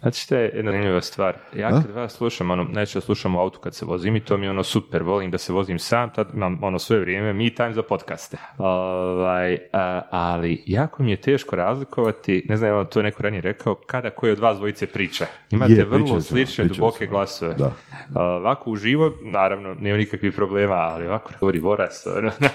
Znači, 0.00 0.28
to 0.28 0.34
je 0.34 0.52
jedna 0.54 0.72
zanimljiva 0.72 1.00
stvar. 1.00 1.36
Ja 1.56 1.70
kad 1.70 1.90
vas 1.90 2.12
slušam, 2.12 2.50
ono, 2.50 2.64
najčešće 2.64 3.00
slušam 3.00 3.36
u 3.36 3.40
autu 3.40 3.58
kad 3.60 3.74
se 3.74 3.84
vozim 3.84 4.16
i 4.16 4.20
to 4.20 4.36
mi 4.36 4.46
je 4.46 4.50
ono 4.50 4.62
super, 4.62 5.02
volim 5.02 5.30
da 5.30 5.38
se 5.38 5.52
vozim 5.52 5.78
sam, 5.78 6.10
tad 6.10 6.28
imam 6.34 6.58
ono 6.62 6.78
sve 6.78 6.98
vrijeme, 6.98 7.32
me 7.32 7.50
time 7.50 7.72
za 7.72 7.82
podcaste. 7.82 8.36
Ovaj, 8.58 9.58
a, 9.72 10.00
ali 10.10 10.62
jako 10.66 11.02
mi 11.02 11.10
je 11.10 11.16
teško 11.16 11.56
razlikovati, 11.56 12.46
ne 12.48 12.56
znam, 12.56 12.86
to 12.86 12.98
je 12.98 13.04
neko 13.04 13.22
ranije 13.22 13.40
rekao, 13.40 13.74
kada 13.74 14.10
koji 14.10 14.32
od 14.32 14.38
vas 14.38 14.56
dvojice 14.56 14.86
priča. 14.86 15.26
Imate 15.50 15.72
Je, 15.72 15.84
vrlo 15.84 16.20
slične, 16.20 16.64
duboke 16.64 16.98
se. 16.98 17.06
glasove. 17.06 17.54
Da. 17.54 17.72
A, 18.14 18.22
ovako 18.24 18.70
uživo, 18.70 19.12
naravno, 19.22 19.74
nema 19.74 19.98
nikakvih 19.98 20.34
problema, 20.34 20.74
ali 20.74 21.06
ovako 21.06 21.32
govori 21.40 21.58
voras, 21.58 22.06
ono. 22.06 22.30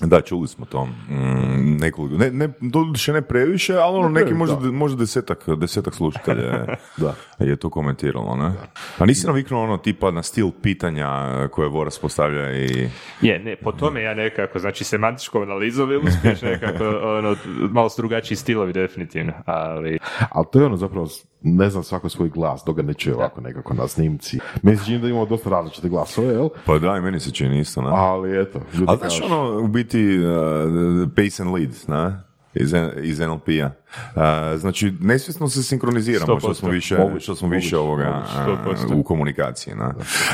Da, 0.00 0.20
čuli 0.20 0.48
smo 0.48 0.66
to. 0.66 0.84
Mm, 0.84 1.76
nekoliko, 1.80 2.16
ne, 2.16 2.30
ne, 2.30 2.48
ne 3.12 3.22
previše, 3.22 3.74
ali 3.74 3.98
ono 3.98 4.08
neki 4.08 4.34
možda, 4.34 4.56
da. 4.56 4.70
možda 4.70 4.98
desetak, 4.98 5.48
desetak 5.56 5.94
slušatelja 5.94 6.66
Da. 6.96 7.14
je 7.38 7.56
to 7.56 7.70
komentiralo, 7.70 8.36
ne? 8.36 8.52
A 8.98 9.06
nisi 9.06 9.26
naviknuo 9.26 9.62
ono 9.62 9.76
tipa 9.76 10.10
na 10.10 10.22
stil 10.22 10.50
pitanja 10.62 11.08
koje 11.48 11.68
Voras 11.68 11.98
postavlja 11.98 12.56
i... 12.56 12.88
Je, 13.20 13.38
ne, 13.38 13.56
po 13.56 13.72
tome 13.72 14.02
ja 14.02 14.14
nekako, 14.14 14.58
znači 14.58 14.84
semantičkom 14.84 15.42
analizom 15.42 15.90
je 15.90 15.98
uspješ 15.98 16.42
nekako, 16.42 16.84
ono, 17.02 17.36
malo 17.70 17.88
su 17.88 18.02
drugačiji 18.02 18.36
stilovi 18.36 18.72
definitivno, 18.72 19.32
ali 19.46 19.98
Ali 20.30 20.46
to 20.52 20.60
je 20.60 20.66
ono 20.66 20.76
zapravo, 20.76 21.08
ne 21.42 21.70
znam 21.70 21.82
svako 21.82 22.08
svoj 22.08 22.28
glas, 22.28 22.62
dok 22.66 22.76
ga 22.76 22.82
ne 22.82 22.94
čuje 22.94 23.14
ovako 23.14 23.40
nekako 23.40 23.74
na 23.74 23.88
snimci. 23.88 24.38
Meni 24.62 24.76
se 24.76 24.84
čini 24.84 24.98
da 24.98 25.08
imamo 25.08 25.26
dosta 25.26 25.50
različite 25.50 25.88
glasove, 25.88 26.34
jel? 26.34 26.48
Pa 26.66 26.78
da, 26.78 26.96
i 26.96 27.00
meni 27.00 27.20
se 27.20 27.30
čini 27.30 27.60
isto, 27.60 27.82
ne? 27.82 27.88
Ali 27.92 28.42
eto, 28.42 28.60
Ali 28.86 28.98
znaš 28.98 29.20
ono, 29.22 29.60
u 29.60 29.68
biti, 29.68 30.18
uh, 30.18 31.08
pace 31.16 31.42
and 31.42 31.54
lead, 31.54 31.70
ne? 31.88 32.27
Iz, 32.54 32.74
iz 33.02 33.20
NLP-a. 33.20 33.70
Uh, 34.14 34.60
znači, 34.60 34.92
nesvjesno 35.00 35.48
se 35.48 35.62
sinkroniziramo, 35.62 36.40
što 36.40 36.54
smo 36.54 36.68
100%. 36.68 36.72
više, 36.72 36.98
Moguće, 36.98 37.22
što 37.22 37.34
smo 37.34 37.48
moguće, 37.48 37.64
više 37.64 37.78
ovoga 37.78 38.24
moguće, 38.46 38.82
100%. 38.86 38.92
uh, 38.92 38.98
u 38.98 39.02
komunikaciji. 39.02 39.74
Ne? 39.74 39.84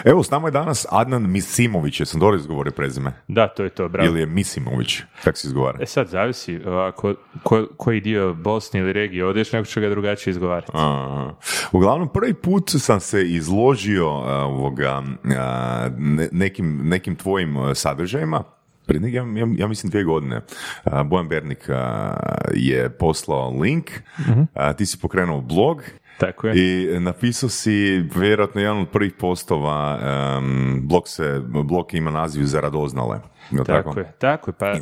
Evo, 0.05 0.23
s 0.23 0.31
nama 0.31 0.49
je 0.49 0.53
danas 0.53 0.87
Adnan 0.91 1.31
Misimović, 1.31 2.01
jesam 2.01 2.21
dobro 2.21 2.37
izgovorio 2.37 2.73
prezime? 2.73 3.13
da, 3.29 3.49
to 3.49 3.65
je 3.65 3.71
to, 3.71 3.89
bravo. 3.89 4.09
Ili 4.09 4.21
je 4.21 4.27
Misimović, 4.27 5.03
kako 5.25 5.39
se 5.39 5.49
izgovara? 5.49 5.79
E 5.83 5.87
sad, 5.87 6.09
zavisi, 6.09 6.61
ako, 6.89 7.15
ko, 7.43 7.67
koji 7.77 8.01
dio 8.01 8.35
Bosne 8.35 8.81
ili 8.81 8.93
regije 8.93 9.27
odeš, 9.27 9.53
neko 9.53 9.67
će 9.67 9.81
ga 9.81 9.89
drugačije 9.89 10.31
izgovarati. 10.31 10.73
A, 10.75 11.31
Uglavnom, 11.73 12.09
prvi 12.09 12.35
put 12.35 12.71
sam 12.79 13.01
se 13.01 13.23
izložio 13.23 14.09
ovoga, 14.45 15.03
nekim, 16.33 16.81
nekim 16.89 17.17
tvojim 17.17 17.57
sadržajima, 17.75 18.43
Prije 18.87 19.01
nek- 19.01 19.13
ja, 19.13 19.23
ja, 19.39 19.55
ja 19.57 19.69
mislim 19.69 19.91
dvije 19.91 20.05
godine. 20.05 20.41
Bojan 21.05 21.29
Bernik 21.29 21.69
je 22.53 22.91
poslao 22.91 23.51
link, 23.53 23.91
a, 24.55 24.73
ti 24.73 24.87
si 24.87 24.99
pokrenuo 24.99 25.41
blog 25.41 25.83
Tako 26.19 26.49
je. 26.49 26.55
i 26.57 27.01
napisao 27.01 27.49
si 27.49 27.73
vjerojatno 28.17 28.61
jedan 28.61 28.79
od 28.79 28.89
prvih 28.89 29.13
postova, 29.13 29.99
em, 30.39 30.81
blog, 30.83 31.09
se, 31.09 31.41
blog 31.65 31.95
ima 31.95 32.11
naziv 32.11 32.45
za 32.45 32.61
radoznale. 32.61 33.21
Jel 33.51 33.65
Tako 33.65 33.99
je, 33.99 34.13
tako 34.19 34.51
je, 34.51 34.55
pa, 34.59 34.67
e, 34.67 34.81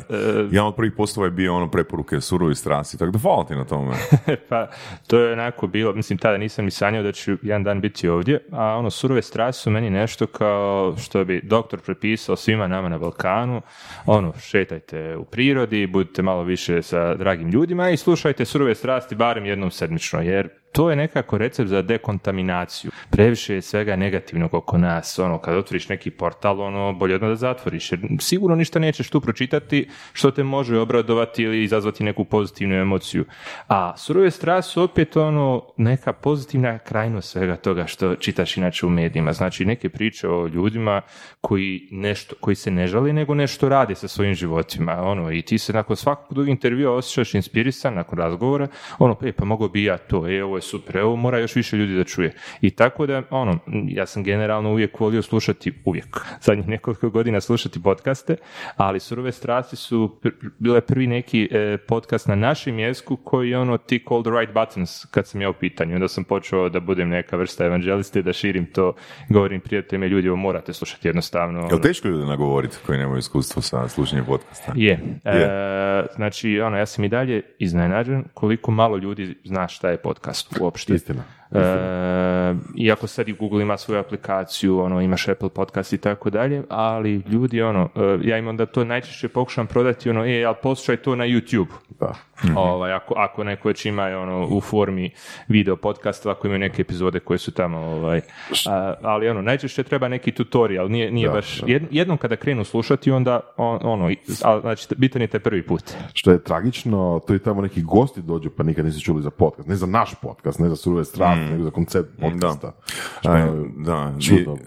Jedan 0.51 0.67
od 0.67 0.75
prvih 0.75 0.93
postova 0.97 1.27
je 1.27 1.31
bio 1.31 1.55
ono 1.55 1.71
preporuke 1.71 2.21
surovi 2.21 2.55
strasti, 2.55 2.97
tako 2.97 3.11
da 3.11 3.19
hvala 3.19 3.45
ti 3.45 3.55
na 3.55 3.65
tome. 3.65 3.95
pa 4.49 4.67
to 5.07 5.19
je 5.19 5.33
onako 5.33 5.67
bilo, 5.67 5.93
mislim 5.93 6.17
tada 6.17 6.37
nisam 6.37 6.65
ni 6.65 6.71
sanjao 6.71 7.03
da 7.03 7.11
ću 7.11 7.37
jedan 7.41 7.63
dan 7.63 7.81
biti 7.81 8.07
ovdje, 8.07 8.39
a 8.51 8.77
ono 8.77 8.89
surove 8.89 9.21
strasti 9.21 9.61
su 9.61 9.71
meni 9.71 9.89
nešto 9.89 10.27
kao 10.27 10.95
što 10.97 11.25
bi 11.25 11.41
doktor 11.43 11.79
prepisao 11.79 12.35
svima 12.35 12.67
nama 12.67 12.89
na 12.89 12.97
Balkanu, 12.97 13.61
ono 14.05 14.33
šetajte 14.39 15.17
u 15.17 15.25
prirodi, 15.25 15.87
budite 15.87 16.21
malo 16.21 16.43
više 16.43 16.81
sa 16.81 17.15
dragim 17.15 17.49
ljudima 17.49 17.89
i 17.89 17.97
slušajte 17.97 18.45
surove 18.45 18.75
strasti 18.75 19.15
barem 19.15 19.45
jednom 19.45 19.71
sedmično, 19.71 20.21
jer 20.21 20.49
to 20.73 20.89
je 20.89 20.95
nekako 20.95 21.37
recept 21.37 21.69
za 21.69 21.81
dekontaminaciju. 21.81 22.91
Previše 23.09 23.55
je 23.55 23.61
svega 23.61 23.95
negativnog 23.95 24.53
oko 24.53 24.77
nas, 24.77 25.19
ono, 25.19 25.37
kad 25.37 25.57
otvoriš 25.57 25.89
neki 25.89 26.11
portal, 26.11 26.61
ono, 26.61 26.93
bolje 26.93 27.15
odmah 27.15 27.29
da 27.29 27.35
zatvoriš, 27.35 27.91
jer 27.91 27.99
sigurno 28.19 28.55
ništa 28.55 28.79
nećeš 28.79 29.09
tu 29.09 29.21
pročitati 29.21 29.87
što 30.13 30.31
te 30.31 30.43
može 30.43 30.79
obradovati 30.79 31.43
ili 31.43 31.63
izazvati 31.63 32.03
neku 32.03 32.25
pozitivnu 32.25 32.75
emociju. 32.75 33.25
A 33.67 33.97
surove 33.97 34.31
strasti 34.31 34.71
su 34.71 34.83
opet 34.83 35.17
ono, 35.17 35.63
neka 35.77 36.13
pozitivna 36.13 36.77
krajnost 36.79 37.29
svega 37.29 37.55
toga 37.55 37.87
što 37.87 38.15
čitaš 38.15 38.57
inače 38.57 38.85
u 38.85 38.89
medijima. 38.89 39.33
Znači, 39.33 39.65
neke 39.65 39.89
priče 39.89 40.29
o 40.29 40.47
ljudima 40.47 41.01
koji 41.41 41.87
nešto, 41.91 42.35
koji 42.39 42.55
se 42.55 42.71
ne 42.71 42.87
žali, 42.87 43.13
nego 43.13 43.35
nešto 43.35 43.69
rade 43.69 43.95
sa 43.95 44.07
svojim 44.07 44.33
životima, 44.33 44.93
ono, 45.01 45.31
i 45.31 45.41
ti 45.41 45.57
se 45.57 45.73
nakon 45.73 45.95
svakog 45.95 46.33
drugog 46.33 46.49
intervjua 46.49 46.95
osjećaš 46.95 47.33
inspirisan 47.33 47.93
nakon 47.93 48.19
razgovora, 48.19 48.67
ono, 48.99 49.17
e, 49.21 49.31
pa 49.31 49.45
mogu 49.45 49.69
bi 49.69 49.83
ja 49.83 49.97
to, 49.97 50.27
e, 50.27 50.43
ovo 50.43 50.62
super, 50.63 50.97
e, 50.97 51.03
ovo 51.03 51.15
mora 51.15 51.39
još 51.39 51.55
više 51.55 51.77
ljudi 51.77 51.95
da 51.95 52.03
čuje. 52.03 52.33
I 52.61 52.69
tako 52.69 53.05
da, 53.05 53.21
ono, 53.29 53.59
ja 53.87 54.05
sam 54.05 54.23
generalno 54.23 54.71
uvijek 54.71 54.99
volio 54.99 55.21
slušati, 55.21 55.73
uvijek, 55.85 56.25
zadnjih 56.41 56.67
nekoliko 56.67 57.09
godina 57.09 57.41
slušati 57.41 57.83
podcaste, 57.83 58.35
ali 58.75 58.99
surove 58.99 59.31
strasti 59.31 59.75
su 59.75 60.19
pr- 60.23 60.49
bile 60.59 60.81
prvi 60.81 61.07
neki 61.07 61.49
e, 61.51 61.77
podcast 61.77 62.27
na 62.27 62.35
našem 62.35 62.79
jesku 62.79 63.15
koji 63.15 63.55
ono 63.55 63.77
tick 63.77 64.11
all 64.11 64.23
the 64.23 64.31
right 64.31 64.53
buttons 64.53 65.05
kad 65.05 65.27
sam 65.27 65.41
ja 65.41 65.49
u 65.49 65.53
pitanju. 65.53 65.95
Onda 65.95 66.07
sam 66.07 66.23
počeo 66.23 66.69
da 66.69 66.79
budem 66.79 67.09
neka 67.09 67.37
vrsta 67.37 67.65
evanđeliste, 67.65 68.21
da 68.21 68.33
širim 68.33 68.65
to, 68.65 68.93
govorim 69.29 69.61
prijateljima 69.61 70.05
i 70.05 70.09
ljudi, 70.09 70.29
ovo 70.29 70.37
morate 70.37 70.73
slušati 70.73 71.07
jednostavno. 71.07 71.59
Je 71.59 71.65
ono. 71.65 71.75
li 71.75 71.81
teško 71.81 72.07
ljudi 72.07 72.25
nagovoriti 72.25 72.77
koji 72.85 72.97
nemaju 72.99 73.17
iskustvo 73.17 73.61
sa 73.61 73.87
slušanjem 73.87 74.25
podcasta? 74.25 74.73
Je. 74.75 75.19
E, 75.23 76.05
znači, 76.15 76.59
ono, 76.61 76.77
ja 76.77 76.85
sam 76.85 77.03
i 77.03 77.09
dalje 77.09 77.41
iznenađen 77.59 78.23
koliko 78.33 78.71
malo 78.71 78.97
ljudi 78.97 79.35
zna 79.43 79.67
šta 79.67 79.89
je 79.89 79.97
podcast 79.97 80.52
uopšte. 80.59 80.93
Istina. 80.95 81.23
E, 81.55 82.55
iako 82.77 83.07
sad 83.07 83.27
i 83.29 83.33
Google 83.33 83.61
ima 83.61 83.77
svoju 83.77 83.99
aplikaciju, 83.99 84.79
ono, 84.79 85.01
imaš 85.01 85.27
Apple 85.27 85.49
podcast 85.49 85.93
i 85.93 85.97
tako 85.97 86.29
dalje, 86.29 86.63
ali 86.69 87.21
ljudi, 87.27 87.61
ono, 87.61 87.89
e, 87.95 88.17
ja 88.21 88.37
im 88.37 88.47
onda 88.47 88.65
to 88.65 88.83
najčešće 88.83 89.27
pokušam 89.27 89.67
prodati, 89.67 90.09
ono, 90.09 90.25
e, 90.25 90.43
ali 90.43 90.55
poslušaj 90.63 90.97
to 90.97 91.15
na 91.15 91.25
YouTube. 91.25 91.67
Da. 91.99 92.13
Ovaj, 92.55 92.91
ako, 92.93 93.13
ako 93.17 93.43
neko 93.43 93.67
već 93.67 93.85
ima 93.85 94.03
ono, 94.03 94.47
u 94.47 94.61
formi 94.61 95.11
video 95.47 95.75
podcasta, 95.75 96.31
ako 96.31 96.47
imaju 96.47 96.59
neke 96.59 96.81
epizode 96.81 97.19
koje 97.19 97.37
su 97.37 97.51
tamo, 97.51 97.77
ovaj, 97.79 98.21
a, 98.69 98.93
ali 99.01 99.29
ono, 99.29 99.41
najčešće 99.41 99.83
treba 99.83 100.07
neki 100.07 100.31
tutorial, 100.31 100.89
nije, 100.89 101.11
nije 101.11 101.27
Da, 101.27 101.33
baš, 101.33 101.59
da. 101.61 101.67
jed- 101.67 101.87
jednom 101.91 102.17
kada 102.17 102.35
krenu 102.35 102.63
slušati, 102.63 103.11
onda, 103.11 103.39
on- 103.57 103.79
ono, 103.81 104.11
ali, 104.43 104.61
znači, 104.61 104.87
bitan 104.97 105.21
je 105.21 105.27
taj 105.27 105.39
prvi 105.39 105.65
put. 105.65 105.83
Što 106.13 106.31
je 106.31 106.43
tragično, 106.43 107.21
to 107.27 107.35
i 107.35 107.39
tamo 107.39 107.61
neki 107.61 107.81
gosti 107.81 108.21
dođu 108.21 108.49
pa 108.49 108.63
nikad 108.63 108.85
nisu 108.85 109.01
čuli 109.01 109.21
za 109.23 109.29
podcast. 109.29 109.69
Ne 109.69 109.75
za 109.75 109.85
naš 109.85 110.15
podcast, 110.21 110.59
ne 110.59 110.69
za 110.69 110.75
surove 110.75 111.05
strasti, 111.43 111.51
nego 111.51 111.63
za 111.63 111.71
koncept 111.71 112.09
podcasta. 112.21 112.71
Što 113.19 113.29
A, 113.29 113.37
je 113.37 113.51
da, 113.77 114.13
čudno, 114.19 114.57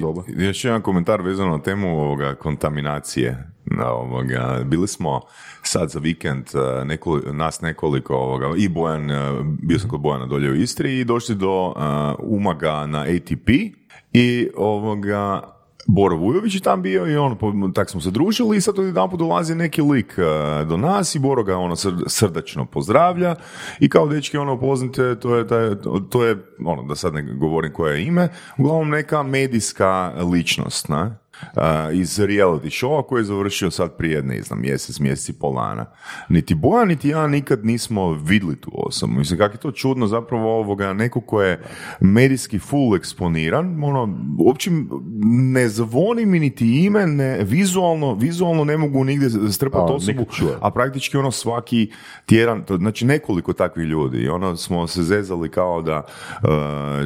doba. 0.00 0.22
i- 0.28 0.44
Još 0.44 0.64
jedan 0.64 0.82
komentar 0.82 1.20
vezano 1.22 1.50
na 1.50 1.62
temu 1.62 2.00
ovoga 2.00 2.34
kontaminacije. 2.34 3.44
Na 3.66 3.86
ovoga, 3.88 4.62
bili 4.64 4.88
smo 4.88 5.20
sad 5.62 5.90
za 5.90 5.98
vikend 5.98 6.44
eh, 6.54 6.84
neko, 6.84 7.20
nas 7.26 7.60
nekoliko 7.60 8.14
ovoga, 8.14 8.46
i 8.56 8.68
Bojan, 8.68 9.10
eh, 9.10 9.16
bio 9.62 9.78
sam 9.78 9.90
kod 9.90 10.00
Bojana 10.00 10.26
dolje 10.26 10.50
u 10.50 10.54
Istri 10.54 10.98
i 10.98 11.04
došli 11.04 11.34
do 11.34 11.74
eh, 11.76 11.80
Umaga 12.18 12.86
na 12.86 13.00
ATP 13.00 13.48
i 14.12 14.48
ovoga 14.56 15.42
Boro 15.90 16.16
Vujović 16.16 16.54
je 16.54 16.60
tam 16.60 16.82
bio 16.82 17.06
i 17.06 17.16
on, 17.16 17.72
tak 17.72 17.90
smo 17.90 18.00
se 18.00 18.10
družili 18.10 18.56
i 18.56 18.60
sad 18.60 18.78
odjedanput 18.78 19.18
dolazi 19.18 19.54
neki 19.54 19.82
lik 19.82 20.14
eh, 20.18 20.64
do 20.64 20.76
nas 20.76 21.14
i 21.14 21.18
Boro 21.18 21.44
ga 21.44 21.56
ono 21.56 21.76
sr- 21.76 22.08
srdačno 22.08 22.66
pozdravlja 22.66 23.34
i 23.80 23.88
kao 23.88 24.08
dečki 24.08 24.36
ono 24.36 24.60
poznate, 24.60 25.20
to 25.20 25.36
je, 25.36 25.46
to 26.10 26.24
je 26.24 26.36
ono 26.64 26.82
da 26.82 26.94
sad 26.94 27.14
ne 27.14 27.22
govorim 27.22 27.72
koje 27.72 27.94
je 27.94 28.06
ime, 28.06 28.28
uglavnom 28.58 28.88
neka 28.88 29.22
medijska 29.22 30.12
ličnost, 30.32 30.88
ne? 30.88 31.18
Iz 31.92 32.18
reality 32.18 32.70
showa 32.70 33.02
koji 33.06 33.20
je 33.20 33.24
završio 33.24 33.70
sad 33.70 33.96
prije, 33.96 34.22
ne 34.22 34.42
znam, 34.42 34.60
mjesec, 34.60 34.98
mjesec 35.00 35.28
i 35.28 35.38
pol 35.38 35.54
dana. 35.54 35.86
Niti 36.28 36.54
Bojan, 36.54 36.88
niti 36.88 37.08
ja 37.08 37.26
nikad 37.26 37.64
nismo 37.66 38.12
vidjeli 38.12 38.56
tu 38.56 38.70
osobu. 38.74 39.12
Mislim, 39.12 39.38
kako 39.38 39.54
je 39.54 39.58
to 39.60 39.70
čudno 39.72 40.06
zapravo 40.06 40.58
ovoga, 40.58 40.92
neko 40.92 41.20
ko 41.20 41.42
je 41.42 41.62
medijski 42.00 42.58
full 42.58 42.96
eksponiran, 42.96 43.84
ono, 43.84 44.18
uopće 44.38 44.70
ne 45.52 45.68
zvoni 45.68 46.26
mi 46.26 46.40
niti 46.40 46.84
ime, 46.84 47.06
ne, 47.06 47.44
vizualno, 47.44 48.14
vizualno 48.14 48.64
ne 48.64 48.76
mogu 48.76 49.04
nigdje 49.04 49.30
strpati 49.52 49.92
osobu, 49.92 50.24
a 50.60 50.70
praktički 50.70 51.16
ono 51.16 51.30
svaki 51.30 51.90
tjedan, 52.26 52.64
to, 52.64 52.76
znači 52.76 53.06
nekoliko 53.06 53.52
takvih 53.52 53.86
ljudi 53.86 54.18
i 54.18 54.28
ono 54.28 54.56
smo 54.56 54.86
se 54.86 55.02
zezali 55.02 55.48
kao 55.48 55.82
da 55.82 56.02
uh, 56.42 56.48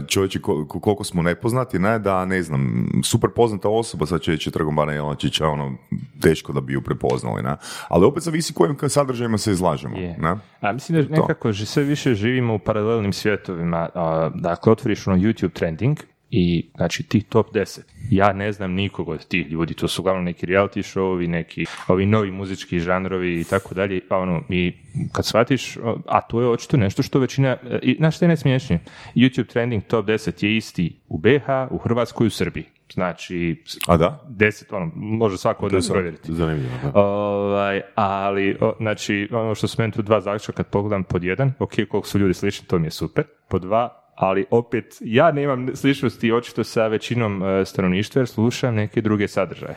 čovječe 0.08 0.38
ko- 0.40 0.66
ko- 0.68 0.80
koliko 0.80 1.04
smo 1.04 1.22
nepoznati, 1.22 1.78
ne 1.78 1.98
da 1.98 2.24
ne 2.24 2.42
znam, 2.42 2.88
super 3.04 3.30
poznata 3.36 3.68
osoba 3.68 4.06
sad 4.06 4.21
Trgom 4.52 4.76
Bana 4.76 4.92
Jelačića, 4.92 5.46
ono 5.48 5.72
teško 6.20 6.52
da 6.52 6.60
bi 6.60 6.72
ju 6.72 6.82
prepoznali, 6.82 7.42
ne? 7.42 7.56
ali 7.88 8.04
opet 8.06 8.22
zavisi 8.22 8.52
kojim 8.52 8.76
sadržajima 8.88 9.38
se 9.38 9.52
izlažemo. 9.52 9.96
Je. 9.96 10.16
Ne? 10.18 10.36
A 10.60 10.72
mislim 10.72 11.02
da 11.02 11.16
nekako 11.20 11.48
ži- 11.48 11.64
sve 11.64 11.82
više 11.82 12.14
živimo 12.14 12.54
u 12.54 12.58
paralelnim 12.58 13.12
svjetovima. 13.12 13.88
Dakle, 14.34 14.72
otvoriš 14.72 15.06
ono 15.06 15.16
YouTube 15.16 15.52
trending 15.52 15.98
i 16.34 16.70
znači 16.76 17.02
ti 17.02 17.20
top 17.22 17.52
10. 17.54 17.80
Ja 18.10 18.32
ne 18.32 18.52
znam 18.52 18.72
nikog 18.72 19.08
od 19.08 19.26
tih 19.26 19.50
ljudi, 19.50 19.74
to 19.74 19.88
su 19.88 20.02
uglavnom 20.02 20.24
neki 20.24 20.46
reality 20.46 20.78
showovi, 20.78 21.26
neki 21.26 21.64
ovi 21.88 22.06
novi 22.06 22.30
muzički 22.30 22.80
žanrovi 22.80 23.40
i 23.40 23.44
tako 23.44 23.74
dalje, 23.74 24.00
pa 24.08 24.16
ono, 24.16 24.42
i 24.48 24.72
kad 25.12 25.26
shvatiš, 25.26 25.76
a 26.06 26.20
to 26.20 26.40
je 26.40 26.48
očito 26.48 26.76
nešto 26.76 27.02
što 27.02 27.18
većina, 27.18 27.56
i 27.82 27.94
znaš 27.94 28.16
što 28.16 28.24
je 28.24 28.28
najsmiješnije? 28.28 28.80
YouTube 29.14 29.46
trending 29.46 29.82
top 29.82 30.06
10 30.06 30.44
je 30.44 30.56
isti 30.56 30.96
u 31.08 31.18
BH, 31.18 31.48
u 31.70 31.78
Hrvatskoj 31.78 32.24
i 32.24 32.28
u 32.28 32.30
Srbiji. 32.30 32.64
Znači, 32.92 33.62
A 33.86 33.96
da? 33.96 34.24
deset, 34.28 34.72
ono, 34.72 34.90
može 34.94 35.38
svako 35.38 35.66
od 35.66 35.72
nas 35.72 35.88
provjeriti. 35.88 36.34
Zanimljivo, 36.34 36.72
da. 36.82 37.00
Ovaj, 37.00 37.80
ali, 37.94 38.56
o, 38.60 38.74
znači, 38.80 39.28
ono 39.32 39.54
što 39.54 39.68
su 39.68 39.76
meni 39.78 39.92
tu 39.92 40.02
dva 40.02 40.20
zaključka 40.20 40.52
kad 40.52 40.66
pogledam 40.66 41.04
pod 41.04 41.24
jedan, 41.24 41.52
ok, 41.58 41.72
koliko 41.88 42.06
su 42.08 42.18
ljudi 42.18 42.34
slični, 42.34 42.66
to 42.66 42.78
mi 42.78 42.86
je 42.86 42.90
super. 42.90 43.24
Pod 43.48 43.62
dva, 43.62 44.01
ali 44.22 44.44
opet, 44.50 44.96
ja 45.00 45.32
nemam 45.32 45.76
sličnosti 45.76 46.32
očito 46.32 46.64
sa 46.64 46.86
većinom 46.86 47.42
e, 47.42 47.64
stanovništva 47.64 48.20
jer 48.20 48.28
slušam 48.28 48.74
neke 48.74 49.00
druge 49.00 49.28
sadržaje. 49.28 49.76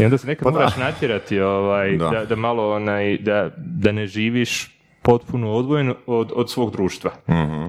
I 0.00 0.04
onda 0.04 0.18
se 0.18 0.26
nekad 0.26 0.44
Pa 0.44 0.50
da. 0.50 0.58
moraš 0.58 0.76
natjerati 0.76 1.40
ovaj, 1.40 1.96
Da. 1.96 2.08
da. 2.10 2.24
Da, 2.24 2.36
malo 2.36 2.74
onaj, 2.74 3.18
da, 3.18 3.50
da 3.56 3.92
ne 3.92 4.06
živiš 4.06 4.78
potpuno 5.02 5.52
odvojeno 5.52 5.94
od, 6.06 6.32
od 6.34 6.50
svog 6.50 6.72
društva. 6.72 7.10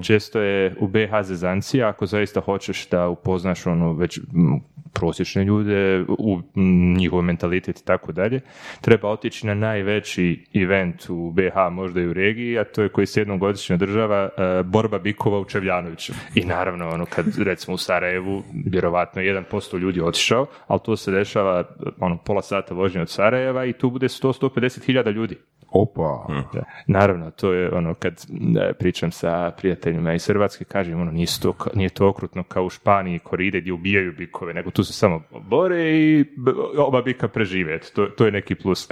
Često 0.02 0.40
je 0.40 0.76
u 0.80 0.88
BH 0.88 1.22
zezancija 1.22 1.88
ako 1.88 2.06
zaista 2.06 2.40
hoćeš 2.40 2.88
da 2.88 3.08
upoznaš 3.08 3.66
ono 3.66 3.92
već 3.92 4.20
prosječne 4.92 5.44
ljude 5.44 6.04
u 6.08 6.40
njihov 6.96 7.22
mentalitet 7.22 7.80
i 7.80 7.84
tako 7.84 8.12
dalje, 8.12 8.40
treba 8.80 9.08
otići 9.08 9.46
na 9.46 9.54
najveći 9.54 10.44
event 10.54 11.10
u 11.10 11.32
BH, 11.32 11.72
možda 11.72 12.00
i 12.00 12.06
u 12.06 12.12
regiji, 12.12 12.58
a 12.58 12.64
to 12.64 12.82
je 12.82 12.88
koji 12.88 13.06
se 13.06 13.20
jednom 13.20 13.38
godišnje 13.38 13.74
održava 13.74 14.28
e, 14.28 14.62
borba 14.62 14.98
bikova 14.98 15.40
u 15.40 15.44
Čevljanoviću. 15.44 16.12
I 16.34 16.44
naravno, 16.44 16.88
ono, 16.88 17.06
kad 17.06 17.26
recimo 17.38 17.74
u 17.74 17.78
Sarajevu, 17.78 18.42
vjerovatno 18.66 19.22
1% 19.22 19.78
ljudi 19.78 20.00
otišao, 20.00 20.46
ali 20.66 20.80
to 20.84 20.96
se 20.96 21.10
dešava 21.10 21.64
ono, 22.00 22.16
pola 22.16 22.42
sata 22.42 22.74
vožnje 22.74 23.00
od 23.00 23.10
Sarajeva 23.10 23.64
i 23.64 23.72
tu 23.72 23.90
bude 23.90 24.06
100-150 24.06 24.86
hiljada 24.86 25.10
ljudi. 25.10 25.36
Opa, 25.70 26.26
Da. 26.54 26.62
Naravno, 26.86 27.30
to 27.30 27.52
je 27.52 27.74
ono 27.74 27.94
kad 27.94 28.12
e, 28.60 28.72
pričam 28.72 29.10
sa 29.10 29.50
prijateljima 29.56 30.14
iz 30.14 30.26
Hrvatske, 30.26 30.64
kažem 30.64 31.00
ono 31.00 31.10
nije 31.12 31.26
to, 31.42 31.52
ka- 31.52 31.76
nije 31.76 31.88
to 31.88 32.08
okrutno 32.08 32.42
kao 32.42 32.64
u 32.64 32.70
Španiji 32.70 33.18
koride 33.18 33.60
gdje 33.60 33.72
ubijaju 33.72 34.12
bikove, 34.18 34.54
nego 34.54 34.70
tu 34.70 34.84
se 34.84 34.92
samo 34.92 35.22
bore 35.48 35.98
i 35.98 36.24
oba 36.78 37.02
bika 37.02 37.28
prežive. 37.28 37.78
To, 37.94 38.06
to 38.06 38.26
je 38.26 38.32
neki 38.32 38.54
plus. 38.54 38.88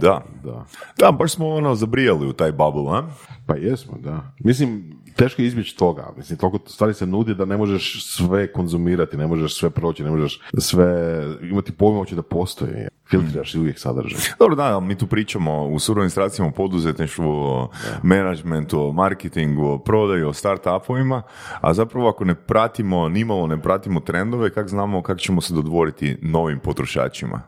Da. 0.00 0.22
da. 0.44 0.64
Da, 0.98 1.12
baš 1.12 1.32
smo 1.34 1.48
ono 1.48 1.74
zabrijali 1.74 2.26
u 2.26 2.32
taj 2.32 2.52
bubble, 2.52 2.98
a? 2.98 3.02
Pa 3.46 3.54
jesmo, 3.56 3.98
da. 3.98 4.32
Mislim, 4.38 4.96
teško 5.16 5.42
je 5.42 5.46
izbjeći 5.46 5.76
toga. 5.76 6.12
Mislim, 6.16 6.38
toliko 6.38 6.68
stvari 6.68 6.94
se 6.94 7.06
nudi 7.06 7.34
da 7.34 7.44
ne 7.44 7.56
možeš 7.56 8.06
sve 8.16 8.52
konzumirati, 8.52 9.16
ne 9.16 9.26
možeš 9.26 9.58
sve 9.58 9.70
proći, 9.70 10.04
ne 10.04 10.10
možeš 10.10 10.40
sve 10.58 11.22
imati 11.42 11.72
pojma 11.72 11.98
uopće 11.98 12.14
da 12.14 12.22
postoji. 12.22 12.72
Filtriraš 13.10 13.54
i 13.54 13.58
uvijek 13.58 13.78
sadržaj. 13.78 14.20
Dobro, 14.38 14.56
da, 14.56 14.80
mi 14.80 14.98
tu 14.98 15.06
pričamo 15.06 15.66
u 15.66 15.78
surovim 15.78 16.10
stracijama 16.10 16.48
o 16.48 16.54
poduzetništvu, 16.54 17.30
o 17.30 17.70
menadžmentu, 18.02 18.80
o 18.80 18.92
marketingu, 18.92 19.66
o 19.66 19.78
prodaju, 19.78 20.28
o 20.28 20.32
start-upovima, 20.32 21.22
a 21.60 21.74
zapravo 21.74 22.08
ako 22.08 22.24
ne 22.24 22.34
pratimo, 22.34 23.08
nimalo 23.08 23.46
ne 23.46 23.62
pratimo 23.62 24.00
trendove, 24.00 24.50
kako 24.50 24.68
znamo 24.68 25.02
kako 25.02 25.20
ćemo 25.20 25.40
se 25.40 25.54
dodvoriti 25.54 26.18
novim 26.22 26.58
potrošačima? 26.58 27.42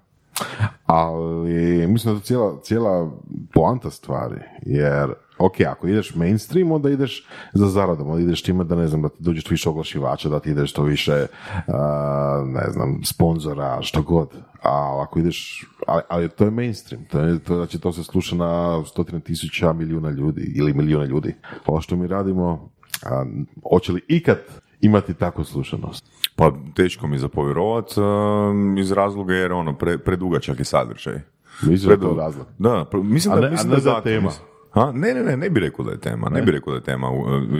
Ali 0.87 1.87
mislim 1.87 2.15
da 2.15 2.17
je 2.17 2.21
to 2.21 2.27
cijela, 2.27 2.61
cijela 2.63 3.11
poanta 3.53 3.91
stvari, 3.91 4.41
jer 4.63 5.13
ok, 5.39 5.61
ako 5.61 5.87
ideš 5.89 6.15
mainstream, 6.15 6.73
onda 6.73 6.91
ideš 6.91 7.27
za 7.53 7.67
zaradom, 7.67 8.11
onda 8.11 8.23
ideš 8.23 8.43
time 8.43 8.65
da 8.65 8.75
ne 8.77 8.87
znam, 8.89 9.03
da 9.03 9.09
ti 9.09 9.17
dođeš 9.19 9.51
više 9.51 9.69
oglašivača, 9.69 10.29
da 10.29 10.41
ti 10.41 10.51
ideš 10.51 10.73
to 10.73 10.83
više, 10.83 11.27
a, 11.67 12.43
ne 12.47 12.71
znam, 12.71 13.01
sponzora, 13.05 13.79
što 13.83 14.03
god. 14.03 14.29
A 14.63 15.03
ako 15.03 15.19
ideš, 15.19 15.67
ali, 15.87 16.03
ali 16.09 16.29
to 16.29 16.45
je 16.45 16.51
mainstream, 16.51 17.05
to 17.05 17.21
je, 17.21 17.39
to, 17.39 17.55
znači 17.57 17.79
to 17.79 17.93
se 17.93 18.05
sluša 18.05 18.37
na 18.37 18.85
stotine 18.85 19.21
tisuća 19.21 19.73
milijuna 19.73 20.11
ljudi 20.11 20.53
ili 20.57 20.75
milijuna 20.75 21.05
ljudi. 21.05 21.35
Ovo 21.67 21.81
što 21.81 21.97
mi 21.97 22.07
radimo, 22.07 22.71
a, 23.07 23.25
hoće 23.71 23.93
li 23.93 24.01
ikad 24.09 24.39
imati 24.81 25.15
takvu 25.15 25.45
slušanost? 25.45 26.05
Pa 26.37 26.53
teško 26.75 27.07
mi 27.07 27.19
za 27.19 27.29
povjerovat 27.29 27.95
um, 27.97 28.79
iz 28.79 28.93
razloga 28.93 29.35
jer 29.35 29.53
ono, 29.53 29.77
pre, 29.79 29.99
predugačak 29.99 30.59
je 30.59 30.65
sadržaj. 30.65 31.21
Mislim 31.63 31.89
da 31.89 31.95
je 32.07 32.11
to 32.11 32.17
razlog. 32.21 32.47
Da, 32.59 32.85
pr- 32.93 33.03
mislim 33.03 33.33
A 33.33 33.37
da, 33.37 33.43
ne- 33.43 33.51
mislim 33.51 33.73
a 33.73 33.77
ne 33.77 33.81
da 33.83 34.01
da 34.05 34.11
je 34.11 34.21
zato, 34.21 34.49
Ha? 34.71 34.93
Ne, 34.93 35.15
ne, 35.15 35.23
ne, 35.23 35.37
ne 35.37 35.51
bi 35.51 35.61
rekao 35.61 35.85
da 35.85 35.91
je 35.91 36.01
tema, 36.01 36.29
ne, 36.29 36.43
bi 36.43 36.51
rekao 36.51 36.73
da 36.73 36.79
je 36.79 36.85
tema. 36.85 37.07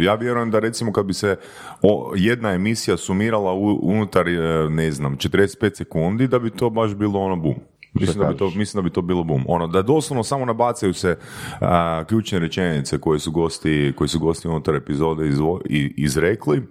Ja 0.01 0.15
vjerujem 0.15 0.51
da 0.51 0.59
recimo 0.59 0.93
kad 0.93 1.07
bi 1.07 1.15
se 1.15 1.37
o, 1.83 2.13
jedna 2.17 2.51
emisija 2.51 2.97
sumirala 2.97 3.53
u- 3.53 3.81
unutar, 3.83 4.29
e, 4.29 4.33
ne 4.71 4.91
znam, 4.91 5.17
45 5.17 5.75
sekundi, 5.75 6.29
da 6.29 6.39
bi 6.39 6.51
to 6.51 6.71
baš 6.71 6.95
bilo 6.95 7.21
ono 7.21 7.37
bum. 7.37 7.55
Mislim 7.95 8.19
da, 8.19 8.27
bi 8.27 8.39
to, 8.39 8.51
mislim 8.51 8.83
da 8.83 8.89
bi 8.89 8.93
to 8.93 9.03
bilo 9.03 9.25
bum. 9.25 9.45
Ono, 9.49 9.67
da 9.67 9.83
doslovno 9.83 10.23
samo 10.23 10.45
nabacaju 10.45 10.95
se 10.95 11.17
a, 11.61 12.05
ključne 12.05 12.39
rečenice 12.39 12.99
koje 12.99 13.19
su 13.19 13.33
gosti, 13.33 13.93
koji 13.97 14.09
su 14.09 14.19
gosti 14.19 14.49
unutar 14.49 14.75
epizode 14.75 15.25
izvo- 15.27 15.61
i, 15.65 15.95
izrekli, 15.97 16.63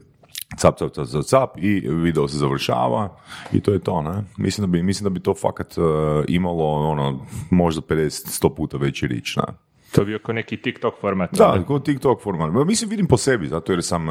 cap, 0.58 0.78
cap, 0.78 0.92
cap, 0.92 1.06
cap, 1.06 1.24
cap 1.24 1.50
i 1.58 1.70
video 1.86 2.28
se 2.28 2.38
završava 2.38 3.18
i 3.54 3.62
to 3.62 3.74
je 3.74 3.80
to, 3.80 4.02
ne? 4.02 4.24
Mislim 4.38 4.68
da 4.68 4.72
bi, 4.72 4.84
mislim 4.84 5.04
da 5.04 5.10
bi 5.10 5.20
to 5.20 5.34
fakat 5.36 5.78
e, 5.78 5.82
imalo 6.28 6.64
ono, 6.66 7.26
možda 7.50 7.82
50-100 7.84 8.56
puta 8.56 8.78
veći 8.78 9.08
rič, 9.08 9.36
ne? 9.38 9.44
To 9.92 10.02
bi 10.02 10.06
bio 10.06 10.20
kao 10.20 10.34
neki 10.34 10.58
TikTok 10.58 10.94
format. 11.02 11.30
Da, 11.34 11.64
kod 11.68 11.86
TikTok 11.86 12.22
format. 12.22 12.54
Ma, 12.54 12.64
Mislim, 12.64 12.90
vidim 12.90 13.08
po 13.08 13.18
sebi, 13.18 13.48
zato 13.48 13.72
jer 13.72 13.84
sam, 13.84 14.10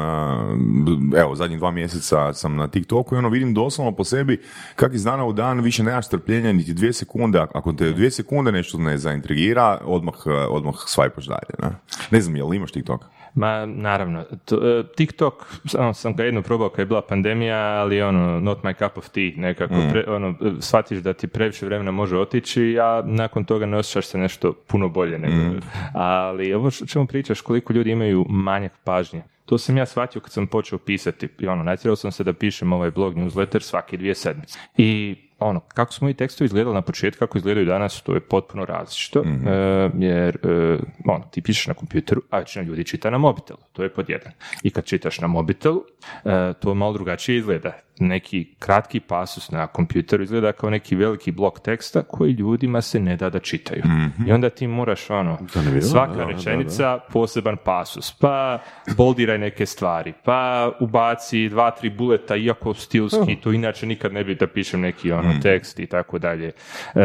evo, 1.17 1.35
zadnjih 1.35 1.59
dva 1.59 1.71
mjeseca 1.71 2.33
sam 2.33 2.55
na 2.55 2.67
TikToku 2.67 3.15
i 3.15 3.17
ono 3.17 3.29
vidim 3.29 3.53
doslovno 3.53 3.91
po 3.91 4.03
sebi 4.03 4.41
kak 4.75 4.93
iz 4.93 5.03
dana 5.03 5.25
u 5.25 5.33
dan 5.33 5.59
više 5.59 5.83
nemaš 5.83 6.07
strpljenja 6.07 6.53
niti 6.53 6.73
dvije 6.73 6.93
sekunde. 6.93 7.39
Ako 7.39 7.73
te 7.73 7.91
dvije 7.91 8.11
sekunde 8.11 8.51
nešto 8.51 8.77
ne 8.77 8.97
zaintrigira, 8.97 9.81
odmah, 9.85 10.15
odmah 10.49 10.75
svajpaš 10.85 11.25
dalje. 11.25 11.53
Ne, 11.61 11.77
ne 12.11 12.21
znam, 12.21 12.35
jel 12.35 12.53
imaš 12.53 12.71
TikTok? 12.71 13.16
Ma, 13.37 13.65
naravno. 13.65 14.19
E, 14.19 14.25
TikTok, 14.95 15.33
samo 15.65 15.93
sam 15.93 16.15
ga 16.15 16.23
jedno 16.23 16.41
probao 16.41 16.69
kad 16.69 16.79
je 16.79 16.85
bila 16.85 17.01
pandemija, 17.01 17.57
ali 17.57 18.01
ono, 18.01 18.39
not 18.39 18.63
my 18.63 18.77
cup 18.77 18.97
of 18.97 19.09
tea, 19.09 19.31
nekako, 19.35 19.73
pre- 19.73 20.09
ono, 20.15 20.27
e, 20.27 20.51
shvatiš 20.59 20.99
da 20.99 21.13
ti 21.13 21.27
previše 21.27 21.65
vremena 21.65 21.91
može 21.91 22.17
otići, 22.17 22.77
a 22.81 23.01
nakon 23.05 23.45
toga 23.45 23.65
ne 23.65 23.77
osjećaš 23.77 24.05
se 24.05 24.17
nešto 24.17 24.53
puno 24.53 24.89
bolje 24.89 25.19
nego. 25.19 25.59
Ali 25.93 26.53
ovo 26.53 26.71
što 26.71 26.85
čemu 26.85 27.07
pričaš, 27.07 27.41
koliko 27.41 27.73
ljudi 27.73 27.91
imaju 27.91 28.25
manjak 28.29 28.73
pažnje. 28.83 29.21
To 29.45 29.57
sam 29.57 29.77
ja 29.77 29.85
shvatio 29.85 30.21
kad 30.21 30.31
sam 30.31 30.47
počeo 30.47 30.79
pisati. 30.79 31.27
I 31.39 31.47
ono, 31.47 31.63
natjerao 31.63 31.95
sam 31.95 32.11
se 32.11 32.23
da 32.23 32.33
pišem 32.33 32.73
ovaj 32.73 32.91
blog 32.91 33.15
newsletter 33.15 33.59
svake 33.59 33.97
dvije 33.97 34.15
sedmice. 34.15 34.59
I 34.77 35.15
ono, 35.39 35.59
kako 35.59 35.93
smo 35.93 36.09
i 36.09 36.13
tekstovi 36.13 36.45
izgledali 36.45 36.73
na 36.73 36.81
početku, 36.81 37.19
kako 37.19 37.37
izgledaju 37.37 37.65
danas, 37.65 38.01
to 38.01 38.13
je 38.13 38.19
potpuno 38.19 38.65
različito, 38.65 39.19
e, 39.19 39.89
jer 39.97 40.37
e, 40.43 40.77
ono, 41.05 41.23
ti 41.31 41.41
pišeš 41.41 41.67
na 41.67 41.73
kompjuteru, 41.73 42.21
a 42.29 42.39
većina 42.39 42.65
ljudi 42.65 42.83
čita 42.83 43.09
na 43.09 43.17
mobitelu, 43.17 43.59
to 43.73 43.83
je 43.83 43.89
pod 43.89 44.09
jedan. 44.09 44.31
I 44.63 44.69
kad 44.69 44.85
čitaš 44.85 45.19
na 45.19 45.27
mobitelu, 45.27 45.83
e, 46.25 46.53
to 46.53 46.73
malo 46.73 46.93
drugačije 46.93 47.37
izgleda. 47.37 47.86
Neki 47.99 48.45
kratki 48.59 48.99
pasus 48.99 49.51
na 49.51 49.67
kompjuteru 49.67 50.23
izgleda 50.23 50.51
kao 50.51 50.69
neki 50.69 50.95
veliki 50.95 51.31
blok 51.31 51.59
teksta 51.59 52.01
koji 52.01 52.31
ljudima 52.31 52.81
se 52.81 52.99
ne 52.99 53.15
da 53.15 53.29
da 53.29 53.39
čitaju. 53.39 53.83
I 54.27 54.31
onda 54.31 54.49
ti 54.49 54.67
moraš 54.67 55.09
ono, 55.09 55.37
svaka 55.81 56.13
da, 56.13 56.25
da, 56.25 56.31
rečenica, 56.31 56.99
poseban 57.13 57.57
pasus, 57.63 58.11
pa 58.11 58.59
boldiraj 58.97 59.37
neke 59.37 59.65
stvari, 59.65 60.13
pa 60.23 60.71
ubaci 60.79 61.49
dva, 61.49 61.71
tri 61.71 61.89
buleta, 61.89 62.35
iako 62.35 62.73
stilski, 62.73 63.35
to 63.43 63.51
inače 63.51 63.85
nikad 63.85 64.13
ne 64.13 64.23
bi 64.23 64.35
da 64.35 64.47
pišem 64.47 64.81
neki 64.81 65.11
ono 65.11 65.33
tekst 65.41 65.79
i 65.79 65.85
tako 65.85 66.19
dalje. 66.19 66.51
E, 66.95 67.01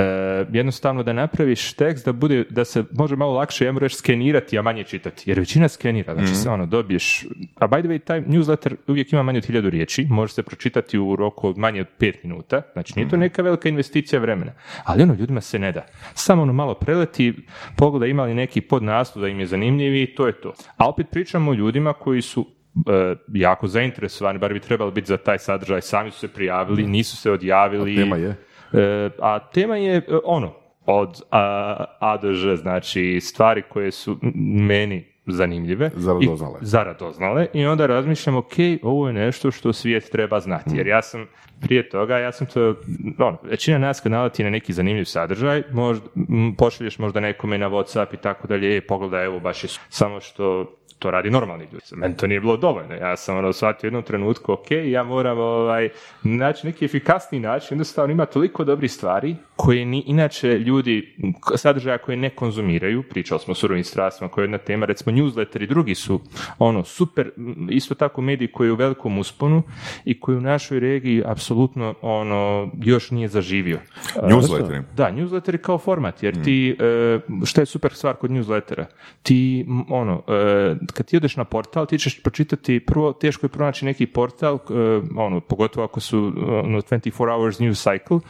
jednostavno 0.53 1.03
da 1.03 1.13
napraviš 1.13 1.73
tekst 1.73 2.05
da 2.05 2.13
bude, 2.13 2.45
da 2.51 2.65
se 2.65 2.85
može 2.93 3.17
malo 3.17 3.33
lakše, 3.33 3.65
ja 3.65 3.73
reći, 3.79 3.97
skenirati, 3.97 4.59
a 4.59 4.63
manje 4.63 4.85
čitati, 4.85 5.31
jer 5.31 5.39
većina 5.39 5.69
skenira, 5.69 6.15
znači 6.15 6.35
se 6.35 6.51
ono 6.51 6.67
dobiješ, 6.67 7.27
a 7.55 7.69
by 7.69 7.81
the 7.81 7.89
way, 7.89 8.05
taj 8.05 8.21
newsletter 8.21 8.75
uvijek 8.87 9.13
ima 9.13 9.23
manje 9.23 9.39
od 9.39 9.47
hiljadu 9.47 9.71
riječi, 9.71 10.07
može 10.11 10.33
se 10.33 10.43
pročitati 10.43 10.82
u 10.99 11.17
roku 11.17 11.49
od 11.49 11.59
manje 11.59 11.81
od 11.81 11.87
pet 11.99 12.25
minuta, 12.25 12.63
znači 12.73 12.93
nije 12.97 13.09
to 13.09 13.17
neka 13.17 13.43
velika 13.43 13.69
investicija 13.69 14.21
vremena, 14.21 14.53
ali 14.85 15.03
ono 15.03 15.15
ljudima 15.15 15.41
se 15.41 15.59
ne 15.59 15.73
da. 15.73 15.87
Samo 16.15 16.43
ono 16.43 16.53
malo 16.53 16.75
preleti, 16.75 17.35
pogleda 17.77 18.07
ima 18.07 18.25
li 18.25 18.35
neki 18.35 18.61
podnaslov 18.61 19.23
da 19.23 19.29
im 19.29 19.41
je 19.41 19.47
zanimljiv 19.47 19.95
i 19.95 20.15
to 20.15 20.27
je 20.27 20.33
to. 20.33 20.53
A 20.77 20.89
opet 20.89 21.07
pričamo 21.11 21.51
o 21.51 21.55
ljudima 21.55 21.93
koji 21.93 22.23
su 22.23 22.47
e, 22.87 23.15
jako 23.33 23.67
zainteresovani, 23.67 24.39
bar 24.39 24.53
bi 24.53 24.61
trebali 24.61 24.93
biti 24.93 25.07
za 25.07 25.17
taj 25.17 25.39
sadržaj, 25.39 25.81
sami 25.83 26.11
su 26.11 26.19
se 26.19 26.29
prijavili, 26.29 26.87
nisu 26.87 27.17
se 27.17 27.31
odjavili. 27.31 27.97
Tema 27.97 28.17
je? 28.17 28.37
E, 28.73 29.11
a 29.19 29.39
tema 29.39 29.77
je 29.77 29.97
e, 29.97 30.03
ono, 30.25 30.55
od 30.87 31.23
a, 31.31 31.85
A 32.01 32.17
do 32.17 32.33
Ž, 32.33 32.57
znači 32.57 33.19
stvari 33.21 33.63
koje 33.69 33.91
su 33.91 34.19
meni 34.45 35.12
zanimljive. 35.27 35.91
Za 35.95 36.13
radoznale. 36.13 36.59
I, 36.63 36.67
za 36.67 36.83
radoznale. 36.83 37.47
I 37.53 37.67
onda 37.67 37.87
razmišljam, 37.87 38.37
ok, 38.37 38.53
ovo 38.83 39.07
je 39.07 39.13
nešto 39.13 39.51
što 39.51 39.73
svijet 39.73 40.11
treba 40.11 40.41
znati. 40.41 40.77
Jer 40.77 40.87
ja 40.87 41.03
sam 41.03 41.27
prije 41.61 41.89
toga, 41.89 42.19
ja 42.19 42.33
sam 42.33 42.47
to, 42.47 42.75
ono, 43.19 43.39
većina 43.43 43.79
nas 43.79 44.01
kad 44.01 44.13
naleti 44.13 44.45
na 44.45 44.51
neki 44.51 44.73
zanimljiv 44.73 45.05
sadržaj, 45.05 45.63
možda, 45.73 46.07
m, 46.17 46.55
pošalješ 46.59 46.99
možda 46.99 47.21
nekome 47.21 47.59
na 47.59 47.71
Whatsapp 47.71 48.15
i 48.15 48.17
tako 48.17 48.49
dalje, 48.49 48.77
"E, 48.77 48.81
pogledaj, 48.81 49.25
evo 49.25 49.41
baš 49.41 49.65
je 49.65 49.69
su-" 49.69 49.81
samo 49.89 50.21
što 50.21 50.67
to 50.99 51.11
radi 51.11 51.31
normalni 51.31 51.65
ljudi. 51.73 51.85
Meni 51.93 52.17
to 52.17 52.27
nije 52.27 52.41
bilo 52.41 52.57
dovoljno. 52.57 52.95
Ja 52.95 53.17
sam 53.17 53.39
ono 53.39 53.53
shvatio 53.53 53.87
u 53.87 53.89
jednom 53.89 54.03
trenutku, 54.03 54.53
ok, 54.53 54.71
ja 54.71 55.03
moram 55.03 55.39
ovaj, 55.39 55.89
naći 56.23 56.67
neki 56.67 56.85
efikasniji 56.85 57.41
način, 57.41 57.69
jednostavno 57.75 58.13
ima 58.13 58.27
toliko 58.27 58.65
dobrih 58.65 58.93
stvari 58.93 59.37
koje 59.63 59.85
ni 59.85 60.03
inače 60.07 60.59
ljudi, 60.59 61.17
sadržaja 61.57 61.99
koje 61.99 62.17
ne 62.17 62.31
konzumiraju, 62.31 63.03
pričali 63.03 63.41
smo 63.41 63.53
o 63.53 63.55
surovim 63.55 63.85
strastima 63.85 64.29
koja 64.31 64.43
je 64.43 64.45
jedna 64.45 64.59
tema, 64.59 64.87
recimo 64.87 65.17
newsletteri 65.17 65.69
drugi 65.69 65.95
su 65.95 66.21
ono 66.59 66.85
super, 66.85 67.31
isto 67.71 67.95
tako 67.95 68.21
mediji 68.21 68.49
koji 68.49 68.69
je 68.69 68.73
u 68.73 68.77
velikom 68.77 69.19
usponu 69.19 69.63
i 70.05 70.21
koji 70.21 70.37
u 70.37 70.41
našoj 70.41 70.81
regiji 70.81 71.23
apsolutno 71.27 71.95
ono 72.03 72.71
još 72.83 73.11
nije 73.11 73.29
zaživio. 73.29 73.79
Newsletteri. 74.17 74.83
Da, 74.97 75.13
newsletteri 75.13 75.59
kao 75.59 75.79
format, 75.79 76.23
jer 76.23 76.45
ti, 76.45 76.77
e, 76.81 77.21
šta 77.45 77.63
je 77.63 77.67
super 77.67 77.93
stvar 77.93 78.17
kod 78.17 78.31
newslettera? 78.31 78.85
Ti, 79.23 79.67
ono, 79.89 80.23
e, 80.29 80.75
kad 80.95 81.07
ti 81.07 81.17
odeš 81.17 81.37
na 81.37 81.45
portal, 81.45 81.87
ti 81.87 81.99
ćeš 81.99 82.23
pročitati, 82.23 82.81
prvo, 82.81 83.13
teško 83.13 83.47
je 83.47 83.51
pronaći 83.51 83.85
neki 83.85 84.07
portal, 84.07 84.55
e, 84.55 84.75
ono, 85.17 85.41
pogotovo 85.41 85.85
ako 85.85 86.01
su 86.01 86.33
ono, 86.65 86.81
24 86.81 87.13
hours 87.37 87.59
news 87.59 87.87
cycle, 87.87 88.21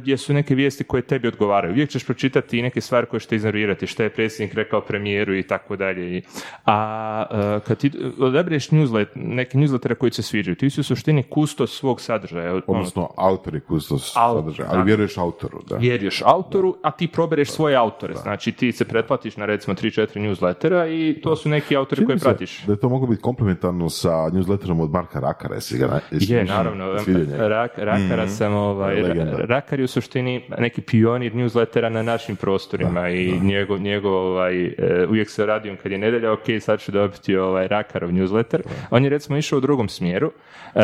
gdje 0.00 0.16
su 0.16 0.34
neke 0.34 0.59
vijesti 0.60 0.84
koje 0.84 1.02
tebi 1.02 1.28
odgovaraju. 1.28 1.72
Uvijek 1.72 1.90
ćeš 1.90 2.04
pročitati 2.04 2.58
i 2.58 2.62
neke 2.62 2.80
stvari 2.80 3.06
koje 3.06 3.20
ćete 3.20 3.36
ignorirati, 3.36 3.86
šta 3.86 4.02
je 4.02 4.10
predsjednik 4.10 4.54
rekao 4.54 4.80
premijeru 4.80 5.36
i 5.36 5.42
tako 5.42 5.76
dalje. 5.76 6.22
A 6.66 6.76
e, 7.30 7.60
kad 7.66 7.78
ti 7.78 7.90
odabereš 8.18 8.68
newslet, 8.70 9.06
neke 9.14 9.58
newslettere 9.58 9.94
koji 9.94 10.12
se 10.12 10.22
sviđaju, 10.22 10.56
ti 10.56 10.70
si 10.70 10.80
u 10.80 10.84
suštini 10.84 11.22
kustos 11.22 11.78
svog 11.78 12.00
sadržaja. 12.00 12.52
Ono, 12.52 12.62
Odnosno, 12.66 13.08
autori 13.16 13.60
kustos 13.60 14.16
Au- 14.16 14.36
sadržaja, 14.36 14.68
da. 14.68 14.74
ali 14.74 14.84
vjeruješ 14.84 15.18
autoru, 15.18 15.62
da. 15.68 15.76
vjeruješ 15.76 16.22
autoru, 16.24 16.76
a 16.82 16.90
ti 16.90 17.08
probereš 17.08 17.50
svoje 17.50 17.76
autore. 17.76 18.14
Znači 18.14 18.52
ti 18.52 18.72
se 18.72 18.84
pretplatiš 18.84 19.36
na 19.36 19.46
recimo 19.46 19.74
3-4 19.74 20.18
newslettera 20.18 20.88
i 20.88 21.20
to 21.20 21.36
su 21.36 21.48
neki 21.48 21.76
autori 21.76 22.06
koje 22.06 22.18
pratiš. 22.18 22.64
Da 22.66 22.72
je 22.72 22.80
to 22.80 22.88
moglo 22.88 23.06
biti 23.06 23.22
komplementarno 23.22 23.88
sa 23.88 24.10
newsletterom 24.10 24.80
od 24.80 24.90
Marka 24.90 25.20
Rakara, 25.20 25.54
jesi 25.54 25.78
ga 25.78 26.00
Je, 26.10 26.44
naravno, 26.44 26.92
rak, 27.38 27.72
Rakara 27.76 28.28
sam, 28.28 28.54
ovaj, 28.54 29.02
Legenda. 29.02 29.36
Rakar 29.36 29.80
je 29.80 29.84
u 29.84 29.88
suštini 29.88 30.39
neki 30.58 30.80
pionir 30.80 31.34
newslettera 31.34 31.88
na 31.88 32.02
našim 32.02 32.36
prostorima 32.36 33.08
i 33.08 33.40
njegov, 33.40 33.80
njegov 33.80 34.12
ovaj, 34.12 34.64
e, 34.64 35.06
uvijek 35.08 35.30
se 35.30 35.46
radio 35.46 35.76
kad 35.82 35.92
je 35.92 35.98
nedelja, 35.98 36.32
ok, 36.32 36.44
sad 36.60 36.80
ću 36.80 36.92
dobiti 36.92 37.36
ovaj 37.36 37.68
Rakarov 37.68 38.10
newsletter. 38.10 38.60
On 38.90 39.04
je 39.04 39.10
recimo 39.10 39.36
išao 39.36 39.56
u 39.56 39.60
drugom 39.60 39.88
smjeru 39.88 40.32
e, 40.74 40.80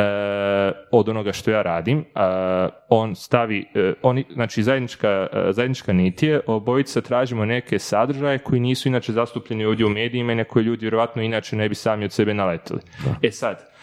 od 0.90 1.08
onoga 1.08 1.32
što 1.32 1.50
ja 1.50 1.62
radim. 1.62 2.04
A, 2.14 2.68
on 2.88 3.14
stavi, 3.14 3.66
e, 3.74 3.92
oni, 4.02 4.24
znači 4.32 4.62
zajednička, 4.62 5.26
e, 5.32 5.52
zajednička 5.52 5.92
nit 5.92 6.22
je, 6.22 6.40
obojica 6.46 7.00
tražimo 7.00 7.44
neke 7.44 7.78
sadržaje 7.78 8.38
koji 8.38 8.60
nisu 8.60 8.88
inače 8.88 9.12
zastupljeni 9.12 9.64
ovdje 9.64 9.86
u 9.86 9.88
medijima 9.88 10.32
i 10.32 10.36
na 10.36 10.44
koje 10.44 10.62
ljudi 10.62 10.84
vjerojatno 10.84 11.22
inače 11.22 11.56
ne 11.56 11.68
bi 11.68 11.74
sami 11.74 12.04
od 12.04 12.12
sebe 12.12 12.34
naletili. 12.34 12.80
E 13.22 13.30
sad, 13.30 13.75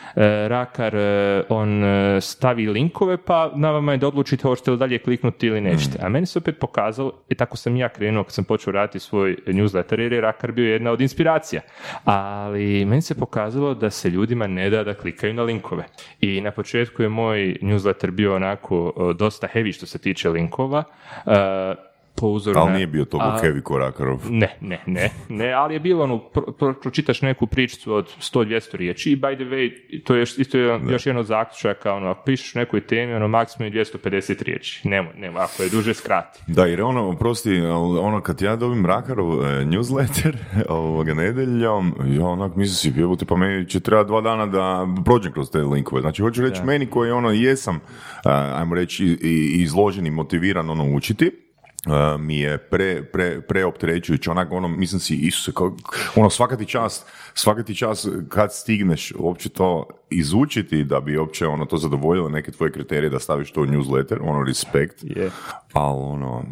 Rakar, 0.48 0.96
e, 0.96 1.44
on 1.50 1.84
e, 1.84 2.22
stavi 2.22 2.68
linkove, 2.68 3.18
pa 3.18 3.52
na 3.56 3.72
vama 3.72 3.92
je 3.92 3.98
da 3.98 4.08
odlučite 4.08 4.44
hoćete 4.44 4.72
li 4.72 4.78
dalje 4.78 5.00
kliknuti 5.00 5.48
ili 5.48 5.62
nećete. 5.62 6.00
A 6.02 6.10
meni 6.10 6.26
se 6.26 6.40
opet 6.40 6.60
pokazalo, 6.60 7.12
i 7.30 7.36
tako 7.36 7.58
sam 7.58 7.76
ja 7.76 7.90
krenuo 7.90 8.24
kad 8.24 8.34
sam 8.34 8.44
počeo 8.44 8.74
raditi 8.74 9.00
svoj 9.00 9.38
newsletter, 9.48 10.00
jer 10.00 10.14
je 10.14 10.22
Rakar 10.22 10.52
bio 10.52 10.72
jedna 10.72 10.92
od 10.92 11.02
inspiracija. 11.02 11.62
Ali 12.04 12.86
meni 12.86 13.02
se 13.02 13.16
pokazalo 13.16 13.74
da 13.74 13.90
se 13.90 14.10
ljudima 14.10 14.48
ne 14.48 14.70
da 14.70 14.84
da 14.84 14.94
klikaju 14.94 15.34
na 15.34 15.44
linkove. 15.44 15.84
I 16.22 16.42
na 16.42 16.52
početku 16.52 17.04
je 17.04 17.10
moj 17.10 17.58
newsletter 17.62 18.12
bio 18.12 18.36
onako 18.36 18.94
e, 18.98 19.14
dosta 19.14 19.48
heavy 19.54 19.76
što 19.76 19.86
se 19.86 20.00
tiče 20.00 20.30
linkova, 20.30 20.84
e, 21.26 21.93
po 22.16 22.28
uzoru 22.28 22.60
Ali 22.60 22.68
na- 22.68 22.76
nije 22.76 22.88
bio 22.88 23.06
toliko 23.06 23.30
heavy 23.38 23.62
ko 23.62 23.78
Rakarov. 23.78 24.20
ne, 24.26 24.58
ne, 24.62 24.80
ne, 24.88 25.10
ne, 25.30 25.52
ali 25.54 25.74
je 25.74 25.80
bilo 25.80 26.04
ono, 26.04 26.20
pro, 26.20 26.44
pro- 26.50 26.74
pročitaš 26.74 27.22
neku 27.22 27.48
pričicu 27.48 27.94
od 27.94 28.10
100-200 28.20 28.44
riječi 28.74 29.12
i 29.12 29.18
by 29.18 29.36
the 29.36 29.44
way, 29.46 29.72
to 30.04 30.16
je 30.16 30.20
još, 30.20 30.38
isto 30.38 30.58
je 30.58 30.80
još 30.84 31.06
jedan 31.06 31.20
od 31.20 31.26
zaključaka, 31.26 31.94
ono, 31.94 32.08
ako 32.08 32.24
pišeš 32.24 32.56
nekoj 32.56 32.82
temi, 32.82 33.14
ono, 33.14 33.28
maksimum 33.28 33.66
je 33.68 33.72
250 33.76 34.04
riječi, 34.42 34.88
nema, 34.88 35.10
nema, 35.14 35.40
ako 35.40 35.64
je 35.64 35.70
duže 35.70 35.94
skrati. 35.94 36.40
Da, 36.48 36.66
jer 36.66 36.82
ono, 36.82 37.04
oprosti, 37.06 37.50
ali 37.52 38.00
ono 38.00 38.22
kad 38.22 38.42
ja 38.42 38.56
dobim 38.56 38.86
Rakarov 38.86 39.28
e, 39.36 39.66
newsletter 39.66 40.34
ovoga 40.70 41.14
nedeljom, 41.14 41.94
ja 42.08 42.26
onak 42.26 42.56
mislim 42.56 42.94
si, 42.94 43.00
jebote, 43.00 43.26
pa 43.26 43.36
meni 43.38 43.66
će 43.66 43.80
treba 43.80 44.04
dva 44.04 44.22
dana 44.22 44.46
da 44.46 44.64
prođem 45.06 45.32
kroz 45.32 45.50
te 45.50 45.58
linkove. 45.60 46.02
Znači, 46.02 46.22
hoću 46.22 46.42
reći 46.42 46.64
meni 46.64 46.86
koji 46.86 47.12
ono 47.12 47.32
jesam, 47.32 47.80
a, 48.24 48.54
ajmo 48.56 48.76
reći, 48.76 49.06
i- 49.06 49.18
i 49.22 49.64
izložen 49.64 50.06
i 50.06 50.12
motiviran 50.12 50.70
ono 50.70 50.86
učiti, 50.88 51.32
mi 52.20 52.38
je 52.40 52.58
pre, 52.58 53.04
pre, 53.04 53.42
preopterećujuće, 53.42 54.32
onak 54.32 54.52
ono, 54.52 54.68
mislim 54.68 55.00
si, 55.00 55.16
Isuse, 55.16 55.52
kao, 55.54 55.76
ono, 56.16 56.30
svaka 56.30 56.58
ti 56.58 56.66
čas, 56.66 57.06
svaka 57.34 57.64
ti 57.64 57.76
čas 57.76 58.08
kad 58.30 58.54
stigneš 58.54 59.14
uopće 59.18 59.50
to 59.50 59.88
izučiti 60.10 60.84
da 60.84 61.00
bi 61.00 61.18
uopće 61.18 61.48
ono 61.48 61.66
to 61.66 61.78
zadovoljilo 61.78 62.30
neke 62.30 62.52
tvoje 62.52 62.72
kriterije 62.72 63.10
da 63.10 63.20
staviš 63.20 63.52
to 63.52 63.62
u 63.62 63.66
newsletter, 63.66 64.18
ono, 64.22 64.44
respekt, 64.44 64.96
Je. 65.04 65.30
ali 65.74 66.00
ono, 66.02 66.44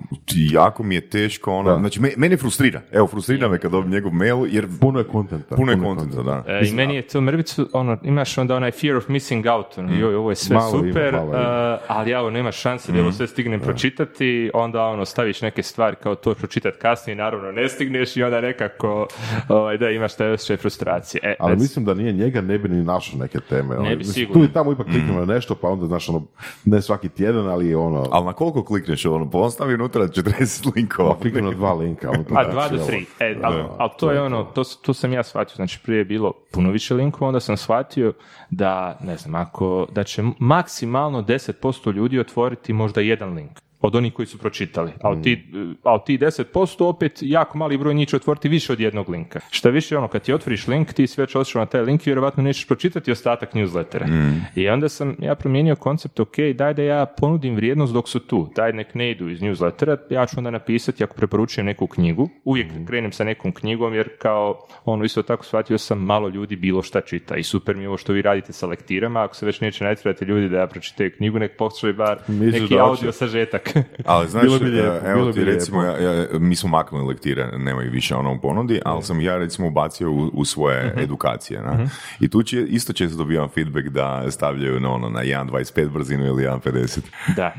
jako 0.51 0.83
mi 0.83 0.95
je 0.95 1.09
teško, 1.09 1.53
ono, 1.53 1.79
znači 1.79 2.01
me, 2.01 2.09
mene 2.17 2.38
frustrira, 2.38 2.81
evo 2.91 3.07
frustrira 3.07 3.47
me 3.50 3.57
kad 3.59 3.71
dobijem 3.71 3.91
njegov 3.91 4.11
mail, 4.13 4.45
jer 4.50 4.67
Puno 4.79 5.00
je 5.00 5.05
kontenta. 5.05 5.55
puno 5.55 5.71
je 5.71 5.79
kontenta, 5.79 6.23
da. 6.23 6.43
E, 6.47 6.67
I 6.67 6.71
meni 6.73 6.95
je 6.95 7.01
to 7.01 7.21
mrvicu, 7.21 7.69
ono, 7.73 7.97
imaš 8.03 8.38
onda 8.38 8.55
onaj 8.55 8.71
fear 8.71 8.95
of 8.95 9.07
missing 9.07 9.45
out, 9.45 9.77
ono, 9.77 9.93
joj, 9.95 10.15
ovo 10.15 10.29
je 10.29 10.35
sve 10.35 10.55
Malo 10.55 10.79
ima, 10.79 10.88
super, 10.88 11.13
malo 11.13 11.27
ima. 11.29 11.38
e, 11.41 11.77
ali 11.88 12.09
ja 12.11 12.21
ovo 12.21 12.29
nema 12.29 12.51
šanse 12.51 12.91
da 12.91 13.01
ovo 13.01 13.11
sve 13.11 13.27
stignem 13.27 13.59
pročitati, 13.59 14.51
onda 14.53 14.83
ono, 14.85 15.05
staviš 15.22 15.42
neke 15.42 15.63
stvari 15.63 15.96
kao 16.04 16.16
to 16.16 16.34
pročitati 16.34 16.78
kasnije, 16.78 17.16
naravno 17.16 17.51
ne 17.51 17.70
stigneš 17.70 18.18
i 18.18 18.24
onda 18.24 18.42
nekako, 18.42 19.08
ovaj, 19.50 19.78
da, 19.78 19.90
imaš 19.90 20.16
taj 20.16 20.32
osjećaj 20.32 20.58
frustracije. 20.58 21.22
E, 21.24 21.36
Ali 21.40 21.58
mislim 21.58 21.86
da 21.86 21.94
nije 21.94 22.13
njega, 22.13 22.42
ne 22.42 22.58
bi 22.58 22.70
ni 22.70 22.84
našao 22.84 23.20
neke 23.20 23.40
teme. 23.40 23.75
ono. 23.78 23.90
bi 23.90 23.96
Mislim. 23.96 24.34
Tu 24.34 24.44
i 24.44 24.54
tamo 24.54 24.72
ipak 24.72 24.86
kliknemo 24.86 25.20
na 25.20 25.25
nešto, 25.25 25.56
pa 25.56 25.70
onda, 25.70 25.86
znaš, 25.86 26.10
ono, 26.10 26.24
ne 26.66 26.82
svaki 26.82 27.10
tjedan, 27.10 27.48
ali 27.48 27.75
ono, 27.75 28.08
Ali 28.12 28.25
na 28.25 28.34
koliko 28.34 28.66
klikneš 28.66 29.06
ono, 29.06 29.30
pa 29.30 29.38
on 29.38 29.51
stavi 29.51 29.74
unutra 29.74 30.01
40 30.01 30.75
linkova. 30.75 31.13
pa 31.13 31.20
kliknem 31.20 31.46
na 31.46 31.51
dva 31.51 31.74
linka. 31.74 32.10
ono, 32.10 32.24
A 32.40 32.44
da, 32.44 32.51
dva 32.51 32.70
do 32.70 32.78
tri. 32.78 33.06
E, 33.20 33.36
ali, 33.44 33.63
ali 33.78 33.90
to 34.00 34.12
je 34.12 34.22
ono, 34.22 34.44
to, 34.44 34.63
to 34.63 34.94
sam 34.94 35.13
ja 35.13 35.24
shvatio, 35.24 35.56
znači 35.56 35.80
prije 35.84 35.98
je 35.98 36.06
bilo 36.06 36.34
puno 36.51 36.72
više 36.72 36.94
linkova, 36.94 37.28
onda 37.28 37.40
sam 37.40 37.58
shvatio 37.58 38.13
da, 38.50 38.98
ne 39.04 39.18
znam, 39.18 39.36
ako, 39.36 39.88
da 39.92 40.04
će 40.04 40.24
maksimalno 40.40 41.22
10% 41.22 41.94
ljudi 41.94 42.20
otvoriti 42.20 42.74
možda 42.74 43.01
jedan 43.01 43.34
link 43.34 43.51
od 43.81 43.95
onih 43.95 44.13
koji 44.13 44.25
su 44.25 44.38
pročitali. 44.38 44.91
A 45.01 45.09
od, 45.09 45.23
ti, 45.23 45.43
a 45.83 45.93
od 45.93 46.05
ti 46.05 46.17
10% 46.17 46.83
opet 46.83 47.19
jako 47.21 47.57
mali 47.57 47.77
broj 47.77 47.93
njih 47.93 48.07
će 48.07 48.15
otvoriti 48.15 48.50
više 48.50 48.73
od 48.73 48.79
jednog 48.79 49.09
linka. 49.09 49.39
Šta 49.50 49.69
više 49.69 49.97
ono, 49.97 50.07
kad 50.07 50.21
ti 50.21 50.33
otvoriš 50.33 50.67
link, 50.67 50.93
ti 50.93 51.07
si 51.07 51.21
već 51.21 51.35
otišao 51.35 51.59
na 51.59 51.65
taj 51.65 51.81
link 51.81 52.07
i 52.07 52.09
vjerojatno 52.09 52.43
nećeš 52.43 52.67
pročitati 52.67 53.11
ostatak 53.11 53.53
newslettera. 53.53 54.39
I 54.55 54.69
onda 54.69 54.89
sam 54.89 55.15
ja 55.19 55.35
promijenio 55.35 55.75
koncept, 55.75 56.19
ok, 56.19 56.38
daj 56.55 56.73
da 56.73 56.83
ja 56.83 57.05
ponudim 57.05 57.55
vrijednost 57.55 57.93
dok 57.93 58.09
su 58.09 58.19
tu, 58.19 58.50
daj 58.55 58.73
nek 58.73 58.95
ne 58.95 59.11
idu 59.11 59.29
iz 59.29 59.39
newslettera, 59.39 59.97
ja 60.09 60.25
ću 60.25 60.35
onda 60.38 60.51
napisati 60.51 61.03
ako 61.03 61.15
preporučujem 61.15 61.65
neku 61.65 61.88
knjigu, 61.88 62.29
uvijek 62.43 62.71
krenem 62.88 63.11
sa 63.11 63.23
nekom 63.23 63.51
knjigom 63.51 63.93
jer 63.93 64.09
kao 64.17 64.67
ono 64.85 65.03
isto 65.03 65.23
tako 65.23 65.45
shvatio 65.45 65.77
sam 65.77 66.00
malo 66.00 66.27
ljudi 66.29 66.55
bilo 66.55 66.81
šta 66.81 67.01
čita 67.01 67.35
i 67.35 67.43
super 67.43 67.75
mi 67.75 67.83
je 67.83 67.88
ovo 67.88 67.97
što 67.97 68.13
vi 68.13 68.21
radite 68.21 68.53
sa 68.53 68.67
lektirama, 68.67 69.23
ako 69.23 69.35
se 69.35 69.45
već 69.45 69.61
neće 69.61 69.83
natjerati 69.83 70.25
ljudi 70.25 70.50
da 70.50 70.57
ja 70.57 70.67
pročitaju 70.67 71.11
knjigu, 71.17 71.39
nek 71.39 71.57
poslušaju 71.57 71.93
bar 71.93 72.17
neki 72.27 72.79
audio 72.79 73.11
sažetak. 73.11 73.71
Ali 74.06 74.28
znaš, 74.28 74.44
Bilo 74.44 74.60
bi 74.60 74.66
lijepo, 74.66 74.96
evo 75.06 75.16
bilo 75.16 75.32
ti 75.32 75.40
bi 75.40 75.46
recimo, 75.46 75.84
ja, 75.84 75.98
ja- 76.00 76.25
mi 76.32 76.56
smo 76.56 76.70
maknuli 76.70 77.06
lektire, 77.06 77.48
nema 77.50 77.84
ih 77.84 77.92
više 77.92 78.16
ono 78.16 78.34
u 78.34 78.40
ponudi, 78.40 78.80
ali 78.86 79.04
sam 79.04 79.22
ja 79.22 79.38
recimo 79.38 79.68
ubacio 79.68 80.12
u, 80.12 80.32
u 80.34 80.46
svoje 80.46 80.88
Mhm. 80.88 81.00
edukacije. 81.00 81.62
Na? 81.62 81.88
I 82.20 82.30
tu 82.30 82.44
će, 82.44 82.62
isto 82.62 82.94
često 82.94 83.18
dobivam 83.18 83.50
feedback 83.50 83.88
da 83.88 84.01
stavljaju 84.32 84.80
na, 84.80 84.92
ono, 84.92 85.10
na 85.10 85.22
1.25 85.22 85.51
brzinu 85.90 86.25
ili 86.25 86.44
1.50. 86.44 87.00
da, 87.36 87.54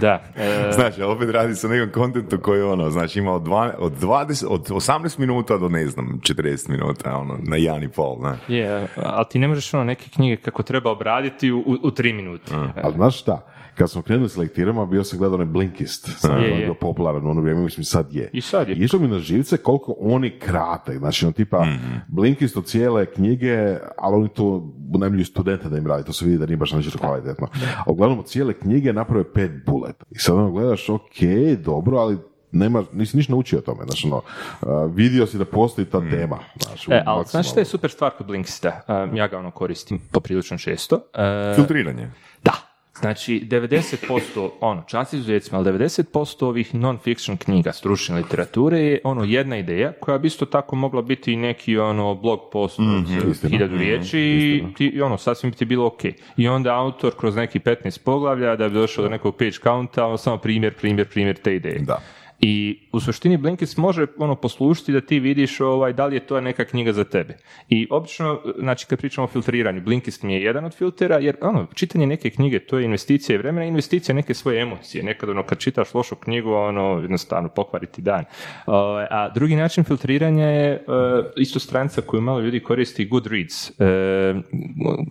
da. 0.00 0.22
E, 0.36 0.70
Znaš, 0.72 0.98
opet 1.00 1.30
radi 1.30 1.54
sa 1.54 1.68
nekom 1.68 1.92
kontentu 1.92 2.38
koji 2.38 2.62
ono, 2.62 2.90
znači 2.90 3.18
ima 3.18 3.32
od, 3.32 3.42
dva, 3.42 3.74
od, 3.78 3.92
20, 3.94 4.16
od 4.48 4.68
18 4.68 5.18
minuta 5.18 5.58
do 5.58 5.68
ne 5.68 5.86
znam, 5.86 6.20
40 6.20 6.68
minuta, 6.68 7.16
ono, 7.16 7.38
na 7.40 7.56
1,5, 7.56 8.18
znaš. 8.18 8.38
je, 8.48 8.86
ali 8.96 9.24
ti 9.30 9.38
ne 9.38 9.48
možeš 9.48 9.74
ono 9.74 9.84
neke 9.84 10.10
knjige 10.10 10.36
kako 10.36 10.62
treba 10.62 10.90
obraditi 10.90 11.52
u, 11.52 11.58
u, 11.58 11.76
u 11.82 11.90
tri 11.90 12.12
minute. 12.12 12.54
E, 12.54 12.80
Ali 12.82 12.94
znaš 12.94 13.20
šta, 13.20 13.46
kad 13.76 13.90
smo 13.90 14.02
krenuli 14.02 14.28
s 14.28 14.36
lektirama, 14.36 14.86
bio 14.86 15.04
sam 15.04 15.18
gledao 15.18 15.34
onaj 15.34 15.46
Blinkist, 15.46 16.08
sad 16.20 16.42
Je, 16.42 16.48
je, 16.48 16.74
popularan 16.74 17.26
u 17.26 17.30
ono 17.30 17.40
vrijeme, 17.40 17.60
mislim 17.62 17.84
sad 17.84 18.12
je. 18.14 18.30
I 18.32 18.40
sad 18.40 18.68
je. 18.68 18.74
Išlo 18.74 18.98
mi 18.98 19.08
na 19.08 19.18
živce 19.18 19.56
koliko 19.56 19.96
oni 20.00 20.38
krate, 20.38 20.98
znači 20.98 21.24
ono 21.24 21.32
tipa 21.32 21.64
Mhm. 21.64 21.94
Blinkist 22.08 22.56
od 22.56 22.66
cijele 22.66 23.06
knjige, 23.06 23.76
ali 23.98 24.16
oni 24.16 24.28
to 24.28 24.72
najbolji 24.98 25.24
studenta 25.24 25.68
da 25.68 25.78
im 25.78 25.86
radi, 25.86 26.04
to 26.04 26.12
se 26.12 26.24
vidi 26.24 26.38
da 26.38 26.46
nije 26.46 26.56
baš 26.56 26.72
nađero 26.72 26.98
kvalitetno. 26.98 27.48
A 27.78 27.90
uglavnom 27.90 28.18
od 28.18 28.26
cijele 28.26 28.52
knjige 28.52 28.92
naprave 28.92 29.32
pet 29.32 29.50
bullet. 29.66 29.96
I 30.10 30.18
sad 30.18 30.34
ono 30.34 30.50
gledaš, 30.50 30.88
ok, 30.88 31.20
dobro, 31.64 31.96
ali 31.98 32.18
nema, 32.52 32.84
nisi 32.92 33.16
ništa 33.16 33.32
naučio 33.32 33.58
o 33.58 33.62
tome, 33.62 33.84
znači, 33.84 34.06
ono, 34.06 34.16
uh, 34.16 34.94
vidio 34.94 35.26
si 35.26 35.38
da 35.38 35.44
postoji 35.44 35.86
ta 35.86 36.00
tema, 36.10 36.38
znači, 36.66 36.92
E, 36.92 37.02
ali 37.06 37.24
znaš 37.26 37.50
što 37.50 37.60
je 37.60 37.64
super 37.64 37.90
stvar 37.90 38.10
kod 38.18 38.26
Blinkista? 38.26 38.80
Uh, 39.08 39.16
ja 39.16 39.26
ga 39.28 39.38
ono 39.38 39.50
koristim 39.50 39.98
poprilično 40.12 40.58
često. 40.58 40.96
Uh, 40.96 41.56
Filtriranje. 41.56 42.10
Da. 42.44 42.52
Znači, 43.00 43.42
90%, 43.50 44.50
ono, 44.60 44.82
čast 44.82 45.14
izuzetcima, 45.14 45.58
ali 45.58 45.72
90% 45.72 46.44
ovih 46.46 46.74
non-fiction 46.74 47.36
knjiga 47.36 47.72
stručne 47.72 48.16
literature 48.16 48.78
je 48.78 49.00
ono 49.04 49.24
jedna 49.24 49.58
ideja 49.58 49.92
koja 50.00 50.18
bi 50.18 50.26
isto 50.26 50.46
tako 50.46 50.76
mogla 50.76 51.02
biti 51.02 51.32
i 51.32 51.36
neki 51.36 51.78
ono 51.78 52.14
blog 52.14 52.40
post 52.52 52.78
od 52.78 53.30
Istina. 53.30 53.50
hiljadu 53.50 53.76
riječi 53.76 54.18
i, 54.18 54.64
ti, 54.76 54.86
i 54.86 55.00
ono, 55.02 55.18
sasvim 55.18 55.50
bi 55.50 55.56
ti 55.56 55.64
bilo 55.64 55.86
ok. 55.86 56.04
I 56.36 56.48
onda 56.48 56.74
autor 56.74 57.12
kroz 57.20 57.36
neki 57.36 57.58
15 57.58 57.98
poglavlja 58.04 58.56
da 58.56 58.68
bi 58.68 58.74
došao 58.74 59.04
do 59.04 59.10
nekog 59.10 59.36
page 59.36 59.58
counta, 59.62 60.06
ono 60.06 60.16
samo 60.16 60.38
primjer, 60.38 60.74
primjer, 60.74 61.08
primjer 61.08 61.36
te 61.36 61.54
ideje. 61.54 61.78
Da. 61.78 62.00
I 62.40 62.78
u 62.92 63.00
suštini 63.00 63.36
Blinkist 63.36 63.76
može 63.76 64.06
ono 64.18 64.34
poslušiti 64.34 64.92
da 64.92 65.00
ti 65.00 65.20
vidiš 65.20 65.60
ovaj, 65.60 65.92
da 65.92 66.06
li 66.06 66.16
je 66.16 66.26
to 66.26 66.40
neka 66.40 66.64
knjiga 66.64 66.92
za 66.92 67.04
tebe. 67.04 67.36
I 67.68 67.88
obično, 67.90 68.40
znači 68.58 68.86
kad 68.86 68.98
pričamo 68.98 69.24
o 69.24 69.28
filtriranju, 69.28 69.80
Blinkist 69.80 70.22
mi 70.22 70.34
je 70.34 70.42
jedan 70.42 70.64
od 70.64 70.74
filtera, 70.74 71.18
jer 71.18 71.36
ono, 71.40 71.66
čitanje 71.74 72.06
neke 72.06 72.30
knjige, 72.30 72.58
to 72.58 72.78
je 72.78 72.84
investicija 72.84 73.34
i 73.34 73.38
vremena, 73.38 73.66
investicija 73.66 74.14
neke 74.14 74.34
svoje 74.34 74.62
emocije. 74.62 75.04
Nekad 75.04 75.28
ono, 75.28 75.42
kad 75.42 75.58
čitaš 75.58 75.94
lošu 75.94 76.16
knjigu, 76.16 76.52
ono, 76.52 76.98
jednostavno 77.02 77.48
pokvariti 77.48 78.02
dan. 78.02 78.24
Ovaj, 78.66 79.06
a 79.10 79.28
drugi 79.34 79.56
način 79.56 79.84
filtriranja 79.84 80.46
je 80.46 80.72
eh, 80.72 80.80
isto 81.36 81.58
stranica 81.58 82.00
koju 82.00 82.20
malo 82.20 82.40
ljudi 82.40 82.60
koristi, 82.60 83.06
Goodreads. 83.06 83.70
Uh, 83.70 83.76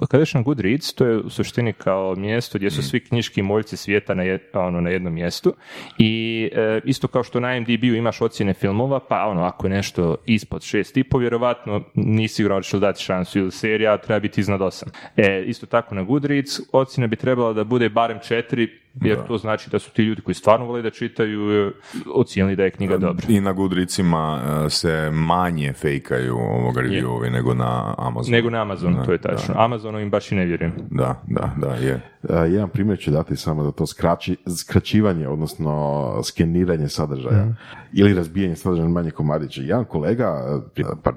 kada 0.10 0.22
ješ 0.22 0.34
na 0.34 0.42
Goodreads, 0.42 0.94
to 0.94 1.06
je 1.06 1.18
u 1.18 1.30
suštini 1.30 1.74
kao 1.74 2.16
mjesto 2.16 2.58
gdje 2.58 2.72
su 2.72 2.84
svi 2.84 3.00
knjiški 3.00 3.42
moljci 3.42 3.78
svijeta 3.78 4.14
na, 4.14 4.24
ono, 4.54 4.82
na 4.82 4.90
jednom 4.90 5.14
mjestu 5.14 5.54
i 5.98 6.50
e, 6.54 6.82
isto 6.86 7.08
kao 7.16 7.24
što 7.24 7.40
na 7.40 7.56
IMDb-u 7.56 7.96
imaš 7.96 8.22
ocjene 8.22 8.54
filmova, 8.54 9.00
pa 9.00 9.26
ono, 9.26 9.44
ako 9.44 9.68
je 9.68 9.70
nešto 9.70 10.16
ispod 10.26 10.64
šest 10.64 10.98
i 10.98 11.04
po, 11.04 11.18
vjerovatno 11.18 11.84
nisi 11.94 12.44
li 12.44 12.80
dati 12.80 13.04
šansu 13.04 13.40
ili 13.40 13.52
serija 13.52 13.98
treba 13.98 14.20
biti 14.20 14.42
iznad 14.42 14.62
osam. 14.62 14.90
E, 15.18 15.44
isto 15.48 15.66
tako 15.66 15.96
na 15.96 16.04
Goodreads 16.04 16.60
ocjena 16.72 17.08
bi 17.08 17.16
trebala 17.16 17.54
da 17.54 17.64
bude 17.64 17.90
barem 17.90 18.20
četiri, 18.20 18.80
jer 19.02 19.28
to 19.28 19.38
znači 19.38 19.70
da 19.70 19.80
su 19.80 19.92
ti 19.92 20.04
ljudi 20.04 20.22
koji 20.22 20.36
stvarno 20.36 20.66
vole 20.66 20.82
da 20.82 20.90
čitaju 20.90 21.52
e, 21.52 21.72
ocijenili 22.14 22.56
da 22.56 22.64
je 22.64 22.72
knjiga 22.72 22.98
dobra. 22.98 23.26
I 23.30 23.42
na 23.42 23.54
Goodreadsima 23.54 24.42
e, 24.66 24.70
se 24.70 25.12
manje 25.14 25.74
fejkaju 25.74 26.36
ovoga 26.36 26.82
reviewovi 26.82 27.32
nego 27.32 27.54
na 27.54 27.96
Amazonu. 27.98 28.36
Nego 28.36 28.50
na 28.50 28.62
Amazonu, 28.62 29.06
to 29.06 29.12
je 29.12 29.18
tačno. 29.18 29.54
Amazonu 29.58 30.00
im 30.00 30.10
baš 30.10 30.32
i 30.32 30.36
ne 30.36 30.46
vjerujem. 30.46 30.74
Da, 30.92 31.22
da, 31.28 31.54
da, 31.58 31.74
je. 31.76 32.02
A, 32.30 32.46
jedan 32.46 32.70
primjer 32.70 33.00
ću 33.00 33.12
dati 33.12 33.36
samo 33.36 33.64
da 33.64 33.72
to 33.72 33.86
skraći, 33.86 34.36
skraćivanje, 34.58 35.28
odnosno 35.28 36.24
skeniranje 36.24 36.90
sadržaja 36.90 37.48
ili 37.94 38.14
razbijanje 38.14 38.56
sadržaja 38.56 38.88
na 38.88 38.94
manje 38.94 39.12
komadiće. 39.12 39.62
Jedan 39.62 39.86
kolega, 39.86 40.62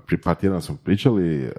prije 0.07 0.21
par, 0.25 0.35
tjedana 0.35 0.61
smo 0.61 0.77
pričali 0.85 1.45
uh, 1.45 1.53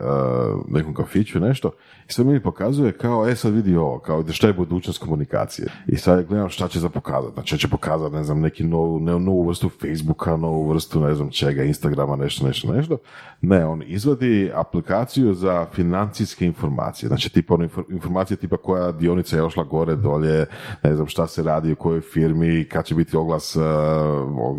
nekom 0.68 0.94
kafiću 0.94 1.40
nešto 1.40 1.72
i 2.10 2.14
sad 2.14 2.26
mi 2.26 2.44
pokazuje 2.44 2.92
kao, 2.92 3.30
e 3.30 3.36
sad 3.36 3.54
vidi 3.54 3.76
ovo, 3.76 4.00
kao 4.00 4.24
šta 4.32 4.48
je 4.48 4.54
budućnost 4.54 5.00
komunikacije. 5.00 5.68
I 5.88 5.98
sad 5.98 6.09
ja 6.12 6.22
gledam 6.22 6.50
šta 6.50 6.68
će 6.68 6.80
za 6.80 6.90
pokazati. 6.90 7.34
Znači 7.34 7.58
će 7.58 7.68
pokazati, 7.68 8.16
ne 8.16 8.24
znam, 8.24 8.40
neki 8.40 8.64
novu, 8.64 9.00
ne, 9.00 9.20
novu 9.20 9.48
vrstu 9.48 9.70
Facebooka, 9.70 10.38
novu 10.38 10.70
vrstu, 10.70 11.00
ne 11.00 11.16
znam 11.16 11.30
čega, 11.30 11.64
Instagrama, 11.64 12.16
nešto, 12.16 12.48
nešto, 12.48 12.74
nešto. 12.74 12.98
Ne, 13.42 13.66
on 13.66 13.84
izvadi 13.86 14.52
aplikaciju 14.56 15.34
za 15.34 15.66
financijske 15.74 16.46
informacije. 16.46 17.08
Znači 17.08 17.30
tipa 17.30 17.54
ono 17.54 17.68
infor- 17.68 17.92
informacije 17.94 18.38
tipa 18.38 18.58
koja 18.58 18.92
dionica 18.92 19.36
je 19.36 19.44
ošla 19.44 19.64
gore, 19.64 19.96
dolje, 19.96 20.46
ne 20.84 20.96
znam 20.96 21.08
šta 21.08 21.28
se 21.28 21.44
radi 21.44 21.72
u 21.72 21.76
kojoj 21.76 22.02
firmi, 22.02 22.68
kad 22.72 22.86
će 22.86 22.96
biti 22.96 23.18
oglas 23.18 23.56
uh, 23.56 23.64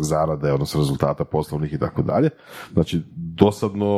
zarade, 0.01 0.51
odnosno 0.53 0.79
rezultata 0.79 1.25
poslovnih 1.25 1.73
i 1.73 1.79
tako 1.79 2.01
dalje. 2.01 2.29
Znači, 2.73 3.01
dosadno, 3.15 3.91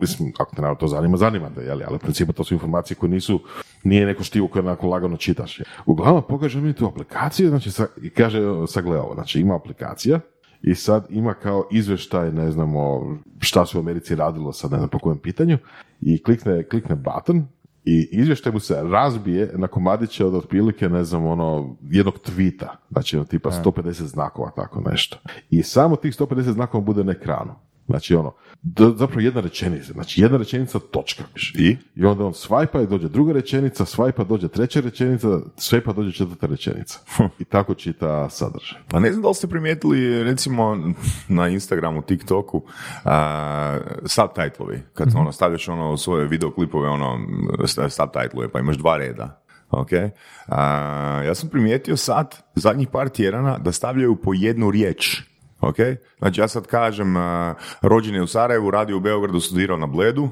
mislim, 0.00 0.32
ako 0.38 0.54
te 0.54 0.62
naravno 0.62 0.80
to 0.80 0.86
zanima, 0.86 1.16
zanima 1.16 1.50
te, 1.54 1.60
jeli, 1.60 1.84
ali 1.84 1.96
u 1.96 1.98
principu 1.98 2.32
to 2.32 2.44
su 2.44 2.54
informacije 2.54 2.96
koje 2.96 3.10
nisu, 3.10 3.40
nije 3.84 4.06
neko 4.06 4.22
štivo 4.22 4.48
koje 4.48 4.62
onako 4.62 4.88
lagano 4.88 5.16
čitaš. 5.16 5.60
Uglavnom, 5.86 6.22
pokaže 6.28 6.60
mi 6.60 6.72
tu 6.78 6.86
aplikaciju, 6.86 7.48
znači, 7.48 7.70
sa, 7.70 7.86
i 8.02 8.10
kaže, 8.10 8.40
sagle 8.68 8.98
ovo, 8.98 9.14
znači, 9.14 9.40
ima 9.40 9.56
aplikacija, 9.56 10.20
i 10.62 10.74
sad 10.74 11.06
ima 11.10 11.34
kao 11.34 11.68
izvještaj, 11.70 12.32
ne 12.32 12.50
znamo 12.50 13.16
šta 13.40 13.66
se 13.66 13.78
u 13.78 13.80
Americi 13.80 14.14
radilo 14.14 14.52
sad, 14.52 14.70
ne 14.70 14.78
znam 14.78 14.88
po 14.88 14.98
kojem 14.98 15.18
pitanju, 15.18 15.58
i 16.00 16.22
klikne, 16.22 16.62
klikne 16.62 16.96
button 16.96 17.46
i 17.84 18.08
izvještaj 18.12 18.52
mu 18.52 18.60
se 18.60 18.82
razbije 18.82 19.52
na 19.54 19.66
komadiće 19.66 20.24
od 20.24 20.34
otprilike, 20.34 20.88
ne 20.88 21.04
znam, 21.04 21.26
ono, 21.26 21.76
jednog 21.90 22.18
tvita, 22.18 22.76
znači 22.90 23.16
ono, 23.16 23.24
tipa 23.24 23.50
150 23.50 23.92
znakova, 23.92 24.50
tako 24.50 24.80
nešto. 24.90 25.18
I 25.50 25.62
samo 25.62 25.96
tih 25.96 26.14
150 26.18 26.40
znakova 26.42 26.84
bude 26.84 27.04
na 27.04 27.12
ekranu. 27.12 27.54
Znači 27.88 28.14
ono, 28.14 28.34
d- 28.62 28.92
zapravo 28.96 29.20
jedna 29.20 29.40
rečenica, 29.40 29.92
znači 29.92 30.20
jedna 30.20 30.38
rečenica 30.38 30.78
točka. 30.78 31.24
I? 31.58 31.76
I 31.94 32.04
onda 32.04 32.24
on 32.24 32.34
svajpa 32.34 32.82
i 32.82 32.86
dođe 32.86 33.08
druga 33.08 33.32
rečenica, 33.32 33.84
svajpa 33.84 34.24
dođe 34.24 34.48
treća 34.48 34.80
rečenica, 34.80 35.28
svajpa 35.56 35.92
dođe 35.92 36.12
četvrta 36.12 36.46
rečenica. 36.46 36.98
I 37.38 37.44
tako 37.44 37.74
čita 37.74 38.30
sadržaj. 38.30 38.80
Pa 38.88 39.00
ne 39.00 39.10
znam 39.12 39.22
da 39.22 39.28
li 39.28 39.34
ste 39.34 39.46
primijetili, 39.46 40.24
recimo, 40.24 40.78
na 41.28 41.48
Instagramu, 41.48 42.02
TikToku, 42.02 42.62
a, 43.04 43.78
subtitlovi. 44.06 44.82
Kad 44.94 45.08
ono, 45.16 45.32
stavljaš 45.32 45.68
ono, 45.68 45.96
svoje 45.96 46.26
videoklipove, 46.26 46.88
ono, 46.88 47.18
subtitluje, 47.88 48.48
pa 48.48 48.58
imaš 48.60 48.76
dva 48.76 48.96
reda. 48.96 49.42
Ok? 49.70 49.90
A, 50.48 50.62
ja 51.26 51.34
sam 51.34 51.48
primijetio 51.48 51.96
sad, 51.96 52.36
zadnjih 52.54 52.88
par 52.88 53.08
tjedana, 53.08 53.58
da 53.58 53.72
stavljaju 53.72 54.16
po 54.16 54.34
jednu 54.34 54.70
riječ. 54.70 55.22
Ok? 55.60 55.76
Znači 56.18 56.40
ja 56.40 56.48
sad 56.48 56.66
kažem, 56.66 57.14
rođen 57.82 58.14
je 58.14 58.22
u 58.22 58.26
Sarajevu, 58.26 58.70
radio 58.70 58.96
u 58.96 59.00
Beogradu, 59.00 59.40
studirao 59.40 59.76
na 59.76 59.86
Bledu, 59.86 60.28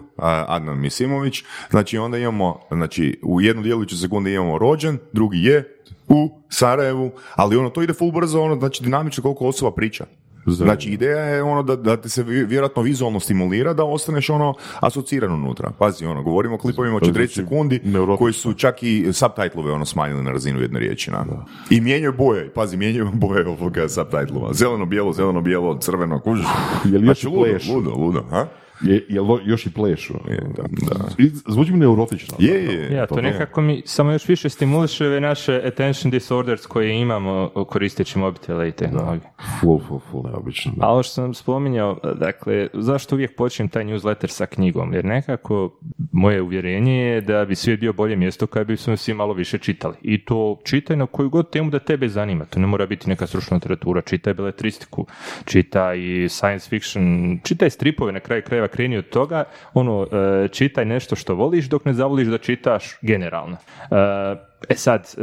Adnan 0.47 0.81
Misimović, 0.81 1.45
znači 1.71 1.99
onda 1.99 2.19
imamo, 2.19 2.61
znači 2.71 3.21
u 3.23 3.41
jednu 3.41 3.63
djelujuću 3.63 3.99
sekunde 3.99 4.35
imamo 4.35 4.59
rođen, 4.59 4.99
drugi 5.13 5.43
je 5.43 5.77
u 6.09 6.41
Sarajevu, 6.49 7.11
ali 7.35 7.57
ono 7.57 7.71
to 7.71 7.83
ide 7.83 7.93
full 7.93 8.13
brzo, 8.13 8.41
ono 8.43 8.57
znači 8.57 8.83
dinamično 8.83 9.23
koliko 9.23 9.47
osoba 9.47 9.75
priča. 9.75 10.07
Znači 10.47 10.91
ideja 10.91 11.19
je 11.21 11.43
ono 11.43 11.63
da, 11.63 11.77
da 11.77 11.97
te 11.97 12.09
se 12.09 12.23
vjerojatno 12.23 12.83
vizualno 12.83 13.21
stimulira 13.21 13.75
da 13.75 13.85
ostaneš 13.85 14.31
ono 14.31 14.55
asociran 14.81 15.33
unutra. 15.33 15.71
Pazi, 15.79 16.07
ono, 16.07 16.23
govorimo 16.23 16.55
o 16.55 16.59
klipovima 16.59 16.97
od 16.97 17.03
To 17.03 17.09
40 17.09 17.13
znači 17.13 17.35
sekundi 17.35 17.81
koji 18.19 18.33
su 18.33 18.53
čak 18.55 18.83
i 18.83 19.13
subtitlove 19.13 19.73
ono 19.73 19.85
smanjili 19.85 20.23
na 20.23 20.33
razinu 20.33 20.61
jedne 20.61 20.81
riječi. 20.81 21.11
Na. 21.11 21.27
I 21.71 21.81
mijenjaju 21.81 22.13
boje, 22.19 22.53
pazi, 22.55 22.77
mijenjaju 22.77 23.11
boje 23.27 23.49
ovoga 23.49 23.89
subtitlova. 23.89 24.53
Zeleno, 24.53 24.87
bijelo, 24.87 25.13
zeleno, 25.13 25.41
bijelo, 25.41 25.79
crveno, 25.79 26.21
kužiš. 26.21 26.47
Jel 26.85 26.95
još 26.95 27.05
Znači, 27.05 27.27
ludo, 27.27 27.51
plešu? 27.51 27.73
ludo, 27.75 27.91
ludo, 27.91 28.23
ha? 28.31 28.47
Je, 28.81 29.05
je 29.09 29.21
lo- 29.21 29.41
još 29.45 29.67
i 29.67 29.73
plešu. 29.73 30.15
da, 30.57 30.63
da. 30.63 31.05
I 31.19 31.31
Zvuči 31.49 31.73
mi 31.73 31.79
neurotično. 31.79 32.37
Je, 32.39 32.65
je, 32.65 32.93
Ja, 32.93 33.07
to 33.07 33.21
nekako 33.21 33.61
mi 33.61 33.83
samo 33.85 34.13
još 34.13 34.29
više 34.29 34.49
stimuliše 34.49 35.07
ove 35.07 35.21
naše 35.21 35.61
attention 35.65 36.11
disorders 36.11 36.67
koje 36.67 37.01
imamo 37.01 37.51
koristeći 37.69 38.19
mobitele 38.19 38.69
i 38.69 38.73
tehnologije. 38.73 39.31
Full, 39.61 39.81
full, 39.81 40.01
full 40.01 40.23
neobično. 40.25 40.73
da. 40.77 40.87
A 40.87 40.91
ovo 40.91 41.03
što 41.03 41.13
sam 41.13 41.35
spominjao, 41.35 41.99
dakle, 42.15 42.69
zašto 42.73 43.15
uvijek 43.15 43.37
počnem 43.37 43.69
taj 43.69 43.85
newsletter 43.85 44.27
sa 44.27 44.47
knjigom? 44.47 44.93
Jer 44.95 45.05
nekako 45.05 45.79
moje 46.13 46.43
uvjerenje 46.43 46.95
je 46.97 47.21
da 47.21 47.45
bi 47.45 47.55
svijet 47.55 47.81
bio 47.81 47.93
bolje 47.93 48.17
mjesto 48.17 48.47
kada 48.47 48.65
bi 48.65 48.77
smo 48.77 48.97
svi 48.97 49.15
malo 49.15 49.33
više 49.35 49.59
čitali. 49.59 49.95
I 50.03 50.25
to 50.25 50.61
čitaj 50.65 50.97
na 50.97 51.07
koju 51.07 51.31
god 51.31 51.51
temu 51.51 51.71
da 51.71 51.79
tebe 51.79 52.09
zanima. 52.09 52.45
To 52.45 52.61
ne 52.61 52.67
mora 52.67 52.87
biti 52.87 53.09
neka 53.09 53.27
stručna 53.27 53.55
literatura. 53.55 54.01
Čitaj 54.01 54.35
beletristiku, 54.35 55.07
čitaj 55.45 55.99
science 56.29 56.69
fiction, 56.69 57.39
čitaj 57.45 57.71
stripove 57.71 58.13
na 58.13 58.21
kraju 58.21 58.43
krajeva 58.47 58.66
kreni 58.69 58.99
od 58.99 59.09
toga, 59.09 59.45
ono, 59.75 60.07
e, 60.13 60.49
čitaj 60.49 60.85
nešto 60.85 61.17
što 61.17 61.35
voliš 61.35 61.69
dok 61.69 61.85
ne 61.85 61.93
zavoliš 61.93 62.29
da 62.29 62.39
čitaš 62.39 62.99
generalno. 63.03 63.57
E, 64.69 64.75
sad, 64.77 65.15
e, 65.19 65.23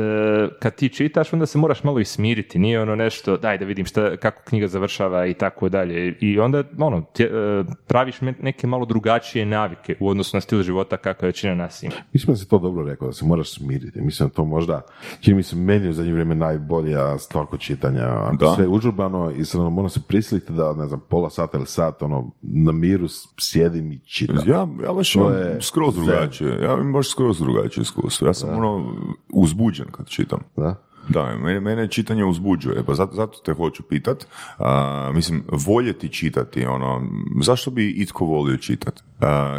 kad 0.59 0.75
ti 0.75 0.89
čitaš, 0.89 1.33
onda 1.33 1.45
se 1.45 1.57
moraš 1.57 1.83
malo 1.83 1.99
i 1.99 2.05
smiriti, 2.05 2.59
nije 2.59 2.81
ono 2.81 2.95
nešto, 2.95 3.37
daj 3.37 3.57
da 3.57 3.65
vidim 3.65 3.85
šta, 3.85 4.17
kako 4.17 4.41
knjiga 4.43 4.67
završava 4.67 5.25
i 5.25 5.33
tako 5.33 5.69
dalje. 5.69 6.15
I 6.19 6.39
onda, 6.39 6.63
ono, 6.77 7.01
tje- 7.13 7.29
e, 7.59 7.63
praviš 7.87 8.15
neke 8.21 8.67
malo 8.67 8.85
drugačije 8.85 9.45
navike 9.45 9.95
u 9.99 10.09
odnosu 10.09 10.37
na 10.37 10.41
stil 10.41 10.63
života 10.63 10.97
kakav 10.97 11.27
većina 11.27 11.55
nas 11.55 11.83
ima. 11.83 11.93
Mislim 12.13 12.33
da 12.33 12.37
si 12.37 12.49
to 12.49 12.59
dobro 12.59 12.85
rekao, 12.85 13.07
da 13.07 13.13
se 13.13 13.25
moraš 13.25 13.49
smiriti. 13.49 14.01
Mislim 14.01 14.29
da 14.29 14.33
to 14.33 14.45
možda, 14.45 14.81
čini 15.19 15.35
mi 15.35 15.43
se 15.43 15.55
meni 15.55 15.89
u 15.89 15.93
zadnje 15.93 16.11
vrijeme 16.11 16.35
najbolja 16.35 17.17
stvar 17.17 17.45
kod 17.45 17.59
čitanja. 17.59 18.03
Ako 18.07 18.35
Da. 18.35 18.53
Sve 18.55 18.63
je 18.63 18.69
užurbano 18.69 19.31
i 19.31 19.45
sad 19.45 19.61
ono, 19.61 19.69
moram 19.69 19.89
se 19.89 19.99
prisiliti 20.01 20.53
da, 20.53 20.73
ne 20.73 20.87
znam, 20.87 21.01
pola 21.01 21.29
sata 21.29 21.57
ili 21.57 21.67
sat, 21.67 22.01
ono, 22.01 22.31
na 22.41 22.71
miru 22.71 23.07
s- 23.07 23.27
sjedim 23.39 23.91
i 23.91 23.99
čitam. 23.99 24.37
Ja, 24.37 24.67
ja 24.83 24.93
baš 24.93 25.15
je 25.15 25.21
skroz 25.61 25.95
drugačije. 25.95 26.49
Ja 26.53 26.73
imam 26.73 26.93
baš 26.93 27.09
skroz 27.09 27.39
drugačije 27.39 27.81
iskustvo. 27.81 28.27
Ja 28.27 28.33
sam 28.33 28.49
ono 28.51 28.95
uzbuđen 29.33 29.85
kad 29.91 30.07
čitam. 30.07 30.39
Da? 30.55 30.75
Da, 31.09 31.35
mene, 31.35 31.59
mene 31.59 31.87
čitanje 31.87 32.25
uzbuđuje, 32.25 32.83
pa 32.83 32.93
zato, 32.93 33.15
zato 33.15 33.39
te 33.45 33.53
hoću 33.53 33.83
pitat. 33.83 34.27
A, 34.57 35.11
mislim, 35.13 35.43
voljeti 35.51 36.09
čitati, 36.09 36.65
ono, 36.65 37.01
zašto 37.41 37.71
bi 37.71 37.89
itko 37.89 38.25
volio 38.25 38.57
čitati? 38.57 39.01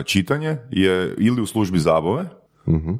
Čitanje 0.04 0.56
je 0.70 1.14
ili 1.18 1.42
u 1.42 1.46
službi 1.46 1.78
zabave, 1.78 2.24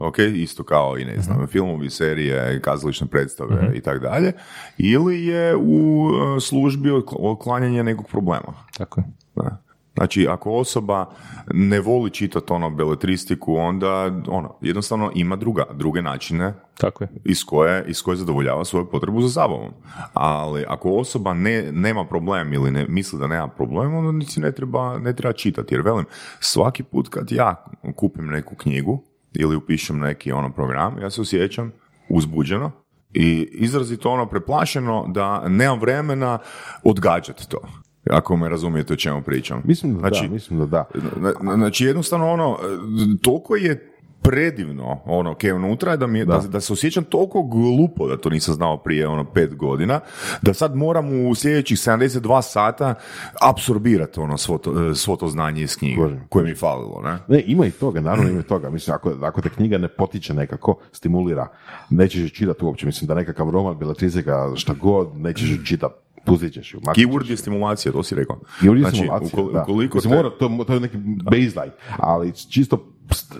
ok, 0.01 0.19
isto 0.19 0.65
kao 0.65 0.99
i 0.99 1.05
ne 1.05 1.21
znam, 1.21 1.47
filmovi, 1.47 1.91
serije, 1.91 2.61
kazališne 2.61 3.07
predstave 3.07 3.73
i 3.75 3.81
tako 3.81 3.99
dalje, 3.99 4.33
ili 4.79 5.27
je 5.27 5.57
u 5.57 6.09
e, 6.37 6.41
službi 6.41 6.91
otkl- 6.91 7.17
otklanjanja 7.19 7.83
nekog 7.83 8.07
problema. 8.09 8.55
Tako 8.79 9.01
je. 9.01 9.05
Da. 9.37 9.64
Znači, 9.97 10.27
ako 10.29 10.53
osoba 10.53 11.11
ne 11.53 11.81
voli 11.81 12.11
čitati 12.11 12.53
ono 12.53 12.71
beletristiku, 12.71 13.57
onda 13.57 14.23
ono, 14.29 14.57
jednostavno 14.61 15.11
ima 15.15 15.37
druga, 15.37 15.65
druge 15.73 16.03
načine 16.03 16.55
Tako 16.79 17.05
je. 17.05 17.09
iz 17.25 17.45
koje, 17.45 17.85
iz 17.89 18.03
koje 18.03 18.17
zadovoljava 18.17 18.65
svoju 18.65 18.91
potrebu 18.91 19.21
za 19.21 19.29
zabavom. 19.29 19.73
Ali 20.13 20.65
ako 20.69 20.91
osoba 20.91 21.35
ne, 21.35 21.73
nema 21.73 22.05
problem 22.05 22.53
ili 22.53 22.71
ne 22.71 22.87
misli 22.89 23.19
da 23.19 23.27
nema 23.27 23.49
problem, 23.49 23.95
onda 23.95 24.13
niti 24.13 24.41
ne 24.41 24.53
treba, 24.53 24.99
ne 24.99 25.17
treba 25.17 25.33
čitati. 25.33 25.75
Jer 25.75 25.81
velim, 25.81 26.05
svaki 26.41 26.83
put 26.83 27.09
kad 27.09 27.33
ja 27.33 27.65
kupim 27.97 28.27
neku 28.27 28.55
knjigu 28.55 29.03
ili 29.33 29.57
upišem 29.57 29.99
neki 29.99 30.33
ono 30.33 30.53
program, 30.53 30.99
ja 30.99 31.11
se 31.11 31.21
osjećam 31.21 31.73
uzbuđeno 32.09 32.71
i 33.13 33.49
izrazito 33.53 34.11
ono 34.11 34.27
preplašeno 34.27 35.07
da 35.09 35.49
nemam 35.49 35.81
vremena 35.81 36.39
odgađati 36.85 37.49
to. 37.49 37.59
Ako 38.11 38.37
me 38.37 38.49
razumijete 38.49 38.93
o 38.93 38.97
čemu 38.97 39.23
pričam. 39.23 39.63
Mislim 39.65 39.93
da 39.95 39.99
znači, 39.99 40.27
da, 40.27 40.33
mislim 40.33 40.59
da 40.59 40.67
da. 40.67 40.85
na- 41.17 41.33
na- 41.43 41.57
Znači 41.57 41.85
jednostavno 41.85 42.33
ono, 42.33 42.59
toliko 43.23 43.57
je 43.57 43.91
predivno 44.23 45.01
ono 45.05 45.35
ke 45.35 45.53
unutra 45.53 45.97
da, 45.97 46.07
mi 46.07 46.19
je, 46.19 46.25
da. 46.25 46.39
da 46.39 46.61
se 46.61 46.73
osjećam 46.73 47.05
toliko 47.05 47.43
glupo 47.43 48.09
da 48.09 48.17
to 48.17 48.31
nisam 48.31 48.55
znao 48.55 48.77
prije 48.77 49.09
ono 49.09 49.25
pet 49.25 49.55
godina, 49.57 50.01
da 50.43 50.55
sad 50.55 50.77
moram 50.77 51.27
u 51.27 51.35
sljedećih 51.35 51.79
72 51.79 52.43
sata 52.43 52.95
apsorbirati 53.43 54.21
ono 54.21 54.39
svo 54.39 54.59
to, 54.59 54.95
svo 54.95 55.17
to 55.17 55.29
znanje 55.29 55.63
iz 55.63 55.77
knjige 55.77 55.97
Kužim, 55.97 56.21
koje 56.29 56.43
mi 56.43 56.51
je 56.51 56.55
falilo. 56.57 57.01
Ne? 57.05 57.19
Ne, 57.29 57.43
ima 57.47 57.67
i 57.67 57.71
toga, 57.71 58.01
naravno 58.01 58.31
ima 58.31 58.41
i 58.41 58.49
toga. 58.49 58.71
Mislim, 58.71 58.95
ako, 58.95 59.13
ako 59.23 59.41
te 59.41 59.49
knjiga 59.49 59.79
ne 59.79 59.89
potiče 59.89 60.35
nekako, 60.35 60.75
stimulira, 60.93 61.49
nećeš 61.91 62.33
čitati 62.33 62.65
uopće. 62.65 62.87
Mislim 62.87 63.09
da 63.09 63.15
nekakav 63.15 63.51
roman, 63.51 63.79
beletrizika, 63.79 64.51
šta 64.57 64.75
god, 64.75 65.17
nećeš 65.17 65.49
čitati. 65.65 65.95
Pustit 66.25 66.53
ćeš 66.53 66.75
ju. 66.75 66.81
Keyword 66.81 67.31
je 67.31 67.37
stimulacija, 67.37 67.93
to 67.93 68.03
si 68.03 68.15
rekao. 68.15 68.41
I 68.63 68.69
ovdje 68.69 68.83
znači, 68.83 68.97
simulacija, 68.97 69.31
ukol- 69.43 69.53
da. 69.53 69.63
ukoliko 69.63 70.01
te- 70.01 70.09
mora, 70.09 70.31
to, 70.31 70.65
to 70.67 70.75
je 70.75 70.81
neki 70.81 70.97
baseline, 71.25 71.73
ali 71.97 72.33
čisto 72.51 72.91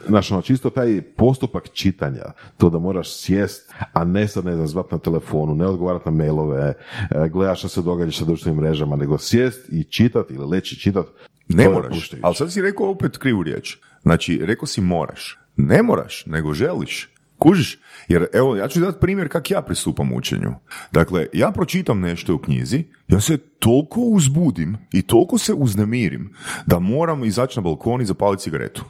Znaš, 0.09 0.31
ono, 0.31 0.43
čisto 0.43 0.71
taj 0.71 1.03
postupak 1.17 1.69
čitanja, 1.73 2.23
to 2.57 2.71
da 2.71 2.79
moraš 2.79 3.17
sjest, 3.17 3.73
a 3.93 4.05
ne 4.05 4.29
sad, 4.29 4.45
ne 4.45 4.55
znam, 4.55 4.67
zvat 4.67 4.93
na 4.93 4.99
telefonu, 4.99 5.55
ne 5.55 5.67
odgovarati 5.67 6.05
na 6.05 6.17
mailove, 6.17 6.75
e, 7.11 7.29
gledaš 7.29 7.59
što 7.59 7.69
se 7.69 7.83
događa 7.83 8.13
sa 8.13 8.25
društvenim 8.25 8.61
mrežama, 8.61 8.97
nego 8.97 9.19
sjest 9.19 9.69
i 9.73 9.85
čitat 9.85 10.31
ili 10.31 10.47
leći 10.47 10.77
čitat, 10.77 11.07
Ne 11.49 11.63
je 11.63 11.69
moraš, 11.69 12.11
ali 12.23 12.35
sad 12.35 12.53
si 12.53 12.63
rekao 12.63 12.91
opet 12.91 13.19
krivu 13.19 13.43
riječ. 13.43 13.79
Znači, 14.03 14.41
rekao 14.43 14.67
si 14.67 14.81
moraš. 14.81 15.39
Ne 15.57 15.83
moraš, 15.83 16.27
nego 16.27 16.55
želiš. 16.55 17.14
Kužiš? 17.39 17.79
Jer 18.09 18.27
evo, 18.33 18.57
ja 18.57 18.69
ću 18.69 18.81
dati 18.81 19.01
primjer 19.01 19.29
kak 19.29 19.51
ja 19.51 19.63
pristupam 19.63 20.13
učenju. 20.13 20.55
Dakle, 20.93 21.27
ja 21.33 21.51
pročitam 21.51 22.01
nešto 22.01 22.35
u 22.35 22.39
knjizi, 22.39 22.85
ja 23.09 23.21
se 23.21 23.37
toliko 23.39 24.01
uzbudim 24.01 24.77
i 24.93 25.03
toliko 25.03 25.39
se 25.39 25.53
uznemirim 25.55 26.35
da 26.67 26.79
moram 26.79 27.25
izaći 27.25 27.59
na 27.59 27.63
balkon 27.63 28.01
i 28.01 28.05
zapaliti 28.07 28.43
cigaretu. 28.43 28.85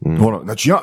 Ono, 0.00 0.40
znači 0.44 0.70
ja, 0.70 0.78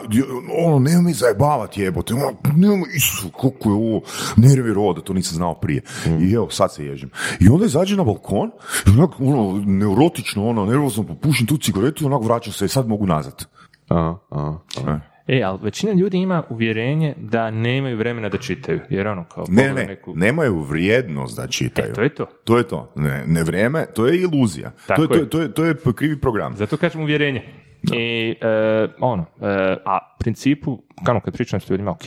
ono, 0.65 0.80
nema 0.80 1.01
mi 1.01 1.13
zajebavati 1.13 1.82
jebote, 1.82 2.13
ono, 2.13 2.34
nema, 2.56 2.86
isu, 2.95 3.30
koliko 3.30 3.69
je 3.69 3.73
ovo, 3.73 4.01
nervi 4.38 4.73
roda, 4.73 5.01
to 5.01 5.13
nisam 5.13 5.36
znao 5.36 5.54
prije. 5.54 5.82
I 6.21 6.34
evo, 6.34 6.49
sad 6.49 6.73
se 6.73 6.86
ježim. 6.86 7.10
I 7.39 7.49
onda 7.49 7.65
izađe 7.65 7.95
na 7.95 8.04
balkon, 8.04 8.51
i 8.88 8.89
onak, 8.89 9.19
ono, 9.19 9.63
neurotično, 9.65 10.47
ono, 10.47 10.65
nervozno 10.65 11.04
popušim 11.04 11.47
tu 11.47 11.58
cigaretu 11.58 12.04
i 12.04 12.08
onak 12.08 12.23
vraćam 12.23 12.54
se 12.54 12.65
i 12.65 12.69
sad 12.69 12.88
mogu 12.88 13.06
nazad. 13.06 13.45
Aha, 13.88 14.17
aha, 14.30 14.60
aha. 14.77 15.11
E, 15.32 15.44
ali 15.44 15.60
većina 15.62 15.94
ljudi 15.94 16.17
ima 16.17 16.44
uvjerenje 16.50 17.13
da 17.17 17.52
nemaju 17.52 17.98
vremena 17.98 18.30
da 18.30 18.38
čitaju, 18.38 18.80
jer 18.89 19.08
ono 19.08 19.24
kao... 19.24 19.46
Ne, 19.50 19.74
ne, 19.74 19.86
neku... 19.86 20.13
nemaju 20.15 20.60
vrijednost 20.60 21.38
da 21.38 21.48
čitaju. 21.48 21.91
E, 21.91 21.94
to 21.94 22.02
je 22.02 22.10
to. 22.10 22.26
To 22.44 22.58
je 22.58 22.67
to. 22.67 22.94
Ne, 22.96 23.24
ne 23.28 23.44
vrijeme, 23.44 23.86
to 23.96 24.08
je 24.08 24.22
iluzija. 24.22 24.72
Tako 24.88 25.08
to, 25.08 25.13
je, 25.13 25.20
je. 25.20 25.30
to, 25.30 25.41
je, 25.41 25.54
to, 25.54 25.65
je, 25.65 25.74
to 25.78 25.89
je 25.89 25.94
krivi 25.94 26.20
program. 26.20 26.56
Zato 26.56 26.78
kažem 26.78 27.02
uvjerenje. 27.02 27.44
I 27.84 28.36
e, 28.41 28.88
ono, 29.00 29.26
e, 29.41 29.78
a 29.86 30.15
principu, 30.20 30.82
kao 31.06 31.20
kad 31.20 31.34
pričam 31.34 31.60
s 31.60 31.70
ljudima, 31.70 31.91
ok, 31.91 32.02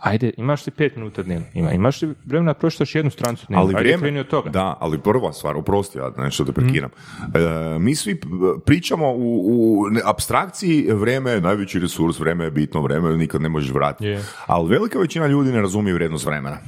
ajde, 0.00 0.30
imaš 0.36 0.66
li 0.66 0.72
pet 0.72 0.96
minuta 0.96 1.22
dnevno? 1.22 1.46
Ima, 1.54 1.72
imaš 1.72 2.02
li 2.02 2.14
vremena 2.24 2.52
da 2.52 2.58
pročitaš 2.58 2.94
jednu 2.94 3.10
stranicu 3.10 3.46
dnevno? 3.46 3.62
Ali 3.62 3.74
ajde, 3.76 3.96
vrijeme, 3.96 4.20
od 4.20 4.28
toga. 4.28 4.50
da, 4.50 4.76
ali 4.80 4.98
prva 4.98 5.32
stvar, 5.32 5.56
oprosti, 5.56 5.98
ja 5.98 6.12
nešto 6.18 6.44
da 6.44 6.52
prekiram. 6.52 6.90
E, 7.34 7.78
mi 7.78 7.94
svi 7.94 8.20
pričamo 8.66 9.12
u, 9.12 9.44
u 9.46 9.84
abstrakciji, 10.04 10.86
vrijeme 10.92 11.30
je 11.30 11.40
najveći 11.40 11.78
resurs, 11.78 12.18
vrijeme 12.20 12.44
je 12.44 12.50
bitno, 12.50 12.82
vrijeme 12.82 13.16
nikad 13.16 13.40
ne 13.40 13.48
možeš 13.48 13.70
vratiti. 13.70 14.06
Je. 14.06 14.24
Ali 14.46 14.70
velika 14.70 14.98
većina 14.98 15.26
ljudi 15.26 15.52
ne 15.52 15.60
razumije 15.60 15.94
vrijednost 15.94 16.26
vremena. 16.26 16.58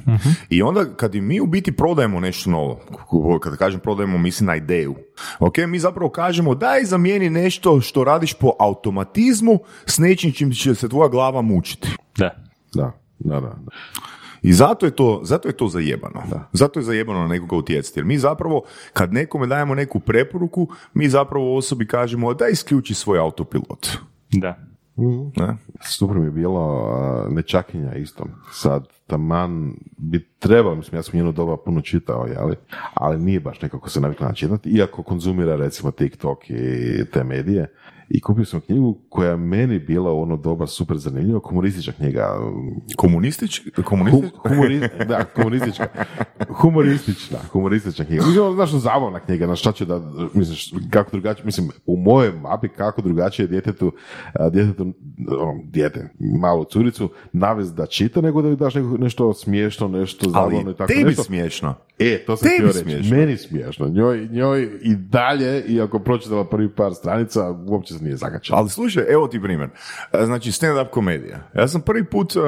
I 0.51 0.63
onda 0.63 0.85
kad 0.97 1.15
i 1.15 1.21
mi 1.21 1.41
u 1.41 1.47
biti 1.47 1.73
prodajemo 1.73 2.21
nešto 2.21 2.51
novo, 2.51 2.81
kada 3.43 3.57
kažem 3.57 3.81
prodajemo, 3.81 4.19
mislim 4.19 4.47
na 4.47 4.57
ideju. 4.57 4.95
Ok, 5.39 5.59
mi 5.59 5.79
zapravo 5.79 6.11
kažemo 6.11 6.55
daj 6.55 6.85
zamijeni 6.85 7.31
nešto 7.31 7.81
što 7.81 8.05
radiš 8.05 8.35
po 8.35 8.53
automatizmu 8.59 9.59
s 9.87 9.99
nečim 9.99 10.33
čim 10.33 10.53
će 10.53 10.75
se 10.75 10.89
tvoja 10.89 11.09
glava 11.09 11.43
mučiti. 11.43 11.89
Da. 12.19 12.31
Da, 12.75 12.93
da, 13.19 13.41
da. 13.41 13.57
I 14.43 14.53
zato 14.53 14.87
je 14.87 14.97
to, 14.97 15.21
zato 15.23 15.49
je 15.49 15.57
to 15.57 15.69
zajebano. 15.69 16.23
Zato 16.53 16.81
je 16.81 16.85
zajebano 16.85 17.21
na 17.21 17.29
nekoga 17.29 17.57
utjecati. 17.57 18.01
Jer 18.01 18.07
mi 18.07 18.19
zapravo, 18.19 18.63
kad 18.93 19.13
nekome 19.13 19.47
dajemo 19.47 19.75
neku 19.75 20.01
preporuku, 20.01 20.69
mi 20.95 21.09
zapravo 21.09 21.57
osobi 21.57 21.87
kažemo 21.87 22.35
da 22.35 22.49
isključi 22.49 22.95
svoj 22.95 23.19
autopilot. 23.19 23.89
Da. 24.31 24.70
Ne? 25.37 25.57
Super 25.81 26.17
mi 26.17 26.25
je 26.25 26.31
bilo 26.31 26.91
a, 26.93 27.27
nečakinja 27.31 27.95
isto. 27.95 28.25
Sad, 28.53 28.89
taman 29.07 29.75
bi 29.97 30.29
trebao, 30.39 30.75
mislim, 30.75 30.99
ja 30.99 31.03
sam 31.03 31.17
njeno 31.17 31.33
doba 31.33 31.57
puno 31.57 31.81
čitao, 31.81 32.27
jeli? 32.27 32.57
ali 32.95 33.19
nije 33.19 33.41
baš 33.41 33.63
nekako 33.63 33.91
se 33.91 34.01
navikla 34.01 34.29
na 34.29 34.35
čitati, 34.35 34.71
iako 34.71 35.03
konzumira 35.03 35.57
recimo 35.57 35.91
TikTok 35.91 36.51
i 36.51 37.05
te 37.13 37.25
medije. 37.25 37.75
I 38.11 38.21
kupio 38.21 38.45
sam 38.45 38.61
knjigu 38.61 38.99
koja 39.09 39.31
je 39.31 39.37
meni 39.37 39.79
bila 39.79 40.13
ono 40.13 40.37
doba 40.37 40.67
super 40.67 40.97
zanimljiva, 40.97 41.41
komunistička 41.41 41.93
knjiga. 41.93 42.37
Komunistički? 42.97 43.71
Hu, 43.77 43.83
komunistički? 43.83 44.37
humori- 44.45 45.07
da, 45.09 45.25
komunistička. 45.25 45.87
Humoristična, 46.49 47.39
humoristična 47.53 48.05
knjiga. 48.05 48.27
Mislim, 48.27 48.45
ono, 48.45 48.55
znaš, 48.55 48.71
zabavna 48.71 49.21
knjiga, 49.21 49.47
na 49.47 49.57
šta 49.57 49.73
će 49.73 49.85
da, 49.85 50.01
misliš, 50.35 50.73
kako 50.91 51.11
drugačije, 51.11 51.45
mislim, 51.47 51.71
u 51.87 51.97
mojem 51.97 52.41
mapi 52.41 52.69
kako 52.69 53.03
drugačije 53.03 53.49
djetetu, 53.49 53.93
djetetu, 54.53 54.93
ono, 55.29 55.61
dijete, 55.65 56.09
malu 56.19 56.65
curicu, 56.65 57.11
navest 57.33 57.75
da 57.75 57.87
čita, 57.87 58.21
nego 58.21 58.43
da 58.43 58.55
daš 58.55 58.75
neko, 58.75 58.97
nešto 58.99 59.33
smiješno, 59.35 59.89
nešto 59.89 60.31
zabavno 60.31 60.59
i 60.61 60.65
Ali 60.65 60.75
tako 60.77 60.93
tebi 60.93 61.05
nešto. 61.05 61.23
smiješno. 61.23 61.75
E, 62.01 62.19
to 62.19 62.37
sam 62.37 62.49
Tebi 62.49 62.57
htio 62.57 62.67
reći. 62.67 62.79
smiješno. 62.79 63.17
Meni 63.17 63.37
smiješno. 63.37 63.89
Njoj, 63.89 64.29
njoj 64.31 64.63
i 64.83 64.95
dalje, 64.95 65.65
iako 65.69 65.99
pročitala 65.99 66.45
prvi 66.45 66.75
par 66.75 66.95
stranica, 66.95 67.41
uopće 67.67 67.95
se 67.95 68.05
nije 68.05 68.17
zakačala. 68.17 68.61
Ali 68.61 68.69
slušaj, 68.71 69.05
evo 69.09 69.29
ti 69.29 69.43
primjer. 69.43 69.69
E, 70.13 70.25
Znači, 70.25 70.51
stand-up 70.51 70.91
komedija. 70.91 71.51
Ja 71.57 71.69
sam 71.69 71.81
prvi 71.81 72.05
put, 72.05 72.33
e, 72.37 72.41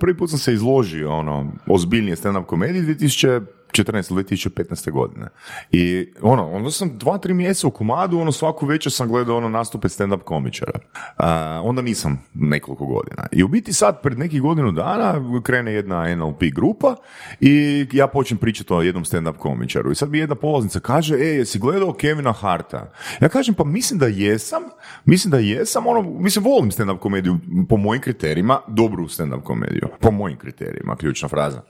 prvi 0.00 0.16
put 0.16 0.30
sam 0.30 0.38
se 0.38 0.52
izložio, 0.52 1.10
ono, 1.10 1.52
ozbiljnije 1.66 2.16
stand-up 2.16 2.46
komediji 2.46 2.82
2014. 2.82 3.40
2015. 3.82 4.90
godine. 4.90 5.26
I 5.70 6.12
ono, 6.22 6.50
onda 6.50 6.70
sam 6.70 6.98
dva, 6.98 7.18
tri 7.18 7.34
mjeseca 7.34 7.66
u 7.66 7.70
komadu, 7.70 8.18
ono 8.18 8.32
svaku 8.32 8.66
večer 8.66 8.92
sam 8.92 9.08
gledao 9.08 9.36
ono 9.36 9.48
nastupe 9.48 9.88
stand-up 9.88 10.22
komičara. 10.22 10.78
A, 11.16 11.60
onda 11.64 11.82
nisam 11.82 12.24
nekoliko 12.34 12.86
godina. 12.86 13.26
I 13.32 13.42
u 13.42 13.48
biti 13.48 13.72
sad, 13.72 14.02
pred 14.02 14.18
nekih 14.18 14.42
godinu 14.42 14.72
dana, 14.72 15.14
krene 15.42 15.72
jedna 15.72 16.14
NLP 16.14 16.42
grupa 16.54 16.96
i 17.40 17.86
ja 17.92 18.06
počnem 18.06 18.38
pričati 18.38 18.72
o 18.72 18.82
jednom 18.82 19.04
stand-up 19.04 19.36
komičaru. 19.36 19.92
I 19.92 19.94
sad 19.94 20.10
mi 20.10 20.18
jedna 20.18 20.34
polaznica 20.34 20.80
kaže, 20.80 21.14
e, 21.14 21.26
jesi 21.26 21.58
gledao 21.58 21.92
Kevina 21.92 22.32
Harta? 22.32 22.92
Ja 23.20 23.28
kažem, 23.28 23.54
pa 23.54 23.64
mislim 23.64 23.98
da 23.98 24.06
jesam, 24.06 24.62
mislim 25.04 25.30
da 25.30 25.38
jesam, 25.38 25.86
ono, 25.86 26.02
mislim, 26.02 26.44
volim 26.44 26.70
stand-up 26.70 26.98
komediju 26.98 27.38
po 27.68 27.76
mojim 27.76 28.02
kriterijima, 28.02 28.60
dobru 28.68 29.08
stand-up 29.08 29.42
komediju, 29.42 29.88
po 30.00 30.10
mojim 30.10 30.38
kriterijima, 30.38 30.96
ključna 30.96 31.28
fraza. 31.28 31.62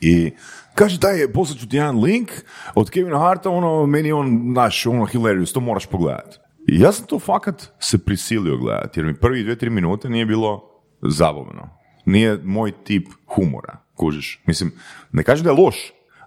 I 0.00 0.32
kaže, 0.78 0.98
daj, 0.98 1.32
poslat 1.32 1.58
ću 1.58 1.68
ti 1.68 1.76
jedan 1.76 2.00
link 2.00 2.30
od 2.74 2.90
Kevina 2.90 3.18
Harta, 3.18 3.50
ono, 3.50 3.86
meni 3.86 4.12
on, 4.12 4.52
naš, 4.52 4.86
ono, 4.86 5.04
hilarious, 5.06 5.52
to 5.52 5.60
moraš 5.60 5.86
pogledati. 5.86 6.38
I 6.68 6.80
ja 6.80 6.92
sam 6.92 7.06
to 7.06 7.18
fakat 7.18 7.66
se 7.80 7.98
prisilio 7.98 8.56
gledati, 8.56 9.00
jer 9.00 9.06
mi 9.06 9.14
prvi 9.14 9.42
dvije, 9.42 9.58
tri 9.58 9.70
minute 9.70 10.08
nije 10.08 10.26
bilo 10.26 10.64
zabavno. 11.02 11.68
Nije 12.04 12.38
moj 12.44 12.72
tip 12.84 13.08
humora, 13.26 13.76
kužiš. 13.94 14.42
Mislim, 14.46 14.72
ne 15.12 15.22
kažem 15.22 15.44
da 15.44 15.50
je 15.50 15.62
loš, 15.62 15.76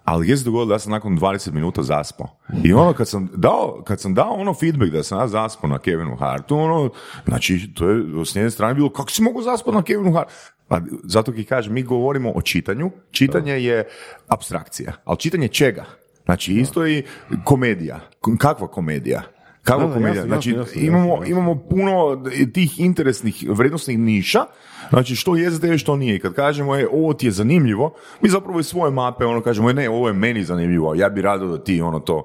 ali 0.04 0.28
je 0.28 0.36
se 0.36 0.44
dogodilo 0.44 0.74
da 0.74 0.78
sam 0.78 0.92
nakon 0.92 1.18
20 1.18 1.52
minuta 1.52 1.82
zaspao. 1.82 2.28
I 2.64 2.72
ono 2.72 2.92
kad 2.92 3.08
sam 3.08 3.28
dao, 3.34 3.82
kad 3.86 4.00
sam 4.00 4.14
dao 4.14 4.32
ono 4.32 4.54
feedback 4.54 4.92
da 4.92 5.02
sam 5.02 5.18
ja 5.18 5.28
zaspao 5.28 5.70
na 5.70 5.78
Kevinu 5.78 6.16
Hartu, 6.16 6.56
ono, 6.56 6.90
znači 7.26 7.74
to 7.74 7.88
je 7.88 8.24
s 8.24 8.34
njene 8.34 8.50
strane 8.50 8.74
bilo, 8.74 8.88
kako 8.90 9.10
si 9.10 9.22
mogu 9.22 9.42
zaspati 9.42 9.76
na 9.76 9.82
Kevinu 9.82 10.12
Hartu? 10.12 10.32
Pa 10.72 10.80
zato 11.04 11.32
ti 11.32 11.44
kažem, 11.44 11.72
mi 11.72 11.82
govorimo 11.82 12.32
o 12.34 12.42
čitanju, 12.42 12.90
čitanje 13.10 13.52
je 13.52 13.88
abstrakcija, 14.28 14.92
ali 15.04 15.18
čitanje 15.18 15.48
čega? 15.48 15.84
Znači 16.24 16.52
isto 16.52 16.86
i 16.86 17.02
komedija. 17.44 18.00
Kakva 18.38 18.68
komedija? 18.68 19.22
Kako 19.62 19.80
Da, 19.80 19.86
da, 19.86 19.94
komedija? 19.94 20.14
jasno, 20.14 20.28
znači, 20.28 20.50
jasno, 20.50 20.62
jasno, 20.62 20.82
imamo, 20.82 21.24
imamo 21.24 21.54
puno 21.54 22.24
tih 22.54 22.80
interesnih, 22.80 23.44
vrednostnih 23.48 23.98
niša, 23.98 24.44
znači 24.90 25.16
što 25.16 25.36
je 25.36 25.50
za 25.50 25.60
tebe, 25.60 25.78
što 25.78 25.96
nije. 25.96 26.16
I 26.16 26.18
kad 26.18 26.34
kažemo, 26.34 26.76
e, 26.76 26.86
ovo 26.92 27.14
ti 27.14 27.26
je 27.26 27.32
zanimljivo, 27.32 27.94
mi 28.22 28.28
zapravo 28.28 28.60
iz 28.60 28.66
svoje 28.66 28.92
mape 28.92 29.24
ono 29.24 29.40
kažemo, 29.40 29.70
e, 29.70 29.74
ne, 29.74 29.90
ovo 29.90 30.08
je 30.08 30.14
meni 30.14 30.44
zanimljivo, 30.44 30.94
ja 30.94 31.08
bi 31.08 31.22
rado 31.22 31.46
da 31.46 31.64
ti 31.64 31.80
ono 31.80 32.00
to, 32.00 32.24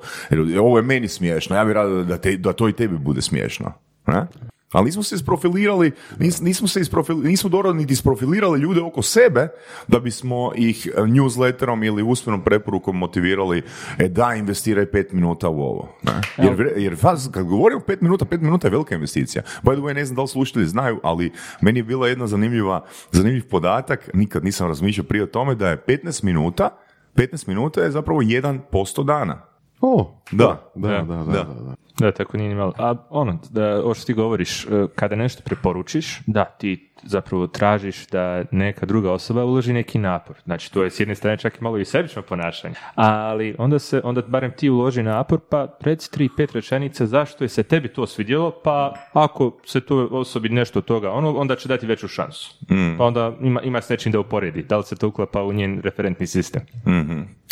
ovo 0.61 0.77
je 0.77 0.83
meni 0.83 1.07
smiješno, 1.07 1.55
ja 1.55 1.65
bi 1.65 1.73
rado 1.73 2.03
da, 2.03 2.17
te, 2.17 2.37
da 2.37 2.53
to 2.53 2.69
i 2.69 2.73
tebi 2.73 2.97
bude 2.97 3.21
smiješno. 3.21 3.73
Ne? 4.07 4.27
Ali 4.71 4.85
nismo 4.85 5.03
se 5.03 5.15
isprofilirali, 5.15 5.91
nis- 6.19 6.43
nismo 6.43 6.67
se 6.67 6.81
isprofilirali, 6.81 7.29
nismo 7.29 7.49
dobro 7.49 7.73
niti 7.73 7.93
isprofilirali 7.93 8.59
ljude 8.59 8.81
oko 8.81 9.01
sebe 9.01 9.47
da 9.87 9.99
bismo 9.99 10.51
ih 10.55 10.87
e, 10.87 11.01
newsletterom 11.01 11.85
ili 11.85 12.03
usmenom 12.03 12.43
preporukom 12.43 12.97
motivirali, 12.97 13.63
e 13.99 14.07
da, 14.07 14.33
investiraj 14.33 14.85
pet 14.85 15.11
minuta 15.11 15.49
u 15.49 15.61
ovo. 15.61 15.89
Ne? 16.03 16.11
Jer, 16.37 16.73
jer 16.77 16.97
faz, 16.97 17.29
kad 17.31 17.45
govorim 17.45 17.79
pet 17.87 18.01
minuta, 18.01 18.25
pet 18.25 18.41
minuta 18.41 18.67
je 18.67 18.71
velika 18.71 18.95
investicija. 18.95 19.43
By 19.63 19.73
the 19.73 19.81
way, 19.81 19.93
ne 19.93 20.05
znam 20.05 20.15
da 20.15 20.21
li 20.21 20.27
slušatelji 20.27 20.65
znaju, 20.65 20.99
ali 21.03 21.31
meni 21.61 21.79
je 21.79 21.83
bila 21.83 22.07
jedna 22.07 22.27
zanimljiva, 22.27 22.85
zanimljiv 23.11 23.47
podatak, 23.49 24.09
nikad 24.13 24.43
nisam 24.43 24.67
razmišljao 24.67 25.05
prije 25.05 25.23
o 25.23 25.27
tome, 25.27 25.55
da 25.55 25.69
je 25.69 25.77
15 25.87 26.23
minuta, 26.23 26.69
15 27.15 27.47
minuta 27.47 27.81
je 27.81 27.91
zapravo 27.91 28.21
1% 28.21 29.05
dana. 29.05 29.46
O, 29.81 30.11
Da. 30.31 30.71
da, 30.75 30.87
da, 30.87 31.03
da, 31.03 31.03
da, 31.03 31.23
Da. 31.23 31.43
da. 31.43 31.75
Da, 31.99 32.11
tako 32.11 32.37
nije 32.37 32.49
ni 32.49 32.55
malo. 32.55 32.73
A 32.77 32.95
ono, 33.09 33.39
da, 33.49 33.83
ovo 33.83 33.93
što 33.93 34.05
ti 34.05 34.13
govoriš, 34.13 34.65
e, 34.65 34.87
kada 34.95 35.15
nešto 35.15 35.41
preporučiš, 35.45 36.21
da, 36.27 36.45
ti 36.45 36.86
zapravo 37.03 37.47
tražiš 37.47 38.07
da 38.07 38.43
neka 38.51 38.85
druga 38.85 39.11
osoba 39.11 39.45
uloži 39.45 39.73
neki 39.73 39.99
napor. 39.99 40.35
Znači, 40.43 40.73
to 40.73 40.83
je 40.83 40.89
s 40.89 40.99
jedne 40.99 41.15
strane 41.15 41.37
čak 41.37 41.57
i 41.57 41.63
malo 41.63 41.77
i 41.77 41.85
sebično 41.85 42.21
ponašanje. 42.21 42.75
Ali 42.95 43.55
onda 43.57 43.79
se, 43.79 44.01
onda 44.03 44.21
barem 44.21 44.51
ti 44.51 44.69
uloži 44.69 45.03
napor, 45.03 45.39
pa 45.49 45.77
reci 45.81 46.11
tri, 46.11 46.29
pet 46.37 46.51
rečenica 46.51 47.05
zašto 47.05 47.43
je 47.43 47.49
se 47.49 47.63
tebi 47.63 47.87
to 47.87 48.07
svidjelo, 48.07 48.51
pa 48.63 48.93
ako 49.13 49.57
se 49.65 49.81
to 49.81 50.07
osobi 50.11 50.49
nešto 50.49 50.79
od 50.79 50.85
toga, 50.85 51.11
ono, 51.11 51.33
onda 51.33 51.55
će 51.55 51.67
dati 51.67 51.85
veću 51.85 52.07
šansu. 52.07 52.55
Pa 52.97 53.05
onda 53.05 53.33
ima, 53.41 53.61
ima 53.61 53.81
s 53.81 53.89
nečim 53.89 54.11
da 54.11 54.19
uporedi, 54.19 54.63
da 54.63 54.77
li 54.77 54.83
se 54.83 54.95
to 54.95 55.07
uklapa 55.07 55.43
u 55.43 55.53
njen 55.53 55.81
referentni 55.83 56.27
sistem. 56.27 56.61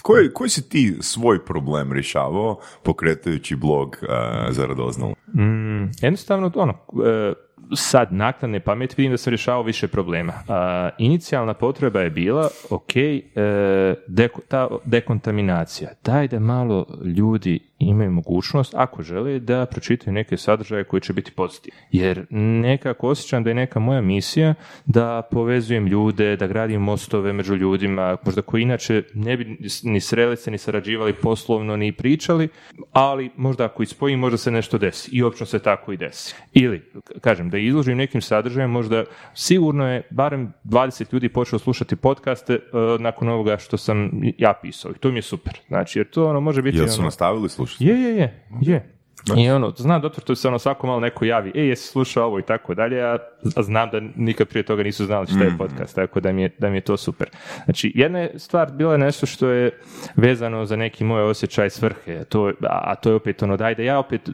Koji, 0.03 0.33
koji 0.33 0.49
si 0.49 0.69
ti 0.69 0.97
svoj 1.01 1.45
problem 1.45 1.93
rješavao 1.93 2.59
pokretajući 2.83 3.55
blog 3.55 3.97
uh, 4.01 4.07
za 4.49 4.65
radoznalu? 4.65 5.15
Mm, 5.35 5.91
jednostavno, 6.01 6.51
ono, 6.55 6.73
e, 7.05 7.33
sad 7.75 8.13
naknadne 8.13 8.59
pamet 8.59 8.97
vidim 8.97 9.11
da 9.11 9.17
sam 9.17 9.31
rješavao 9.31 9.63
više 9.63 9.87
problema. 9.87 10.33
A, 10.47 10.89
inicijalna 10.97 11.53
potreba 11.53 12.01
je 12.01 12.09
bila, 12.09 12.49
ok, 12.69 12.95
e, 12.95 13.21
deko- 14.07 14.39
ta 14.47 14.67
dekontaminacija. 14.85 15.89
Daj 16.03 16.27
da 16.27 16.39
malo 16.39 16.85
ljudi 17.17 17.59
imaju 17.79 18.11
mogućnost, 18.11 18.73
ako 18.77 19.03
žele, 19.03 19.39
da 19.39 19.65
pročitaju 19.65 20.13
neke 20.13 20.37
sadržaje 20.37 20.83
koji 20.83 21.01
će 21.01 21.13
biti 21.13 21.31
pozitivni. 21.31 21.79
Jer 21.91 22.25
nekako 22.29 23.07
osjećam 23.07 23.43
da 23.43 23.49
je 23.49 23.53
neka 23.53 23.79
moja 23.79 24.01
misija 24.01 24.53
da 24.85 25.21
povezujem 25.31 25.87
ljude, 25.87 26.37
da 26.37 26.47
gradim 26.47 26.81
mostove 26.81 27.33
među 27.33 27.55
ljudima, 27.55 28.17
možda 28.25 28.41
koji 28.41 28.61
inače 28.61 29.03
ne 29.13 29.37
bi 29.37 29.57
ni 29.83 30.01
sreli 30.01 30.37
se, 30.37 30.51
ni 30.51 30.57
sarađivali 30.57 31.13
poslovno, 31.13 31.77
ni 31.77 31.91
pričali, 31.91 32.49
ali 32.91 33.29
možda 33.37 33.65
ako 33.65 33.83
ih 33.83 33.89
spojim, 33.89 34.19
možda 34.19 34.37
se 34.37 34.51
nešto 34.51 34.77
desi. 34.77 35.11
I 35.11 35.23
općno 35.23 35.45
se 35.45 35.59
tako 35.59 35.91
i 35.91 35.97
desi. 35.97 36.35
Ili, 36.53 36.91
kažem, 37.21 37.49
da 37.49 37.57
izložim 37.57 37.97
nekim 37.97 38.21
sadržajem, 38.21 38.71
možda 38.71 39.03
sigurno 39.33 39.87
je 39.87 40.01
barem 40.09 40.53
20 40.63 41.13
ljudi 41.13 41.29
počelo 41.29 41.59
slušati 41.59 41.95
podcaste 41.95 42.53
e, 42.53 42.59
nakon 42.99 43.29
ovoga 43.29 43.57
što 43.57 43.77
sam 43.77 44.11
ja 44.37 44.53
pisao. 44.61 44.91
I 44.91 44.99
to 44.99 45.09
mi 45.09 45.17
je 45.17 45.21
super. 45.21 45.59
Znači, 45.67 45.99
jer 45.99 46.09
to 46.09 46.29
ono 46.29 46.39
može 46.39 46.61
biti... 46.61 46.77
Jel 46.77 46.87
su 46.87 46.99
ono- 46.99 47.05
nastavili 47.05 47.49
slušati? 47.49 47.64
Je, 47.79 48.01
je, 48.01 48.15
je, 48.15 48.33
je. 48.61 48.95
I 49.37 49.49
ono, 49.49 49.73
znam 49.77 50.01
doktor, 50.01 50.23
to 50.23 50.35
se 50.35 50.47
ono 50.47 50.59
svako 50.59 50.87
malo 50.87 50.99
neko 50.99 51.25
javi, 51.25 51.51
e, 51.55 51.61
jesi 51.61 51.87
slušao 51.87 52.25
ovo 52.25 52.39
i 52.39 52.41
tako 52.41 52.73
dalje, 52.73 53.03
a 53.03 53.17
a 53.55 53.63
znam 53.63 53.89
da 53.89 53.99
nikad 54.15 54.47
prije 54.47 54.63
toga 54.63 54.83
nisu 54.83 55.05
znali 55.05 55.27
šta 55.27 55.43
je 55.43 55.57
podcast, 55.57 55.95
tako 55.95 56.19
da 56.19 56.31
mi 56.31 56.41
je, 56.41 56.49
da 56.59 56.69
mi 56.69 56.77
je 56.77 56.81
to 56.81 56.97
super. 56.97 57.29
Znači, 57.65 57.91
jedna 57.95 58.19
je 58.19 58.39
stvar 58.39 58.71
bila 58.71 58.91
je 58.91 58.97
nešto 58.97 59.25
što 59.25 59.47
je 59.47 59.79
vezano 60.15 60.65
za 60.65 60.75
neki 60.75 61.03
moj 61.03 61.21
osjećaj 61.21 61.69
svrhe, 61.69 62.17
a 62.17 62.23
to, 62.23 62.51
a, 62.69 62.95
to 62.95 63.09
je 63.09 63.15
opet 63.15 63.43
ono, 63.43 63.57
daj 63.57 63.75
da 63.75 63.83
ja 63.83 63.99
opet 63.99 64.29
e, 64.29 64.31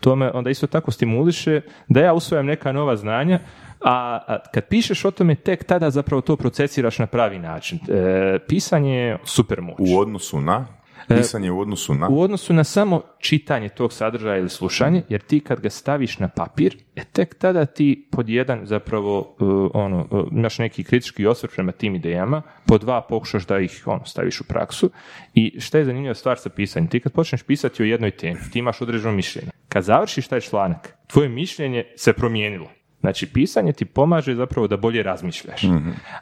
tome 0.00 0.30
onda 0.34 0.50
isto 0.50 0.66
tako 0.66 0.90
stimuliše, 0.90 1.60
da 1.88 2.00
ja 2.00 2.12
usvojam 2.12 2.46
neka 2.46 2.72
nova 2.72 2.96
znanja, 2.96 3.38
a, 3.80 4.20
a 4.26 4.38
kad 4.54 4.64
pišeš 4.68 5.04
o 5.04 5.10
tome, 5.10 5.34
tek 5.34 5.64
tada 5.64 5.90
zapravo 5.90 6.20
to 6.20 6.36
procesiraš 6.36 6.98
na 6.98 7.06
pravi 7.06 7.38
način. 7.38 7.78
E, 7.88 8.38
pisanje 8.48 8.94
je 8.94 9.18
super 9.24 9.60
moć. 9.60 9.76
U 9.78 9.98
odnosu 9.98 10.40
na? 10.40 10.79
Pisanje 11.16 11.50
u 11.50 11.60
odnosu 11.60 11.94
na? 11.94 12.08
U 12.08 12.20
odnosu 12.20 12.52
na 12.52 12.64
samo 12.64 13.02
čitanje 13.18 13.68
tog 13.68 13.92
sadržaja 13.92 14.38
ili 14.38 14.48
slušanje, 14.48 15.02
jer 15.08 15.20
ti 15.20 15.40
kad 15.40 15.60
ga 15.60 15.70
staviš 15.70 16.18
na 16.18 16.28
papir, 16.28 16.76
e 16.96 17.04
tek 17.04 17.34
tada 17.34 17.66
ti 17.66 18.08
pod 18.12 18.28
jedan 18.28 18.66
zapravo 18.66 19.18
uh, 19.18 19.70
ono, 19.74 20.06
uh, 20.10 20.28
imaš 20.32 20.58
neki 20.58 20.84
kritički 20.84 21.26
osvrt 21.26 21.54
prema 21.54 21.72
tim 21.72 21.94
idejama, 21.94 22.42
po 22.66 22.78
dva 22.78 23.00
pokušaš 23.00 23.46
da 23.46 23.58
ih 23.58 23.82
ono, 23.86 24.04
staviš 24.04 24.40
u 24.40 24.44
praksu 24.44 24.90
i 25.34 25.60
šta 25.60 25.78
je 25.78 25.84
zanimljiva 25.84 26.14
stvar 26.14 26.38
sa 26.38 26.48
pisanjem? 26.48 26.88
Ti 26.88 27.00
kad 27.00 27.12
počneš 27.12 27.42
pisati 27.42 27.82
o 27.82 27.86
jednoj 27.86 28.10
temi, 28.10 28.40
ti 28.52 28.58
imaš 28.58 28.80
određeno 28.80 29.12
mišljenje. 29.12 29.50
Kad 29.68 29.84
završiš 29.84 30.28
taj 30.28 30.40
članak, 30.40 30.94
tvoje 31.06 31.28
mišljenje 31.28 31.84
se 31.96 32.12
promijenilo. 32.12 32.70
Znači, 33.00 33.26
pisanje 33.26 33.72
ti 33.72 33.84
pomaže 33.84 34.34
zapravo 34.34 34.66
da 34.66 34.76
bolje 34.76 35.02
razmišljaš. 35.02 35.62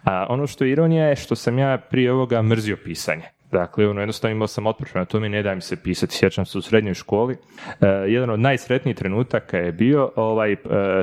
A 0.05 0.27
ono 0.29 0.47
što 0.47 0.65
je 0.65 0.73
ironija 0.73 1.07
je 1.07 1.17
što 1.17 1.35
sam 1.35 1.59
ja 1.59 1.79
prije 1.91 2.13
ovoga 2.13 2.43
mrzio 2.43 2.77
pisanje. 2.85 3.25
Dakle, 3.51 3.89
ono, 3.89 4.01
jednostavno 4.01 4.33
imao 4.33 4.47
sam 4.47 4.67
otpor 4.67 4.89
prema 4.93 5.05
tome, 5.05 5.29
ne 5.29 5.43
da 5.43 5.55
mi 5.55 5.61
se 5.61 5.77
pisati. 5.83 6.17
Sjećam 6.17 6.47
se 6.47 6.59
u 6.59 6.63
srednjoj 6.63 6.95
školi. 6.95 7.37
E, 7.81 7.87
jedan 7.87 8.31
od 8.31 8.41
najsretnijih 8.41 8.97
trenutaka 8.97 9.59
je 9.59 9.73
bio 9.73 10.13
ovaj, 10.17 10.53
e, 10.53 10.57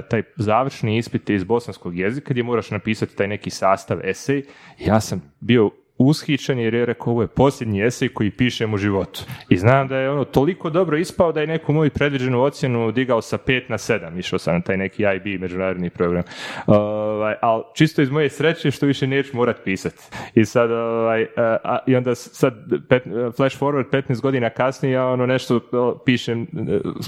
taj 0.10 0.24
završni 0.36 0.98
ispit 0.98 1.30
iz 1.30 1.44
bosanskog 1.44 1.98
jezika 1.98 2.34
gdje 2.34 2.44
moraš 2.44 2.72
napisati 2.72 3.16
taj 3.16 3.28
neki 3.28 3.50
sastav, 3.50 4.00
esej. 4.04 4.44
Ja 4.80 5.00
sam 5.00 5.22
bio 5.40 5.72
ushićen 5.98 6.60
jer 6.60 6.74
je 6.74 6.86
rekao 6.86 7.12
ovo 7.12 7.22
je 7.22 7.28
posljednji 7.28 7.86
esej 7.86 8.10
koji 8.10 8.32
pišem 8.32 8.74
u 8.74 8.78
životu. 8.78 9.24
I 9.50 9.58
znam 9.58 9.88
da 9.88 9.98
je 9.98 10.10
ono 10.10 10.24
toliko 10.24 10.70
dobro 10.70 10.98
ispao 10.98 11.32
da 11.32 11.42
je 11.42 11.48
neku 11.48 11.74
moju 11.74 11.92
predviđenu 11.92 12.42
ocjenu 12.42 12.92
digao 12.92 13.22
sa 13.22 13.38
5 13.38 13.64
na 13.70 13.78
7. 13.78 14.20
Išao 14.20 14.40
sam 14.40 14.54
na 14.54 14.62
taj 14.62 14.78
neki 14.78 15.04
IB 15.04 15.42
međunarodni 15.42 15.90
program. 15.90 16.24
Ovaj, 16.68 17.36
ali 17.42 17.64
čisto 17.76 18.02
iz 18.02 18.10
moje 18.10 18.30
sreće 18.30 18.72
što 18.72 18.86
više 18.86 19.08
neću 19.08 19.38
morat 19.38 19.58
pisati. 19.64 20.04
I 20.36 20.46
sad 20.46 20.72
ovaj, 20.72 21.26
a, 21.38 21.80
i 21.88 21.96
onda 21.96 22.16
sad 22.16 22.54
pet, 22.90 23.04
flash 23.36 23.60
forward 23.60 23.90
15 23.92 24.22
godina 24.22 24.50
kasnije 24.50 24.94
ja 24.94 25.08
ono 25.08 25.26
nešto 25.26 25.60
pišem 26.06 26.42
e, 26.42 26.46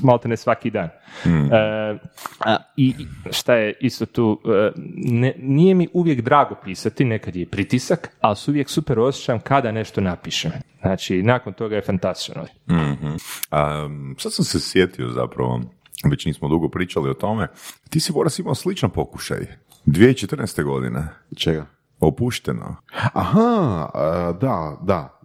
malte 0.03 0.27
ne 0.27 0.37
svaki 0.37 0.69
dan. 0.69 0.85
E, 0.85 0.89
a, 2.45 2.57
I 2.77 2.93
šta 3.31 3.53
je 3.53 3.73
isto 3.79 4.05
tu, 4.05 4.41
e, 4.45 4.71
ne, 4.95 5.33
nije 5.37 5.73
mi 5.73 5.87
uvijek 5.93 6.21
drago 6.21 6.55
pisati, 6.63 7.05
nekad 7.05 7.35
je 7.35 7.45
pritisak, 7.45 8.09
ali 8.21 8.35
se 8.35 8.51
uvijek 8.51 8.69
super 8.77 8.99
osjećam 8.99 9.39
kada 9.39 9.71
nešto 9.71 10.01
napišem. 10.01 10.51
Znači, 10.81 11.23
nakon 11.23 11.53
toga 11.53 11.75
je 11.75 11.81
fantastično. 11.81 12.45
Mhm. 12.69 13.07
Um, 13.07 14.15
sad 14.19 14.33
sam 14.33 14.45
se 14.45 14.59
sjetio 14.59 15.09
zapravo, 15.09 15.61
već 16.11 16.25
nismo 16.25 16.47
dugo 16.47 16.69
pričali 16.69 17.09
o 17.09 17.13
tome, 17.13 17.47
ti 17.89 17.99
si 17.99 18.13
Boras 18.13 18.39
imao 18.39 18.55
sličan 18.55 18.89
pokušaj. 18.89 19.47
2014. 19.85 20.63
godine. 20.63 21.07
Čega? 21.37 21.65
Opušteno. 21.99 22.75
Aha, 23.13 23.89
da, 24.41 24.77
da. 24.81 25.16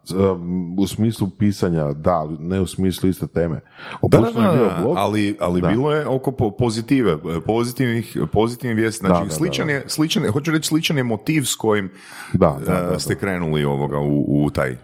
U 0.79 0.87
smislu 0.87 1.29
pisanja, 1.31 1.93
da, 1.93 2.13
ali 2.13 2.37
ne 2.39 2.61
u 2.61 2.67
smislu 2.67 3.09
iste 3.09 3.27
teme. 3.27 3.55
Da, 3.55 4.09
da, 4.09 4.19
Opušteno 4.19 4.51
je 4.51 4.57
bio 4.59 4.69
da, 4.69 4.79
blog. 4.83 4.95
ali, 4.97 5.37
ali 5.41 5.61
Da. 5.61 5.69
bilo 5.69 5.93
je 5.93 6.07
oko 6.07 6.33
po- 6.33 6.51
pozitive, 6.51 7.17
pozitivnih, 7.47 8.19
pozitivnih 8.33 8.77
vijesti. 8.77 9.07
Znači, 9.07 9.21
Da, 9.21 9.25
da, 9.25 9.31
sličan, 9.31 9.67
da, 9.67 9.73
Je, 9.73 9.85
sličan 9.87 10.23
je, 10.25 10.31
hoću 10.31 10.51
reći, 10.53 10.69
sličan 10.69 10.97
je 10.97 11.03
motiv 11.05 11.43
s 11.43 11.55
kojim 11.55 11.91
Da, 12.33 12.59
da, 12.67 12.73
eh, 12.73 12.81
da, 12.81 12.91
da. 12.91 12.99
ste 12.99 13.15
krenuli 13.15 13.65
ovoga 13.65 13.99
u, 13.99 14.45
u 14.45 14.51
taj 14.51 14.71
eh, 14.71 14.77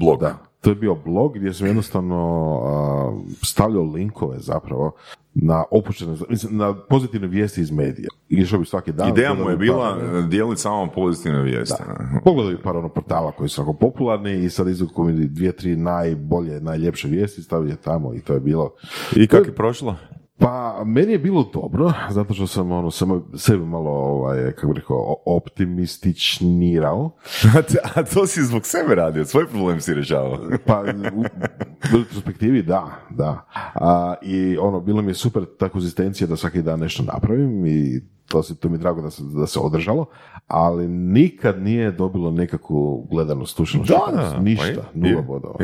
blog. 0.00 0.20
Da, 0.20 0.38
to 0.62 0.70
je 0.70 0.74
bio 0.74 0.94
blog 0.94 1.34
gdje 1.34 1.54
sam 1.54 1.66
jednostavno 1.66 2.18
a, 2.64 3.22
stavljao 3.42 3.82
linkove 3.82 4.38
zapravo 4.38 4.92
na 5.34 5.64
opuštene, 5.70 6.16
mislim, 6.28 6.56
na 6.56 6.74
pozitivne 6.88 7.28
vijesti 7.28 7.60
iz 7.60 7.70
medija. 7.70 8.08
Išao 8.28 8.58
bi 8.58 8.66
svaki 8.66 8.92
dan. 8.92 9.08
Ideja 9.08 9.34
mu 9.34 9.50
je 9.50 9.56
bi 9.56 9.66
bila 9.66 9.98
par- 10.00 10.28
dijeliti 10.28 10.60
samo 10.60 10.90
pozitivne 10.94 11.42
vijesti. 11.42 11.82
Pogledao 12.24 12.52
bi 12.52 12.62
par 12.62 12.76
ono 12.76 12.88
portala 12.88 13.32
koji 13.32 13.48
su 13.48 13.60
jako 13.60 13.72
popularni 13.72 14.44
i 14.44 14.50
sad 14.50 14.68
izvuku 14.68 15.04
mi 15.04 15.26
dvije, 15.26 15.52
tri 15.52 15.76
najbolje, 15.76 16.60
najljepše 16.60 17.08
vijesti, 17.08 17.42
stavio 17.42 17.70
je 17.70 17.76
tamo 17.76 18.14
i 18.14 18.20
to 18.20 18.34
je 18.34 18.40
bilo. 18.40 18.74
I 19.16 19.26
kako 19.26 19.46
je 19.46 19.54
prošlo? 19.54 19.96
Pa, 20.42 20.82
meni 20.84 21.12
je 21.12 21.18
bilo 21.18 21.50
dobro, 21.54 21.92
zato 22.10 22.34
što 22.34 22.46
sam 22.46 22.72
ono, 22.72 22.90
samo 22.90 23.28
sebe 23.36 23.64
malo, 23.64 23.90
ovaj, 23.90 24.52
kako 24.52 24.66
bi 24.68 24.80
rekao, 24.80 25.16
optimističnirao. 25.26 27.10
A 27.94 28.02
to 28.04 28.26
si 28.26 28.42
zbog 28.42 28.62
sebe 28.64 28.94
radio, 28.94 29.24
svoj 29.24 29.46
problem 29.46 29.80
si 29.80 29.94
rješavao. 29.94 30.38
Pa, 30.66 30.80
u- 31.14 31.20
U 31.94 31.98
retrospektivi, 31.98 32.62
da, 32.62 32.86
da. 33.10 33.46
A, 33.74 34.14
I 34.22 34.56
ono, 34.58 34.80
bilo 34.80 35.02
mi 35.02 35.10
je 35.10 35.14
super 35.14 35.44
ta 35.58 35.68
konzistencija 35.68 36.26
da 36.26 36.36
svaki 36.36 36.62
dan 36.62 36.80
nešto 36.80 37.02
napravim 37.04 37.66
i 37.66 38.00
to, 38.28 38.42
se, 38.42 38.56
to 38.56 38.68
mi 38.68 38.74
je 38.74 38.78
drago 38.78 39.02
da 39.02 39.10
se, 39.10 39.22
da 39.22 39.46
se 39.46 39.58
održalo, 39.58 40.06
ali 40.46 40.88
nikad 40.88 41.62
nije 41.62 41.92
dobilo 41.92 42.30
nekakvu 42.30 43.06
gledanost, 43.10 43.56
slušanost, 43.56 43.92
pa 44.34 44.40
ništa, 44.40 44.66
je, 44.66 44.82
nula 44.94 45.22
bodova. 45.22 45.54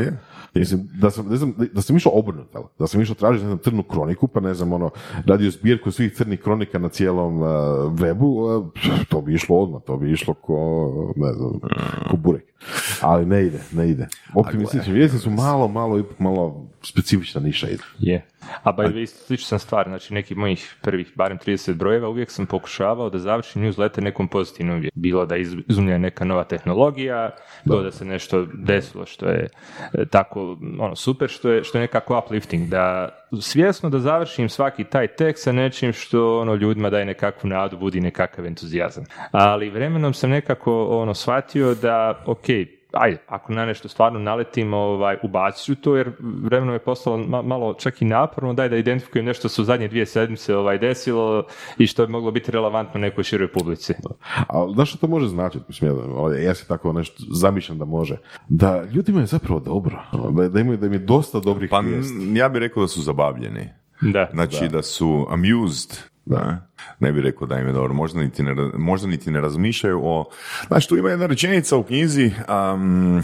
Mislim, 0.53 0.89
da 1.01 1.11
sam, 1.11 1.27
ne 1.29 1.35
znam, 1.35 1.53
da 1.73 1.81
sam 1.81 1.97
išao 1.97 2.11
obrnuto, 2.15 2.71
da 2.79 2.87
sam 2.87 3.01
išao 3.01 3.15
tražiti 3.15 3.43
ne 3.43 3.49
znam, 3.49 3.57
crnu 3.57 3.83
kroniku, 3.83 4.27
pa 4.27 4.39
ne 4.39 4.53
znam, 4.53 4.73
ono, 4.73 4.89
radio 5.25 5.51
zbirku 5.51 5.91
svih 5.91 6.13
crnih 6.13 6.39
kronika 6.39 6.79
na 6.79 6.89
cijelom 6.89 7.41
uh, 7.41 7.47
webu, 7.91 8.57
uh, 8.57 8.67
to 9.09 9.21
bi 9.21 9.33
išlo 9.33 9.57
odmah, 9.57 9.81
to 9.81 9.97
bi 9.97 10.11
išlo 10.11 10.33
ko, 10.33 11.13
ne 11.15 11.33
znam, 11.33 11.59
ko 12.11 12.17
burek. 12.17 12.43
Ali 13.01 13.25
ne 13.25 13.45
ide, 13.45 13.59
ne 13.71 13.89
ide. 13.89 14.07
Optimistični 14.33 14.93
vijesti 14.93 15.17
su 15.17 15.29
malo, 15.29 15.67
malo, 15.67 15.99
ipak 15.99 16.19
malo 16.19 16.67
specifična 16.81 17.41
niša 17.41 17.69
ide. 17.69 17.83
Je. 17.99 18.25
A 18.63 18.71
by 18.73 18.87
the 18.87 18.93
way, 18.95 19.05
slična 19.05 19.59
stvar, 19.59 19.87
znači 19.87 20.13
nekih 20.13 20.37
mojih 20.37 20.75
prvih, 20.81 21.11
barem 21.15 21.37
30 21.37 21.73
brojeva, 21.73 22.09
uvijek 22.09 22.31
sam 22.31 22.45
pokušavao 22.45 23.09
da 23.09 23.19
završim 23.19 23.61
newsletter 23.63 24.01
nekom 24.03 24.27
pozitivnom. 24.27 24.85
Bilo 24.93 25.25
da 25.25 25.37
iz- 25.37 25.55
izumlja 25.67 25.97
neka 25.97 26.25
nova 26.25 26.43
tehnologija, 26.43 27.29
bilo 27.65 27.81
da 27.83 27.91
se 27.91 28.05
nešto 28.05 28.45
desilo 28.53 29.05
što 29.05 29.25
je 29.25 29.47
e, 29.93 30.05
tako 30.05 30.57
ono, 30.79 30.95
super, 30.95 31.29
što 31.29 31.49
je, 31.49 31.63
što 31.63 31.77
je 31.77 31.81
nekako 31.81 32.17
uplifting, 32.25 32.67
da 32.69 33.09
svjesno 33.41 33.89
da 33.89 33.99
završim 33.99 34.49
svaki 34.49 34.83
taj 34.83 35.07
tekst 35.07 35.43
sa 35.43 35.51
nečim 35.51 35.93
što 35.93 36.39
ono 36.39 36.55
ljudima 36.55 36.89
daje 36.89 37.05
nekakvu 37.05 37.47
nadu, 37.49 37.77
budi 37.77 38.01
nekakav 38.01 38.45
entuzijazam. 38.45 39.03
Ali 39.31 39.69
vremenom 39.69 40.13
sam 40.13 40.29
nekako 40.29 40.85
ono 40.85 41.13
shvatio 41.13 41.75
da, 41.75 42.23
ok, 42.25 42.45
ajde, 42.91 43.17
ako 43.27 43.53
na 43.53 43.65
nešto 43.65 43.87
stvarno 43.87 44.19
naletim, 44.19 44.73
ovaj, 44.73 45.17
ubacit 45.23 45.65
ću 45.65 45.75
to, 45.75 45.95
jer 45.95 46.11
vremenom 46.19 46.73
je 46.73 46.79
postalo 46.79 47.17
ma- 47.17 47.41
malo 47.41 47.73
čak 47.73 48.01
i 48.01 48.05
naporno, 48.05 48.53
daj 48.53 48.69
da 48.69 48.77
identifikujem 48.77 49.25
nešto 49.25 49.39
što 49.39 49.49
se 49.49 49.61
u 49.61 49.65
zadnje 49.65 49.87
dvije 49.87 50.05
sedmice 50.05 50.55
ovaj, 50.55 50.77
desilo 50.77 51.43
i 51.77 51.87
što 51.87 52.05
bi 52.05 52.11
moglo 52.11 52.31
biti 52.31 52.51
relevantno 52.51 52.99
nekoj 52.99 53.23
široj 53.23 53.51
publici. 53.51 53.93
Ali 54.47 54.73
znaš 54.73 54.89
što 54.89 54.97
to 54.97 55.07
može 55.07 55.27
značiti? 55.27 55.65
Mislim, 55.67 55.91
ja, 55.91 56.03
ovaj, 56.03 56.43
ja 56.43 56.55
si 56.55 56.67
tako 56.67 56.93
nešto 56.93 57.23
zamišljam 57.31 57.77
da 57.77 57.85
može. 57.85 58.17
Da 58.49 58.83
ljudima 58.83 59.19
je 59.19 59.25
zapravo 59.25 59.59
dobro. 59.59 59.99
Da, 60.31 60.49
da 60.49 60.59
imaju, 60.59 60.77
da 60.77 60.85
im 60.85 60.93
je 60.93 60.99
dosta 60.99 61.39
dobrih 61.39 61.69
Pa 61.69 61.83
ja 62.33 62.49
bih 62.49 62.59
rekao 62.59 62.83
da 62.83 62.87
su 62.87 63.01
zabavljeni. 63.01 63.69
Da. 64.01 64.29
Znači 64.33 64.67
da, 64.67 64.81
su 64.81 65.27
amused. 65.29 66.08
Da. 66.25 66.69
Ne 66.99 67.11
bih 67.11 67.23
rekao 67.23 67.47
da 67.47 67.59
im 67.59 67.67
je 67.67 67.73
dobro. 67.73 67.93
Možda 67.93 68.19
niti 68.19 68.43
ne, 68.43 68.55
možda 68.77 69.07
niti 69.07 69.31
ne 69.31 69.41
razmišljaju 69.41 69.99
o... 70.03 70.29
Znači, 70.67 70.89
tu 70.89 70.97
ima 70.97 71.09
jedna 71.09 71.25
rečenica 71.25 71.77
u 71.77 71.83
knjizi, 71.83 72.25
um, 72.25 73.21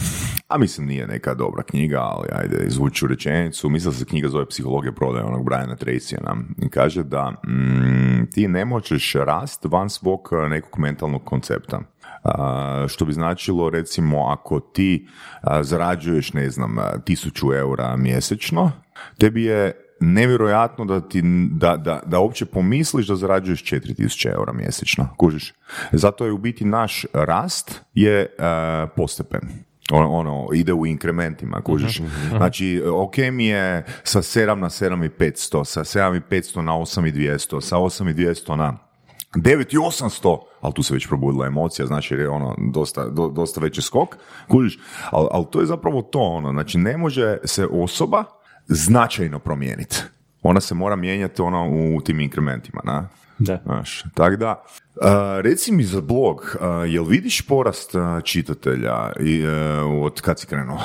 a 0.47 0.57
mislim 0.57 0.87
nije 0.87 1.07
neka 1.07 1.33
dobra 1.33 1.63
knjiga, 1.63 1.99
ali 1.99 2.27
ajde, 2.31 2.65
izvuću 2.67 3.07
rečenicu. 3.07 3.69
Mislim 3.69 3.91
da 3.91 3.97
se 3.97 4.05
knjiga 4.05 4.27
zove 4.27 4.45
Psihologija 4.45 4.91
prodaje 4.91 5.25
onog 5.25 5.45
Briana 5.45 5.75
Tracyja. 5.75 6.43
I 6.61 6.69
kaže 6.69 7.03
da 7.03 7.31
mm, 7.31 8.31
ti 8.31 8.47
ne 8.47 8.65
možeš 8.65 9.13
rast 9.13 9.65
van 9.65 9.89
svog 9.89 10.29
nekog 10.49 10.79
mentalnog 10.79 11.23
koncepta. 11.23 11.81
A, 12.23 12.85
što 12.87 13.05
bi 13.05 13.13
značilo 13.13 13.69
recimo 13.69 14.27
ako 14.27 14.59
ti 14.59 15.07
a, 15.41 15.63
zarađuješ 15.63 16.33
ne 16.33 16.49
znam 16.49 16.75
tisuću 17.05 17.53
eura 17.53 17.95
mjesečno, 17.97 18.71
tebi 19.19 19.43
je 19.43 19.84
nevjerojatno 20.05 20.85
da, 20.85 21.01
ti, 21.01 21.21
da, 21.51 21.77
da, 21.77 22.01
da 22.05 22.19
uopće 22.19 22.45
pomisliš 22.45 23.07
da 23.07 23.15
zarađuješ 23.15 23.63
4000 23.63 24.33
eura 24.33 24.53
mjesečno, 24.53 25.09
kužiš. 25.17 25.53
Zato 25.91 26.25
je 26.25 26.31
u 26.31 26.37
biti 26.37 26.65
naš 26.65 27.05
rast 27.13 27.81
je 27.93 28.35
a, 28.39 28.87
postepen. 28.95 29.41
Ono, 29.91 30.09
ono, 30.09 30.47
ide 30.53 30.73
u 30.73 30.85
inkrementima, 30.85 31.61
kužiš. 31.61 32.01
Znači, 32.37 32.83
ok 32.93 33.17
mi 33.17 33.45
je 33.45 33.85
sa 34.03 34.21
7 34.21 34.55
na 34.55 34.69
7500, 34.69 35.65
sa 35.65 35.83
7500 35.83 36.61
na 36.61 36.71
8200, 36.71 37.61
sa 37.61 37.77
8200 37.77 38.55
na 38.55 38.77
9800, 39.35 40.37
ali 40.61 40.73
tu 40.73 40.83
se 40.83 40.93
već 40.93 41.07
probudila 41.07 41.47
emocija, 41.47 41.85
znači 41.85 42.13
jer 42.13 42.21
je 42.21 42.29
ono 42.29 42.55
dosta, 42.73 43.09
do- 43.09 43.29
dosta 43.29 43.61
veći 43.61 43.81
skok, 43.81 44.17
kužiš, 44.47 44.79
ali, 45.11 45.27
ali 45.31 45.45
to 45.51 45.59
je 45.59 45.65
zapravo 45.65 46.01
to, 46.01 46.19
ono, 46.19 46.51
znači 46.51 46.77
ne 46.77 46.97
može 46.97 47.37
se 47.43 47.65
osoba 47.65 48.23
značajno 48.67 49.39
promijeniti. 49.39 49.97
Ona 50.43 50.61
se 50.61 50.75
mora 50.75 50.95
mijenjati 50.95 51.41
ono 51.41 51.69
u 51.95 52.01
tim 52.01 52.19
inkrementima, 52.19 52.81
na? 52.83 53.07
Da. 53.37 53.61
Znaš, 53.65 54.03
tako 54.13 54.35
da, 54.35 54.63
a, 55.01 55.39
reci 55.43 55.71
mi 55.71 55.83
za 55.83 56.01
blog, 56.01 56.57
a, 56.61 56.67
jel 56.67 57.03
vidiš 57.03 57.41
porast 57.41 57.95
a, 57.95 58.21
čitatelja 58.23 59.11
i, 59.19 59.39
e, 59.39 59.79
od 59.79 60.21
kad 60.21 60.39
si 60.39 60.47
krenuo? 60.47 60.79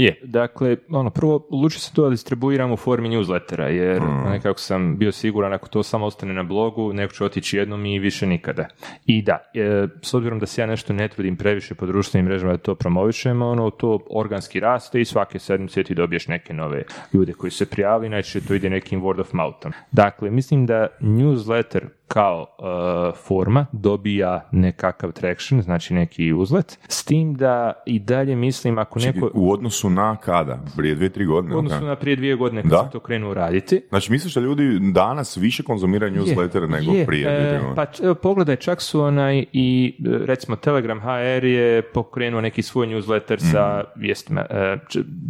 Je, 0.00 0.20
dakle, 0.22 0.76
ono, 0.90 1.10
prvo, 1.10 1.46
odlučio 1.50 1.80
se 1.80 1.92
to 1.94 2.02
da 2.02 2.10
distribuiram 2.10 2.72
u 2.72 2.76
formi 2.76 3.08
newslettera, 3.08 3.64
jer 3.64 4.02
nekako 4.30 4.60
sam 4.60 4.96
bio 4.96 5.12
siguran 5.12 5.52
ako 5.52 5.68
to 5.68 5.82
samo 5.82 6.06
ostane 6.06 6.34
na 6.34 6.42
blogu, 6.42 6.92
neko 6.92 7.14
će 7.14 7.24
otići 7.24 7.56
jednom 7.56 7.86
i 7.86 7.98
više 7.98 8.26
nikada. 8.26 8.68
I 9.06 9.22
da, 9.22 9.50
e, 9.54 9.88
s 10.02 10.14
obzirom 10.14 10.38
da 10.38 10.46
se 10.46 10.60
ja 10.60 10.66
nešto 10.66 10.92
ne 10.92 11.08
trudim 11.08 11.36
previše 11.36 11.74
po 11.74 11.86
društvenim 11.86 12.26
mrežama 12.26 12.52
da 12.52 12.58
to 12.58 12.74
promovišem, 12.74 13.42
ono, 13.42 13.70
to 13.70 13.98
organski 14.10 14.60
raste 14.60 15.00
i 15.00 15.04
svake 15.04 15.38
sedmice 15.38 15.84
ti 15.84 15.94
dobiješ 15.94 16.28
neke 16.28 16.54
nove 16.54 16.82
ljude 17.12 17.32
koji 17.32 17.50
se 17.50 17.66
prijavi, 17.66 18.08
najčešće 18.08 18.40
to 18.48 18.54
ide 18.54 18.70
nekim 18.70 19.02
word 19.02 19.20
of 19.20 19.32
mouthom. 19.32 19.72
Dakle, 19.92 20.30
mislim 20.30 20.66
da 20.66 20.86
newsletter 21.00 21.86
kao 22.10 22.46
e, 22.58 23.16
forma 23.16 23.66
dobija 23.72 24.48
nekakav 24.52 25.12
traction, 25.12 25.62
znači 25.62 25.94
neki 25.94 26.32
uzlet, 26.32 26.78
s 26.88 27.04
tim 27.04 27.34
da 27.34 27.72
i 27.86 27.98
dalje 27.98 28.36
mislim 28.36 28.78
ako 28.78 28.98
neko... 28.98 29.30
U 29.34 29.52
odnosu 29.52 29.90
na 29.90 30.16
kada? 30.16 30.60
Prije 30.76 30.94
dvije, 30.94 31.10
tri 31.10 31.24
godine? 31.24 31.54
U 31.54 31.58
odnosu 31.58 31.84
na 31.84 31.96
prije 31.96 32.16
dvije 32.16 32.36
godine 32.36 32.62
kad 32.62 32.70
Da? 32.70 32.76
sam 32.78 32.90
to 32.90 33.00
krenuo 33.00 33.34
raditi. 33.34 33.82
Znači, 33.88 34.12
misliš 34.12 34.34
da 34.34 34.40
ljudi 34.40 34.78
danas 34.92 35.36
više 35.36 35.62
konzumiraju 35.62 36.12
newsletter 36.14 36.68
nego 36.68 36.92
je, 36.92 37.06
prije? 37.06 37.28
e, 37.28 37.60
pa 37.76 37.86
evo, 38.02 38.14
pogledaj, 38.14 38.56
čak 38.56 38.80
su 38.82 39.00
onaj 39.00 39.44
i 39.52 39.94
e, 39.98 40.26
recimo 40.26 40.56
Telegram 40.56 41.00
HR 41.00 41.44
je 41.44 41.82
pokrenuo 41.82 42.40
neki 42.40 42.62
svoj 42.62 42.86
newsletter 42.86 43.38
sa 43.52 43.76
Mhm. 43.76 44.00
vijestima. 44.00 44.46
E, 44.50 44.76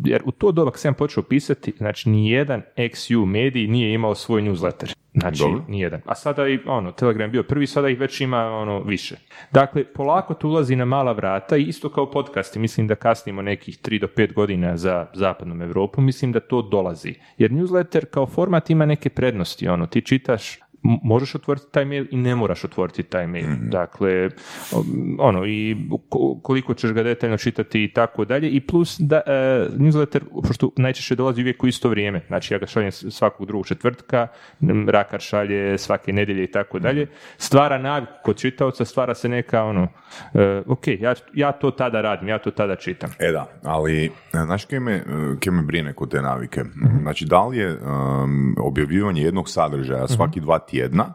jer 0.04 0.22
u 0.24 0.30
to 0.32 0.52
doba 0.52 0.70
kad 0.70 0.80
sam 0.80 0.94
počeo 0.94 1.22
pisati, 1.22 1.72
znači 1.76 2.08
nijedan 2.10 2.62
XU 2.76 3.24
medij 3.26 3.66
nije 3.66 3.94
imao 3.94 4.14
svoj 4.14 4.42
newsletter. 4.42 4.94
Znači, 5.14 5.38
Dobro. 5.38 5.64
nijedan. 5.68 6.00
A 6.04 6.14
sada 6.14 6.48
i, 6.48 6.58
ono, 6.66 6.92
Telegram 6.92 7.30
bio 7.30 7.42
prvi, 7.42 7.66
sada 7.66 7.88
ih 7.88 8.00
već 8.00 8.20
ima, 8.20 8.46
ono, 8.46 8.82
više. 8.82 9.16
Dakle, 9.52 9.84
polako 9.84 10.34
to 10.34 10.48
ulazi 10.48 10.76
na 10.76 10.84
mala 10.84 11.12
vrata 11.12 11.56
i 11.56 11.62
isto 11.62 11.88
kao 11.88 12.10
podcasti, 12.10 12.58
mislim 12.58 12.86
da 12.86 12.94
kasnimo 12.94 13.42
nekih 13.42 13.78
3 13.78 14.00
do 14.00 14.06
5 14.06 14.32
godina 14.32 14.76
za 14.76 15.06
zapadnom 15.14 15.62
Europu, 15.62 16.00
mislim 16.00 16.32
da 16.32 16.40
to 16.40 16.62
dolazi. 16.62 17.14
Jer 17.38 17.50
newsletter 17.50 18.04
kao 18.04 18.26
format 18.26 18.70
ima 18.70 18.86
neke 18.86 19.08
prednosti, 19.08 19.68
ono, 19.68 19.86
ti 19.86 20.00
čitaš 20.00 20.58
možeš 20.82 21.34
otvoriti 21.34 21.66
taj 21.72 21.84
mail 21.84 22.06
i 22.10 22.16
ne 22.16 22.34
moraš 22.34 22.64
otvoriti 22.64 23.02
taj 23.02 23.26
mail. 23.26 23.46
Dakle, 23.60 24.30
o- 24.72 24.84
ono, 25.18 25.46
i 25.46 25.76
ko- 26.08 26.40
koliko 26.42 26.74
ćeš 26.74 26.92
ga 26.92 27.02
detaljno 27.02 27.36
čitati 27.36 27.84
i 27.84 27.92
tako 27.92 28.24
dalje. 28.24 28.48
I 28.48 28.60
plus 28.60 28.96
da 29.00 29.16
e, 29.16 29.30
newsletter, 29.76 30.20
pošto 30.46 30.70
najčešće 30.76 31.14
dolazi 31.14 31.40
uvijek 31.42 31.62
u 31.62 31.66
isto 31.66 31.88
vrijeme, 31.88 32.20
znači 32.26 32.54
ja 32.54 32.58
ga 32.58 32.66
šaljem 32.66 32.92
svakog 32.92 33.46
drugog 33.46 33.66
četvrtka, 33.66 34.26
m, 34.60 34.88
Rakar 34.88 35.20
šalje 35.20 35.78
svake 35.78 36.12
nedjelje 36.12 36.44
i 36.44 36.50
tako 36.50 36.78
dalje, 36.78 37.06
stvara 37.38 37.78
naviku 37.78 38.12
kod 38.24 38.36
čitaoca, 38.38 38.84
stvara 38.84 39.14
se 39.14 39.28
neka 39.28 39.64
ono, 39.64 39.88
e, 40.34 40.62
ok, 40.66 40.86
ja, 40.88 41.14
ja 41.34 41.52
to 41.52 41.70
tada 41.70 42.00
radim, 42.00 42.28
ja 42.28 42.38
to 42.38 42.50
tada 42.50 42.76
čitam. 42.76 43.10
E 43.18 43.32
da, 43.32 43.46
ali 43.62 44.04
e, 44.04 44.10
znaš 44.44 44.64
kaj 44.64 44.80
me, 44.80 44.92
e, 44.92 45.02
kaj 45.40 45.52
me 45.52 45.62
brine 45.62 45.92
kod 45.92 46.10
te 46.10 46.22
navike? 46.22 46.64
Znači, 47.02 47.24
da 47.24 47.46
li 47.46 47.58
je 47.58 47.72
um, 47.72 48.54
objavljivanje 48.58 49.22
jednog 49.22 49.48
sadržaja 49.48 50.08
svaki 50.08 50.40
dva 50.40 50.58
tjedna 50.70 51.14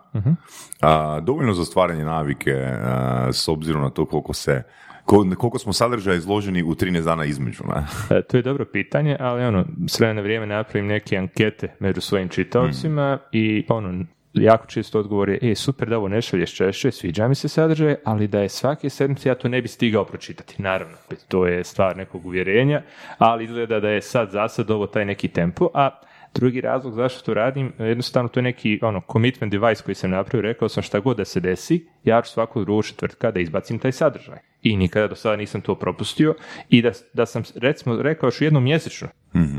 a, 0.82 1.20
dovoljno 1.20 1.54
za 1.54 1.66
stvaranje 1.66 2.04
navike 2.04 2.52
a, 2.54 3.30
s 3.34 3.48
obzirom 3.48 3.82
na 3.82 3.90
to 3.90 4.06
koliko 4.06 4.34
se 4.34 4.64
ko- 5.06 5.36
koliko 5.38 5.60
smo 5.60 5.74
sadržaja 5.74 6.16
izloženi 6.18 6.64
u 6.64 6.76
13 6.76 7.04
dana 7.04 7.26
između, 7.26 7.64
ne? 7.68 7.86
E, 8.18 8.22
to 8.22 8.38
je 8.38 8.44
dobro 8.44 8.66
pitanje, 8.66 9.18
ali 9.20 9.44
ono, 9.44 9.66
s 9.88 10.00
vremena 10.00 10.16
na 10.16 10.22
vrijeme 10.22 10.46
napravim 10.46 10.88
neke 10.88 11.18
ankete 11.18 11.76
među 11.80 12.02
svojim 12.02 12.30
čitaocima 12.30 13.18
i 13.32 13.66
ono, 13.70 14.06
jako 14.34 14.66
često 14.68 15.00
odgovor 15.00 15.30
je, 15.30 15.40
e, 15.42 15.56
super 15.56 15.90
da 15.90 15.98
ovo 15.98 16.08
ne 16.08 16.22
šalješ 16.22 16.56
češće, 16.56 16.92
sviđa 16.92 17.28
mi 17.28 17.36
se 17.36 17.48
sadržaj, 17.48 17.96
ali 18.04 18.28
da 18.28 18.40
je 18.40 18.50
svake 18.50 18.90
sedmice 18.90 19.30
ja 19.30 19.36
to 19.36 19.48
ne 19.48 19.62
bi 19.62 19.68
stigao 19.68 20.06
pročitati. 20.06 20.62
Naravno, 20.62 20.98
to 21.28 21.48
je 21.48 21.64
stvar 21.64 21.98
nekog 21.98 22.26
uvjerenja, 22.26 22.82
ali 23.18 23.44
izgleda 23.44 23.80
da 23.80 23.90
je 23.90 24.02
sad 24.02 24.32
za 24.32 24.48
sad 24.48 24.72
ovo 24.72 24.88
taj 24.88 25.06
neki 25.06 25.28
tempo, 25.28 25.70
a 25.74 25.90
Drugi 26.36 26.62
razlog 26.62 26.94
zašto 26.94 27.22
to 27.26 27.34
radim, 27.34 27.74
jednostavno 27.80 28.30
to 28.30 28.40
je 28.40 28.44
neki 28.44 28.80
ono, 28.82 29.02
commitment 29.12 29.52
device 29.52 29.84
koji 29.84 29.96
sam 29.96 30.12
napravio, 30.12 30.42
rekao 30.42 30.70
sam 30.70 30.84
šta 30.84 31.00
god 31.00 31.18
da 31.18 31.26
se 31.26 31.40
desi, 31.40 31.86
ja 32.04 32.22
ću 32.22 32.32
svakog 32.32 32.66
drugog 32.66 32.86
četvrtka 32.86 33.32
da 33.32 33.40
izbacim 33.40 33.80
taj 33.80 33.92
sadržaj. 33.92 34.38
I 34.66 34.78
nikada 34.78 35.08
do 35.08 35.16
sada 35.16 35.36
nisam 35.36 35.62
to 35.62 35.76
propustio. 35.76 36.36
I 36.70 36.82
da, 36.82 36.92
da 37.14 37.26
sam 37.26 37.44
recimo 37.56 38.02
rekao 38.02 38.28
još 38.28 38.42
jednom 38.42 38.64
mjesečno 38.64 39.08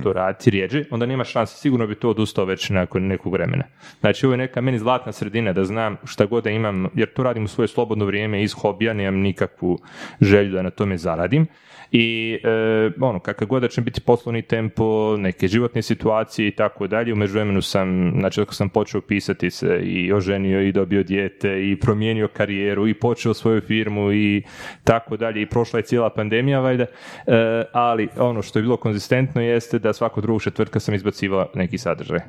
to 0.03 0.13
raditi 0.13 0.51
rijeđe, 0.51 0.85
onda 0.91 1.07
nema 1.07 1.25
šanse, 1.25 1.57
sigurno 1.57 1.87
bi 1.87 1.95
to 1.95 2.11
odustao 2.11 2.45
već 2.45 2.71
nakon 2.71 3.07
nekog 3.07 3.33
vremena. 3.33 3.65
Znači 4.01 4.27
ovo 4.27 4.33
je 4.33 4.39
neka 4.39 4.61
meni 4.61 4.79
zlatna 4.79 5.13
sredina 5.13 5.53
da 5.53 5.65
znam 5.65 5.97
šta 6.05 6.27
god 6.27 6.45
da 6.45 6.51
imam, 6.51 6.87
jer 6.95 7.13
to 7.13 7.23
radim 7.23 7.45
u 7.45 7.49
svoje 7.49 7.69
slobodno 7.69 8.05
vrijeme 8.05 8.43
iz 8.43 8.53
hobija, 8.53 8.93
nemam 8.93 9.21
nikakvu 9.21 9.79
želju 10.21 10.53
da 10.53 10.63
na 10.63 10.71
tome 10.71 10.99
zaradim. 10.99 11.47
I 11.93 12.39
e, 12.45 12.91
ono, 13.01 13.19
kakav 13.19 13.49
god 13.49 13.63
da 13.63 13.69
će 13.69 13.81
biti 13.81 14.01
poslovni 14.01 14.43
tempo, 14.43 15.17
neke 15.17 15.49
životne 15.49 15.83
situacije 15.83 16.49
i 16.49 16.51
tako 16.51 16.87
dalje, 16.87 17.13
u 17.13 17.17
međuvremenu 17.17 17.63
sam, 17.63 18.13
znači 18.19 18.41
ako 18.41 18.55
sam 18.55 18.69
počeo 18.69 19.01
pisati 19.01 19.51
se 19.51 19.81
i 19.83 20.13
oženio 20.13 20.63
i 20.63 20.73
dobio 20.73 21.03
dijete 21.03 21.71
i 21.71 21.77
promijenio 21.81 22.29
karijeru 22.29 22.89
i 22.89 22.95
počeo 22.95 23.35
svoju 23.35 23.61
firmu 23.61 24.13
i 24.13 24.43
tako 24.85 24.96
dalje 25.17 25.43
i 25.43 25.47
prošla 25.47 25.79
je 25.79 25.83
cijela 25.83 26.11
pandemija 26.11 26.61
valjda, 26.61 26.85
e, 27.27 27.65
ali 27.73 28.09
ono 28.19 28.43
što 28.43 28.59
je 28.59 28.63
bilo 28.63 28.77
konzistentno 28.77 29.41
jeste 29.43 29.79
da 29.79 29.93
svako 29.93 30.21
drugog 30.21 30.43
četvrtka 30.43 30.81
sam 30.81 30.95
izbacivao 30.95 31.49
neki 31.55 31.79
sadržaj. 31.79 32.21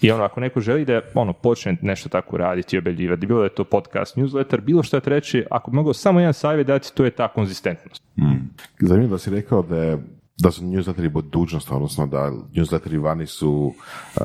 I 0.00 0.10
ono, 0.10 0.24
ako 0.24 0.40
neko 0.40 0.60
želi 0.60 0.84
da 0.84 1.00
ono, 1.14 1.32
počne 1.32 1.76
nešto 1.82 2.08
tako 2.08 2.36
raditi 2.36 2.76
i 2.76 2.78
objavljivati, 2.78 3.26
bilo 3.26 3.38
da 3.38 3.44
je 3.44 3.54
to 3.54 3.64
podcast, 3.64 4.16
newsletter, 4.16 4.60
bilo 4.60 4.82
što 4.82 5.00
treći, 5.00 5.44
ako 5.50 5.70
mogao 5.70 5.92
samo 5.92 6.20
jedan 6.20 6.34
savjet 6.34 6.66
dati, 6.66 6.94
to 6.94 7.04
je 7.04 7.10
ta 7.10 7.28
konzistentnost. 7.28 8.02
Zanimljivo 8.80 9.14
da 9.14 9.18
si 9.18 9.30
rekao 9.30 9.62
da 9.62 9.76
je 9.76 9.98
da 10.38 10.50
su 10.50 10.64
newsletteri 10.64 11.08
budućnost, 11.08 11.70
odnosno 11.70 12.06
da 12.06 12.32
newsletteri 12.54 13.02
vani 13.02 13.26
su 13.26 13.50
uh, 13.50 14.22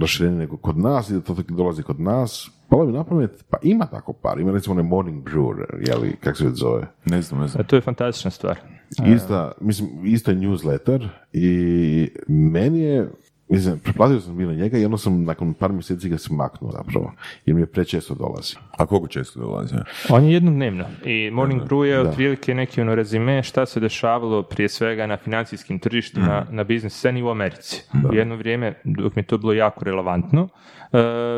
rašireni 0.00 0.36
nego 0.36 0.56
kod 0.56 0.78
nas 0.78 1.10
i 1.10 1.12
da 1.12 1.20
to 1.20 1.36
dolazi 1.48 1.82
kod 1.82 2.00
nas. 2.00 2.50
Palo 2.70 2.86
mi 2.86 2.92
na 2.92 3.04
pamet, 3.04 3.44
pa 3.50 3.56
ima 3.62 3.86
tako 3.86 4.12
par, 4.12 4.40
ima 4.40 4.52
recimo 4.52 4.72
onaj 4.72 4.84
Morning 4.84 5.24
Brew, 5.24 5.64
jeli, 5.88 6.16
kako 6.20 6.36
se 6.36 6.44
već 6.44 6.54
zove. 6.54 6.86
Ne 7.04 7.22
znam, 7.22 7.40
ne 7.40 7.48
znam. 7.48 7.60
A 7.60 7.64
to 7.64 7.76
je 7.76 7.82
fantastična 7.82 8.30
stvar. 8.30 8.58
Ista, 9.06 9.52
mislim, 9.60 9.88
isto 10.04 10.30
je 10.30 10.36
newsletter 10.36 11.08
i 11.32 12.08
meni 12.28 12.80
je, 12.80 13.10
mislim, 13.48 13.78
preplatio 13.78 14.20
sam 14.20 14.38
na 14.38 14.52
njega 14.52 14.78
i 14.78 14.84
onda 14.84 14.98
sam 14.98 15.24
nakon 15.24 15.54
par 15.54 15.72
mjeseci 15.72 16.08
ga 16.08 16.18
smaknuo 16.18 16.72
zapravo, 16.72 17.12
jer 17.46 17.54
mi 17.54 17.62
je 17.62 17.66
prečesto 17.66 18.14
dolazi. 18.14 18.56
A 18.70 18.86
koliko 18.86 19.08
često 19.08 19.40
dolazi? 19.40 19.74
On 20.10 20.24
je 20.24 20.32
jednom 20.32 20.54
dnevno 20.54 20.84
i 21.04 21.30
Morning 21.30 21.62
Brew 21.62 21.82
je 21.82 22.00
otprilike 22.00 22.54
neki 22.54 22.80
ono 22.80 22.94
rezime 22.94 23.42
šta 23.42 23.66
se 23.66 23.80
dešavalo 23.80 24.42
prije 24.42 24.68
svega 24.68 25.06
na 25.06 25.16
financijskim 25.16 25.78
tržištima, 25.78 26.46
na 26.50 26.64
biznis 26.64 26.94
sceni 26.94 27.22
u 27.22 27.28
Americi. 27.28 27.82
U 28.10 28.14
jedno 28.14 28.36
vrijeme, 28.36 28.74
dok 28.84 29.16
mi 29.16 29.20
je 29.20 29.26
to 29.26 29.38
bilo 29.38 29.52
jako 29.52 29.84
relevantno, 29.84 30.48
e, 30.78 30.79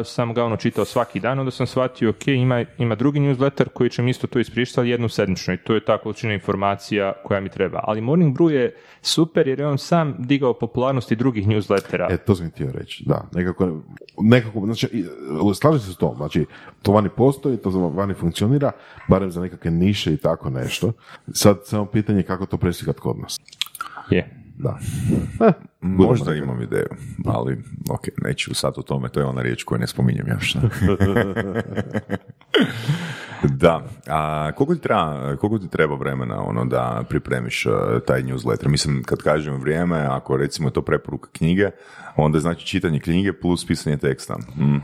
sam 0.05 0.35
ga 0.35 0.45
ono 0.45 0.57
čitao 0.57 0.85
svaki 0.85 1.21
dan, 1.21 1.39
onda 1.39 1.51
sam 1.51 1.67
shvatio, 1.67 2.11
ok, 2.11 2.29
ima, 2.29 2.65
ima 2.79 2.95
drugi 2.95 3.21
newsletter 3.21 3.69
koji 3.69 3.91
će 3.91 4.03
mi 4.03 4.11
isto 4.11 4.27
to 4.27 4.39
ispričati 4.39 4.89
jednu 4.89 5.09
sedmično 5.09 5.55
i 5.55 5.57
to 5.57 5.75
je 5.75 5.85
ta 5.85 5.99
količina 5.99 6.35
informacija 6.35 7.13
koja 7.25 7.41
mi 7.41 7.49
treba. 7.49 7.81
Ali 7.83 8.01
Morning 8.01 8.37
Brew 8.37 8.51
je 8.51 8.77
super 9.03 9.49
jer 9.49 9.61
je 9.61 9.67
on 9.67 9.79
sam 9.79 10.15
digao 10.19 10.55
popularnosti 10.55 11.17
drugih 11.17 11.49
newslettera. 11.49 12.13
E, 12.13 12.17
to 12.17 12.35
sam 12.35 12.51
htio 12.51 12.73
reći, 12.73 13.05
da. 13.07 13.29
Nekako, 13.33 13.81
nekako 14.21 14.61
znači, 14.65 15.05
slažem 15.61 15.81
se 15.81 15.93
s 15.93 15.97
tom, 15.97 16.17
znači, 16.17 16.47
to 16.83 16.93
vani 16.93 17.09
postoji, 17.17 17.57
to 17.57 17.71
vani 17.71 18.15
funkcionira, 18.15 18.73
barem 19.09 19.31
za 19.31 19.41
nekakve 19.41 19.71
niše 19.71 20.15
i 20.15 20.17
tako 20.17 20.51
nešto. 20.51 20.93
Sad 21.33 21.59
samo 21.65 21.87
pitanje 21.87 22.23
kako 22.23 22.47
to 22.47 22.57
preslikati 22.57 23.01
kod 23.01 23.19
nas. 23.19 23.41
Je. 24.11 24.43
Da. 24.59 24.79
Možda 25.83 26.35
imam 26.35 26.63
ideju, 26.63 26.89
ali 27.27 27.59
ok, 27.91 28.03
neću 28.25 28.55
sad 28.55 28.75
o 28.77 28.83
tome, 28.83 29.09
to 29.09 29.21
je 29.21 29.27
ona 29.27 29.43
riječ 29.43 29.63
koju 29.63 29.79
ne 29.79 29.87
spominjem 29.87 30.27
još. 30.29 30.53
da, 33.43 33.83
a 34.07 34.53
koliko 34.53 34.75
ti, 34.75 34.81
treba, 34.81 35.37
koliko 35.37 35.59
ti 35.59 35.71
treba 35.71 35.95
vremena 35.95 36.43
ono 36.43 36.65
da 36.65 37.05
pripremiš 37.09 37.67
uh, 37.67 37.73
taj 38.07 38.23
newsletter? 38.23 38.69
Mislim, 38.69 39.03
kad 39.03 39.19
kažem 39.19 39.61
vrijeme, 39.61 39.99
ako 39.99 40.37
recimo 40.37 40.69
je 40.69 40.73
to 40.73 40.83
preporuka 40.83 41.29
knjige, 41.33 41.71
onda 42.17 42.39
znači 42.39 42.67
čitanje 42.67 43.01
knjige 43.01 43.33
plus 43.33 43.67
pisanje 43.67 43.97
teksta. 43.97 44.37
Mm. 44.57 44.77
E, 44.77 44.81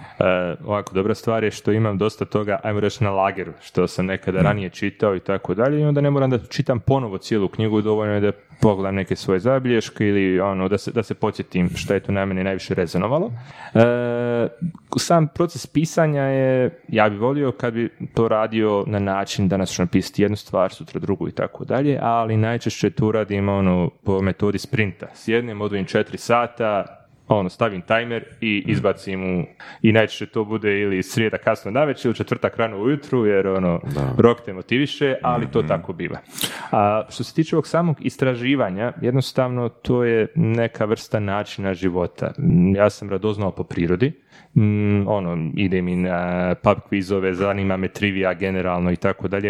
ovako, 0.64 0.94
dobra 0.94 1.14
stvar 1.14 1.44
je 1.44 1.50
što 1.50 1.72
imam 1.72 1.98
dosta 1.98 2.24
toga, 2.24 2.60
ajmo 2.62 2.80
reći 2.80 3.04
na 3.04 3.10
lageru, 3.10 3.52
što 3.60 3.86
sam 3.86 4.06
nekada 4.06 4.42
ranije 4.42 4.70
čitao 4.70 5.16
i 5.16 5.20
tako 5.20 5.54
dalje 5.54 5.80
i 5.80 5.84
onda 5.84 6.00
ne 6.00 6.10
moram 6.10 6.30
da 6.30 6.38
čitam 6.38 6.80
ponovo 6.80 7.18
cijelu 7.18 7.48
knjigu, 7.48 7.82
dovoljno 7.82 8.14
je 8.14 8.20
da 8.20 8.32
pogledam 8.60 8.94
neke 8.94 9.16
svoje 9.16 9.40
zabilješke 9.40 10.06
ili 10.06 10.40
ono, 10.40 10.68
da 10.68 10.78
se, 10.78 10.87
da 10.94 11.02
se 11.02 11.14
podsjetim 11.14 11.70
što 11.76 11.94
je 11.94 12.00
to 12.00 12.12
na 12.12 12.24
mene 12.24 12.44
najviše 12.44 12.74
rezonovalo. 12.74 13.32
E, 13.74 14.48
sam 14.98 15.28
proces 15.28 15.66
pisanja 15.66 16.22
je, 16.22 16.80
ja 16.88 17.08
bi 17.08 17.16
volio 17.16 17.52
kad 17.52 17.74
bi 17.74 17.90
to 18.14 18.28
radio 18.28 18.84
na 18.86 18.98
način 18.98 19.48
danas 19.48 19.70
ću 19.70 19.82
napisati 19.82 20.22
jednu 20.22 20.36
stvar, 20.36 20.72
sutra 20.72 21.00
drugu 21.00 21.28
i 21.28 21.32
tako 21.32 21.64
dalje, 21.64 21.98
ali 22.02 22.36
najčešće 22.36 22.90
tu 22.90 23.12
radim 23.12 23.48
ono, 23.48 23.90
po 24.04 24.22
metodi 24.22 24.58
sprinta. 24.58 25.06
Sjednem, 25.14 25.60
odvojim 25.60 25.86
četiri 25.86 26.18
sata, 26.18 26.97
ono, 27.28 27.48
stavim 27.48 27.82
tajmer 27.82 28.24
i 28.40 28.64
izbacim 28.66 29.38
u, 29.38 29.44
i 29.82 29.92
najčešće 29.92 30.26
to 30.26 30.44
bude 30.44 30.80
ili 30.80 31.02
srijeda 31.02 31.38
kasno 31.38 31.70
navečer 31.70 32.06
ili 32.06 32.16
četvrtak 32.16 32.56
rano 32.56 32.78
ujutru, 32.78 33.26
jer 33.26 33.46
ono, 33.46 33.80
rok 34.18 34.40
te 34.40 34.52
motiviše, 34.52 35.14
ali 35.22 35.50
to 35.50 35.62
tako 35.62 35.92
biva. 35.92 36.18
A 36.72 37.02
što 37.10 37.24
se 37.24 37.34
tiče 37.34 37.56
ovog 37.56 37.66
samog 37.66 37.96
istraživanja, 38.00 38.92
jednostavno 39.00 39.68
to 39.68 40.04
je 40.04 40.26
neka 40.34 40.84
vrsta 40.84 41.20
načina 41.20 41.74
života. 41.74 42.32
Ja 42.74 42.90
sam 42.90 43.10
radoznao 43.10 43.50
po 43.50 43.64
prirodi, 43.64 44.12
mm, 44.54 45.08
ono, 45.08 45.50
ide 45.56 45.82
mi 45.82 45.96
na 45.96 46.54
pub 46.54 46.78
kvizove, 46.88 47.34
zanima 47.34 47.76
me 47.76 47.88
trivija 47.88 48.34
generalno 48.34 48.92
i 48.92 48.96
tako 48.96 49.28
dalje. 49.28 49.48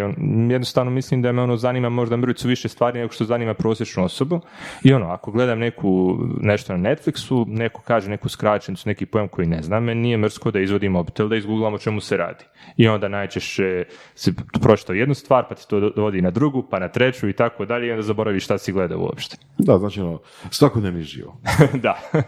Jednostavno 0.51 0.91
mislim 0.91 1.23
da 1.23 1.33
me 1.33 1.43
ono 1.43 1.57
zanima 1.57 1.89
možda 1.89 2.17
mrvicu 2.17 2.49
više 2.49 2.69
stvari 2.69 2.99
nego 2.99 3.13
što 3.13 3.25
zanima 3.25 3.55
prosječnu 3.55 4.05
osobu. 4.05 4.41
I 4.85 4.93
ono, 4.93 5.07
ako 5.07 5.31
gledam 5.31 5.59
neku, 5.59 6.19
nešto 6.41 6.77
na 6.77 6.91
Netflixu, 6.91 7.47
neko 7.69 7.83
kaže 7.83 8.11
neku 8.11 8.29
skraćenicu, 8.29 8.89
neki 8.89 9.07
pojam 9.07 9.29
koji 9.29 9.47
ne 9.47 9.63
znam, 9.63 9.85
meni 9.85 10.01
nije 10.01 10.17
mrsko 10.17 10.51
da 10.51 10.61
izvodim 10.61 10.93
mobitel, 10.93 11.29
da 11.29 11.37
izgooglam 11.37 11.75
o 11.75 11.79
čemu 11.79 12.01
se 12.01 12.17
radi. 12.17 12.45
I 12.77 12.89
onda 12.89 13.09
najčešće 13.09 13.85
si 14.15 14.33
pročitao 14.63 14.95
jednu 14.95 15.15
stvar, 15.15 15.45
pa 15.49 15.55
ti 15.55 15.69
to 15.69 15.81
dovodi 15.91 16.23
na 16.23 16.31
drugu, 16.31 16.63
pa 16.71 16.79
na 16.79 16.89
treću 16.89 17.29
i 17.29 17.33
tako 17.33 17.65
dalje 17.67 17.87
i 17.87 17.91
onda 17.91 18.03
zaboraviš 18.03 18.45
šta 18.45 18.59
si 18.59 18.73
gledao 18.73 18.99
uopšte. 19.01 19.37
Da, 19.59 19.79
znači 19.79 20.01
ono, 20.01 20.21
svakodnevni 20.51 21.03
život. 21.03 21.35
da. 21.87 21.99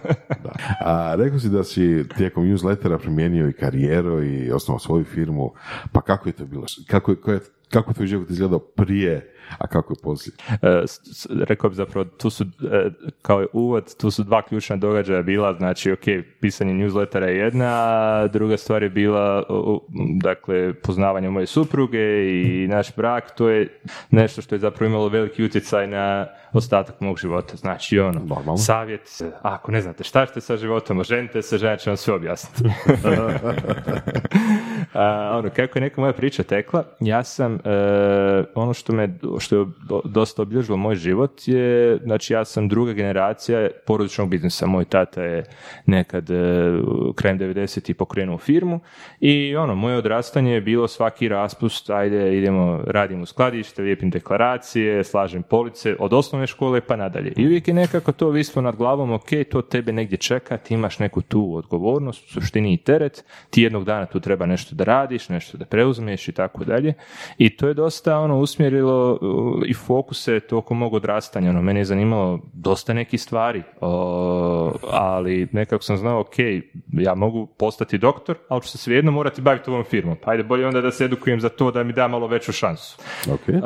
Da. 0.44 0.52
A 0.80 1.14
rekao 1.14 1.38
si 1.38 1.48
da 1.48 1.64
si 1.64 2.04
tijekom 2.16 2.44
newslettera 2.44 2.98
primijenio 2.98 3.48
i 3.48 3.52
karijeru 3.52 4.24
i 4.24 4.50
osnovao 4.52 4.78
svoju 4.78 5.04
firmu, 5.04 5.52
pa 5.92 6.00
kako 6.00 6.28
je 6.28 6.32
to 6.32 6.44
bilo? 6.44 6.64
Kako, 6.86 7.10
je- 7.12 7.16
kako 7.16 7.32
je, 7.32 7.40
kako 7.70 7.90
je 7.90 7.94
tvoj 7.94 8.06
život 8.06 8.30
izgledao 8.30 8.58
prije, 8.58 9.34
a 9.58 9.66
kako 9.66 9.92
je 9.92 9.96
poslije? 10.02 10.34
E, 10.62 10.82
s- 10.86 11.26
rekao 11.40 11.70
bi 11.70 11.76
zapravo, 11.76 12.04
tu 12.04 12.30
su, 12.30 12.44
e, 12.72 12.90
kao 13.22 13.40
je 13.40 13.46
uvod, 13.52 13.96
tu 13.96 14.10
su 14.10 14.22
dva 14.22 14.42
ključna 14.42 14.76
događaja 14.76 15.22
bila, 15.22 15.54
znači, 15.54 15.92
ok, 15.92 16.00
pisanje 16.40 16.72
newslettera 16.74 17.22
je 17.22 17.36
jedna, 17.38 17.66
a 17.68 18.26
druga 18.26 18.56
stvar 18.56 18.82
je 18.82 18.90
bila, 18.90 19.44
o, 19.48 19.54
o, 19.74 19.80
dakle, 20.16 20.72
poznavanje 20.74 21.30
moje 21.30 21.46
supruge 21.46 22.00
i 22.32 22.68
naš 22.68 22.96
brak, 22.96 23.30
to 23.30 23.48
je 23.48 23.80
nešto 24.10 24.42
što 24.42 24.54
je 24.54 24.58
zapravo 24.58 24.88
imalo 24.88 25.08
veliki 25.08 25.44
utjecaj 25.44 25.86
na 25.86 26.26
ostatak 26.52 27.00
mog 27.00 27.18
života. 27.18 27.56
Znači, 27.56 27.98
ono, 27.98 28.12
Normalno. 28.20 28.56
savjet, 28.56 29.00
ako 29.42 29.72
ne 29.72 29.80
znate 29.80 30.04
šta 30.04 30.26
ćete 30.26 30.40
sa 30.40 30.56
životom, 30.56 30.98
oženite 30.98 31.42
se, 31.42 31.58
žena 31.58 31.76
će 31.76 31.90
vam 31.90 31.96
sve 31.96 32.14
objasniti. 32.14 32.70
A, 34.94 35.36
ono, 35.38 35.50
kako 35.50 35.78
je 35.78 35.82
neka 35.82 36.00
moja 36.00 36.12
priča 36.12 36.42
tekla, 36.42 36.84
ja 37.00 37.24
sam, 37.24 37.54
e, 37.54 37.58
ono 38.54 38.74
što 38.74 38.92
me, 38.92 39.18
što 39.40 39.56
je 39.56 39.66
do- 39.88 40.02
dosta 40.04 40.42
obilježilo 40.42 40.76
moj 40.76 40.94
život 40.94 41.48
je, 41.48 41.98
znači 42.02 42.32
ja 42.32 42.44
sam 42.44 42.68
druga 42.68 42.92
generacija 42.92 43.68
porodičnog 43.86 44.28
biznisa. 44.28 44.66
Moj 44.66 44.84
tata 44.84 45.22
je 45.22 45.44
nekad 45.86 46.30
e, 46.30 46.34
krajem 47.14 47.38
90. 47.38 47.92
pokrenuo 47.92 48.38
firmu 48.38 48.80
i 49.20 49.56
ono, 49.56 49.74
moje 49.74 49.96
odrastanje 49.96 50.54
je 50.54 50.60
bilo 50.60 50.88
svaki 50.88 51.28
raspust, 51.28 51.90
ajde 51.90 52.38
idemo, 52.38 52.80
radim 52.86 53.22
u 53.22 53.26
skladište, 53.26 53.82
lijepim 53.82 54.10
deklaracije, 54.10 55.04
slažem 55.04 55.42
police, 55.42 55.96
od 55.98 56.12
osnovne 56.12 56.46
škole 56.46 56.80
pa 56.80 56.96
nadalje. 56.96 57.32
I 57.36 57.46
uvijek 57.46 57.68
je 57.68 57.74
nekako 57.74 58.12
to 58.12 58.30
vislo 58.30 58.62
nad 58.62 58.76
glavom, 58.76 59.12
ok, 59.12 59.28
to 59.50 59.62
tebe 59.62 59.92
negdje 59.92 60.18
čeka, 60.18 60.56
ti 60.56 60.74
imaš 60.74 60.98
neku 60.98 61.22
tu 61.22 61.54
odgovornost, 61.56 62.28
u 62.28 62.32
suštini 62.32 62.74
i 62.74 62.76
teret, 62.76 63.24
ti 63.50 63.62
jednog 63.62 63.84
dana 63.84 64.06
tu 64.06 64.20
treba 64.20 64.46
nešto 64.46 64.74
da 64.74 64.84
radiš, 64.84 65.28
nešto 65.28 65.58
da 65.58 65.64
preuzmeš 65.64 66.28
i 66.28 66.32
tako 66.32 66.64
dalje. 66.64 66.94
I 67.38 67.56
to 67.56 67.68
je 67.68 67.74
dosta 67.74 68.18
ono 68.18 68.38
usmjerilo 68.38 69.18
i 69.66 69.74
fokuse 69.74 70.40
tokom 70.40 70.78
mog 70.78 70.94
odrastanja. 70.94 71.50
Ono, 71.50 71.62
mene 71.62 71.80
je 71.80 71.84
zanimalo 71.84 72.40
dosta 72.52 72.92
nekih 72.92 73.22
stvari, 73.22 73.62
o, 73.80 74.72
ali 74.90 75.48
nekako 75.52 75.84
sam 75.84 75.96
znao, 75.96 76.20
ok, 76.20 76.34
ja 76.92 77.14
mogu 77.14 77.46
postati 77.46 77.98
doktor, 77.98 78.36
ali 78.48 78.62
ću 78.62 78.68
se 78.68 78.78
svejedno 78.78 79.12
morati 79.12 79.42
baviti 79.42 79.70
ovom 79.70 79.84
firmom. 79.84 80.16
Pa 80.22 80.30
ajde 80.30 80.42
bolje 80.42 80.66
onda 80.66 80.80
da 80.80 80.90
se 80.90 81.04
edukujem 81.04 81.40
za 81.40 81.48
to 81.48 81.70
da 81.70 81.82
mi 81.82 81.92
da 81.92 82.08
malo 82.08 82.26
veću 82.26 82.52
šansu. 82.52 82.98
Ok. 83.32 83.48
Uh, 83.48 83.62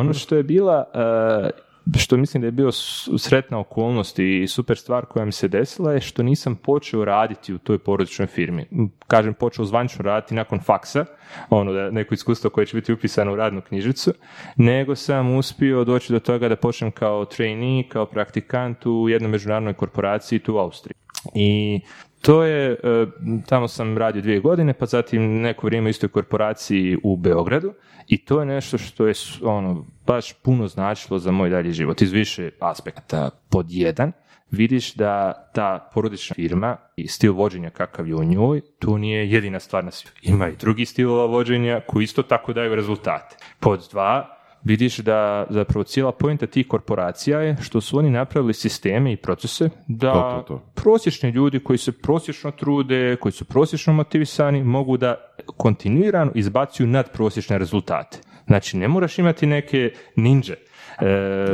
ono 0.00 0.14
što 0.14 0.36
je 0.36 0.42
bila 0.42 0.84
uh, 0.94 1.67
što 1.96 2.16
mislim 2.16 2.40
da 2.40 2.46
je 2.46 2.52
bio 2.52 2.72
sretna 3.18 3.58
okolnost 3.58 4.18
i 4.18 4.46
super 4.46 4.78
stvar 4.78 5.06
koja 5.06 5.24
mi 5.24 5.32
se 5.32 5.48
desila 5.48 5.92
je 5.92 6.00
što 6.00 6.22
nisam 6.22 6.56
počeo 6.56 7.04
raditi 7.04 7.54
u 7.54 7.58
toj 7.58 7.78
porodičnoj 7.78 8.26
firmi. 8.26 8.66
Kažem, 9.06 9.34
počeo 9.34 9.64
zvančno 9.64 10.02
raditi 10.02 10.34
nakon 10.34 10.60
faksa, 10.60 11.04
ono 11.50 11.72
da 11.72 11.90
neko 11.90 12.14
iskustvo 12.14 12.50
koje 12.50 12.66
će 12.66 12.76
biti 12.76 12.92
upisano 12.92 13.32
u 13.32 13.36
radnu 13.36 13.60
knjižicu, 13.60 14.12
nego 14.56 14.96
sam 14.96 15.36
uspio 15.36 15.84
doći 15.84 16.12
do 16.12 16.20
toga 16.20 16.48
da 16.48 16.56
počnem 16.56 16.90
kao 16.90 17.24
trainee, 17.24 17.88
kao 17.88 18.06
praktikant 18.06 18.86
u 18.86 19.08
jednoj 19.08 19.30
međunarodnoj 19.30 19.74
korporaciji 19.74 20.38
tu 20.38 20.54
u 20.54 20.58
Austriji. 20.58 20.94
I 21.34 21.80
to 22.22 22.44
je, 22.44 22.70
e, 22.72 23.06
tamo 23.46 23.68
sam 23.68 23.98
radio 23.98 24.22
dvije 24.22 24.40
godine, 24.40 24.72
pa 24.72 24.86
zatim 24.86 25.40
neko 25.40 25.66
vrijeme 25.66 25.86
u 25.86 25.90
istoj 25.90 26.08
korporaciji 26.08 26.98
u 27.04 27.16
Beogradu 27.16 27.74
i 28.06 28.24
to 28.24 28.40
je 28.40 28.46
nešto 28.46 28.78
što 28.78 29.06
je 29.06 29.14
ono, 29.42 29.86
baš 30.06 30.32
puno 30.32 30.68
značilo 30.68 31.18
za 31.18 31.30
moj 31.32 31.50
dalji 31.50 31.72
život 31.72 32.02
iz 32.02 32.12
više 32.12 32.50
aspekta. 32.60 33.30
Pod 33.50 33.66
jedan, 33.68 34.12
vidiš 34.50 34.94
da 34.94 35.32
ta 35.54 35.90
porodična 35.94 36.34
firma 36.34 36.76
i 36.96 37.08
stil 37.08 37.32
vođenja 37.32 37.70
kakav 37.70 38.08
je 38.08 38.14
u 38.14 38.24
njoj, 38.24 38.60
to 38.78 38.98
nije 38.98 39.30
jedina 39.30 39.60
stvar 39.60 39.84
na 39.84 39.90
svijetu. 39.90 40.20
Ima 40.22 40.48
i 40.48 40.56
drugi 40.56 40.86
stilova 40.86 41.26
vođenja 41.26 41.80
koji 41.86 42.04
isto 42.04 42.22
tako 42.22 42.52
daju 42.52 42.74
rezultate. 42.74 43.36
Pod 43.60 43.88
dva, 43.90 44.37
vidiš 44.64 44.98
da 44.98 45.46
zapravo 45.50 45.84
cijela 45.84 46.12
pojenta 46.12 46.46
tih 46.46 46.68
korporacija 46.68 47.40
je 47.40 47.56
što 47.60 47.80
su 47.80 47.98
oni 47.98 48.10
napravili 48.10 48.54
sisteme 48.54 49.12
i 49.12 49.16
procese 49.16 49.70
da 49.86 50.12
To, 50.12 50.44
to, 50.48 50.54
to. 50.54 50.72
prosječni 50.74 51.30
ljudi 51.30 51.60
koji 51.60 51.78
se 51.78 51.92
prosječno 51.92 52.50
trude, 52.50 53.16
koji 53.16 53.32
su 53.32 53.44
prosječno 53.44 53.92
motivisani, 53.92 54.64
mogu 54.64 54.96
da 54.96 55.14
kontinuirano 55.56 56.32
izbacuju 56.34 56.86
nadprosječne 56.86 57.58
rezultate. 57.58 58.18
Znači, 58.46 58.76
ne 58.76 58.88
moraš 58.88 59.18
imati 59.18 59.46
neke 59.46 59.92
ninja. 60.16 60.54
E, 61.00 61.06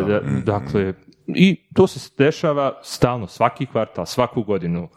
da, 0.09 0.21
dakle, 0.45 0.95
i 1.27 1.57
to 1.75 1.87
se 1.87 2.11
dešava 2.19 2.81
stalno, 2.83 3.27
svaki 3.27 3.67
kvartal, 3.67 4.07
svaku 4.07 4.43
godinu. 4.43 4.89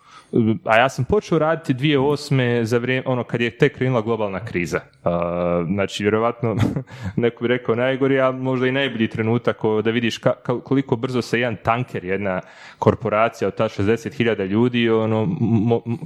A 0.65 0.77
ja 0.77 0.89
sam 0.89 1.05
počeo 1.05 1.39
raditi 1.39 1.73
2008. 1.73 2.63
za 2.63 2.77
vrijeme, 2.77 3.03
ono, 3.05 3.23
kad 3.23 3.41
je 3.41 3.57
tek 3.57 3.75
krenula 3.75 4.01
globalna 4.01 4.45
kriza. 4.45 4.79
A, 5.03 5.65
znači, 5.67 6.03
vjerovatno, 6.03 6.55
neko 7.15 7.41
bi 7.41 7.47
rekao 7.47 7.75
najgori, 7.75 8.19
a 8.21 8.31
možda 8.31 8.67
i 8.67 8.71
najbolji 8.71 9.07
trenutak 9.07 9.57
da 9.83 9.91
vidiš 9.91 10.21
ka- 10.21 10.61
koliko 10.61 10.95
brzo 10.95 11.21
se 11.21 11.39
jedan 11.39 11.55
tanker, 11.63 12.05
jedna 12.05 12.41
korporacija 12.79 13.47
od 13.47 13.55
ta 13.55 13.63
60.000 13.63 14.47
ljudi, 14.47 14.89
ono, 14.89 15.27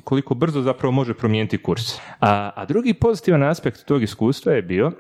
koliko 0.04 0.34
brzo 0.36 0.62
zapravo 0.62 0.92
može 0.92 1.14
promijeniti 1.14 1.58
kurs. 1.58 2.00
A, 2.20 2.52
a 2.56 2.66
drugi 2.66 2.94
pozitivan 2.94 3.44
aspekt 3.44 3.86
tog 3.86 4.04
iskustva 4.04 4.54
je 4.54 4.62
bio, 4.62 4.92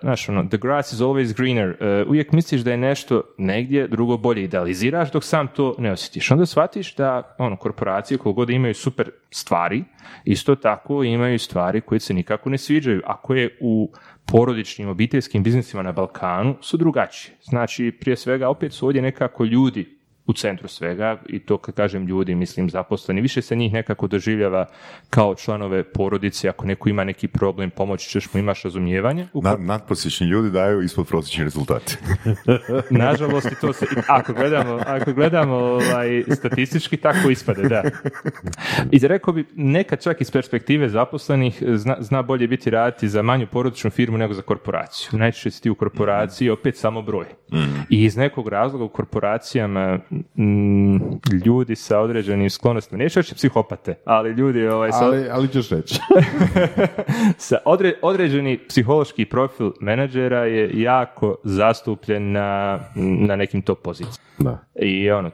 znaš, 0.00 0.28
ono, 0.28 0.48
the 0.48 0.58
grass 0.58 0.92
is 0.92 0.98
always 0.98 1.36
greener. 1.36 1.76
E, 1.80 2.04
uvijek 2.08 2.32
misliš 2.32 2.60
da 2.60 2.70
je 2.70 2.76
nešto 2.76 3.22
negdje 3.38 3.88
drugo 3.88 4.16
bolje 4.16 4.42
idealiziraš 4.42 5.12
dok 5.12 5.24
sam 5.24 5.48
to 5.48 5.74
ne 5.78 5.92
osjetiš. 5.92 6.30
Onda 6.30 6.46
shvatiš 6.46 6.94
da 6.94 7.34
ono, 7.38 7.56
korporacije 7.56 8.18
koliko 8.18 8.47
god 8.48 8.54
imaju 8.54 8.74
super 8.74 9.10
stvari, 9.30 9.84
isto 10.24 10.54
tako 10.54 11.04
imaju 11.04 11.38
stvari 11.38 11.80
koje 11.80 12.00
se 12.00 12.14
nikako 12.14 12.50
ne 12.50 12.58
sviđaju, 12.58 13.02
a 13.06 13.16
koje 13.16 13.58
u 13.60 13.92
porodičnim 14.26 14.88
obiteljskim 14.88 15.42
biznisima 15.42 15.82
na 15.82 15.92
Balkanu 15.92 16.56
su 16.60 16.76
drugačije. 16.76 17.36
Znači, 17.42 17.92
prije 18.00 18.16
svega, 18.16 18.48
opet 18.48 18.72
su 18.72 18.86
ovdje 18.86 19.02
nekako 19.02 19.44
ljudi 19.44 19.97
u 20.28 20.32
centru 20.32 20.68
svega 20.68 21.16
i 21.26 21.38
to 21.38 21.58
kad 21.58 21.74
kažem 21.74 22.06
ljudi, 22.06 22.34
mislim 22.34 22.70
zaposleni, 22.70 23.20
više 23.20 23.42
se 23.42 23.56
njih 23.56 23.72
nekako 23.72 24.06
doživljava 24.06 24.66
kao 25.10 25.34
članove 25.34 25.84
porodice, 25.84 26.48
ako 26.48 26.66
neko 26.66 26.88
ima 26.88 27.04
neki 27.04 27.28
problem, 27.28 27.70
pomoći 27.70 28.08
ćeš 28.08 28.34
mu, 28.34 28.40
imaš 28.40 28.62
razumijevanje. 28.62 29.26
U 29.32 29.42
Nad, 29.42 29.60
nadprosječni 29.60 30.26
ljudi 30.26 30.50
daju 30.50 30.82
ispod 30.82 31.06
prosječni 31.06 31.44
rezultati. 31.44 31.96
Nažalost, 32.90 33.52
i 33.52 33.60
to 33.60 33.72
se, 33.72 33.86
ako 34.06 34.32
gledamo, 34.32 34.80
ako 34.86 35.12
gledamo 35.12 35.54
ovaj, 35.54 36.24
statistički, 36.36 36.96
tako 36.96 37.30
ispade, 37.30 37.68
da. 37.68 37.82
I 38.90 38.98
rekao 38.98 39.34
bi, 39.34 39.44
nekad 39.54 40.02
čak 40.02 40.20
iz 40.20 40.30
perspektive 40.30 40.88
zaposlenih 40.88 41.62
zna, 41.74 41.96
zna 42.00 42.22
bolje 42.22 42.48
biti 42.48 42.70
raditi 42.70 43.08
za 43.08 43.22
manju 43.22 43.46
porodičnu 43.46 43.90
firmu 43.90 44.18
nego 44.18 44.34
za 44.34 44.42
korporaciju. 44.42 45.18
Najčešće 45.18 45.50
si 45.50 45.62
ti 45.62 45.70
u 45.70 45.74
korporaciji 45.74 46.50
opet 46.50 46.76
samo 46.76 47.02
broj. 47.02 47.26
I 47.90 48.04
iz 48.04 48.16
nekog 48.16 48.48
razloga 48.48 48.84
u 48.84 48.88
korporacijama 48.88 49.98
mm, 50.38 50.96
ljudi 51.44 51.76
sa 51.76 52.00
određenim 52.00 52.50
sklonostima, 52.50 53.02
neću 53.02 53.20
reći 53.20 53.34
psihopate, 53.34 53.94
ali 54.04 54.30
ljudi 54.30 54.68
ovaj, 54.68 54.92
sa, 54.92 55.04
Ali, 55.04 55.28
ali 55.30 55.48
ćeš 55.48 55.70
reći. 55.70 55.94
sa 57.48 57.56
odre- 57.64 57.94
određeni 58.02 58.58
psihološki 58.68 59.24
profil 59.24 59.72
menadžera 59.80 60.44
je 60.44 60.82
jako 60.82 61.36
zastupljen 61.44 62.32
na, 62.32 62.80
na 62.96 63.36
nekim 63.36 63.62
top 63.62 63.82
pozicijama. 63.82 64.28
Da. 64.38 64.58
I 64.74 65.10
ono, 65.10 65.30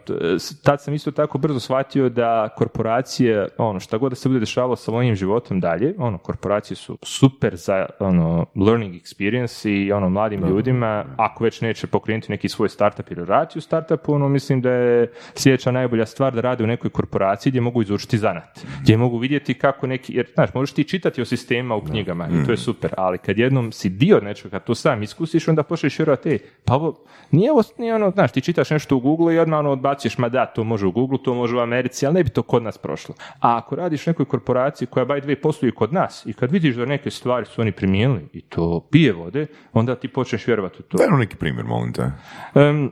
tad 0.62 0.82
sam 0.82 0.94
isto 0.94 1.10
tako 1.10 1.38
brzo 1.38 1.60
shvatio 1.60 2.08
da 2.08 2.48
korporacije, 2.56 3.48
ono, 3.58 3.80
šta 3.80 3.98
god 3.98 4.12
da 4.12 4.16
se 4.16 4.28
bude 4.28 4.40
dešavalo 4.40 4.76
sa 4.76 4.90
mojim 4.90 5.14
životom 5.14 5.60
dalje, 5.60 5.94
ono, 5.98 6.18
korporacije 6.18 6.76
su 6.76 6.98
super 7.02 7.56
za, 7.56 7.86
ono, 8.00 8.46
learning 8.56 8.94
experience 8.94 9.68
i, 9.70 9.92
ono, 9.92 10.08
mladim 10.08 10.46
ljudima, 10.48 11.04
ako 11.16 11.44
već 11.44 11.60
neće 11.60 11.86
pokrenuti 11.86 12.32
neki 12.32 12.48
svoj 12.48 12.68
startup 12.68 13.10
ili 13.10 13.24
raditi 13.24 13.58
u 13.58 13.62
startupu, 13.62 14.14
ono, 14.14 14.28
mislim 14.28 14.60
da 14.60 14.70
je 14.74 15.12
sljedeća 15.34 15.70
najbolja 15.70 16.06
stvar 16.06 16.34
da 16.34 16.40
rade 16.40 16.64
u 16.64 16.66
nekoj 16.66 16.90
korporaciji 16.90 17.50
gdje 17.50 17.60
mogu 17.60 17.82
izučiti 17.82 18.18
zanat, 18.18 18.60
gdje 18.82 18.96
mogu 18.96 19.18
vidjeti 19.18 19.54
kako 19.54 19.86
neki, 19.86 20.12
jer, 20.16 20.26
znaš, 20.34 20.54
možeš 20.54 20.74
ti 20.74 20.84
čitati 20.84 21.22
o 21.22 21.24
sistemima 21.24 21.76
u 21.76 21.84
knjigama 21.84 22.28
i 22.28 22.46
to 22.46 22.50
je 22.50 22.56
super, 22.56 22.94
ali 22.96 23.18
kad 23.18 23.38
jednom 23.38 23.72
si 23.72 23.88
dio 23.88 24.20
nečega, 24.20 24.58
to 24.58 24.74
sam 24.74 25.02
iskusiš, 25.02 25.48
onda 25.48 25.62
počneš 25.62 25.98
vjerovati, 25.98 26.28
ej, 26.28 26.38
pa 26.64 26.74
ovo, 26.74 27.04
nije 27.30 27.52
ovo, 27.52 27.62
nije 27.78 27.94
ono, 27.94 28.10
znaš, 28.10 28.32
ti 28.32 28.40
čitaš 28.40 28.70
nešto 28.70 28.96
u 28.96 29.00
Google 29.00 29.34
i 29.34 29.38
odmah 29.38 29.58
ono 29.58 29.70
odbaciš, 29.70 30.18
ma 30.18 30.28
da, 30.28 30.46
to 30.46 30.64
može 30.64 30.86
u 30.86 30.92
Google, 30.92 31.18
to 31.24 31.34
može 31.34 31.56
u 31.56 31.60
Americi, 31.60 32.06
ali 32.06 32.14
ne 32.14 32.24
bi 32.24 32.30
to 32.30 32.42
kod 32.42 32.62
nas 32.62 32.78
prošlo. 32.78 33.14
A 33.40 33.56
ako 33.56 33.76
radiš 33.76 34.06
u 34.06 34.10
nekoj 34.10 34.26
korporaciji 34.26 34.88
koja 34.88 35.06
by 35.06 35.20
the 35.20 35.28
way 35.28 35.34
posluje 35.34 35.72
kod 35.72 35.92
nas 35.92 36.26
i 36.26 36.32
kad 36.32 36.50
vidiš 36.50 36.76
da 36.76 36.86
neke 36.86 37.10
stvari 37.10 37.46
su 37.46 37.60
oni 37.60 37.72
primijenili 37.72 38.28
i 38.32 38.40
to 38.40 38.88
pije 38.90 39.12
vode, 39.12 39.46
onda 39.72 39.94
ti 39.94 40.08
počneš 40.08 40.46
vjerovati 40.46 40.76
u 40.78 40.82
to. 40.82 40.98
Daj 40.98 41.18
neki 41.18 41.36
primjer, 41.36 41.66
molim 41.66 41.92
te. 41.92 42.10
Em, 42.54 42.90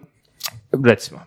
recimo, 0.84 1.20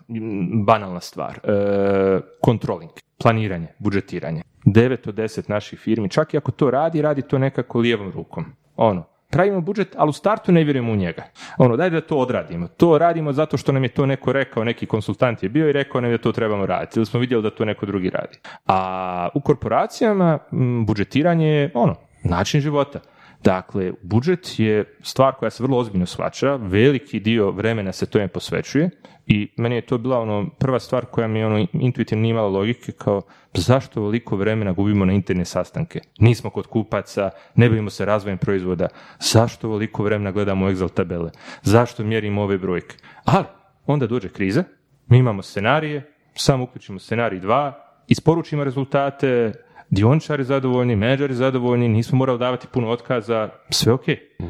banalna 0.66 1.00
stvar, 1.00 1.40
e, 1.44 2.20
controlling, 2.46 2.92
planiranje, 3.18 3.68
budžetiranje. 3.80 4.42
9 4.66 5.10
od 5.10 5.16
10 5.16 5.50
naših 5.50 5.80
firmi, 5.80 6.10
čak 6.10 6.34
i 6.34 6.38
ako 6.38 6.52
to 6.52 6.72
radi, 6.72 7.02
radi 7.02 7.22
to 7.22 7.38
nekako 7.38 7.80
lijevom 7.80 8.12
rukom. 8.12 8.46
Ono, 8.76 9.04
pravimo 9.30 9.62
budžet, 9.62 9.96
ali 9.98 10.10
u 10.10 10.14
startu 10.14 10.52
ne 10.52 10.64
vjerujemo 10.64 10.92
u 10.92 10.96
njega. 10.96 11.24
Ono, 11.58 11.78
daj 11.78 11.90
da 11.90 12.02
to 12.02 12.18
odradimo. 12.18 12.68
To 12.68 12.98
radimo 12.98 13.34
zato 13.34 13.58
što 13.58 13.72
nam 13.72 13.84
je 13.84 13.90
to 13.90 14.06
neko 14.06 14.32
rekao, 14.34 14.64
neki 14.64 14.86
konsultant 14.86 15.44
je 15.44 15.50
bio 15.50 15.70
i 15.70 15.74
rekao 15.74 16.02
nam 16.02 16.12
da 16.12 16.18
to 16.18 16.32
trebamo 16.32 16.66
raditi, 16.66 17.00
ili 17.00 17.06
smo 17.06 17.20
vidjeli 17.20 17.44
da 17.44 17.50
to 17.50 17.66
neko 17.66 17.86
drugi 17.86 18.10
radi. 18.10 18.38
A 18.66 19.30
u 19.34 19.42
korporacijama 19.42 20.40
budžetiranje 20.86 21.48
je 21.48 21.72
ono, 21.74 21.96
način 22.24 22.62
života. 22.62 23.00
Dakle, 23.46 23.91
budžet 24.02 24.60
je 24.60 24.98
stvar 25.02 25.34
koja 25.34 25.50
se 25.50 25.64
vrlo 25.64 25.78
ozbiljno 25.78 26.06
shvaća, 26.06 26.56
veliki 26.56 27.20
dio 27.20 27.52
vremena 27.52 27.91
se 27.91 28.06
tome 28.06 28.28
posvećuje 28.28 28.89
i 29.28 29.52
meni 29.58 29.76
je 29.76 29.86
to 29.86 29.98
bila 29.98 30.20
ono 30.20 30.50
prva 30.60 30.80
stvar 30.80 31.06
koja 31.06 31.28
mi 31.28 31.39
je 31.39 31.46
ono 31.46 31.68
intuitivno 31.74 32.22
nije 32.22 32.32
imala 32.32 32.48
logike 32.48 32.91
kao 32.91 33.22
zašto 33.54 34.00
ovoliko 34.00 34.36
vremena 34.36 34.72
gubimo 34.72 35.06
na 35.06 35.14
interne 35.14 35.46
sastanke? 35.46 36.00
Nismo 36.20 36.50
kod 36.50 36.68
kupaca, 36.68 37.30
ne 37.56 37.70
bavimo 37.70 37.89
se 37.89 38.06
razvojem 38.06 38.38
proizvoda, 38.38 38.88
zašto 39.20 39.68
ovoliko 39.68 40.04
vremena 40.04 40.32
gledamo 40.32 40.70
Excel 40.70 40.93
tabele, 40.93 41.32
zašto 41.62 42.04
mjerimo 42.04 42.41
ove 42.41 42.58
brojke? 42.58 42.96
Ali, 43.26 43.46
onda 43.86 44.08
dođe 44.08 44.30
kriza, 44.30 44.64
mi 45.08 45.18
imamo 45.18 45.41
scenarije, 45.41 46.14
samo 46.36 46.64
uključimo 46.64 47.00
scenarij 47.00 47.39
2, 47.39 47.72
isporučimo 48.08 48.64
rezultate, 48.64 49.54
dioničari 49.90 50.44
zadovoljni, 50.44 50.96
menadžeri 50.96 51.34
zadovoljni, 51.34 51.90
nismo 51.90 52.18
morali 52.18 52.40
davati 52.40 52.68
puno 52.72 52.90
otkaza, 52.90 53.50
sve 53.70 53.94
ok. 53.94 54.06
E, 54.40 54.44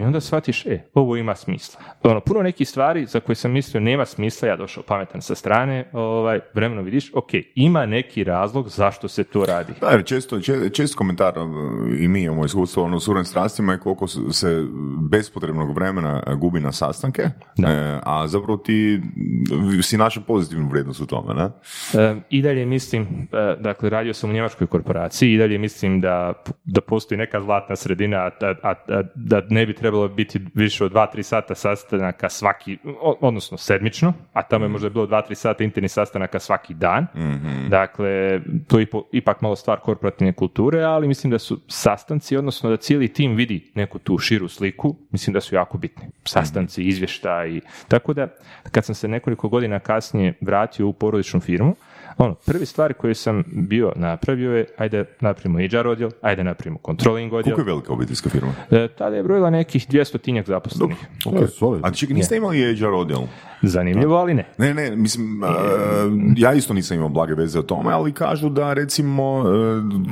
I 0.00 0.04
onda 0.04 0.20
shvatiš, 0.20 0.66
e, 0.66 0.80
ovo 0.94 1.16
ima 1.16 1.34
smisla. 1.34 1.80
Ono, 2.02 2.20
puno 2.20 2.42
nekih 2.42 2.68
stvari 2.68 3.06
za 3.06 3.20
koje 3.20 3.36
sam 3.36 3.50
mislio 3.50 3.80
nema 3.80 4.04
smisla, 4.04 4.48
ja 4.48 4.56
došao 4.56 4.82
pametan 4.82 5.22
sa 5.22 5.34
strane, 5.34 5.84
ovaj, 5.92 6.40
vremeno 6.54 6.82
vidiš, 6.82 7.10
ok, 7.14 7.28
ima 7.54 7.86
neki 7.86 8.24
razlog 8.24 8.68
zašto 8.68 9.08
se 9.08 9.24
to 9.24 9.44
radi. 9.46 9.72
Da, 9.80 9.88
jer 9.88 10.04
često, 10.04 10.40
če- 10.40 10.70
često 10.70 10.98
komentar 10.98 11.38
uh, 11.38 11.44
i 11.98 12.08
mi 12.08 12.22
imamo 12.22 12.44
iskustvo 12.44 12.84
ono, 12.84 13.00
s 13.00 13.08
urednim 13.08 13.24
strastima 13.24 13.72
je 13.72 13.78
koliko 13.78 14.06
se 14.06 14.64
bespotrebnog 15.02 15.74
vremena 15.74 16.02
gubi 16.34 16.60
na 16.60 16.72
sastanke, 16.72 17.22
e, 17.22 17.30
a 18.02 18.26
zapravo 18.26 18.56
ti 18.56 19.00
si 19.82 19.96
našao 19.96 20.22
pozitivnu 20.22 20.68
vrijednost 20.68 21.00
u 21.00 21.06
tome, 21.06 21.34
ne? 21.34 21.48
E, 21.94 22.16
I 22.30 22.42
dalje 22.42 22.66
mislim, 22.66 23.02
e, 23.32 23.56
dakle, 23.60 23.90
radio 23.90 24.14
sam 24.14 24.30
u 24.30 24.32
njemačkoj 24.32 24.66
korporaciji, 24.66 25.32
i 25.32 25.38
dalje 25.38 25.58
mislim 25.58 26.00
da, 26.00 26.32
da 26.64 26.80
postoji 26.80 27.18
neka 27.18 27.40
zlatna 27.40 27.76
sredina, 27.76 28.16
a, 28.18 28.30
a- 28.62 28.74
a 28.88 29.02
da 29.24 29.42
ne 29.50 29.66
bi 29.66 29.74
trebalo 29.74 30.08
biti 30.08 30.40
više 30.54 30.84
od 30.84 30.92
2-3 30.92 31.22
sata 31.22 31.54
sastanaka 31.54 32.28
svaki, 32.28 32.78
odnosno 33.20 33.58
sedmično, 33.58 34.12
a 34.32 34.42
tamo 34.42 34.64
je 34.64 34.68
možda 34.68 34.88
bilo 34.88 35.06
2-3 35.06 35.34
sata 35.34 35.64
internih 35.64 35.90
sastanaka 35.92 36.38
svaki 36.38 36.74
dan. 36.74 37.06
Dakle, 37.68 38.40
to 38.68 38.78
je 38.78 38.86
ipak 39.12 39.40
malo 39.40 39.56
stvar 39.56 39.80
korporativne 39.80 40.32
kulture, 40.32 40.82
ali 40.82 41.08
mislim 41.08 41.30
da 41.30 41.38
su 41.38 41.60
sastanci, 41.68 42.36
odnosno 42.36 42.70
da 42.70 42.76
cijeli 42.76 43.08
tim 43.08 43.34
vidi 43.34 43.70
neku 43.74 43.98
tu 43.98 44.18
širu 44.18 44.48
sliku, 44.48 44.96
mislim 45.10 45.34
da 45.34 45.40
su 45.40 45.54
jako 45.54 45.78
bitni. 45.78 46.04
Sastanci, 46.24 46.84
izvještaji. 46.84 47.60
Tako 47.88 48.12
da, 48.12 48.28
kad 48.70 48.84
sam 48.84 48.94
se 48.94 49.08
nekoliko 49.08 49.48
godina 49.48 49.78
kasnije 49.78 50.34
vratio 50.40 50.88
u 50.88 50.92
porodičnu 50.92 51.40
firmu, 51.40 51.76
ono, 52.18 52.34
prvi 52.34 52.66
stvari 52.66 52.94
koje 52.94 53.14
sam 53.14 53.44
bio 53.46 53.92
napravio 53.96 54.56
je, 54.56 54.66
ajde 54.76 55.04
napravimo 55.20 55.58
HR 55.58 55.86
odjel, 55.86 56.10
ajde 56.20 56.44
napravimo 56.44 56.78
controlling 56.86 57.32
odjel. 57.32 57.54
Koliko 57.54 57.70
je 57.70 57.74
velika 57.74 57.92
obiteljska 57.92 58.30
firma? 58.30 58.52
E, 58.70 58.88
tada 58.88 59.16
je 59.16 59.22
brojila 59.22 59.50
nekih 59.50 59.88
200 59.88 60.18
tinjak 60.18 60.46
zaposlenih. 60.46 60.96
Je 61.40 61.48
solidno. 61.48 61.88
A 61.88 61.90
čekaj, 61.90 62.14
niste 62.14 62.36
imali 62.36 62.76
HR 62.76 62.84
odjel? 62.84 63.20
Zanimljivo, 63.62 64.16
ali 64.16 64.34
ne. 64.34 64.48
Ne, 64.58 64.74
ne, 64.74 64.96
mislim, 64.96 65.42
ja 66.36 66.52
isto 66.52 66.74
nisam 66.74 66.96
imao 66.96 67.08
blage 67.08 67.34
veze 67.34 67.58
o 67.58 67.62
tome, 67.62 67.92
ali 67.92 68.12
kažu 68.12 68.48
da 68.48 68.72
recimo 68.72 69.44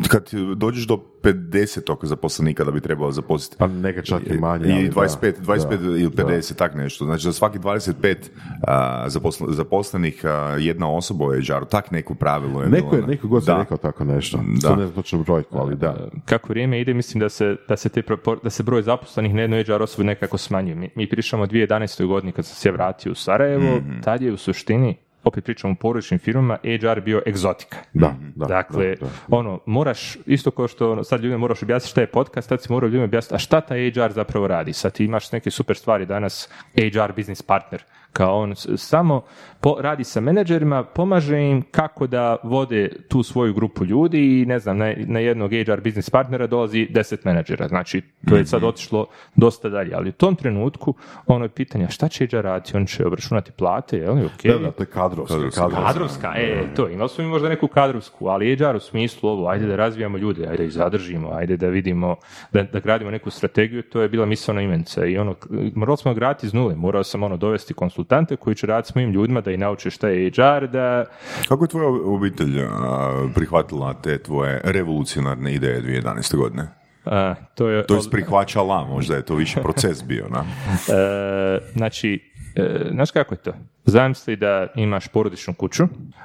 e, 0.05 0.09
kad 0.09 0.31
dođeš 0.57 0.87
do 0.87 0.97
50 1.23 1.93
oko 1.93 2.07
zaposlenika 2.07 2.65
da 2.65 2.71
bi 2.71 2.81
trebalo 2.81 3.13
zaposliti. 3.13 3.57
Pa 3.59 3.67
neka 3.67 4.03
čak 4.03 4.23
i 4.27 4.35
manje. 4.35 4.81
I 4.81 4.89
da. 4.89 4.93
25, 4.93 5.33
25 5.39 5.69
Da. 5.69 5.85
ili 5.87 6.09
50, 6.09 6.55
tak 6.55 6.75
nešto. 6.75 7.05
Znači 7.05 7.23
za 7.23 7.33
svaki 7.33 7.59
25 7.59 8.17
a, 8.63 9.05
zaposle- 9.09 9.53
zaposlenih 9.53 10.25
a, 10.25 10.29
jedna 10.59 10.91
osoba 10.91 11.25
u 11.25 11.31
HR-u, 11.31 11.65
tak 11.67 11.91
neko 11.91 12.15
pravilo 12.15 12.63
je 12.63 12.69
Neko 12.69 12.97
je, 12.97 13.01
ne? 13.03 13.07
neko 13.09 13.29
god 13.29 13.45
se 13.45 13.53
Da. 13.53 13.59
rekao 13.59 13.77
tako 13.77 14.05
nešto. 14.05 14.37
Da. 14.39 14.61
Sad 14.61 14.79
ne 14.79 14.85
znam 14.85 14.95
točno 14.95 15.19
brojku, 15.21 15.59
ali 15.59 15.77
da. 15.77 16.09
Kako 16.25 16.49
vrijeme 16.49 16.81
ide, 16.81 16.95
mislim 16.95 17.21
da 17.21 17.29
se, 17.29 17.57
da 17.69 17.77
se, 17.77 17.89
te 17.89 18.03
propor- 18.03 18.39
da 18.43 18.51
se 18.51 18.63
broj 18.63 18.83
zaposlenih 18.83 19.35
na 19.35 19.41
jednoj 19.41 19.65
HR 19.65 19.83
osobi 19.83 20.07
nekako 20.07 20.39
smanjuje. 20.39 20.75
Mi, 20.75 20.91
mi 20.97 21.09
pričamo 21.09 21.43
o 21.43 21.47
2011. 21.47 22.07
godini 22.07 22.33
kad 22.33 22.47
sam 22.47 22.55
se 22.55 22.71
vratio 22.71 23.13
u 23.13 23.17
Sarajevo, 23.17 23.77
Mhm. 23.77 24.01
tad 24.01 24.23
je 24.23 24.33
u 24.33 24.37
suštini, 24.37 24.97
opet 25.25 25.45
pričamo 25.45 25.73
o 25.73 25.77
porodičnim 25.77 26.21
firmama, 26.21 26.59
HR 26.63 27.01
bio 27.01 27.23
egzotika. 27.27 27.77
Da, 27.93 28.15
da. 28.35 28.47
dakle, 28.47 28.95
da, 29.01 29.07
da. 29.07 29.37
ono, 29.37 29.61
moraš, 29.67 30.17
isto 30.27 30.51
kao 30.51 30.69
što 30.69 31.05
sad 31.05 31.21
ljudima 31.21 31.39
moraš 31.39 31.63
objasniti 31.63 31.91
šta 31.91 32.01
je 32.01 32.07
podcast, 32.07 32.49
tad 32.49 32.63
si 32.63 32.73
morao 32.73 32.87
ljudima 32.89 33.05
objasniti, 33.05 33.35
a 33.35 33.39
šta 33.39 33.61
taj 33.61 33.91
HR 33.91 34.13
zapravo 34.13 34.47
radi? 34.47 34.73
Sad 34.73 34.93
ti 34.93 35.05
imaš 35.05 35.33
neke 35.33 35.51
super 35.51 35.77
stvari 35.77 36.07
danas, 36.07 36.49
HR 36.75 37.13
business 37.17 37.43
partner, 37.43 37.85
kao 38.13 38.39
on 38.39 38.55
samo 38.77 39.23
po- 39.61 39.77
radi 39.81 40.05
sa 40.05 40.21
menadžerima, 40.21 40.85
pomaže 40.85 41.39
im 41.39 41.63
kako 41.63 42.07
da 42.07 42.37
vode 42.43 42.89
tu 43.09 43.23
svoju 43.23 43.55
grupu 43.55 43.85
ljudi 43.85 44.41
i 44.41 44.47
ne 44.47 44.59
znam, 44.59 44.79
na, 44.79 44.95
na 45.07 45.21
jednog 45.21 45.51
HR 45.51 45.81
business 45.81 46.11
partnera 46.11 46.47
dolazi 46.47 46.89
10 46.91 47.17
menadžera, 47.25 47.69
znači 47.69 48.03
to 48.29 48.37
je 48.37 48.47
sad 48.47 48.65
otišlo 48.65 49.07
dosta 49.37 49.69
dalje, 49.69 49.95
ali 49.95 50.09
u 50.09 50.13
tom 50.13 50.37
trenutku 50.37 50.95
ono 51.27 51.45
je 51.45 51.49
pitanje, 51.49 51.89
šta 51.91 52.09
će 52.09 52.27
HR 52.27 52.37
raditi? 52.37 52.77
On 52.77 52.87
će 52.87 53.07
obračunati 53.07 53.53
plate, 53.53 53.99
je 53.99 54.11
li, 54.11 54.25
ok? 54.25 54.43
Da, 54.45 54.59
da, 54.59 54.71
to 54.71 54.83
je 54.83 54.87
kadrovski. 54.87 55.35
kadrovski. 55.35 55.87
Kadrovska, 55.87 56.33
e, 56.37 56.65
to, 56.77 56.89
imali 56.89 57.09
smo 57.09 57.25
mi 57.25 57.31
možda 57.31 57.49
neku 57.49 57.69
kadrovsku, 57.69 58.27
ali 58.29 58.57
HR 58.57 58.77
u 58.77 58.81
smislu 58.81 59.31
ovo, 59.31 59.49
ajde 59.49 59.67
da 59.67 59.77
razvijamo 59.77 60.19
ljude, 60.19 60.47
ajde 60.47 60.57
da 60.57 60.65
ih 60.65 60.73
zadržimo, 60.73 61.31
ajde 61.33 61.57
da 61.57 61.69
vidimo, 61.69 62.17
da, 62.53 62.63
da 62.63 62.81
gradimo 62.81 63.11
neku 63.11 63.31
strategiju, 63.31 63.83
to 63.83 64.01
je 64.01 64.09
bila 64.09 64.27
misalna 64.27 64.63
imenica 64.63 65.05
i 65.05 65.19
ono, 65.19 65.35
morali 65.75 65.97
smo 65.97 66.15
graditi 66.15 66.47
iz 66.47 66.55
nule, 66.55 66.77
morao 66.77 67.05
sam 67.05 67.23
ono 67.23 67.37
dovesti 67.37 67.75
konsultante 68.01 68.37
koji 68.37 68.57
će 68.57 68.67
raditi 68.67 68.93
s 68.93 68.95
mojim 68.95 69.11
ljudima 69.11 69.41
da 69.41 69.51
ih 69.51 69.59
nauče 69.59 69.91
šta 69.91 70.09
je 70.09 70.31
HR, 70.31 70.67
da, 70.67 71.05
Kako 71.49 71.65
je 71.65 71.69
tvoja 71.69 71.89
obitelj 71.89 72.61
a, 72.63 73.29
prihvatila 73.35 73.95
te 73.95 74.19
tvoje 74.19 74.61
revolucionarne 74.65 75.55
ideje 75.55 75.83
2011. 75.83 76.37
godine? 76.37 76.69
a, 77.05 77.35
to 77.55 77.69
je... 77.69 77.87
To 77.87 77.95
je 77.95 78.01
prihvaćala, 78.11 78.85
možda 78.85 79.17
je 79.17 79.23
to 79.23 79.35
više 79.35 79.61
proces 79.67 80.05
bio, 80.05 80.27
na? 80.29 80.45
E, 80.89 81.59
znači, 81.73 82.21
e, 82.57 82.91
znaš 82.93 83.11
kako 83.11 83.35
je 83.35 83.39
to? 83.39 83.53
Zamisli 83.85 84.37
da 84.37 84.67
imaš 84.75 85.09
porodičnu 85.09 85.55
kuću 85.55 85.85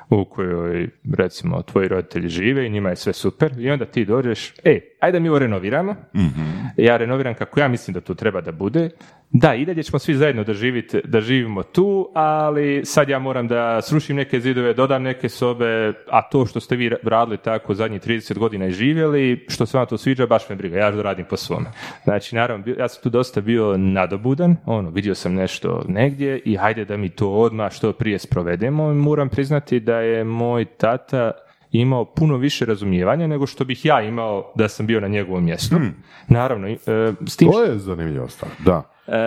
u 0.10 0.26
kojoj, 0.26 0.90
recimo, 1.18 1.62
tvoji 1.62 1.88
roditelji 1.88 2.30
žive 2.30 2.68
i 2.68 2.70
njima 2.70 2.90
je 2.90 2.96
sve 2.96 3.14
super 3.14 3.60
i 3.60 3.70
onda 3.70 3.86
ti 3.86 4.06
dođeš, 4.06 4.54
e, 4.64 4.80
ajde 5.00 5.20
mi 5.20 5.30
ovo 5.30 5.40
renoviramo, 5.40 5.96
ja 6.78 6.98
renoviram 6.98 7.34
kako 7.34 7.60
ja 7.60 7.68
mislim 7.68 7.94
da 7.94 8.02
to 8.02 8.14
treba 8.14 8.42
da 8.42 8.52
bude, 8.52 8.90
da, 9.38 9.56
i 9.56 9.66
dalje 9.66 9.84
ćemo 9.84 10.00
svi 10.00 10.16
zajedno 10.16 10.44
da, 10.44 10.54
živite, 10.54 11.02
da 11.04 11.22
živimo 11.22 11.64
tu, 11.64 12.10
ali 12.14 12.86
sad 12.86 13.10
ja 13.10 13.20
moram 13.20 13.48
da 13.48 13.82
srušim 13.82 14.16
neke 14.16 14.40
zidove, 14.40 14.74
dodam 14.74 15.04
neke 15.04 15.30
sobe, 15.30 15.94
a 16.10 16.22
to 16.22 16.46
što 16.46 16.60
ste 16.60 16.76
vi 16.76 16.90
ra- 16.90 16.98
radili 17.04 17.38
tako 17.38 17.74
zadnjih 17.74 18.02
30 18.02 18.38
godina 18.38 18.66
i 18.66 18.72
živjeli, 18.72 19.46
što 19.50 19.66
se 19.66 19.78
vam 19.78 19.88
to 19.88 19.98
sviđa, 19.98 20.28
baš 20.28 20.50
me 20.50 20.56
briga, 20.56 20.78
ja 20.78 20.92
da 20.92 21.02
radim 21.02 21.26
po 21.30 21.38
svome. 21.38 21.66
Znači, 22.04 22.36
naravno, 22.36 22.66
ja 22.78 22.88
sam 22.88 23.04
tu 23.04 23.10
dosta 23.10 23.42
bio 23.42 23.78
nadobudan, 23.78 24.56
ono, 24.66 24.90
vidio 24.90 25.16
sam 25.16 25.34
nešto 25.34 25.84
negdje 25.88 26.40
i 26.46 26.56
hajde 26.56 26.86
da 26.86 26.98
mi 26.98 27.10
to 27.10 27.30
odmah 27.30 27.72
što 27.72 27.94
prije 27.94 28.20
sprovedemo. 28.20 28.94
Moram 28.94 29.30
priznati 29.30 29.80
da 29.80 30.00
je 30.00 30.24
moj 30.24 30.66
tata 30.66 31.32
imao 31.82 32.06
puno 32.06 32.38
više 32.38 32.66
razumijevanja 32.66 33.28
nego 33.28 33.48
što 33.48 33.66
bih 33.66 33.86
ja 33.86 34.02
imao 34.02 34.52
da 34.56 34.68
sam 34.68 34.88
bio 34.88 35.00
na 35.00 35.08
njegovom 35.08 35.44
mjestu. 35.44 35.76
Naravno, 36.28 36.70
i, 36.70 36.74
e, 36.74 37.14
s 37.28 37.38
tim 37.38 37.52
To 37.52 37.64
je 37.64 37.78
zanimljiva 37.80 38.30
stvar, 38.30 38.52
da. 38.66 38.84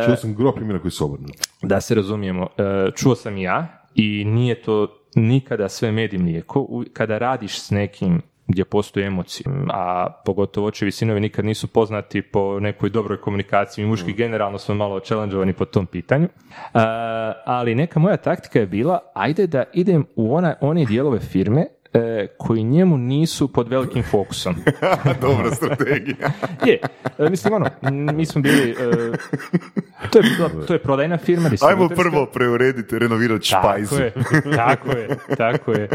Čuo 0.07 0.17
sam 0.17 0.35
gro 0.35 0.53
primjera 0.53 0.81
koji 0.81 0.91
su 0.91 1.05
obrnuti. 1.05 1.39
da 1.63 1.81
se 1.81 1.95
razumijemo, 1.95 2.47
e, 2.59 2.91
čuo 2.97 3.15
sam 3.15 3.37
i 3.37 3.43
ja 3.43 3.85
i 3.95 4.25
nije 4.25 4.63
to 4.63 4.89
nikada 5.15 5.69
sve 5.69 5.93
med 5.93 6.15
i 6.15 6.19
mlijeko. 6.19 6.85
Kada 6.93 7.19
radiš 7.19 7.61
s 7.61 7.71
nekim 7.71 8.23
gdje 8.49 8.65
postoje 8.65 9.07
emocije, 9.07 9.45
a 9.71 10.09
pogotovo 10.25 10.67
očevi 10.67 10.93
sinovi 10.93 11.21
nikad 11.21 11.45
nisu 11.45 11.69
poznati 11.69 12.23
po 12.23 12.61
nekoj 12.61 12.91
dobroj 12.91 13.21
komunikaciji, 13.21 13.85
mi 13.85 13.91
muški 13.91 14.13
generalno 14.13 14.59
smo 14.59 14.75
malo 14.75 15.01
challengeovani 15.01 15.53
po 15.53 15.65
tom 15.65 15.87
pitanju, 15.87 16.29
E, 16.75 16.81
ali 17.45 17.75
neka 17.75 18.01
moja 18.01 18.17
taktika 18.17 18.59
je 18.59 18.67
bila, 18.67 18.99
ajde 19.15 19.47
da 19.47 19.65
idem 19.73 20.07
u 20.17 20.35
ona, 20.35 20.55
one 20.61 20.85
dijelove 20.85 21.19
firme 21.19 21.67
e, 21.95 22.27
koji 22.39 22.65
njemu 22.65 22.97
nisu 22.99 23.53
pod 23.53 23.69
velikim 23.69 24.03
fokusom. 24.03 24.55
Dobra 25.21 25.51
strategija. 25.51 26.31
Je, 26.67 26.79
e, 27.19 27.31
mislim 27.31 27.55
ono, 27.55 27.67
mi 28.13 28.27
smo 28.27 28.43
bili, 28.43 28.71
e, 28.71 28.75
to, 30.11 30.19
je, 30.19 30.25
to 30.67 30.73
je 30.73 30.79
prodajna 30.79 31.19
firma, 31.19 31.51
Ajmo 31.69 31.89
prvo 31.89 32.27
preurediti, 32.27 32.99
renovirati 32.99 33.47
špajzu. 33.47 33.97
Tako 33.97 34.03
je, 34.03 34.13
tako 34.57 34.91
je, 34.91 35.09
tako 35.37 35.73
je. 35.73 35.89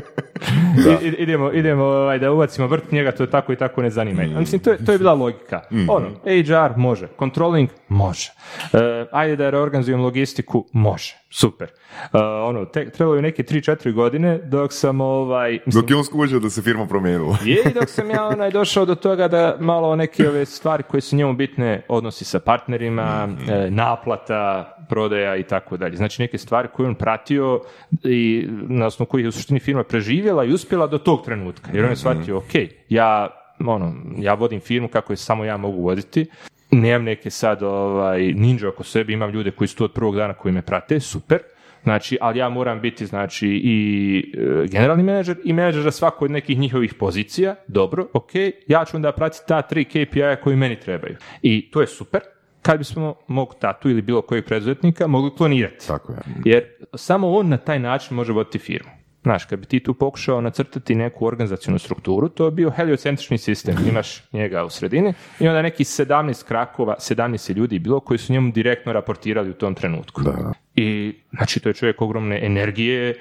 I- 1.01 1.07
idemo, 1.17 1.51
idemo 1.51 1.83
ovaj, 1.83 2.19
da 2.19 2.31
ubacimo 2.31 2.67
vrt 2.67 2.91
njega, 2.91 3.11
to 3.11 3.23
je 3.23 3.29
tako 3.29 3.53
i 3.53 3.55
tako 3.55 3.81
ne 3.81 3.89
zanima. 3.89 4.23
Mm. 4.23 4.39
Mislim, 4.39 4.61
to 4.61 4.71
je, 4.71 4.85
to 4.85 4.91
je 4.91 4.97
bila 4.97 5.13
logika. 5.13 5.61
Ono, 5.89 6.09
HR 6.25 6.77
može, 6.77 7.07
controlling 7.19 7.69
može. 7.87 8.31
E, 8.73 9.05
ajde 9.11 9.35
da 9.35 9.49
reorganizujem 9.49 10.01
logistiku, 10.01 10.65
može. 10.71 11.15
Super. 11.29 11.67
E, 12.13 12.17
ono, 12.21 12.65
tek, 12.65 12.91
trebalo 12.91 13.15
je 13.15 13.21
neke 13.21 13.43
3-4 13.43 13.93
godine 13.93 14.37
dok 14.43 14.73
sam 14.73 15.01
ovaj... 15.01 15.59
Mislim, 15.65 15.82
Dok 15.83 15.89
je 15.89 15.95
on 15.95 16.03
skužio 16.03 16.39
da 16.39 16.49
se 16.49 16.61
firma 16.61 16.87
promijenila. 16.87 17.37
je 17.43 17.61
i 17.69 17.73
dok 17.73 17.89
sam 17.89 18.09
ja 18.09 18.27
onaj 18.33 18.51
došao 18.51 18.85
do 18.85 18.95
toga 18.95 19.27
da 19.27 19.57
malo 19.59 19.95
neke 19.95 20.29
ove 20.29 20.45
stvari 20.45 20.83
koje 20.83 21.01
su 21.01 21.15
njemu 21.15 21.33
bitne 21.33 21.85
odnosi 21.87 22.25
sa 22.25 22.39
partnerima, 22.39 23.27
e, 23.49 23.69
naplata, 23.69 24.77
prodaja 24.89 25.35
i 25.35 25.43
tako 25.43 25.77
dalje. 25.77 25.95
Znači 25.95 26.21
neke 26.21 26.37
stvari 26.37 26.67
koje 26.73 26.85
je 26.85 26.89
on 26.89 26.95
pratio 26.95 27.61
i 28.03 28.47
na 28.67 28.85
osnovu 28.85 29.07
kojih 29.07 29.23
je 29.23 29.29
u 29.29 29.31
suštini 29.31 29.59
firma 29.59 29.83
preživjela 29.83 30.43
i 30.43 30.53
uspjela 30.53 30.87
do 30.87 30.97
tog 30.97 31.25
trenutka. 31.25 31.71
Jer 31.73 31.83
on 31.83 31.89
je 31.89 31.95
shvatio, 31.95 32.37
ok, 32.37 32.53
ja, 32.89 33.27
ono, 33.59 33.93
ja 34.17 34.33
vodim 34.33 34.59
firmu 34.59 34.87
kako 34.87 35.13
je 35.13 35.17
samo 35.17 35.45
ja 35.45 35.57
mogu 35.57 35.81
voditi, 35.81 36.25
nemam 36.71 37.03
neke 37.03 37.29
sad 37.29 37.63
ovaj, 37.63 38.33
ninja 38.33 38.69
oko 38.69 38.83
sebe, 38.83 39.13
imam 39.13 39.29
ljude 39.29 39.51
koji 39.51 39.67
su 39.67 39.75
tu 39.75 39.83
od 39.83 39.91
prvog 39.91 40.15
dana 40.15 40.33
koji 40.33 40.53
me 40.53 40.61
prate, 40.61 40.99
super, 40.99 41.39
Znači, 41.83 42.17
ali 42.21 42.39
ja 42.39 42.49
moram 42.49 42.81
biti 42.81 43.05
znači 43.05 43.47
i 43.47 44.33
e, 44.37 44.67
generalni 44.67 45.03
menadžer 45.03 45.37
i 45.43 45.53
menadžer 45.53 45.83
za 45.83 45.91
svaku 45.91 46.25
od 46.25 46.31
nekih 46.31 46.59
njihovih 46.59 46.93
pozicija. 46.93 47.55
Dobro, 47.67 48.07
ok, 48.13 48.31
ja 48.67 48.85
ću 48.85 48.97
onda 48.97 49.11
pratiti 49.11 49.43
ta 49.47 49.61
tri 49.61 49.85
KPI-a 49.85 50.35
koji 50.35 50.55
meni 50.55 50.79
trebaju. 50.79 51.15
I 51.41 51.71
to 51.71 51.81
je 51.81 51.87
super 51.87 52.21
kad 52.61 52.77
bismo 52.77 53.15
mog 53.27 53.55
tatu 53.59 53.89
ili 53.89 54.01
bilo 54.01 54.21
kojeg 54.21 54.45
preduzetnika 54.45 55.07
mogli 55.07 55.35
klonirati. 55.37 55.87
Tako 55.87 56.11
je. 56.13 56.19
Jer 56.45 56.63
samo 56.95 57.31
on 57.31 57.49
na 57.49 57.57
taj 57.57 57.79
način 57.79 58.15
može 58.15 58.33
voditi 58.33 58.59
firmu. 58.59 59.02
Znaš, 59.23 59.45
kad 59.45 59.59
bi 59.59 59.65
ti 59.65 59.79
tu 59.79 59.93
pokušao 59.93 60.41
nacrtati 60.41 60.95
neku 60.95 61.25
organizacijonu 61.25 61.79
strukturu, 61.79 62.29
to 62.29 62.45
je 62.45 62.51
bio 62.51 62.69
heliocentrični 62.69 63.37
sistem. 63.37 63.75
Imaš 63.89 64.23
njega 64.31 64.63
u 64.63 64.69
sredini 64.69 65.13
i 65.39 65.47
onda 65.47 65.61
neki 65.61 65.83
17 65.83 66.47
krakova, 66.47 66.95
17 66.99 67.49
je 67.49 67.53
ljudi 67.53 67.79
bilo 67.79 67.99
koji 67.99 68.17
su 68.17 68.33
njemu 68.33 68.51
direktno 68.51 68.93
raportirali 68.93 69.49
u 69.49 69.53
tom 69.53 69.75
trenutku. 69.75 70.21
Da. 70.21 70.53
I 70.75 71.15
znači 71.31 71.59
to 71.59 71.69
je 71.69 71.73
čovjek 71.73 72.01
ogromne 72.01 72.45
energije 72.45 73.09
e, 73.09 73.15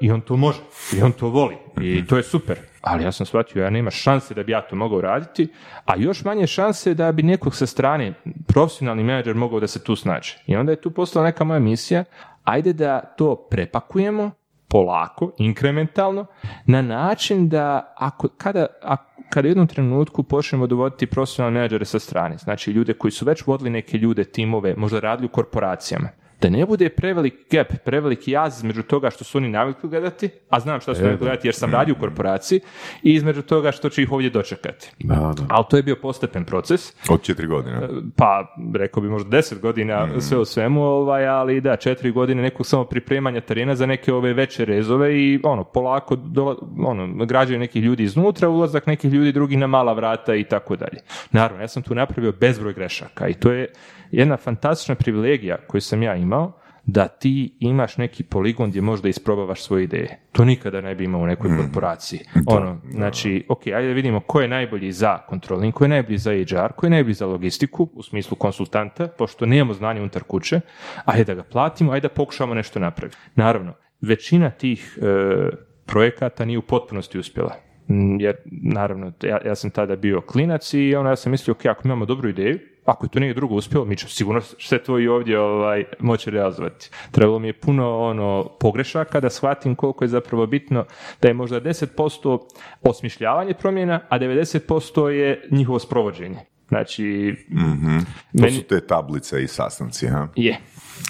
i 0.00 0.10
on 0.10 0.20
to 0.20 0.36
može 0.36 0.58
i 0.98 1.02
on 1.02 1.12
to 1.12 1.28
voli 1.28 1.56
i 1.80 2.06
to 2.06 2.16
je 2.16 2.22
super. 2.22 2.58
Ali 2.80 3.04
ja 3.04 3.12
sam 3.12 3.26
shvatio, 3.26 3.62
ja 3.62 3.70
nema 3.70 3.90
šanse 3.90 4.34
da 4.34 4.42
bi 4.42 4.52
ja 4.52 4.60
to 4.60 4.76
mogao 4.76 5.00
raditi, 5.00 5.48
a 5.84 5.96
još 5.96 6.24
manje 6.24 6.46
šanse 6.46 6.94
da 6.94 7.12
bi 7.12 7.22
nekog 7.22 7.56
sa 7.56 7.66
strane, 7.66 8.12
profesionalni 8.46 9.04
menadžer 9.04 9.34
mogao 9.34 9.60
da 9.60 9.66
se 9.66 9.84
tu 9.84 9.96
snađe. 9.96 10.32
I 10.46 10.56
onda 10.56 10.72
je 10.72 10.80
tu 10.80 10.90
postala 10.90 11.24
neka 11.24 11.44
moja 11.44 11.60
misija, 11.60 12.04
ajde 12.44 12.72
da 12.72 13.00
to 13.00 13.46
prepakujemo 13.50 14.30
polako, 14.68 15.32
inkrementalno, 15.38 16.26
na 16.66 16.82
način 16.82 17.48
da 17.48 17.94
ako, 17.96 18.28
kada, 18.28 18.66
ako, 18.82 19.04
kada 19.30 19.46
u 19.46 19.50
jednom 19.50 19.66
trenutku 19.66 20.22
počnemo 20.22 20.66
dovoditi 20.66 21.06
profesionalne 21.06 21.58
menadžere 21.58 21.84
sa 21.84 21.98
strane, 21.98 22.38
znači 22.38 22.70
ljude 22.70 22.94
koji 22.94 23.10
su 23.12 23.24
već 23.24 23.46
vodili 23.46 23.70
neke 23.70 23.98
ljude, 23.98 24.24
timove, 24.24 24.74
možda 24.76 25.00
radili 25.00 25.26
u 25.26 25.30
korporacijama, 25.30 26.08
da 26.40 26.48
ne 26.48 26.66
bude 26.66 26.88
prevelik 26.88 27.34
gap, 27.50 27.72
preveliki 27.84 28.30
jaz 28.30 28.56
između 28.56 28.82
toga 28.82 29.10
što 29.10 29.24
su 29.24 29.38
oni 29.38 29.48
navikli 29.48 29.90
gledati, 29.90 30.28
a 30.48 30.60
znam 30.60 30.80
što 30.80 30.94
su 30.94 31.02
navikli 31.02 31.26
gledati 31.26 31.48
jer 31.48 31.54
sam 31.54 31.72
radio 31.72 31.94
u 31.98 32.00
korporaciji, 32.00 32.60
i 33.02 33.14
između 33.14 33.42
toga 33.42 33.72
što 33.72 33.88
će 33.88 34.02
ih 34.02 34.12
ovdje 34.12 34.30
dočekati. 34.30 34.90
Da, 34.98 35.14
da. 35.14 35.42
Ali 35.48 35.64
to 35.70 35.76
je 35.76 35.82
bio 35.82 35.96
postepen 35.96 36.44
proces. 36.44 36.92
Od 37.08 37.22
četiri 37.22 37.46
godine. 37.46 37.88
Pa, 38.16 38.54
rekao 38.74 39.02
bi 39.02 39.08
možda 39.08 39.30
deset 39.30 39.60
godina 39.60 40.08
sve 40.20 40.38
u 40.38 40.44
svemu, 40.44 40.82
ovaj, 40.82 41.26
ali 41.26 41.60
da, 41.60 41.76
četiri 41.76 42.10
godine 42.10 42.42
nekog 42.42 42.66
samo 42.66 42.84
pripremanja 42.84 43.40
terena 43.40 43.74
za 43.74 43.86
neke 43.86 44.12
ove 44.12 44.32
veće 44.32 44.64
rezove 44.64 45.18
i 45.18 45.40
ono, 45.44 45.64
polako 45.64 46.16
dola, 46.16 46.56
ono, 46.84 47.24
građaju 47.24 47.58
nekih 47.58 47.82
ljudi 47.82 48.02
iznutra, 48.02 48.48
ulazak 48.48 48.86
nekih 48.86 49.12
ljudi 49.12 49.32
drugih 49.32 49.58
na 49.58 49.66
mala 49.66 49.92
vrata 49.92 50.34
i 50.34 50.44
tako 50.44 50.76
dalje. 50.76 51.00
Naravno, 51.30 51.62
ja 51.62 51.68
sam 51.68 51.82
tu 51.82 51.94
napravio 51.94 52.32
bezbroj 52.32 52.72
grešaka 52.72 53.28
i 53.28 53.34
to 53.34 53.52
je 53.52 53.68
jedna 54.10 54.36
fantastična 54.36 54.94
privilegija 54.94 55.56
koju 55.66 55.80
sam 55.80 56.02
ja 56.02 56.16
imao, 56.16 56.52
da 56.86 57.08
ti 57.08 57.56
imaš 57.60 57.96
neki 57.96 58.22
poligon 58.22 58.70
gdje 58.70 58.80
možda 58.82 59.08
isprobavaš 59.08 59.62
svoje 59.62 59.84
ideje. 59.84 60.18
To 60.32 60.44
nikada 60.44 60.80
ne 60.80 60.94
bi 60.94 61.04
imao 61.04 61.20
u 61.20 61.26
nekoj 61.26 61.50
korporaciji. 61.56 62.20
Ono, 62.46 62.80
znači, 62.90 63.44
ok, 63.48 63.66
ajde 63.66 63.92
vidimo 63.92 64.20
ko 64.20 64.40
je 64.40 64.48
najbolji 64.48 64.92
za 64.92 65.18
controlling, 65.30 65.74
ko 65.74 65.84
je 65.84 65.88
najbolji 65.88 66.18
za 66.18 66.30
HR, 66.30 66.72
ko 66.76 66.86
je 66.86 66.90
najbolji 66.90 67.14
za 67.14 67.26
logistiku, 67.26 67.88
u 67.94 68.02
smislu 68.02 68.36
konsultanta, 68.36 69.08
pošto 69.08 69.46
nemamo 69.46 69.74
znanje 69.74 70.00
unutar 70.00 70.22
kuće, 70.22 70.60
ajde 71.04 71.24
da 71.24 71.34
ga 71.34 71.42
platimo, 71.42 71.92
ajde 71.92 72.08
da 72.08 72.14
pokušamo 72.14 72.54
nešto 72.54 72.78
napraviti. 72.78 73.18
Naravno, 73.34 73.74
većina 74.00 74.50
tih 74.50 74.98
e, 75.02 75.56
projekata 75.86 76.44
nije 76.44 76.58
u 76.58 76.62
potpunosti 76.62 77.18
uspjela. 77.18 77.54
Mm, 77.88 78.20
Jer, 78.20 78.36
naravno, 78.62 79.12
ja, 79.22 79.38
ja 79.44 79.54
sam 79.54 79.70
tada 79.70 79.96
bio 79.96 80.20
klinac 80.20 80.74
i 80.74 80.94
ono, 80.94 81.08
ja 81.08 81.16
sam 81.16 81.30
mislio, 81.30 81.52
ok, 81.52 81.66
ako 81.66 81.82
imamo 81.84 82.04
dobru 82.04 82.28
ideju, 82.28 82.58
ako 82.86 83.06
je 83.06 83.10
to 83.10 83.20
nije 83.20 83.34
drugo 83.34 83.54
uspjelo, 83.54 83.84
mi 83.84 83.96
ćemo 83.96 84.08
sigurno 84.10 84.40
sve 84.40 84.78
to 84.78 84.98
i 84.98 85.08
ovdje 85.08 85.40
ovaj, 85.40 85.84
moći 85.98 86.30
realizovati. 86.30 86.90
Trebalo 87.10 87.38
mi 87.38 87.48
je 87.48 87.52
puno 87.52 87.98
ono 87.98 88.48
pogrešaka 88.50 89.20
da 89.20 89.30
shvatim 89.30 89.74
koliko 89.74 90.04
je 90.04 90.08
zapravo 90.08 90.46
bitno 90.46 90.84
da 91.22 91.28
je 91.28 91.34
možda 91.34 91.60
10% 91.60 92.38
osmišljavanje 92.82 93.54
promjena, 93.54 94.00
a 94.08 94.18
90% 94.18 95.06
je 95.06 95.48
njihovo 95.50 95.78
sprovođenje. 95.78 96.36
Znači, 96.68 97.34
Mhm. 97.50 97.98
To 97.98 98.04
meni- 98.34 98.52
su 98.52 98.62
te 98.62 98.80
tablice 98.80 99.42
i 99.42 99.48
sastanci, 99.48 100.06
ha? 100.06 100.28
je. 100.36 100.58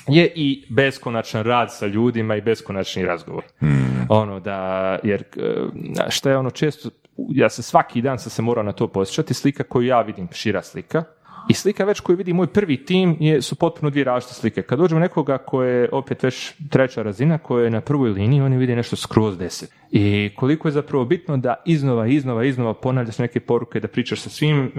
Je 0.08 0.32
i 0.34 0.66
beskonačan 0.68 1.42
rad 1.42 1.72
sa 1.72 1.86
ljudima 1.86 2.36
i 2.36 2.40
beskonačni 2.40 3.02
razgovor. 3.04 3.44
Ono 4.08 4.40
da, 4.40 4.58
jer 5.02 5.24
e, 5.36 5.54
šta 6.10 6.30
je 6.30 6.36
ono 6.38 6.50
često, 6.50 6.88
ja 7.18 7.48
se 7.48 7.62
svaki 7.62 8.02
dan 8.02 8.18
sam 8.18 8.30
se 8.30 8.42
morao 8.42 8.64
na 8.64 8.72
to 8.72 8.88
posjećati, 8.88 9.34
slika 9.34 9.62
koju 9.62 9.86
ja 9.86 10.00
vidim, 10.02 10.28
šira 10.32 10.62
slika, 10.62 11.04
i 11.48 11.54
slika 11.54 11.84
već 11.84 12.00
koju 12.00 12.16
vidi 12.16 12.32
moj 12.32 12.46
prvi 12.46 12.84
tim 12.84 13.16
je, 13.20 13.42
su 13.42 13.56
potpuno 13.56 13.90
dvije 13.90 14.04
različite 14.04 14.40
slike. 14.40 14.62
Kad 14.62 14.78
dođemo 14.78 15.00
nekoga 15.00 15.38
koje 15.38 15.80
je 15.80 15.88
opet 15.92 16.22
već 16.22 16.52
treća 16.70 17.02
razina, 17.02 17.38
koja 17.38 17.64
je 17.64 17.70
na 17.70 17.80
prvoj 17.80 18.10
liniji, 18.10 18.40
oni 18.40 18.56
vide 18.56 18.76
nešto 18.76 18.96
skroz 18.96 19.38
deset. 19.38 19.70
I 19.90 20.30
koliko 20.36 20.68
je 20.68 20.72
zapravo 20.72 21.04
bitno 21.04 21.36
da 21.36 21.54
iznova, 21.66 22.06
iznova, 22.06 22.44
iznova 22.44 22.74
ponavljaš 22.74 23.18
neke 23.18 23.40
poruke, 23.40 23.80
da 23.80 23.88
pričaš 23.88 24.20
sa 24.20 24.30
svim 24.30 24.64
e, 24.64 24.70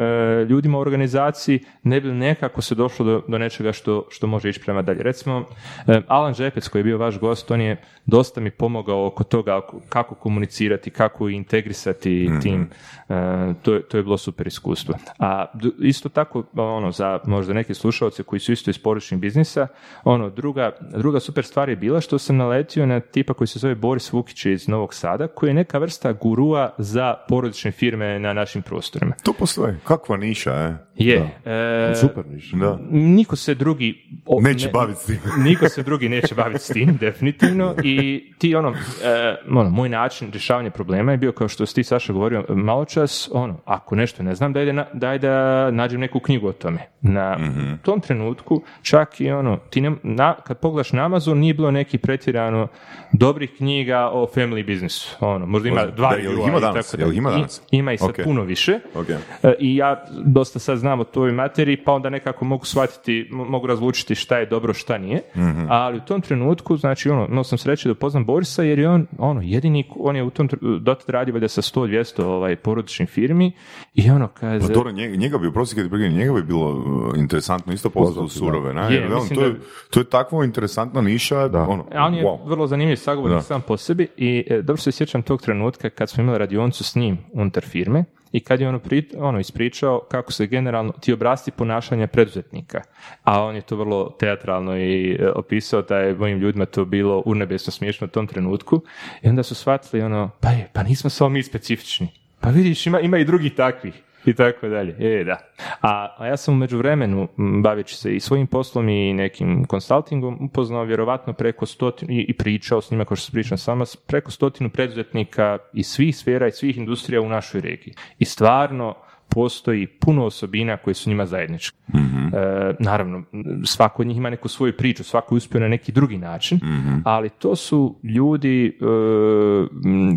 ljudima 0.49 0.77
u 0.77 0.81
organizaciji, 0.81 1.59
ne 1.83 2.01
bi 2.01 2.11
nekako 2.11 2.61
se 2.61 2.75
došlo 2.75 3.05
do, 3.05 3.23
do 3.27 3.37
nečega 3.37 3.71
što, 3.71 4.07
što 4.09 4.27
može 4.27 4.49
ići 4.49 4.59
prema 4.59 4.81
dalje. 4.81 5.03
Recimo, 5.03 5.45
e, 5.87 6.01
Alan 6.07 6.33
Žepec 6.33 6.67
koji 6.67 6.79
je 6.79 6.83
bio 6.83 6.97
vaš 6.97 7.19
gost, 7.19 7.51
on 7.51 7.61
je 7.61 7.81
dosta 8.05 8.41
mi 8.41 8.51
pomogao 8.51 9.07
oko 9.07 9.23
toga 9.23 9.61
kako 9.89 10.15
komunicirati, 10.15 10.89
kako 10.89 11.29
integrisati 11.29 12.29
tim. 12.41 12.69
E, 13.09 13.53
to, 13.61 13.73
je, 13.73 13.81
to 13.81 13.97
je 13.97 14.03
bilo 14.03 14.17
super 14.17 14.47
iskustvo. 14.47 14.95
A 15.19 15.45
isto 15.79 16.09
tako, 16.09 16.43
ono, 16.63 16.91
za 16.91 17.19
možda 17.25 17.53
neke 17.53 17.73
slušalce 17.73 18.23
koji 18.23 18.39
su 18.39 18.51
isto 18.51 18.69
iz 18.69 18.77
porodičnih 18.77 19.19
biznisa, 19.19 19.67
ono, 20.03 20.29
druga, 20.29 20.71
druga 20.97 21.19
super 21.19 21.45
stvar 21.45 21.69
je 21.69 21.75
bila 21.75 22.01
što 22.01 22.19
sam 22.19 22.37
naletio 22.37 22.85
na 22.85 22.99
tipa 22.99 23.33
koji 23.33 23.47
se 23.47 23.59
zove 23.59 23.75
Boris 23.75 24.13
Vukić 24.13 24.45
iz 24.45 24.67
Novog 24.67 24.93
Sada, 24.93 25.27
koji 25.27 25.49
je 25.49 25.53
neka 25.53 25.77
vrsta 25.77 26.13
gurua 26.13 26.73
za 26.77 27.13
porodične 27.29 27.71
firme 27.71 28.19
na 28.19 28.33
našim 28.33 28.61
prostorima. 28.61 29.15
To 29.23 29.33
postoji. 29.33 29.73
Kakva 29.83 30.17
niša, 30.17 30.51
e? 30.51 30.77
Je. 30.95 31.29
e, 31.45 31.95
Super 31.95 32.25
niš. 32.25 32.51
Da. 32.51 32.79
niko 32.89 33.35
se 33.35 33.55
drugi 33.55 34.19
o, 34.25 34.41
Neće 34.41 34.65
ne- 34.65 34.71
baviti 34.71 34.99
s 34.99 35.05
tim. 35.05 35.19
niko 35.47 35.69
se 35.69 35.83
drugi 35.83 36.09
neće 36.09 36.35
baviti 36.35 36.63
s 36.63 36.67
tim, 36.67 36.97
definitivno. 36.99 37.75
I 37.83 38.23
ti, 38.37 38.55
ono, 38.55 38.69
e, 39.03 39.35
ono, 39.49 39.69
moj 39.69 39.89
način 39.89 40.31
rješavanja 40.31 40.71
problema 40.71 41.11
je 41.11 41.17
bio, 41.17 41.31
kao 41.31 41.47
što 41.47 41.65
si 41.65 41.75
ti, 41.75 41.83
Saša, 41.83 42.13
govorio 42.13 42.45
malo 42.49 42.85
čas, 42.85 43.29
ono, 43.33 43.61
ako 43.65 43.95
nešto 43.95 44.23
ne 44.23 44.35
znam, 44.35 44.53
daj 44.53 44.65
da, 44.65 44.89
daj 44.93 45.19
da 45.19 45.71
nađem 45.71 45.99
neku 45.99 46.19
knjigu 46.19 46.46
o 46.47 46.53
tome. 46.53 46.79
Na 47.01 47.37
tom 47.81 47.99
trenutku, 47.99 48.61
čak 48.81 49.21
i 49.21 49.31
ono, 49.31 49.57
ti 49.69 49.81
ne, 49.81 49.91
na, 50.03 50.35
kad 50.37 50.59
pogledaš 50.59 50.91
na 50.91 51.05
Amazon, 51.05 51.37
nije 51.37 51.53
bilo 51.53 51.71
neki 51.71 51.97
pretjerano 51.97 52.67
dobrih 53.11 53.51
knjiga 53.57 54.09
o 54.09 54.27
family 54.27 54.65
businessu. 54.67 55.17
Ono, 55.19 55.45
možda 55.45 55.69
ima 55.69 55.85
dva 55.85 56.09
Da, 56.09 56.15
jel 56.15 56.33
ima 56.33 56.57
i 56.57 56.61
danas? 56.61 56.91
tako 56.91 57.01
Jel 57.01 57.07
ih 57.07 57.13
dalje. 57.13 57.17
ima 57.17 57.29
I- 57.29 57.33
danas? 57.33 57.61
Ima 57.71 57.93
i 57.93 57.97
sad 57.97 58.09
Ok. 58.09 58.15
puno 58.23 58.41
više. 58.43 58.79
Ok. 58.95 59.09
E, 59.09 59.17
I 59.59 59.75
ja 59.75 60.05
dosta 60.17 60.59
sad 60.59 60.77
znam 60.77 60.99
o 60.99 61.03
toj 61.03 61.31
materiji, 61.31 61.77
pa 61.77 61.93
onda 61.93 62.09
nekako 62.09 62.45
mogu 62.45 62.65
shvatiti, 62.65 63.29
m- 63.31 63.37
mogu 63.39 63.67
razlučiti 63.67 64.15
šta 64.15 64.37
je 64.37 64.45
dobro, 64.45 64.73
šta 64.73 64.97
nije. 64.97 65.21
Ali 65.69 65.97
u 65.97 66.01
tom 66.01 66.21
trenutku, 66.21 66.77
znači, 66.77 67.09
ono, 67.09 67.27
imao 67.27 67.43
sam 67.43 67.57
sreće 67.57 67.89
da 67.89 67.95
poznam 67.95 68.25
Borisa, 68.25 68.63
jer 68.63 68.79
je 68.79 68.89
on, 68.89 69.07
ono, 69.17 69.41
jedini, 69.43 69.89
on 69.91 70.15
je 70.15 70.23
u 70.23 70.29
tom 70.29 70.49
dotad 70.79 71.09
radio 71.09 71.33
valjda 71.33 71.47
sa 71.47 71.61
100-200 71.61 72.23
ovaj, 72.23 72.55
porodičnih 72.55 73.09
firmi 73.09 73.51
i 73.93 74.09
ono, 74.09 74.27
kaže... 74.29 74.67
Pa 74.67 74.73
dobro, 74.73 74.91
njega, 74.91 75.15
njega 75.15 75.37
bi, 75.37 75.47
ti 75.47 75.89
prekinem, 75.89 76.13
njega 76.13 76.33
bi 76.37 76.47
bilo 76.47 76.71
uh, 76.71 77.17
interesantno 77.17 77.73
isto 77.73 77.89
poznat 77.89 78.25
u 78.25 78.29
surove, 78.29 78.73
ne? 78.73 78.81
Je, 78.81 78.93
Jer, 78.93 79.09
mislim 79.09 79.39
to, 79.39 79.45
je, 79.45 79.51
da- 79.51 79.57
to 79.89 79.99
je 79.99 80.03
takva 80.05 80.45
interesantna 80.45 81.01
niša, 81.01 81.47
Da. 81.47 81.61
ono, 81.61 81.85
A 81.93 82.05
on 82.05 82.13
je 82.13 82.23
wow. 82.23 82.39
vrlo 82.45 82.67
zanimljiv 82.67 82.95
sagovornik 82.95 83.37
Da. 83.37 83.41
sam 83.41 83.61
po 83.61 83.77
sebi 83.77 84.07
i 84.17 84.45
e, 84.49 84.61
dobro 84.61 84.81
se 84.81 84.91
sjećam 84.91 85.21
tog 85.21 85.41
trenutka 85.41 85.89
kad 85.89 86.09
smo 86.09 86.23
imali 86.23 86.37
radioncu 86.37 86.83
s 86.83 86.95
njim 86.95 87.17
unutar 87.33 87.63
firme 87.63 88.03
i 88.31 88.39
kad 88.39 88.61
je 88.61 88.69
ono, 88.69 88.79
pri, 88.79 89.09
ono 89.17 89.39
ispričao 89.39 90.01
kako 90.11 90.31
se 90.31 90.47
generalno 90.47 90.91
ti 90.91 91.13
obrasti 91.13 91.51
ponašanja 91.51 92.07
preduzetnika. 92.07 92.81
A 93.23 93.43
on 93.43 93.55
je 93.55 93.61
to 93.61 93.75
vrlo 93.75 94.09
teatralno 94.09 94.77
i 94.77 95.17
e, 95.19 95.29
opisao 95.29 95.81
da 95.81 95.97
je 95.97 96.15
mojim 96.15 96.39
ljudima 96.39 96.65
to 96.65 96.85
bilo 96.85 97.23
urnebesno 97.25 97.71
smiješno 97.71 98.05
u 98.05 98.09
tom 98.09 98.27
trenutku 98.27 98.81
i 99.21 99.29
onda 99.29 99.43
su 99.43 99.55
shvatili 99.55 100.01
ono, 100.01 100.29
pa 100.39 100.49
je, 100.49 100.69
pa 100.73 100.83
nismo 100.83 101.09
samo 101.09 101.29
mi 101.29 101.43
specifični. 101.43 102.07
Pa 102.39 102.49
vidiš, 102.49 102.87
ima, 102.87 102.99
ima 102.99 103.17
i 103.17 103.25
drugih 103.25 103.53
takvih 103.55 103.93
i 104.31 104.33
tako 104.33 104.67
dalje. 104.67 104.95
E, 104.99 105.23
da. 105.23 105.37
A, 105.81 106.15
a 106.17 106.27
ja 106.27 106.37
sam 106.37 106.53
u 106.53 106.57
međuvremenu, 106.57 107.27
baveći 107.63 107.95
se 107.95 108.15
i 108.15 108.19
svojim 108.19 108.47
poslom 108.47 108.89
i 108.89 109.13
nekim 109.13 109.65
konsultingom, 109.65 110.37
upoznao 110.41 110.83
vjerovatno 110.83 111.33
preko 111.33 111.65
stotinu, 111.65 112.11
i, 112.13 112.25
i 112.29 112.33
pričao 112.33 112.81
s 112.81 112.91
njima, 112.91 113.05
kao 113.05 113.15
što 113.15 113.25
se 113.25 113.31
pričam 113.31 113.57
sama, 113.57 113.85
preko 114.07 114.31
stotinu 114.31 114.69
preduzetnika 114.69 115.57
iz 115.73 115.87
svih 115.87 116.17
sfera 116.17 116.47
i 116.47 116.51
svih 116.51 116.77
industrija 116.77 117.21
u 117.21 117.29
našoj 117.29 117.61
regiji. 117.61 117.93
I 118.19 118.25
stvarno 118.25 118.95
postoji 119.29 119.87
puno 119.87 120.25
osobina 120.25 120.77
koje 120.77 120.93
su 120.93 121.09
njima 121.09 121.25
zajedničke. 121.25 121.77
E, 121.87 122.73
naravno, 122.79 123.23
svako 123.65 124.01
od 124.01 124.07
njih 124.07 124.17
ima 124.17 124.29
neku 124.29 124.47
svoju 124.47 124.73
priču, 124.77 125.03
svako 125.03 125.35
je 125.35 125.37
uspio 125.37 125.59
na 125.59 125.67
neki 125.67 125.91
drugi 125.91 126.17
način, 126.17 126.59
ali 127.03 127.29
to 127.29 127.55
su 127.55 127.95
ljudi 128.03 128.65
e, 128.67 128.71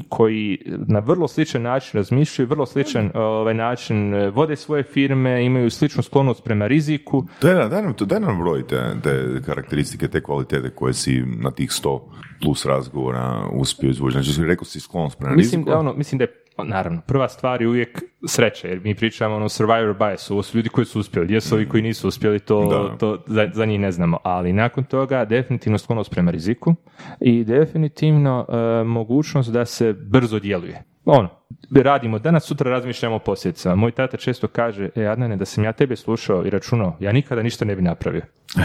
koji 0.08 0.58
na 0.86 0.98
vrlo 0.98 1.28
sličan 1.28 1.62
način 1.62 1.98
razmišljaju, 1.98 2.48
vrlo 2.48 2.66
sličan 2.66 3.10
ovaj 3.14 3.54
način 3.54 4.14
e, 4.14 4.30
vode 4.30 4.56
svoje 4.56 4.82
firme, 4.82 5.44
imaju 5.46 5.70
sličnu 5.70 6.02
sklonost 6.02 6.44
prema 6.44 6.66
riziku. 6.66 7.26
Daj, 7.42 7.54
nam- 7.54 7.70
daj, 7.70 7.82
nam, 7.82 7.94
daj 8.00 8.20
nam 8.20 8.38
broj 8.38 8.66
te, 8.66 8.80
te 9.02 9.42
karakteristike, 9.46 10.08
te 10.08 10.20
kvalitete 10.22 10.70
koje 10.70 10.94
si 10.94 11.22
na 11.42 11.50
tih 11.50 11.70
100 11.70 12.00
plus 12.42 12.64
razgovora 12.66 13.48
uspio 13.52 13.90
izvući. 13.90 14.22
Znači, 14.22 14.44
rekao 14.44 14.64
si 14.64 14.80
sklonost 14.80 15.18
prema 15.18 15.34
Mislim 15.36 15.60
riziku. 15.60 15.70
da, 15.70 15.78
ono, 15.78 15.94
mislim 15.94 16.18
da 16.18 16.24
je, 16.24 16.30
naravno, 16.64 17.00
prva 17.06 17.28
stvar 17.28 17.62
je 17.62 17.68
uvijek 17.68 18.02
sreća, 18.26 18.68
jer 18.68 18.80
mi 18.84 18.94
pričamo 18.94 19.36
ono 19.36 19.48
survivor 19.48 19.94
bias, 19.98 20.30
ovo 20.30 20.42
su 20.42 20.58
ljudi 20.58 20.68
koji 20.68 20.84
su 20.84 21.00
uspjeli, 21.00 21.26
gdje 21.26 21.40
su 21.40 21.54
ovi 21.54 21.68
koji 21.68 21.82
nisu 21.82 22.08
uspjeli, 22.08 22.38
to, 22.38 22.66
Da. 22.68 22.96
to 22.96 23.22
za, 23.26 23.48
za 23.52 23.64
njih 23.64 23.80
ne 23.80 23.92
znamo, 23.92 24.18
ali 24.22 24.52
nakon 24.52 24.84
toga 24.84 25.24
definitivno 25.24 25.78
sklonost 25.78 26.10
prema 26.10 26.30
riziku 26.30 26.74
i 27.20 27.44
definitivno 27.44 28.46
e, 28.48 28.84
mogućnost 28.84 29.52
da 29.52 29.64
se 29.64 29.92
brzo 29.92 30.38
djeluje. 30.38 30.82
Ono, 31.04 31.28
radimo 31.70 32.18
danas, 32.18 32.44
sutra 32.44 32.70
razmišljamo 32.70 33.16
o 33.16 33.18
posljedicama. 33.18 33.74
Moj 33.74 33.90
tata 33.92 34.16
često 34.16 34.48
kaže, 34.48 34.88
e 34.96 35.06
Adnane, 35.06 35.36
da 35.36 35.44
sam 35.44 35.64
ja 35.64 35.72
tebe 35.72 35.96
slušao 35.96 36.46
i 36.46 36.50
računao, 36.50 36.96
ja 37.00 37.12
nikada 37.12 37.42
ništa 37.42 37.64
ne 37.64 37.76
bi 37.76 37.82
napravio. 37.82 38.22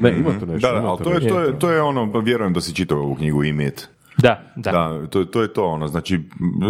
Ne, 0.00 0.10
ima 0.10 0.30
to 0.40 0.46
nešto. 0.46 0.68
Da, 0.68 0.72
da, 0.74 0.78
ima 0.78 0.88
ali 0.88 1.04
to 1.04 1.10
je, 1.10 1.14
nešto. 1.14 1.34
to, 1.34 1.40
je, 1.40 1.58
to 1.58 1.70
je 1.70 1.82
ono, 1.82 2.12
pa 2.12 2.18
vjerujem 2.18 2.52
da 2.52 2.60
si 2.60 2.74
čitao 2.74 2.98
ovu 2.98 3.14
knjigu 3.14 3.44
Imit. 3.44 3.88
Da, 4.22 4.52
da. 4.56 4.70
Da, 4.70 5.06
to, 5.06 5.24
to 5.24 5.42
je 5.42 5.52
to 5.52 5.66
ono, 5.66 5.88
znači 5.88 6.20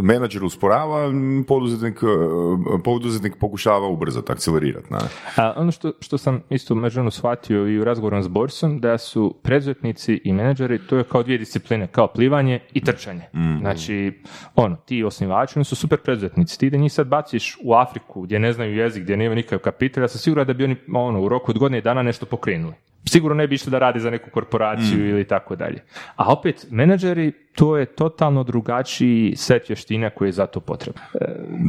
menadžer 0.03 0.45
usporava, 0.45 1.13
poduzetnik, 1.49 1.97
e, 2.03 2.83
poduzetnik 2.85 3.37
pokušava 3.41 3.89
ubrzati, 3.89 4.33
akcelerirati. 4.33 4.93
Ne? 4.93 4.99
A 5.37 5.53
ono 5.57 5.73
što, 5.73 5.93
što 6.01 6.19
sam 6.19 6.43
isto 6.51 6.75
međunarodno 6.75 7.11
shvatio 7.11 7.69
i 7.69 7.79
u 7.79 7.85
razgovoru 7.85 8.23
s 8.23 8.29
Borsom, 8.29 8.81
da 8.81 8.99
su 8.99 9.35
preduzetnici 9.43 10.21
i 10.25 10.33
menadžeri, 10.33 10.87
to 10.87 10.97
je 10.97 11.05
kao 11.05 11.23
dvije 11.23 11.39
discipline, 11.39 11.87
kao 11.87 12.07
plivanje 12.07 12.61
i 12.73 12.81
trčanje. 12.81 13.23
Znači, 13.61 14.23
ono, 14.55 14.77
ti 14.77 15.05
osnivači, 15.05 15.59
oni 15.59 15.65
su 15.65 15.77
super 15.77 15.99
preduzetnici. 15.99 16.59
Ti 16.59 16.71
da 16.71 16.77
njih 16.77 16.93
sad 16.93 17.07
baciš 17.07 17.57
u 17.65 17.75
Afriku, 17.75 18.23
gdje 18.23 18.39
ne 18.39 18.53
znaju 18.53 18.77
jezik, 18.77 19.03
gdje 19.03 19.17
nemaju 19.17 19.37
nikakav 19.37 19.59
kapital, 19.59 20.05
ja 20.05 20.09
sam 20.09 20.19
siguran 20.19 20.47
da 20.47 20.53
bi 20.53 20.65
oni 20.65 20.77
ono, 20.95 21.21
u 21.21 21.29
roku 21.29 21.51
od 21.51 21.59
godine 21.59 21.81
dana 21.81 22.03
nešto 22.03 22.27
pokrenuli. 22.27 22.75
Sigurno 23.05 23.35
ne 23.35 23.47
bi 23.49 23.55
išli 23.55 23.71
da 23.71 23.79
radi 23.79 24.01
za 24.01 24.11
neku 24.11 24.31
korporaciju 24.31 25.09
ili 25.09 25.25
tako 25.25 25.57
dalje. 25.57 25.83
A 26.17 26.33
opet, 26.33 26.67
menadžeri, 26.71 27.33
to 27.55 27.77
je 27.77 27.87
totalno 27.87 28.45
drugačiji 28.45 29.37
set 29.37 29.69
vještina 29.69 30.11
koji 30.11 30.29
je 30.29 30.33
za 30.33 30.47
to 30.47 30.61
potreban. 30.61 31.03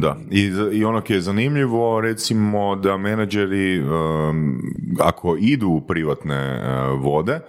Da, 0.00 0.16
i, 0.30 0.50
i 0.72 0.84
ono 0.84 1.02
je 1.08 1.20
zanimljivo, 1.20 2.00
recimo 2.00 2.76
da 2.76 2.96
menadžeri, 2.96 3.80
um, 3.80 4.60
ako 5.00 5.36
idu 5.40 5.68
u 5.68 5.80
privatne 5.80 6.60
uh, 6.62 7.02
vode, 7.04 7.40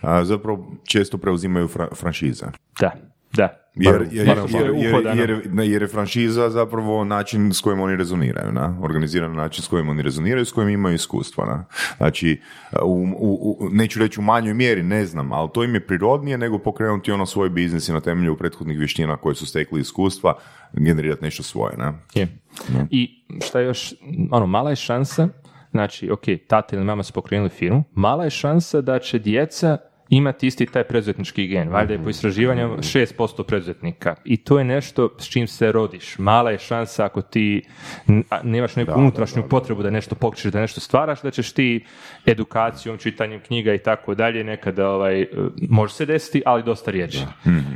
a, 0.00 0.24
zapravo 0.24 0.72
često 0.84 1.18
preuzimaju 1.18 1.68
fra- 1.68 1.94
franšize. 1.94 2.46
Da, 2.80 2.92
da. 3.36 3.58
Jer, 3.74 4.06
jer, 4.10 4.26
jer, 4.28 4.38
je 4.38 4.44
jer, 4.82 4.92
uhodano. 4.94 5.20
jer- 5.20 5.40
ne, 5.52 5.68
jer 5.68 5.82
je 5.82 5.88
franšiza 5.88 6.50
zapravo 6.50 7.04
način 7.04 7.52
s 7.52 7.60
kojim 7.60 7.80
oni 7.80 7.96
rezoniraju, 7.96 8.52
na? 8.52 8.78
organiziran 8.82 9.34
način 9.34 9.62
s 9.64 9.68
kojim 9.68 9.88
oni 9.88 10.02
rezoniraju, 10.02 10.44
s 10.44 10.52
kojim 10.52 10.68
imaju 10.68 10.94
iskustva. 10.94 11.46
Na? 11.46 11.64
Znači, 11.96 12.40
u, 12.82 13.06
u, 13.18 13.56
u- 13.60 13.68
neću 13.70 13.98
reći 13.98 14.20
u 14.20 14.22
manjoj 14.22 14.54
mjeri, 14.54 14.82
ne 14.82 15.06
znam, 15.06 15.32
ali 15.32 15.48
to 15.54 15.64
im 15.64 15.74
je 15.74 15.86
prirodnije 15.86 16.38
nego 16.38 16.58
pokrenuti 16.58 17.12
ono 17.12 17.26
svoj 17.26 17.50
biznis 17.50 17.88
i 17.88 17.92
na 17.92 18.00
temelju 18.00 18.36
prethodnih 18.36 18.78
vještina 18.78 19.16
koje 19.16 19.34
su 19.34 19.46
stekli 19.46 19.80
iskustva, 19.80 20.34
generirati 20.72 21.24
nešto 21.24 21.42
svoje. 21.42 21.76
Na? 21.76 21.94
Je. 22.14 22.28
I 22.90 23.24
šta 23.44 23.60
je 23.60 23.66
još, 23.66 23.94
ono, 24.30 24.46
mala 24.46 24.70
je 24.70 24.76
šansa, 24.76 25.28
znači, 25.70 26.10
ok, 26.10 26.22
tata 26.48 26.76
ili 26.76 26.84
mama 26.84 27.02
su 27.02 27.12
pokrenuli 27.12 27.50
firmu, 27.50 27.84
mala 27.94 28.24
je 28.24 28.30
šansa 28.30 28.80
da 28.80 28.98
će 28.98 29.18
djeca 29.18 29.78
imati 30.12 30.46
isti 30.46 30.66
taj 30.66 30.84
preduzetnički 30.84 31.46
gen. 31.46 31.68
Valjda 31.68 31.92
je 31.92 32.02
po 32.04 32.10
istraživanju 32.10 32.76
6% 32.78 33.42
preduzetnika. 33.42 34.14
I 34.24 34.36
to 34.36 34.58
je 34.58 34.64
nešto 34.64 35.08
s 35.18 35.28
čim 35.28 35.46
se 35.46 35.72
rodiš. 35.72 36.18
Mala 36.18 36.50
je 36.50 36.58
šansa 36.58 37.04
ako 37.04 37.22
ti 37.22 37.62
nemaš 38.42 38.76
neku 38.76 38.92
unutrašnju 38.96 39.42
potrebu 39.48 39.82
da 39.82 39.90
nešto 39.90 40.14
pokrećeš, 40.14 40.52
da 40.52 40.60
nešto 40.60 40.80
stvaraš, 40.80 41.22
da 41.22 41.30
ćeš 41.30 41.52
ti 41.52 41.84
edukacijom, 42.26 42.98
čitanjem 42.98 43.40
knjiga 43.40 43.74
i 43.74 43.78
tako 43.78 44.14
dalje 44.14 44.44
nekada 44.44 44.88
ovaj, 44.88 45.22
e, 45.22 45.28
može 45.68 45.94
se 45.94 46.06
desiti, 46.06 46.42
ali 46.46 46.62
dosta 46.62 46.90
riječi. 46.90 47.18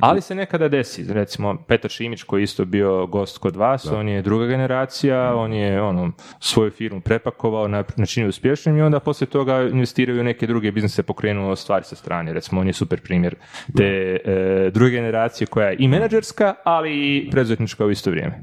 Ali 0.00 0.20
se 0.20 0.34
nekada 0.34 0.68
desi. 0.68 1.04
Recimo, 1.08 1.56
Petar 1.68 1.90
Šimić 1.90 2.22
koji 2.22 2.40
je 2.40 2.44
isto 2.44 2.64
bio 2.64 3.06
gost 3.06 3.38
kod 3.38 3.56
vas, 3.56 3.86
on 3.86 4.08
je 4.08 4.22
druga 4.22 4.46
generacija, 4.46 5.36
on 5.36 5.52
je 5.52 5.82
ono, 5.82 6.12
svoju 6.40 6.70
firmu 6.70 7.00
prepakovao, 7.00 7.68
na- 7.68 7.84
načinio 7.96 8.28
uspješnim 8.28 8.76
i 8.76 8.82
onda 8.82 9.00
poslije 9.00 9.28
toga 9.28 9.62
investiraju 9.62 10.20
u 10.20 10.24
neke 10.24 10.46
druge 10.46 10.72
biznise, 10.72 11.02
pokrenuo 11.02 11.56
stvari 11.56 11.84
sa 11.84 11.96
strane. 11.96 12.25
Recimo, 12.32 12.60
on 12.60 12.66
je 12.66 12.72
super 12.72 13.00
primjer 13.00 13.34
te 13.76 13.84
e, 13.84 14.70
druge 14.74 14.90
generacije 14.90 15.46
koja 15.46 15.68
je 15.68 15.76
i 15.78 15.88
menadžerska, 15.88 16.54
ali 16.64 17.16
i 17.16 17.30
preduzetnička 17.30 17.84
u 17.86 17.90
isto 17.90 18.10
vrijeme. 18.10 18.40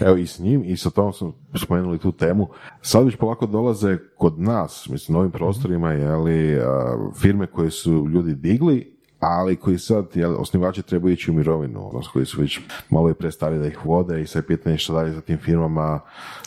Evo 0.00 0.16
i 0.16 0.26
s 0.26 0.38
njim 0.38 0.62
i 0.64 0.76
sa 0.76 0.90
tom 0.90 1.12
smo 1.12 1.34
spomenuli 1.54 1.98
tu 1.98 2.12
temu. 2.12 2.48
Sad 2.80 3.04
već 3.04 3.16
polako 3.16 3.46
dolaze 3.46 3.98
kod 4.16 4.40
nas, 4.40 4.88
mislim, 4.88 5.12
na 5.12 5.18
ovim 5.18 5.32
prostorima, 5.32 5.92
jeli, 5.92 6.60
a, 6.60 6.96
firme 7.20 7.46
koje 7.46 7.70
su 7.70 8.08
ljudi 8.12 8.34
digli, 8.34 8.91
ali 9.22 9.56
koji 9.56 9.78
sad, 9.78 10.06
jel, 10.14 10.34
osnivači 10.38 10.82
trebaju 10.82 11.12
ići 11.12 11.30
u 11.30 11.34
mirovinu, 11.34 11.88
odnosno 11.88 12.12
koji 12.12 12.26
su 12.26 12.40
već 12.40 12.60
malo 12.90 13.10
i 13.10 13.14
prestari 13.14 13.58
da 13.58 13.66
ih 13.66 13.86
vode 13.86 14.22
i 14.22 14.26
je 14.34 14.42
pitanje 14.46 14.78
šta 14.78 14.92
dalje 14.92 15.12
za 15.12 15.20
tim 15.20 15.38
firmama, 15.38 16.00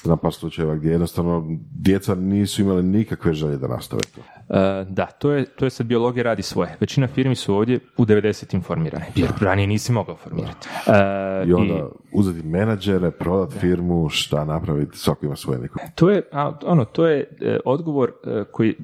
znam 0.04 0.18
par 0.18 0.34
slučajeva 0.34 0.76
gdje 0.76 0.92
jednostavno 0.92 1.58
djeca 1.72 2.16
nisu 2.16 2.62
imali 2.62 2.84
nikakve 2.84 3.34
želje 3.34 3.58
da 3.58 3.68
nastave 3.68 4.02
to. 4.16 4.22
E, 4.50 4.86
da, 4.90 5.06
to 5.06 5.32
je, 5.32 5.46
to 5.46 5.66
je 5.66 5.70
sad 5.70 5.88
biologija 5.88 6.24
radi 6.24 6.42
svoje. 6.42 6.76
Većina 6.80 7.08
firmi 7.08 7.36
su 7.36 7.56
ovdje 7.56 7.80
u 7.98 8.06
90 8.06 8.64
formirane, 8.64 9.06
jer 9.16 9.30
ranije 9.42 9.68
nisi 9.68 9.92
mogao 9.92 10.16
formirati. 10.16 10.68
E, 10.88 11.46
I 11.48 11.54
onda 11.54 11.88
uzeti 12.14 12.48
menadžere, 12.48 13.12
prodati 13.12 13.60
firmu, 13.60 14.10
šta 14.10 14.46
napraviti, 14.46 14.98
svako 14.98 15.26
ima 15.26 15.36
svoje 15.36 15.60
neko. 15.60 15.80
To 15.96 16.10
je, 16.10 16.22
ono, 16.66 16.86
to 16.86 17.08
je 17.08 17.38
e, 17.42 17.60
odgovor 17.66 18.12
koji, 18.52 18.76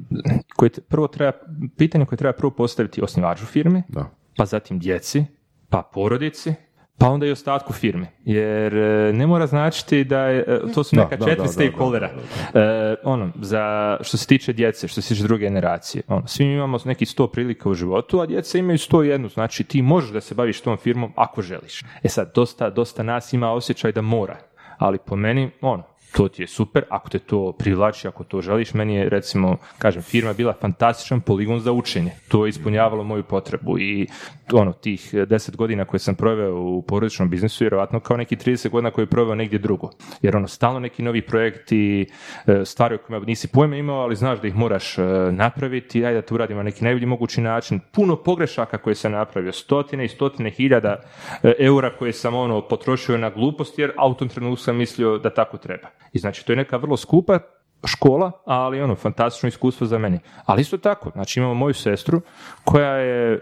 koji 0.56 0.70
prvo 0.90 1.08
treba, 1.08 1.32
pitanje 1.78 2.06
koje 2.06 2.18
treba 2.18 2.34
prvo 2.34 2.52
postaviti 2.52 3.02
osnivaču 3.02 3.46
firme, 3.46 3.81
Da. 3.88 4.10
pa 4.38 4.46
zatim 4.46 4.80
djeci, 4.80 5.26
pa 5.70 5.82
porodici, 5.94 6.54
pa 7.02 7.10
onda 7.10 7.26
i 7.26 7.32
ostatku 7.32 7.74
firme. 7.74 8.08
Jer 8.26 8.78
e, 8.78 9.14
ne 9.14 9.28
mora 9.28 9.48
značiti 9.48 10.04
da 10.04 10.20
je, 10.20 10.40
e, 10.48 10.74
to 10.74 10.84
su 10.84 10.96
neka 10.96 11.16
da, 11.16 11.26
četiri 11.26 11.38
da, 11.38 11.44
da, 11.44 11.48
stakeholdera. 11.48 12.10
E, 12.54 12.96
ono, 13.04 13.32
za, 13.42 13.98
što 14.02 14.18
se 14.18 14.28
tiče 14.28 14.54
djece, 14.54 14.88
što 14.88 15.02
se 15.02 15.08
tiče 15.08 15.24
druge 15.24 15.46
generacije, 15.46 16.04
ono, 16.08 16.28
svi 16.28 16.46
imamo 16.46 16.78
neki 16.86 17.06
sto 17.06 17.28
prilika 17.28 17.70
u 17.70 17.74
životu, 17.74 18.20
a 18.20 18.26
djeca 18.26 18.58
imaju 18.58 18.78
sto 18.78 19.04
jednu, 19.04 19.30
znači 19.30 19.64
ti 19.64 19.82
možeš 19.82 20.10
da 20.10 20.22
se 20.22 20.36
baviš 20.36 20.62
tom 20.62 20.78
firmom 20.78 21.14
ako 21.16 21.42
želiš. 21.42 21.84
E 22.04 22.10
sad, 22.10 22.32
dosta, 22.36 22.70
dosta 22.70 23.04
nas 23.04 23.34
ima 23.34 23.52
osjećaj 23.52 23.92
da 23.92 24.02
mora, 24.02 24.38
ali 24.78 24.98
po 25.06 25.16
meni, 25.16 25.52
ono, 25.62 25.84
to 26.12 26.28
ti 26.28 26.44
je 26.44 26.48
super, 26.48 26.84
ako 26.90 27.10
te 27.10 27.20
to 27.20 27.52
privlači, 27.52 28.08
ako 28.08 28.24
to 28.24 28.42
želiš, 28.42 28.74
meni 28.74 28.96
je 28.96 29.10
recimo, 29.10 29.58
kažem, 29.78 30.02
firma 30.02 30.34
bila 30.34 30.54
fantastičan 30.54 31.22
poligon 31.22 31.60
za 31.60 31.72
učenje. 31.72 32.12
To 32.28 32.46
je 32.46 32.50
ispunjavalo 32.50 33.04
moju 33.04 33.24
potrebu 33.24 33.80
i 33.80 34.08
ono, 34.54 34.74
tih 34.74 35.14
deset 35.28 35.56
godina 35.56 35.86
koje 35.86 36.00
sam 36.00 36.16
proveo 36.16 36.56
u 36.56 36.82
porodičnom 36.82 37.30
biznisu, 37.30 37.64
vjerojatno 37.64 38.00
kao 38.00 38.18
neki 38.18 38.36
30 38.36 38.70
godina 38.70 38.92
koje 38.92 39.04
je 39.04 39.08
proveo 39.08 39.36
negdje 39.36 39.60
drugo. 39.60 39.90
Jer 40.22 40.36
ono, 40.36 40.48
stalno 40.48 40.80
neki 40.80 41.04
novi 41.04 41.22
projekti, 41.22 42.06
e, 42.48 42.66
stvari 42.66 42.96
o 42.96 42.98
kojima 42.98 43.26
nisi 43.26 43.48
pojma 43.48 43.76
imao, 43.76 44.02
ali 44.02 44.16
znaš 44.16 44.42
da 44.42 44.48
ih 44.48 44.56
moraš 44.56 44.98
e, 44.98 45.02
napraviti, 45.32 46.06
ajde 46.06 46.22
da 46.22 46.28
to 46.28 46.36
uradimo 46.36 46.58
na 46.58 46.64
neki 46.64 46.84
najbolji 46.84 47.06
mogući 47.06 47.42
način. 47.42 47.80
Puno 47.92 48.16
pogrešaka 48.16 48.78
koje 48.78 48.96
sam 48.96 49.12
napravio, 49.12 49.52
stotine 49.52 50.06
i 50.06 50.10
stotine 50.10 50.50
hiljada 50.50 51.04
e, 51.44 51.54
eura 51.60 51.98
koje 51.98 52.14
sam 52.14 52.36
ono 52.36 52.62
potrošio 52.62 53.18
na 53.18 53.30
glupost, 53.30 53.80
jer 53.80 53.92
a 53.98 54.08
u 54.08 54.14
tom 54.14 54.30
trenutku 54.30 54.64
sam 54.64 54.76
mislio 54.76 55.18
da 55.18 55.30
tako 55.30 55.58
treba. 55.58 56.01
I 56.14 56.20
znači, 56.20 56.46
to 56.46 56.52
je 56.52 56.58
neka 56.58 56.78
vrlo 56.78 56.98
skupa 56.98 57.40
škola, 57.86 58.32
ali 58.46 58.82
ono, 58.82 58.96
fantastično 58.96 59.50
iskustvo 59.50 59.88
za 59.88 59.98
mene. 59.98 60.20
Ali 60.46 60.62
isto 60.62 60.78
tako, 60.78 61.12
znači 61.14 61.40
imamo 61.40 61.54
moju 61.54 61.74
sestru 61.74 62.22
koja 62.64 62.94
je, 62.96 63.34
e, 63.34 63.40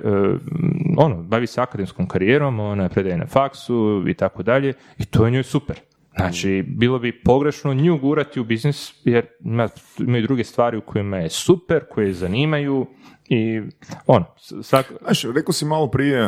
ono, 0.97 1.23
bavi 1.23 1.47
se 1.47 1.61
akademskom 1.61 2.07
karijerom, 2.07 2.59
ona 2.59 2.89
predaje 2.89 3.17
na 3.17 3.27
faksu 3.27 4.03
i 4.07 4.13
tako 4.13 4.43
dalje 4.43 4.73
i 4.97 5.05
to 5.05 5.25
je 5.25 5.31
njoj 5.31 5.43
super. 5.43 5.79
Znači, 6.15 6.63
bilo 6.67 6.99
bi 6.99 7.21
pogrešno 7.23 7.73
nju 7.73 7.97
gurati 7.97 8.39
u 8.39 8.43
biznis, 8.43 8.93
jer 9.03 9.25
ima, 9.39 9.69
imaju 9.97 10.23
druge 10.23 10.43
stvari 10.43 10.77
u 10.77 10.81
kojima 10.81 11.17
je 11.17 11.29
super, 11.29 11.83
koje 11.89 12.07
je 12.07 12.13
zanimaju 12.13 12.87
i 13.29 13.61
ono, 14.07 14.25
svak, 14.61 14.93
Znaš, 15.01 15.23
rekao 15.35 15.53
si 15.53 15.65
malo 15.65 15.87
prije, 15.87 16.27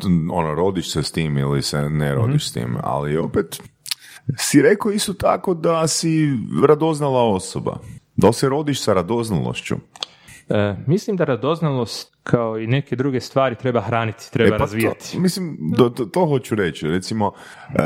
t- 0.00 0.08
ono, 0.32 0.54
rodiš 0.54 0.92
se 0.92 1.02
s 1.02 1.12
tim 1.12 1.38
ili 1.38 1.62
se 1.62 1.90
ne 1.90 2.14
rodiš 2.14 2.48
s 2.48 2.52
tim, 2.52 2.76
ali 2.82 3.16
opet 3.16 3.62
si 4.36 4.62
rekao 4.62 4.92
isto 4.92 5.12
tako 5.12 5.54
da 5.54 5.88
si 5.88 6.28
radoznala 6.68 7.22
osoba. 7.22 7.78
Da 8.16 8.32
se 8.32 8.48
rodiš 8.48 8.82
sa 8.82 8.92
radoznalošću? 8.92 9.76
e, 10.50 10.76
mislim 10.86 11.16
da 11.16 11.24
radoznalost 11.24 12.16
kao 12.22 12.58
i 12.58 12.66
neke 12.66 12.96
druge 12.96 13.20
stvari 13.20 13.54
treba 13.54 13.80
hraniti, 13.80 14.32
treba 14.32 14.54
E, 14.54 14.58
pa 14.58 14.64
razvijati. 14.64 15.12
To, 15.12 15.20
mislim, 15.20 15.58
do, 15.76 15.88
to, 15.88 16.04
to 16.04 16.26
hoću 16.26 16.54
reći. 16.54 16.88
Recimo, 16.88 17.32
e, 17.68 17.82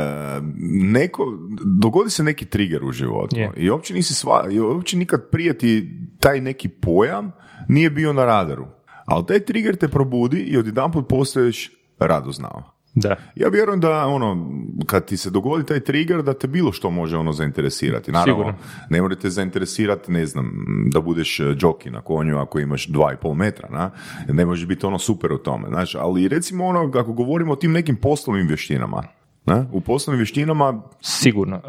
neko, 0.93 1.37
dogodi 1.81 2.09
se 2.09 2.23
neki 2.23 2.45
trigger 2.45 2.83
u 2.83 2.91
životu 2.91 3.35
Je. 3.35 3.51
i 3.57 3.69
uopće 3.69 3.93
nisi 3.93 4.13
sva, 4.13 4.47
i 4.51 4.59
uopće 4.59 4.97
nikad 4.97 5.29
prije 5.31 5.57
ti 5.57 5.89
taj 6.19 6.41
neki 6.41 6.69
pojam 6.69 7.31
nije 7.67 7.89
bio 7.89 8.13
na 8.13 8.25
radaru. 8.25 8.67
Ali 9.05 9.25
taj 9.25 9.39
trigger 9.39 9.75
te 9.75 9.87
probudi 9.87 10.37
i 10.37 10.57
odjedanput 10.57 11.07
postaješ 11.09 11.71
radoznao. 11.99 12.74
Da. 12.95 13.15
Ja 13.35 13.49
vjerujem 13.49 13.79
da 13.79 14.05
ono, 14.05 14.51
kad 14.85 15.05
ti 15.05 15.17
se 15.17 15.29
dogodi 15.29 15.65
taj 15.65 15.79
trigger, 15.79 16.23
da 16.23 16.33
te 16.33 16.47
bilo 16.47 16.71
što 16.71 16.89
može 16.89 17.17
ono 17.17 17.33
zainteresirati. 17.33 18.11
Naravno, 18.11 18.33
Sigurno. 18.33 18.57
ne 18.89 19.01
mora 19.01 19.15
te 19.15 19.29
zainteresirati, 19.29 20.11
ne 20.11 20.25
znam, 20.25 20.51
da 20.91 21.01
budeš 21.01 21.39
e, 21.39 21.43
džoki 21.43 21.89
na 21.89 22.01
konju 22.01 22.37
ako 22.37 22.59
imaš 22.59 22.87
dva 22.87 23.13
i 23.13 23.17
pol 23.17 23.33
metra, 23.33 23.69
na? 23.69 23.91
ne 24.27 24.45
možeš 24.45 24.67
biti 24.67 24.85
ono 24.85 24.99
super 24.99 25.31
u 25.31 25.37
tome, 25.37 25.67
znaš, 25.67 25.95
ali 25.95 26.27
recimo 26.27 26.65
ono, 26.65 26.91
ako 26.99 27.13
govorimo 27.13 27.53
o 27.53 27.55
tim 27.55 27.71
nekim 27.71 27.95
poslovnim 27.95 28.47
vještinama, 28.47 29.03
Ne? 29.45 29.65
U 29.71 29.81
poslovnim 29.81 30.19
vještinama 30.19 30.81
Sigurno. 31.01 31.55
E, 31.55 31.59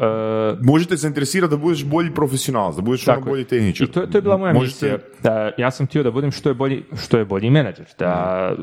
možete 0.61 0.97
se 0.97 1.07
interesirati 1.07 1.51
da 1.51 1.57
budeš 1.57 1.85
bolji 1.85 2.13
profesionalac, 2.13 2.75
da 2.75 2.81
budeš 2.81 3.07
ono 3.07 3.17
Tako 3.17 3.29
bolji 3.29 3.43
tehničar. 3.43 3.87
I 3.87 3.91
to, 3.91 4.05
to 4.05 4.17
je 4.17 4.21
bila 4.21 4.37
moja 4.37 4.53
Možete- 4.53 4.85
misija. 4.85 4.97
Da, 5.23 5.51
ja 5.57 5.71
sam 5.71 5.85
htio 5.85 6.03
da 6.03 6.11
budem 6.11 6.31
što 6.31 6.49
je 6.49 6.53
bolji, 6.55 6.83
što 7.03 7.17
je 7.17 7.25
bolji 7.25 7.49
menadžer. 7.49 7.85
Da, 7.99 8.55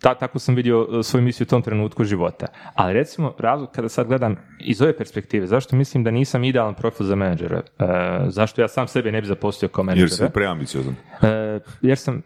ta, 0.00 0.14
tako 0.14 0.38
sam 0.38 0.54
vidio 0.54 0.88
e, 0.92 1.02
svoju 1.02 1.22
misiju 1.24 1.44
u 1.44 1.50
tom 1.50 1.62
trenutku 1.62 2.04
života. 2.04 2.46
Ali 2.74 2.92
recimo, 2.94 3.34
razlog 3.38 3.70
kada 3.72 3.88
sad 3.88 4.06
gledam 4.06 4.36
iz 4.60 4.82
ove 4.82 4.96
perspektive, 4.96 5.46
zašto 5.46 5.76
mislim 5.76 6.04
da 6.04 6.10
nisam 6.10 6.44
idealan 6.44 6.74
profil 6.74 7.06
za 7.06 7.14
menadžera? 7.14 7.62
E, 7.78 7.84
zašto 8.28 8.60
ja 8.60 8.68
sam 8.68 8.88
sebe 8.88 9.12
ne 9.12 9.20
bi 9.20 9.26
zaposlio 9.26 9.68
kao 9.68 9.82
Jer 9.82 9.86
menadžera? 9.86 10.08
si 10.28 10.32
preambiciozan. 10.34 10.94
E, 11.22 11.60
jer 11.82 11.98
sam, 11.98 12.22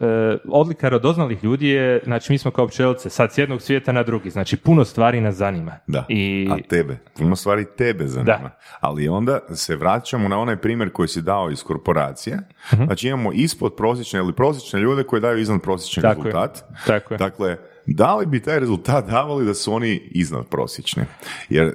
odlika 0.48 0.88
radoznalih 0.88 1.44
ljudi 1.44 1.68
je, 1.68 2.00
znači 2.04 2.32
mi 2.32 2.38
smo 2.38 2.50
kao 2.50 2.68
pčelice, 2.68 3.10
sad 3.10 3.32
s 3.32 3.38
jednog 3.38 3.62
svijeta 3.62 3.92
na 3.92 4.02
drugi, 4.02 4.30
znači 4.30 4.56
puno 4.56 4.84
stvari 4.84 5.20
nas 5.20 5.34
zanima. 5.34 5.72
Da, 5.86 6.04
I, 6.14 6.48
a 6.50 6.56
tebe, 6.68 6.98
puno 7.18 7.36
stvari 7.36 7.66
tebe 7.76 8.06
zanima. 8.06 8.38
Da. 8.38 8.58
Ali 8.80 9.08
onda 9.08 9.38
se 9.54 9.76
vraćamo 9.76 10.28
na 10.28 10.38
onaj 10.38 10.56
primjer 10.56 10.90
koji 10.90 11.08
si 11.08 11.22
dao 11.22 11.50
iz 11.50 11.62
korporacije. 11.62 12.38
Mhm. 12.74 12.84
Znači 12.84 13.08
imamo 13.08 13.32
ispod 13.32 13.74
prosječne 13.76 14.18
ili 14.18 14.32
prosječne 14.32 14.80
ljude 14.80 15.04
koji 15.04 15.22
daju 15.22 15.38
iznad 15.38 15.62
prosječni 15.62 16.02
Tako 16.02 16.20
je. 16.20 16.24
rezultat. 16.24 16.64
Tako 16.86 17.14
je. 17.14 17.18
Dakle, 17.18 17.56
da 17.86 18.16
li 18.16 18.26
bi 18.26 18.42
taj 18.42 18.60
rezultat 18.60 19.06
davali 19.06 19.46
da 19.46 19.54
su 19.54 19.72
oni 19.72 20.08
iznad 20.10 20.46
prosječni? 20.46 21.02
Jer 21.48 21.66
e, 21.66 21.72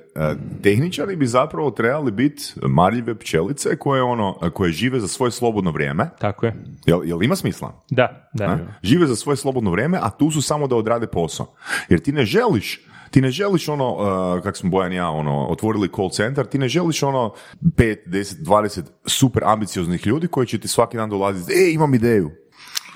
tehničari 0.63 1.15
bi 1.15 1.27
zapravo 1.27 1.71
trebali 1.71 2.11
biti 2.11 2.43
marljive 2.61 3.15
pčelice 3.15 3.75
koje, 3.75 4.01
ono, 4.01 4.33
koje 4.53 4.71
žive 4.71 4.99
za 4.99 5.07
svoje 5.07 5.31
slobodno 5.31 5.71
vrijeme. 5.71 6.09
Tako 6.19 6.45
je. 6.45 6.55
Jel, 6.85 7.01
jel 7.05 7.23
ima 7.23 7.35
smisla? 7.35 7.83
Da, 7.89 8.29
da. 8.33 8.45
A? 8.45 8.57
Žive 8.83 9.07
za 9.07 9.15
svoje 9.15 9.37
slobodno 9.37 9.71
vrijeme, 9.71 9.97
a 10.01 10.09
tu 10.09 10.31
su 10.31 10.41
samo 10.41 10.67
da 10.67 10.75
odrade 10.75 11.07
posao. 11.07 11.55
Jer 11.89 11.99
ti 11.99 12.11
ne 12.11 12.25
želiš 12.25 12.85
ti 13.11 13.21
ne 13.21 13.31
želiš 13.31 13.69
ono, 13.69 13.93
uh, 13.93 14.43
kak 14.43 14.57
smo 14.57 14.69
Bojan 14.69 14.93
ja, 14.93 15.09
ono, 15.09 15.47
otvorili 15.47 15.89
call 15.95 16.09
center, 16.09 16.45
ti 16.45 16.57
ne 16.57 16.67
želiš 16.67 17.03
ono 17.03 17.33
5, 17.61 17.97
10, 18.07 18.35
20 18.43 18.81
super 19.05 19.43
ambicioznih 19.45 20.07
ljudi 20.07 20.27
koji 20.27 20.47
će 20.47 20.59
ti 20.59 20.67
svaki 20.67 20.97
dan 20.97 21.09
dolaziti, 21.09 21.53
e, 21.53 21.73
imam 21.73 21.93
ideju. 21.93 22.31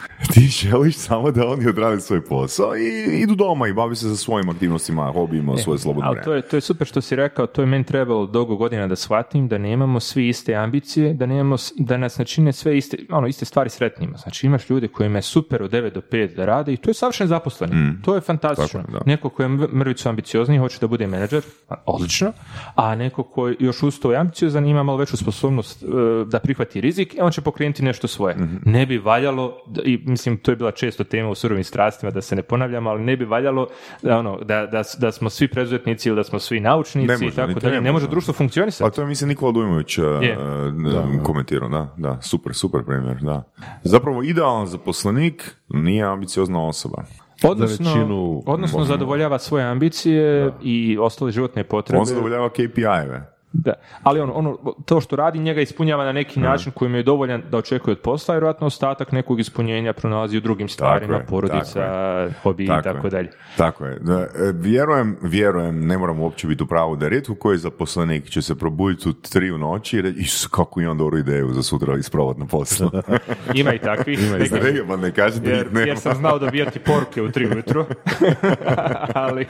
Ti 0.33 0.41
želiš 0.41 0.95
samo 0.95 1.31
da 1.31 1.47
oni 1.47 1.67
odrade 1.67 2.01
svoj 2.01 2.25
posao 2.25 2.75
i 2.77 3.19
idu 3.21 3.35
doma 3.35 3.67
i 3.67 3.73
bavi 3.73 3.95
se 3.95 4.09
sa 4.09 4.15
svojim 4.15 4.49
aktivnostima, 4.49 5.11
hobijima, 5.11 5.57
svoje 5.57 5.79
slobodno 5.79 6.07
Ali 6.07 6.13
vrijeme. 6.13 6.25
to 6.25 6.33
je, 6.33 6.41
to 6.41 6.57
je 6.57 6.61
super 6.61 6.87
što 6.87 7.01
si 7.01 7.15
rekao, 7.15 7.47
to 7.47 7.61
je 7.61 7.65
meni 7.65 7.83
trebalo 7.83 8.25
dugo 8.25 8.55
godina 8.55 8.87
da 8.87 8.95
shvatim 8.95 9.47
da 9.47 9.57
nemamo 9.57 9.99
svi 9.99 10.27
iste 10.27 10.55
ambicije, 10.55 11.13
da 11.13 11.25
nemamo, 11.25 11.55
da 11.77 11.97
nas 11.97 12.17
ne 12.17 12.25
čine 12.25 12.53
sve 12.53 12.77
iste, 12.77 12.97
ono, 13.09 13.27
iste 13.27 13.45
stvari 13.45 13.69
sretnima. 13.69 14.17
Znači 14.17 14.47
imaš 14.47 14.69
ljude 14.69 14.87
kojima 14.87 15.17
je 15.17 15.21
super 15.21 15.63
od 15.63 15.71
9 15.71 15.93
do 15.93 16.01
5 16.01 16.35
da 16.35 16.45
rade 16.45 16.73
i 16.73 16.77
to 16.77 16.89
je 16.89 16.93
savršen 16.93 17.27
zaposleni. 17.27 17.73
To 18.01 18.15
je 18.15 18.21
fantastično. 18.21 18.79
Mm. 18.79 18.83
Tako 18.83 18.97
da. 18.97 19.03
Neko 19.05 19.29
koji 19.29 19.45
je 19.45 19.49
mr- 19.49 19.73
mrvicu 19.73 20.09
ambiciozniji, 20.09 20.59
hoće 20.59 20.77
da 20.81 20.87
bude 20.87 21.07
menadžer, 21.07 21.43
odlično, 21.85 22.31
a 22.75 22.95
neko 22.95 23.23
koji 23.23 23.55
još 23.59 23.83
uz 23.83 23.99
to 23.99 24.11
je 24.11 24.17
ambiciozan 24.17 24.65
ima 24.65 24.83
malo 24.83 24.97
veću 24.97 25.17
sposobnost 25.17 25.83
e, 25.83 25.85
da 26.25 26.39
prihvati 26.39 26.81
rizik, 26.81 27.15
e, 27.15 27.23
on 27.23 27.31
će 27.31 27.41
pokrenuti 27.41 27.83
nešto 27.83 28.07
svoje. 28.07 28.35
Mhm. 28.35 28.55
Ne 28.65 28.85
bi 28.85 28.97
valjalo, 28.97 29.57
da- 29.67 29.81
i 29.93 30.03
mislim, 30.05 30.37
to 30.37 30.51
je 30.51 30.55
bila 30.55 30.71
često 30.71 31.03
tema 31.03 31.29
u 31.29 31.35
surovim 31.35 31.63
strastima, 31.63 32.11
da 32.11 32.21
se 32.21 32.35
ne 32.35 32.41
ponavljamo, 32.43 32.89
ali 32.89 33.03
ne 33.03 33.17
bi 33.17 33.25
valjalo 33.25 33.67
da, 34.01 34.17
ono, 34.17 34.39
da, 34.41 34.65
da, 34.65 34.83
da 34.99 35.11
smo 35.11 35.29
svi 35.29 35.47
preduzetnici 35.47 36.09
ili 36.09 36.15
da 36.15 36.23
smo 36.23 36.39
svi 36.39 36.59
naučnici 36.59 37.07
Ne 37.07 37.13
i 37.13 37.23
može, 37.23 37.35
tako 37.35 37.47
ni 37.47 37.53
to 37.53 37.59
dalje. 37.59 37.75
ne 37.75 37.81
Ne 37.81 37.91
može 37.91 38.07
društvo 38.07 38.33
funkcionisati. 38.33 38.87
A 38.87 38.89
to 38.89 39.01
je, 39.01 39.07
mislim, 39.07 39.27
Nikola 39.27 39.51
Dujmović 39.51 39.97
uh, 39.97 40.05
uh, 40.05 41.23
komentirao, 41.23 41.69
da, 41.69 41.93
da, 41.97 42.21
super, 42.21 42.53
super 42.53 42.81
primjer, 42.85 43.17
da. 43.21 43.43
Zapravo, 43.83 44.23
idealan 44.23 44.67
zaposlenik 44.67 45.55
nije 45.69 46.03
ambiciozna 46.03 46.67
osoba. 46.67 47.03
Odnosno, 47.43 47.89
većinu- 47.95 48.43
odnosno 48.45 48.83
zadovoljava 48.85 49.39
svoje 49.39 49.65
ambicije 49.65 50.51
i 50.63 50.97
ostale 51.01 51.31
životne 51.31 51.63
potrebe. 51.63 51.99
On 51.99 52.05
zadovoljava 52.05 52.49
KPI-eve. 52.49 53.32
Da, 53.55 53.73
ali 54.03 54.19
ono, 54.19 54.33
ono, 54.33 54.57
to 54.85 55.01
što 55.01 55.15
radi 55.15 55.39
njega 55.39 55.61
ispunjava 55.61 56.05
na 56.05 56.11
neki 56.11 56.39
način 56.39 56.71
koji 56.71 56.91
mu 56.91 56.97
je 56.97 57.03
dovoljan 57.03 57.41
da 57.51 57.57
očekuje 57.57 57.91
od 57.91 57.99
posla, 57.99 58.35
jer 58.35 58.43
vjerojatno 58.43 58.67
ostatak 58.67 59.11
nekog 59.11 59.39
ispunjenja 59.39 59.93
pronalazi 59.93 60.37
u 60.37 60.41
drugim 60.41 60.69
stvarima, 60.69 61.15
je, 61.15 61.25
porodica, 61.25 61.79
tako 61.79 62.33
hobi 62.43 62.63
i 62.63 62.67
Tako 62.67 62.81
tako 62.83 63.07
je. 63.07 63.11
dalje. 63.11 63.29
Tako 63.57 63.85
je. 63.85 63.99
Da, 63.99 64.19
e, 64.19 64.27
vjerujem, 64.53 65.17
vjerujem, 65.21 65.87
ne 65.87 65.97
moram 65.97 66.19
uopće 66.19 66.47
biti 66.47 66.63
u 66.63 66.67
pravu 66.67 66.95
da 66.95 67.05
je 67.05 67.09
rijetko 67.09 67.35
koji 67.35 67.57
zaposlenik 67.57 68.25
će 68.25 68.41
se 68.41 68.55
probuditi 68.55 69.09
u 69.09 69.13
tri 69.13 69.51
u 69.51 69.57
noći 69.57 69.97
i 69.97 70.01
reći, 70.01 70.19
"Isus, 70.19 70.47
kako 70.47 70.81
imam 70.81 70.97
dobru 70.97 71.17
ideju 71.17 71.49
za 71.49 71.63
sutra 71.63 71.97
isprovat 71.97 72.37
na 72.37 72.45
poslu. 72.45 72.89
Ima 73.53 73.73
i 73.73 73.79
takvih. 73.79 74.31
neki- 74.31 74.53
Ne, 74.53 74.83
ma 74.83 74.95
ne 74.97 75.11
kažete 75.11 75.49
jer, 75.49 75.65
nema. 75.65 75.79
jer 75.79 75.97
sam 75.97 76.15
znao 76.15 76.39
dobijati 76.39 76.79
poruke 76.79 77.21
u 77.21 77.31
tri 77.31 77.45
ujutro. 77.47 77.85
ali, 79.15 79.45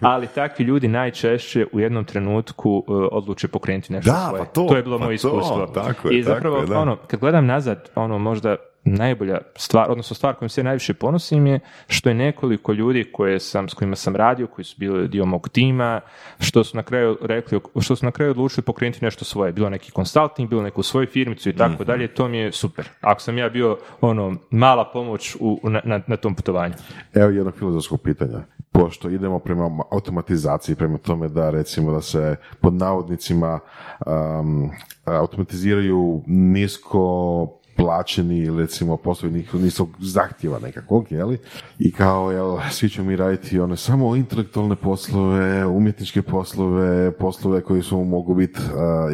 ali 0.00 0.26
takvi 0.26 0.64
ljudi 0.64 0.88
najčešće 0.88 1.66
u 1.72 1.80
jednom 1.80 2.04
trenutku 2.04 2.84
uh, 2.86 3.05
odluče 3.08 3.48
pokrenuti 3.48 3.92
nešto 3.92 4.10
Da, 4.10 4.26
svoje. 4.28 4.38
pa 4.40 4.46
to, 4.46 4.76
je 4.76 4.82
bilo 4.82 4.98
pa 4.98 5.04
moje 5.04 5.18
to, 5.18 5.28
iskustvo. 5.28 5.66
tako 5.66 6.08
je, 6.08 6.18
I 6.18 6.22
zapravo, 6.22 6.56
tako 6.56 6.72
je, 6.72 6.74
da. 6.74 6.80
ono, 6.80 6.96
kad 7.06 7.20
gledam 7.20 7.46
nazad, 7.46 7.90
ono, 7.94 8.18
možda 8.18 8.56
najbolja 8.86 9.38
stvar, 9.56 9.90
odnosno 9.90 10.14
stvar 10.14 10.34
kojom 10.34 10.48
se 10.48 10.62
najviše 10.62 10.94
ponosim 10.94 11.46
je 11.46 11.60
što 11.88 12.08
je 12.08 12.14
nekoliko 12.14 12.72
ljudi 12.72 13.04
koje 13.12 13.40
sam, 13.40 13.68
s 13.68 13.74
kojima 13.74 13.96
sam 13.96 14.16
radio, 14.16 14.46
koji 14.46 14.64
su 14.64 14.76
bili 14.78 15.08
dio 15.08 15.24
mog 15.26 15.48
tima, 15.48 16.00
što 16.40 16.64
su 16.64 16.76
na 16.76 16.82
kraju 16.82 17.18
rekli, 17.22 17.60
što 17.80 17.96
su 17.96 18.04
na 18.04 18.10
kraju 18.12 18.30
odlučili 18.30 18.64
pokrenuti 18.64 19.04
nešto 19.04 19.24
svoje. 19.24 19.52
Bilo 19.52 19.70
neki 19.70 19.92
konsulting, 19.92 20.48
bilo 20.50 20.62
neku 20.62 20.82
svoju 20.82 21.06
firmicu 21.06 21.48
i 21.48 21.56
tako 21.56 21.72
Mhm. 21.72 21.84
dalje, 21.84 22.08
to 22.08 22.28
mi 22.28 22.38
je 22.38 22.52
super. 22.52 22.88
Ako 23.00 23.20
sam 23.20 23.38
ja 23.38 23.48
bio 23.48 23.78
ono 24.00 24.36
mala 24.50 24.90
pomoć 24.92 25.36
u, 25.40 25.60
na, 25.84 26.00
na 26.06 26.16
tom 26.16 26.34
putovanju. 26.34 26.74
Evo 27.14 27.30
jedno 27.30 27.52
filozofsko 27.52 27.96
pitanje. 27.96 28.38
Pošto 28.72 29.08
idemo 29.10 29.38
prema 29.38 29.70
automatizaciji, 29.90 30.74
prema 30.76 30.98
tome 30.98 31.28
da 31.28 31.50
recimo 31.50 31.92
da 31.92 32.00
se 32.00 32.36
pod 32.60 32.74
navodnicima 32.74 33.60
um, 34.06 34.70
automatiziraju 35.04 36.22
nisko 36.26 37.60
plaćeni 37.76 38.58
recimo 38.58 38.96
poslovi 38.96 39.34
nis- 39.34 39.62
niskog 39.62 39.88
zahtjeva 40.00 40.58
nekakvog, 40.58 41.12
jeli? 41.12 41.38
I 41.78 41.92
kao, 41.92 42.30
jel, 42.30 42.58
svi 42.70 42.88
ćemo 42.88 43.06
mi 43.06 43.16
raditi 43.16 43.60
one 43.60 43.76
samo 43.76 44.16
intelektualne 44.16 44.76
poslove, 44.76 45.66
umjetničke 45.66 46.22
poslove, 46.22 47.10
poslove 47.10 47.60
koji 47.60 47.82
su 47.82 48.04
mogu 48.04 48.34
biti, 48.34 48.60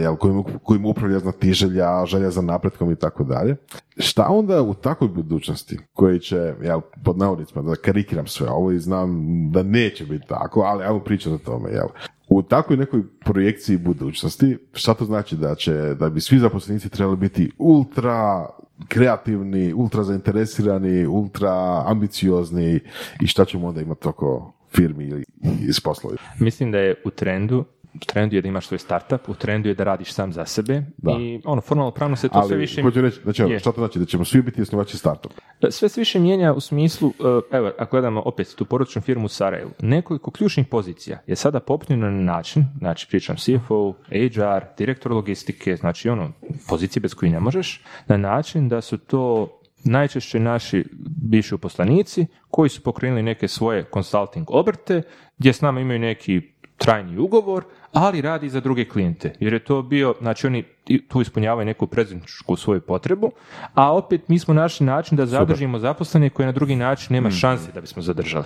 jel, 0.01 0.17
kojim, 0.17 0.45
kojim 0.63 0.87
upravlja 0.87 1.19
znatiželja, 1.19 2.07
želja 2.07 2.31
za 2.31 2.43
napretkom 2.43 2.91
i 2.91 2.97
tako 2.97 3.25
dalje. 3.25 3.57
Šta 3.97 4.27
onda 4.29 4.63
u 4.63 4.75
takvoj 4.75 5.09
budućnosti, 5.11 5.79
koji 5.93 6.21
će, 6.21 6.55
jel, 6.63 6.81
pod 7.05 7.19
navodnicima, 7.19 7.63
da 7.63 7.77
karikiram 7.77 8.27
sve 8.27 8.49
ovo 8.49 8.73
i 8.73 8.79
znam 8.79 9.25
da 9.53 9.63
neće 9.63 10.05
biti 10.05 10.27
tako, 10.29 10.61
ali 10.61 10.85
ajmo 10.85 11.01
pričati 11.01 11.35
o 11.35 11.39
tome, 11.39 11.71
jel. 11.71 11.87
U 12.33 12.43
takvoj 12.43 12.77
nekoj 12.77 13.03
projekciji 13.25 13.77
budućnosti, 13.77 14.59
šta 14.73 14.95
to 14.95 15.05
znači 15.05 15.37
da 15.37 15.55
će, 15.55 15.73
da 15.73 16.11
bi 16.11 16.21
svi 16.21 16.39
zaposlenici 16.39 16.89
trebali 16.89 17.17
biti 17.17 17.51
ultra 17.59 18.47
kreativni, 18.89 19.73
ultra 19.73 20.03
zainteresirani, 20.03 21.07
ultra 21.07 21.85
ambiciozni 21.87 22.81
i 23.21 23.27
šta 23.27 23.45
ćemo 23.45 23.69
onda 23.69 23.81
imati 23.81 24.09
oko 24.09 24.53
firmi 24.71 25.05
ili 25.05 25.25
iz 25.69 25.81
poslovi? 25.81 26.17
Mislim 26.41 26.73
da 26.73 26.79
je 26.79 26.95
u 27.05 27.11
trendu 27.11 27.65
trendu 28.07 28.37
je 28.37 28.43
da 28.43 28.49
imaš 28.49 28.67
svoj 28.67 28.79
startup, 28.79 29.29
u 29.29 29.35
trendu 29.35 29.69
je 29.69 29.75
da 29.75 29.85
radiš 29.85 30.13
sam 30.13 30.33
za 30.33 30.47
sebe 30.47 30.83
Da. 30.97 31.13
i 31.21 31.41
ono, 31.45 31.61
formalno 31.61 31.91
pravno 31.91 32.17
se 32.17 32.29
to 32.29 32.43
sve 32.43 32.55
Ali, 32.55 32.61
više... 32.61 32.83
hoću 32.83 33.01
reći, 33.01 33.21
znači, 33.23 33.43
Je. 33.43 33.59
šta 33.59 33.73
to 33.73 33.81
znači? 33.81 33.99
Da 33.99 34.05
ćemo 34.05 34.25
svi 34.25 34.43
biti 34.43 34.63
osnivači 34.63 34.97
startup? 34.97 35.33
Sve 35.71 35.89
se 35.89 36.01
više 36.01 36.21
mijenja 36.21 36.53
u 36.53 36.61
smislu, 36.61 37.13
e, 37.51 37.57
evo, 37.57 37.71
ako 37.79 37.91
gledamo 37.91 38.23
opet 38.25 38.55
tu 38.57 38.65
porodičnu 38.65 39.03
firmu 39.03 39.25
u 39.25 39.29
Sarajevu, 39.29 39.71
nekoliko 39.83 40.31
ključnih 40.31 40.67
pozicija 40.67 41.19
je 41.27 41.37
sada 41.37 41.61
popunjeno 41.61 42.11
na 42.11 42.23
način, 42.33 42.65
znači 42.79 43.07
pričam 43.09 43.37
CFO, 43.37 43.95
HR, 44.09 44.65
direktor 44.79 45.13
logistike, 45.13 45.77
znači 45.77 46.09
ono, 46.09 46.33
pozicije 46.69 47.01
bez 47.01 47.15
kojih 47.15 47.33
ne 47.33 47.41
možeš, 47.41 47.81
na 48.07 48.17
način 48.17 48.69
da 48.69 48.81
su 48.81 48.99
to 48.99 49.49
najčešće 49.85 50.41
naši 50.41 50.85
bivši 51.31 51.55
uposlanici 51.55 52.27
koji 52.51 52.69
su 52.69 52.83
pokrenuli 52.83 53.23
neke 53.23 53.49
svoje 53.49 53.85
consulting 53.95 54.47
obrte, 54.51 55.03
gdje 55.39 55.53
s 55.53 55.61
nama 55.61 55.81
imaju 55.81 55.99
neki 55.99 56.53
trajni 56.77 57.19
ugovor, 57.19 57.65
ali 57.93 58.21
radi 58.21 58.49
za 58.49 58.61
druge 58.61 58.85
klijente. 58.85 59.33
Jer 59.41 59.53
je 59.53 59.59
to 59.59 59.83
bio, 59.83 60.15
znači 60.21 60.47
oni 60.47 60.65
i 60.87 61.09
tu 61.09 61.21
ispunjavaju 61.21 61.67
neku 61.67 61.87
predsjedničku 61.87 62.57
svoju 62.57 62.81
potrebu, 62.81 63.33
a 63.75 63.93
opet 63.93 64.29
mi 64.29 64.39
smo 64.39 64.55
našli 64.55 64.87
način 64.87 65.17
da 65.17 65.27
zadržimo 65.27 65.79
zaposlene 65.79 66.31
koje 66.31 66.47
na 66.47 66.53
drugi 66.53 66.77
način 66.77 67.15
nema 67.15 67.31
šanse 67.31 67.73
da 67.73 67.81
bismo 67.81 68.03
zadržali. 68.03 68.45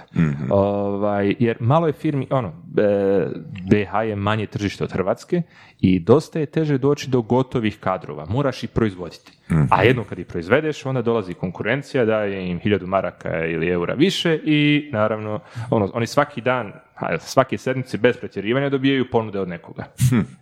Ovaj, 0.51 1.35
jer 1.39 1.57
malo 1.61 1.87
je 1.87 1.93
firmi, 1.93 2.27
ono, 2.31 2.49
e, 2.49 3.27
BH 3.71 4.09
je 4.09 4.17
manje 4.17 4.47
tržište 4.47 4.85
od 4.85 4.93
Hrvatske 4.93 5.43
i 5.81 6.01
dosta 6.01 6.39
je 6.39 6.47
teže 6.47 6.79
doći 6.79 7.11
do 7.11 7.23
gotovih 7.23 7.79
kadrova. 7.81 8.27
Moraš 8.29 8.65
ih 8.65 8.71
proizvoditi. 8.71 9.33
A 9.71 9.83
jednom 9.83 10.05
kad 10.05 10.19
ih 10.19 10.27
proizvedeš, 10.27 10.87
onda 10.87 11.03
dolazi 11.03 11.35
konkurencija, 11.35 12.05
daje 12.05 12.51
im 12.51 12.59
hiljadu 12.59 12.87
maraka 12.87 13.45
ili 13.45 13.69
eura 13.69 13.95
više 13.95 14.41
i 14.45 14.91
naravno, 14.93 15.41
ono, 15.71 15.91
oni 15.95 16.07
svaki 16.07 16.41
dan, 16.41 16.73
svake 17.19 17.59
sedmice 17.59 17.99
bez 17.99 18.17
pretjerivanja 18.17 18.69
dobijaju 18.69 19.11
ponude 19.11 19.41
od 19.41 19.49
nekoga. 19.49 19.85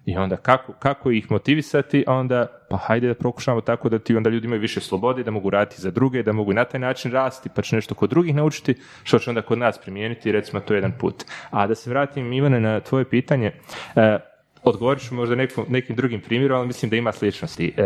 I 0.07 0.17
onda 0.17 0.37
kako, 0.37 0.73
kako 0.73 1.11
ih 1.11 1.31
motivisati, 1.31 2.05
onda 2.07 2.47
pa 2.71 2.77
hajde 2.77 3.09
da 3.09 3.15
prokušamo 3.15 3.61
tako 3.61 3.89
da 3.89 3.99
ti 3.99 4.17
onda 4.17 4.31
ljudi 4.31 4.47
imaju 4.47 4.61
više 4.61 4.81
slobode, 4.81 5.23
da 5.23 5.31
mogu 5.31 5.51
raditi 5.51 5.81
za 5.81 5.91
druge, 5.91 6.23
da 6.23 6.33
mogu 6.33 6.53
na 6.53 6.65
taj 6.65 6.81
način 6.81 7.13
rasti, 7.13 7.49
pa 7.55 7.63
će 7.63 7.77
nešto 7.77 7.95
kod 7.95 8.11
drugih 8.11 8.35
naučiti, 8.35 8.75
što 9.03 9.19
će 9.19 9.31
onda 9.31 9.43
kod 9.43 9.59
nas 9.59 9.79
primijeniti, 9.79 10.33
recimo 10.33 10.61
to 10.61 10.75
je 10.75 10.79
jedan 10.79 10.93
put. 10.99 11.25
A 11.51 11.67
da 11.67 11.75
se 11.75 11.91
vratim 11.91 12.33
Ivane 12.33 12.61
na 12.61 12.81
tvoje 12.81 13.05
pitanje, 13.05 13.53
e, 13.97 14.19
odgovorit 14.65 15.03
ću 15.03 15.15
možda 15.15 15.35
nekom, 15.35 15.65
nekim 15.69 15.97
drugim 15.97 16.21
primjerom, 16.21 16.59
ali 16.59 16.67
mislim 16.67 16.91
da 16.91 16.97
ima 16.97 17.13
sličnosti. 17.13 17.75
E, 17.77 17.83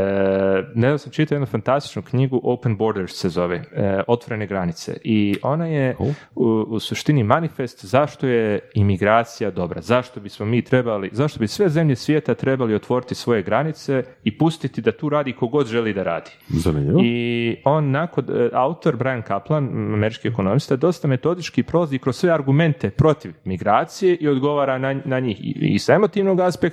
nedavno 0.75 0.99
sam 0.99 1.13
čitao 1.13 1.37
jednu 1.37 1.47
fantastičnu 1.47 2.03
knjigu 2.03 2.41
Open 2.43 2.77
Borders 2.77 3.13
se 3.13 3.29
zove, 3.29 3.57
e, 3.57 4.03
Otvorene 4.07 4.47
granice. 4.47 4.97
I 5.05 5.37
ona 5.43 5.67
je 5.67 5.97
u, 6.35 6.45
u 6.45 6.81
suštini 6.81 7.23
manifest 7.23 7.85
zašto 7.85 8.27
je 8.27 8.61
imigracija 8.75 9.51
dobra, 9.51 9.81
zašto 9.81 10.21
bismo 10.21 10.47
mi 10.47 10.63
trebali, 10.63 11.11
zašto 11.13 11.39
bi 11.39 11.49
sve 11.49 11.69
zemlje 11.69 11.97
svijeta 11.97 12.35
trebali 12.35 12.75
otvoriti 12.75 13.15
svoje 13.15 13.43
granice 13.43 14.05
i 14.25 14.39
pustiti 14.39 14.81
da 14.81 14.93
tu 14.93 15.09
radi 15.09 15.33
kogod 15.33 15.67
želi 15.67 15.93
da 15.93 16.03
radi. 16.03 16.31
Zanimljivo. 16.49 17.01
I 17.05 17.57
on 17.65 17.91
nakon, 17.91 18.25
e, 18.29 18.51
autor 18.53 18.97
Brian 18.97 19.23
Kaplan, 19.23 19.65
američki 19.95 20.29
ekonomista, 20.29 20.77
dosta 20.77 21.09
metodički 21.09 21.63
prolazi 21.63 21.99
kroz 21.99 22.17
sve 22.17 22.31
argumente 22.31 22.91
protiv 22.91 23.33
migracije 23.45 24.15
i 24.15 24.29
odgovara 24.29 24.79
na, 24.79 25.01
na 25.05 25.21
njih 25.21 25.41
i, 25.41 25.75
i 25.75 25.79
sa 25.79 25.95
emotivnog 25.95 26.41
aspekta, 26.41 26.68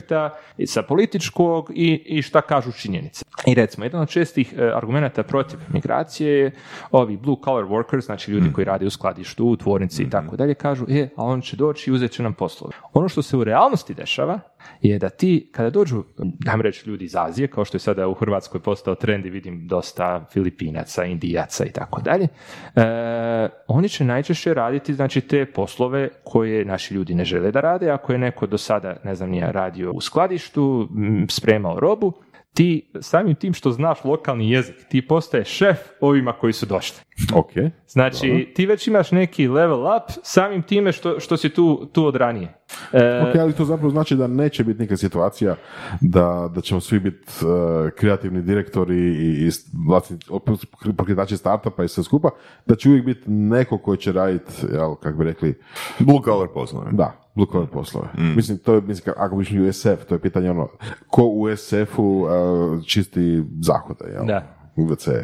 i 0.57 0.67
sa 0.67 0.81
političkog 0.81 1.71
i, 1.75 2.03
i 2.05 2.21
šta 2.21 2.41
kažu 2.41 2.71
činjenice. 2.71 3.25
I 3.45 3.53
recimo, 3.53 3.85
jedan 3.85 4.01
od 4.01 4.09
čestih 4.09 4.53
e, 4.57 4.71
argumenata 4.75 5.23
protiv 5.23 5.59
migracije 5.73 6.31
je 6.39 6.51
ovi 6.91 7.17
blue 7.17 7.37
collar 7.43 7.63
workers, 7.63 8.05
znači 8.05 8.31
ljudi 8.31 8.53
koji 8.53 8.65
rade 8.65 8.85
u 8.85 8.89
skladištu, 8.89 9.45
u 9.45 9.55
tvornici 9.55 10.03
i 10.03 10.09
tako 10.09 10.35
dalje, 10.35 10.53
kažu, 10.53 10.85
e, 10.89 11.09
a 11.15 11.23
on 11.23 11.41
će 11.41 11.55
doći 11.55 11.89
i 11.89 11.93
uzet 11.93 12.11
će 12.11 12.23
nam 12.23 12.33
poslove. 12.33 12.73
Ono 12.93 13.09
što 13.09 13.21
se 13.21 13.37
u 13.37 13.43
realnosti 13.43 13.93
dešava 13.93 14.39
je 14.82 14.99
da 14.99 15.09
ti, 15.09 15.49
kada 15.51 15.70
dođu, 15.70 16.03
dajmo 16.18 16.63
reći, 16.63 16.89
ljudi 16.89 17.05
iz 17.05 17.16
Azije, 17.16 17.47
kao 17.47 17.66
što 17.66 17.76
je 17.76 17.80
sada 17.80 18.07
u 18.07 18.13
Hrvatskoj 18.13 18.61
postao 18.61 18.95
trend 18.95 19.26
i 19.26 19.30
vidim 19.30 19.68
dosta 19.68 20.26
Filipinaca, 20.34 21.03
Indijaca 21.03 21.66
i 21.66 21.72
tako 21.72 22.01
dalje, 22.01 22.28
e, 22.76 23.49
oni 23.68 23.89
će 23.89 24.03
najčešće 24.03 24.53
raditi, 24.53 24.93
znači, 24.93 25.22
te 25.22 25.45
poslove 25.45 26.09
koje 26.24 26.66
naši 26.66 26.93
ljudi 26.93 27.16
ne 27.16 27.26
žele 27.26 27.51
da 27.51 27.61
rade, 27.61 27.89
ako 27.89 28.11
je 28.11 28.20
neko 28.20 28.47
do 28.47 28.57
sada, 28.57 28.97
ne 29.03 29.16
znam, 29.16 29.30
nije 29.30 29.51
radio 29.51 29.91
u 29.91 30.01
skladištu, 30.01 30.89
spremao 31.30 31.80
robu, 31.80 32.13
ti 32.56 32.91
samim 33.01 33.36
tim 33.36 33.53
što 33.53 33.72
znaš 33.72 34.03
lokalni 34.03 34.51
jezik, 34.51 34.76
ti 34.89 35.08
postaješ 35.08 35.47
šef 35.47 35.78
ovima 36.01 36.34
koji 36.34 36.53
su 36.53 36.66
došli. 36.66 36.97
Ok. 37.34 37.51
Znači, 37.88 38.51
ti 38.56 38.66
već 38.66 38.88
imaš 38.88 39.12
neki 39.12 39.47
level 39.47 39.80
up 39.80 40.12
samim 40.24 40.64
time 40.64 40.91
što, 40.91 41.20
što 41.20 41.38
si 41.38 41.49
tu, 41.49 41.89
tu 41.93 42.06
od 42.06 42.16
ranije. 42.16 42.53
E, 42.93 43.22
Ok, 43.30 43.36
ali 43.36 43.53
to 43.53 43.66
zapravo 43.66 43.89
znači 43.89 44.16
da 44.16 44.28
neće 44.28 44.64
biti 44.64 44.80
neka 44.80 44.97
situacija 44.97 45.56
da, 46.01 46.49
da 46.56 46.62
ćemo 46.62 46.82
svi 46.82 46.99
biti 46.99 47.32
uh, 47.45 47.89
kreativni 47.91 48.41
direktori 48.41 48.97
i, 48.97 49.47
i 49.47 50.93
pokretači 50.97 51.38
startupa 51.38 51.84
i 51.84 51.88
sve 51.88 52.03
skupa, 52.03 52.30
da 52.66 52.76
će 52.76 52.89
uvijek 52.89 53.06
biti 53.06 53.32
neko 53.32 53.78
koji 53.78 53.97
će 53.97 54.12
raditi, 54.12 54.51
jel, 54.74 54.95
kako 54.95 55.18
bi 55.18 55.24
rekli, 55.24 55.60
Blue 55.99 56.22
collar 56.26 56.47
poslove. 56.53 56.91
da, 56.91 57.24
blue 57.36 57.47
collar 57.51 57.67
poslove. 57.67 58.07
Mislim, 58.17 58.57
to 58.57 58.73
je, 58.73 58.81
mislim, 58.81 59.15
ako 59.17 59.36
bi 59.36 59.41
išli 59.43 59.69
u 59.69 59.73
SF, 59.73 60.05
to 60.09 60.15
je 60.15 60.19
pitanje 60.19 60.51
ono, 60.51 60.69
ko 61.07 61.23
u 61.23 61.55
SF-u 61.55 62.03
uh, 62.03 62.83
čisti 62.86 63.43
zahode, 63.61 64.05
jel? 64.13 64.25
Da. 64.25 64.55
U 64.76 64.86
WC. 64.88 65.23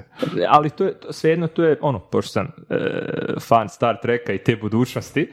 ali 0.50 0.70
to 0.70 0.84
je, 0.84 0.94
to- 0.94 1.14
svejedno 1.14 1.48
to 1.48 1.64
je, 1.64 1.78
ono, 1.82 2.00
pošto 2.00 2.32
sam 2.32 2.48
e, 2.70 2.76
fan 3.40 3.70
Star 3.70 4.02
Treka 4.02 4.34
i 4.34 4.38
te 4.38 4.56
budućnosti, 4.56 5.22
e, 5.22 5.28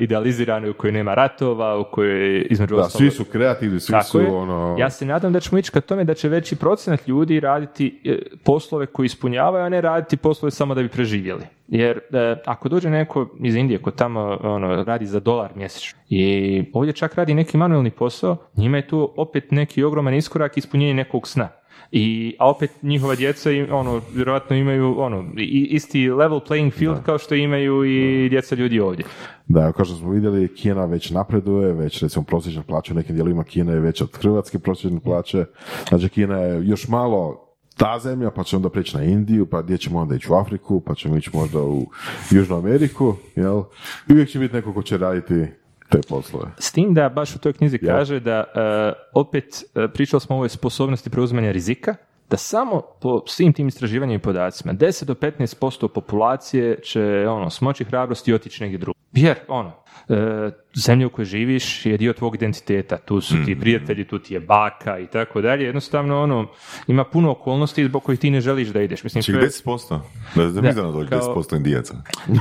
idealizirane 0.00 0.70
u 0.70 0.74
kojoj 0.74 0.92
nema 0.92 1.14
ratova, 1.14 1.78
u 1.78 1.84
kojoj 1.84 2.46
između 2.50 2.76
Da, 2.76 2.84
svi 2.84 3.10
su 3.10 3.24
kreativni, 3.24 3.80
svi 3.80 3.92
Tako 3.92 4.04
su 4.06 4.20
je. 4.20 4.30
ono... 4.30 4.76
Ja 4.78 4.90
se 4.90 5.06
nadam 5.06 5.32
da 5.32 5.40
ćemo 5.40 5.58
ići 5.58 5.70
ka 5.70 5.80
tome 5.80 6.04
da 6.04 6.14
će 6.14 6.28
veći 6.28 6.56
procenat 6.56 7.08
ljudi 7.08 7.40
raditi 7.40 8.00
e, 8.04 8.18
poslove 8.44 8.86
koji 8.86 9.06
ispunjavaju, 9.06 9.64
a 9.64 9.68
ne 9.68 9.80
raditi 9.80 10.16
poslove 10.16 10.50
samo 10.50 10.74
da 10.74 10.82
bi 10.82 10.88
preživjeli. 10.88 11.42
Jer 11.68 11.98
e, 12.12 12.36
ako 12.46 12.68
dođe 12.68 12.90
neko 12.90 13.28
iz 13.40 13.54
Indije 13.54 13.78
ko 13.82 13.90
tamo 13.90 14.38
ono, 14.42 14.84
radi 14.84 15.06
za 15.06 15.20
dolar 15.20 15.50
mjesečno 15.56 15.98
i 16.08 16.64
ovdje 16.72 16.92
čak 16.92 17.14
radi 17.14 17.34
neki 17.34 17.56
manuelni 17.56 17.90
posao, 17.90 18.36
njima 18.56 18.76
je 18.76 18.86
tu 18.88 19.12
opet 19.16 19.50
neki 19.50 19.84
ogroman 19.84 20.14
iskorak 20.14 20.56
ispunjenje 20.56 20.94
nekog 20.94 21.28
sna. 21.28 21.48
I, 21.92 22.36
a 22.38 22.50
opet 22.50 22.70
njihova 22.82 23.14
djeca 23.14 23.50
ono, 23.70 24.00
vjerojatno 24.14 24.56
imaju 24.56 24.94
ono, 24.98 25.24
isti 25.36 26.10
level 26.10 26.40
playing 26.40 26.72
field 26.72 27.02
kao 27.02 27.18
što 27.18 27.34
imaju 27.34 27.84
i 27.84 28.28
djeca 28.28 28.54
ljudi 28.54 28.80
ovdje. 28.80 29.04
Da, 29.46 29.72
kao 29.72 29.84
što 29.84 29.94
smo 29.94 30.10
vidjeli, 30.10 30.54
Kina 30.54 30.84
već 30.84 31.10
napreduje, 31.10 31.72
već 31.72 32.02
recimo 32.02 32.24
prosječna 32.24 32.62
plaća 32.62 32.92
u 32.92 32.96
nekim 32.96 33.14
dijelovima 33.14 33.44
Kine 33.44 33.72
je 33.72 33.80
veća 33.80 34.04
od 34.04 34.16
hrvatske 34.16 34.58
prosječne 34.58 35.00
plaće. 35.00 35.44
Znači 35.88 36.08
Kina 36.08 36.38
je 36.38 36.66
još 36.66 36.88
malo 36.88 37.44
ta 37.76 37.98
zemlja, 37.98 38.30
pa 38.30 38.44
će 38.44 38.56
onda 38.56 38.70
prijeći 38.70 38.96
na 38.96 39.02
Indiju, 39.04 39.46
pa 39.46 39.62
gdje 39.62 39.78
ćemo 39.78 39.98
onda 39.98 40.14
ići 40.14 40.32
u 40.32 40.34
Afriku, 40.34 40.80
pa 40.80 40.94
ćemo 40.94 41.16
ići 41.16 41.30
možda 41.34 41.62
u 41.62 41.86
Južnu 42.30 42.56
Ameriku, 42.56 43.16
jel? 43.36 43.62
I 44.08 44.12
uvijek 44.12 44.28
će 44.28 44.38
biti 44.38 44.54
neko 44.54 44.74
ko 44.74 44.82
će 44.82 44.98
raditi 44.98 45.46
te 45.88 46.00
poslove. 46.08 46.50
S 46.58 46.72
tim 46.72 46.94
da 46.94 47.08
baš 47.08 47.36
u 47.36 47.38
toj 47.38 47.52
knjizi 47.52 47.78
Ja. 47.82 47.96
kaže 47.96 48.20
da 48.20 48.44
e, 48.54 48.92
opet 49.12 49.64
e, 49.74 49.88
pričali 49.88 50.20
smo 50.20 50.36
o 50.36 50.38
ovoj 50.38 50.48
sposobnosti 50.48 51.10
preuzimanja 51.10 51.52
rizika, 51.52 51.94
da 52.30 52.36
samo 52.36 52.80
po 53.00 53.22
svim 53.26 53.52
tim 53.52 53.68
istraživanjima 53.68 54.16
i 54.16 54.22
podacima 54.22 54.74
10 54.74 55.04
do 55.04 55.14
15% 55.14 55.88
populacije 55.88 56.78
će 56.80 57.02
ono, 57.28 57.50
smoći 57.50 57.84
hrabrost 57.84 58.28
i 58.28 58.34
otići 58.34 58.62
negdje 58.62 58.78
drugo. 58.78 58.98
Jer, 59.12 59.36
ono, 59.48 59.72
e, 60.08 60.50
zemlja 60.76 61.06
u 61.06 61.10
kojoj 61.10 61.26
živiš 61.26 61.86
je 61.86 61.96
dio 61.96 62.12
tvog 62.12 62.34
identiteta, 62.34 62.96
tu 62.96 63.20
su 63.20 63.34
ti 63.46 63.60
prijatelji, 63.60 64.04
tu 64.04 64.18
ti 64.18 64.34
je 64.34 64.40
baka 64.40 64.98
i 64.98 65.06
tako 65.06 65.40
dalje, 65.40 65.64
jednostavno 65.64 66.22
ono, 66.22 66.46
ima 66.86 67.04
puno 67.04 67.30
okolnosti 67.30 67.84
zbog 67.84 68.02
kojih 68.02 68.20
ti 68.20 68.30
ne 68.30 68.40
želiš 68.40 68.68
da 68.68 68.82
ideš. 68.82 69.04
Mislim, 69.04 69.22
Ček, 69.22 69.34
to 69.34 69.40
je- 69.40 69.48
10%? 69.48 70.00
Da, 70.34 70.44
da, 70.44 70.60
da, 70.60 70.72
da 70.72 70.82
dođe 70.82 71.08
kao- 71.08 71.34
10% 71.34 71.56
indijaca. 71.56 71.94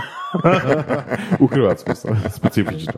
U 1.39 1.47
Hrvatskoj 1.47 1.95
specifično. 2.38 2.93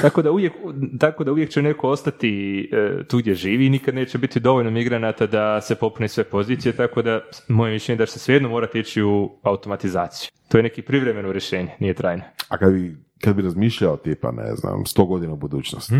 Tako 0.00 0.22
da 0.22 0.30
uvijek, 0.30 0.52
tako 0.98 1.24
da 1.24 1.32
uvijek 1.32 1.50
će 1.50 1.62
neko 1.62 1.88
ostati 1.88 2.60
e, 2.72 3.04
tu 3.04 3.18
gdje 3.18 3.34
živi 3.34 3.66
i 3.66 3.70
nikad 3.70 3.94
neće 3.94 4.18
biti 4.18 4.40
dovoljno 4.40 4.70
migranata 4.70 5.26
da 5.26 5.60
se 5.60 5.74
popune 5.74 6.08
sve 6.08 6.24
pozicije, 6.24 6.72
tako 6.72 7.02
da 7.02 7.20
moje 7.48 7.72
mišljenje 7.72 7.96
je 7.96 7.98
da 7.98 8.06
se 8.06 8.18
svejedno 8.18 8.48
morati 8.48 8.78
ići 8.78 9.02
u 9.02 9.30
automatizaciju. 9.42 10.30
To 10.48 10.58
je 10.58 10.62
neki 10.62 10.82
privremeno 10.82 11.32
rješenje, 11.32 11.70
nije 11.78 11.94
trajno. 11.94 12.22
A 12.48 12.58
kad 12.58 12.72
bi, 12.72 12.96
kad 13.20 13.36
bi 13.36 13.42
razmišljao 13.42 13.96
tipa, 13.96 14.30
ne 14.30 14.54
znam, 14.56 14.84
100 14.84 15.06
godina 15.06 15.32
u 15.32 15.36
budućnost, 15.36 15.92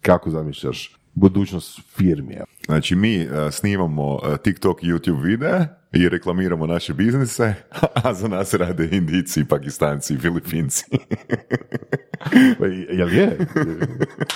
kako 0.00 0.30
zamišljaš 0.30 0.96
budućnost 1.16 1.80
firmi? 1.88 2.36
Znači, 2.66 2.94
mi 2.96 3.20
uh, 3.20 3.30
snimamo 3.50 4.14
uh, 4.14 4.20
TikTok 4.36 4.82
i 4.82 4.86
YouTube 4.86 5.22
videa 5.22 5.66
i 5.92 6.08
reklamiramo 6.08 6.66
naše 6.66 6.94
biznise, 6.94 7.54
a 8.04 8.14
za 8.14 8.28
nas 8.28 8.54
rade 8.54 8.88
Indijci, 8.92 9.44
Pakistanci, 9.44 10.16
Filipinci. 10.16 10.84
Pa, 12.58 12.66
i- 12.66 12.86
Jel 12.90 13.12
je? 13.12 13.38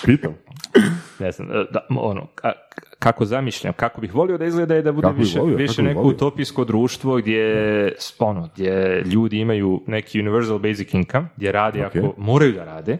Pitam. 0.04 0.34
Ne 1.18 1.32
znam, 1.32 1.48
e, 1.50 1.64
da, 1.72 1.86
ono, 1.90 2.28
ka- 2.36 2.52
kako 2.98 3.24
zamišljam, 3.24 3.72
kako 3.72 4.00
bih 4.00 4.14
volio 4.14 4.38
da 4.38 4.44
izgleda 4.44 4.74
je 4.74 4.82
da 4.82 4.92
bude 4.92 5.06
Kako 5.06 5.18
više, 5.18 5.40
volio, 5.40 5.56
više 5.56 5.82
neko 5.82 6.00
volio. 6.00 6.14
utopijsko 6.14 6.64
društvo 6.64 7.16
gdje, 7.16 7.92
ono, 8.18 8.48
gdje 8.54 9.02
ljudi 9.02 9.38
imaju 9.38 9.82
neki 9.86 10.20
universal 10.20 10.58
basic 10.58 10.94
income, 10.94 11.26
gdje 11.36 11.52
rade 11.52 11.86
Ok. 11.86 11.96
ako 11.96 12.14
moraju 12.18 12.52
da 12.52 12.64
rade, 12.64 12.98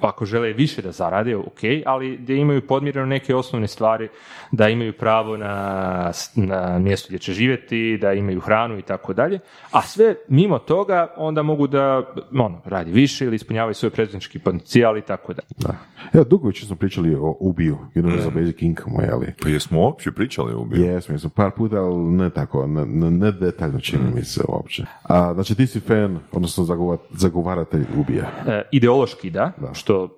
ako 0.00 0.24
žele 0.24 0.52
više 0.52 0.82
da 0.82 0.92
zarade, 0.92 1.36
ok, 1.36 1.60
ali 1.86 2.16
gdje 2.16 2.36
imaju 2.36 2.66
podmireno 2.66 3.06
neke 3.06 3.34
osnovne 3.34 3.68
stvari, 3.68 4.08
da 4.52 4.68
imaju 4.68 4.92
pravo 4.92 5.36
na, 5.36 6.12
na 6.34 6.78
mjesto 6.78 7.06
gdje 7.08 7.18
će 7.18 7.32
živjeti, 7.32 7.98
da 8.00 8.12
imaju 8.12 8.40
hranu 8.40 8.78
i 8.78 8.82
tako 8.82 9.12
dalje, 9.12 9.40
a 9.70 9.82
sve 9.82 10.14
mimo 10.28 10.58
toga 10.58 11.14
onda 11.16 11.42
mogu 11.42 11.66
da 11.66 12.14
ono, 12.38 12.60
radi 12.64 12.92
više 12.92 13.24
ili 13.24 13.36
ispunjavaju 13.36 13.74
svoj 13.74 13.90
predsjednički 13.90 14.38
potencijal 14.38 14.98
i 14.98 15.02
tako 15.02 15.32
dalje. 15.32 15.48
Da. 15.58 15.74
Evo, 16.12 16.24
dugo 16.24 16.46
već 16.46 16.66
smo 16.66 16.76
pričali 16.76 17.14
o 17.14 17.36
ubiju, 17.40 17.78
Universal 17.94 18.30
Basic 18.30 18.62
Income, 18.62 19.04
jeli? 19.04 19.34
Pa 19.42 19.48
jesmo 19.48 19.80
uopće 19.80 20.12
pričali 20.12 20.52
o 20.54 20.60
ubiju? 20.60 20.84
Jesmo, 20.84 21.14
jesmo, 21.14 21.30
par 21.30 21.50
puta, 21.56 21.76
ali 21.76 21.96
ne 21.96 22.30
tako, 22.30 22.66
ne, 22.66 22.86
ne, 22.86 23.10
ne 23.10 23.32
detaljno 23.32 23.80
čini 23.80 24.02
mi 24.14 24.24
se 24.24 24.40
uopće. 24.48 24.84
A, 25.02 25.34
znači, 25.34 25.54
ti 25.54 25.66
si 25.66 25.80
fan, 25.80 26.18
odnosno 26.32 26.64
zagova- 26.64 26.98
zagovaratelj 27.10 27.84
ubija. 27.96 28.24
E, 28.46 28.62
ideološki 28.72 29.30
da, 29.30 29.52
što 29.74 30.16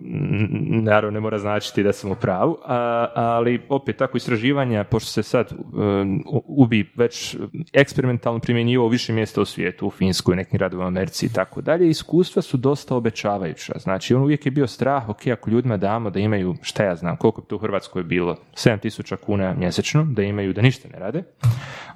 naravno 0.82 1.11
ne 1.11 1.20
mora 1.20 1.38
značiti 1.38 1.82
da 1.82 1.93
sam 1.93 2.11
u 2.11 2.14
pravu, 2.14 2.59
a- 2.64 3.07
ali 3.14 3.62
opet 3.68 3.97
tako 3.97 4.16
istraživanja, 4.16 4.84
pošto 4.84 5.11
se 5.11 5.22
sad 5.22 5.53
um, 5.53 6.24
ubi 6.47 6.93
već 6.97 7.36
eksperimentalno 7.72 8.41
primjenjivo 8.41 8.86
u 8.86 8.88
više 8.88 9.12
mjesta 9.12 9.41
u 9.41 9.45
svijetu, 9.45 9.86
u 9.86 9.91
Finskoj, 9.91 10.36
nekim 10.36 10.59
gradovima 10.59 10.84
u 10.84 10.88
Americi 10.88 11.26
i 11.26 11.32
tako 11.32 11.61
dalje, 11.61 11.88
iskustva 11.88 12.43
su 12.43 12.57
dosta 12.57 12.97
obećavajuća. 12.97 13.72
Znači, 13.78 14.14
on 14.14 14.22
uvijek 14.22 14.47
je 14.47 14.53
bio 14.53 14.66
strah, 14.66 15.09
ok, 15.09 15.26
ako 15.26 15.51
ljudima 15.51 15.76
damo 15.76 16.11
da 16.11 16.18
imaju, 16.20 16.55
šta 16.62 16.84
ja 16.84 16.97
znam, 16.97 17.16
koliko 17.16 17.41
bi 17.41 17.47
to 17.47 17.57
u 17.57 17.59
Hrvatskoj 17.59 18.03
bilo, 18.03 18.36
7000 18.53 19.16
kuna 19.16 19.55
mjesečno, 19.55 20.05
da 20.05 20.22
imaju 20.22 20.53
da 20.53 20.62
ništa 20.62 20.88
ne 20.88 20.99
rade, 20.99 21.22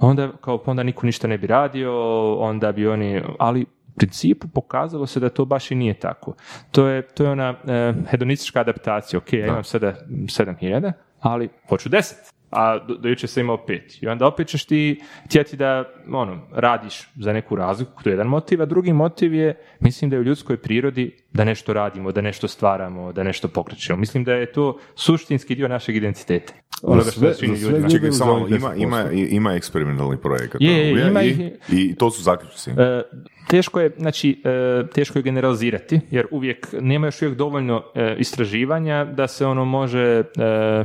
onda 0.01 0.33
kao 0.41 0.59
pa 0.59 0.71
onda 0.71 0.83
niko 0.83 1.07
ništa 1.07 1.29
ne 1.29 1.39
bi 1.39 1.47
radio, 1.47 1.93
onda 2.35 2.73
bi 2.73 2.87
oni, 2.89 3.23
ali 3.39 3.67
principu 3.97 4.49
pokazalo 4.49 5.07
se 5.07 5.21
da 5.21 5.29
to 5.29 5.45
baš 5.45 5.71
i 5.71 5.75
nije 5.75 5.95
tako. 5.95 6.35
To 6.71 6.87
je, 6.87 7.03
to 7.03 7.25
je 7.25 7.31
ona 7.31 7.55
e, 7.69 7.93
hedonistička 8.11 8.61
adaptacija. 8.61 9.19
Ok, 9.19 9.33
ja 9.33 9.47
imam 9.47 9.65
sada 9.65 9.95
7000, 10.09 10.93
ali 11.21 11.49
hoću 11.69 11.89
10 11.89 12.15
a 12.55 12.79
do, 12.79 12.95
do 12.95 13.09
jučer 13.09 13.29
sam 13.29 13.41
imao 13.41 13.67
pet. 13.67 14.03
I 14.03 14.09
onda 14.09 14.27
opet 14.27 14.49
ćeš 14.49 14.65
ti 14.65 15.03
htjeti 15.25 15.57
da 15.57 15.85
ono, 16.13 16.41
radiš 16.53 17.09
za 17.17 17.33
neku 17.33 17.57
razliku, 17.57 18.03
to 18.03 18.09
je 18.09 18.13
jedan 18.13 18.27
motiv, 18.27 18.63
a 18.63 18.67
drugi 18.67 18.93
motiv 18.93 19.35
je, 19.35 19.55
mislim 19.81 20.11
da 20.11 20.17
je 20.17 20.21
u 20.21 20.25
ljudskoj 20.25 20.57
prirodi 20.57 21.17
da 21.33 21.45
nešto 21.45 21.73
radimo, 21.73 22.13
da 22.13 22.21
nešto 22.21 22.49
stvaramo, 22.49 23.13
da 23.13 23.23
nešto 23.23 23.49
pokrećemo. 23.49 23.99
Mislim 23.99 24.25
da 24.25 24.33
je 24.33 24.53
to 24.53 24.79
suštinski 24.95 25.55
dio 25.55 25.69
našeg 25.69 25.97
identiteta. 25.97 26.53
Onoga 26.85 27.11
što 27.11 27.27
je 27.27 27.35
svim 27.35 27.57
sve 27.57 27.69
ljudima. 27.69 27.89
Čekaj, 27.89 28.13
samo 28.13 28.47
ima, 28.49 28.69
10%. 28.69 28.77
ima, 28.77 29.05
ima 29.13 29.53
eksperimentalnih 29.53 30.19
projekata. 30.19 30.59
Je, 30.61 30.91
je, 30.91 31.09
ima 31.09 31.23
i, 31.23 31.29
ih. 31.29 31.39
I 31.71 31.95
to 31.95 32.11
su 32.11 32.23
zaključci. 32.23 32.71
E, 32.71 33.03
teško 33.49 33.81
je, 33.81 33.91
znači, 33.99 34.43
e, 34.45 34.87
teško 34.87 35.19
je 35.19 35.23
generalizirati, 35.23 36.01
jer 36.11 36.27
uvijek, 36.31 36.69
nema 36.75 37.07
još 37.07 37.23
uvijek 37.23 37.39
dovoljno 37.39 37.83
e, 37.95 38.17
istraživanja 38.19 39.05
da 39.07 39.27
se 39.27 39.47
ono 39.47 39.65
može 39.65 40.01
e, 40.01 40.25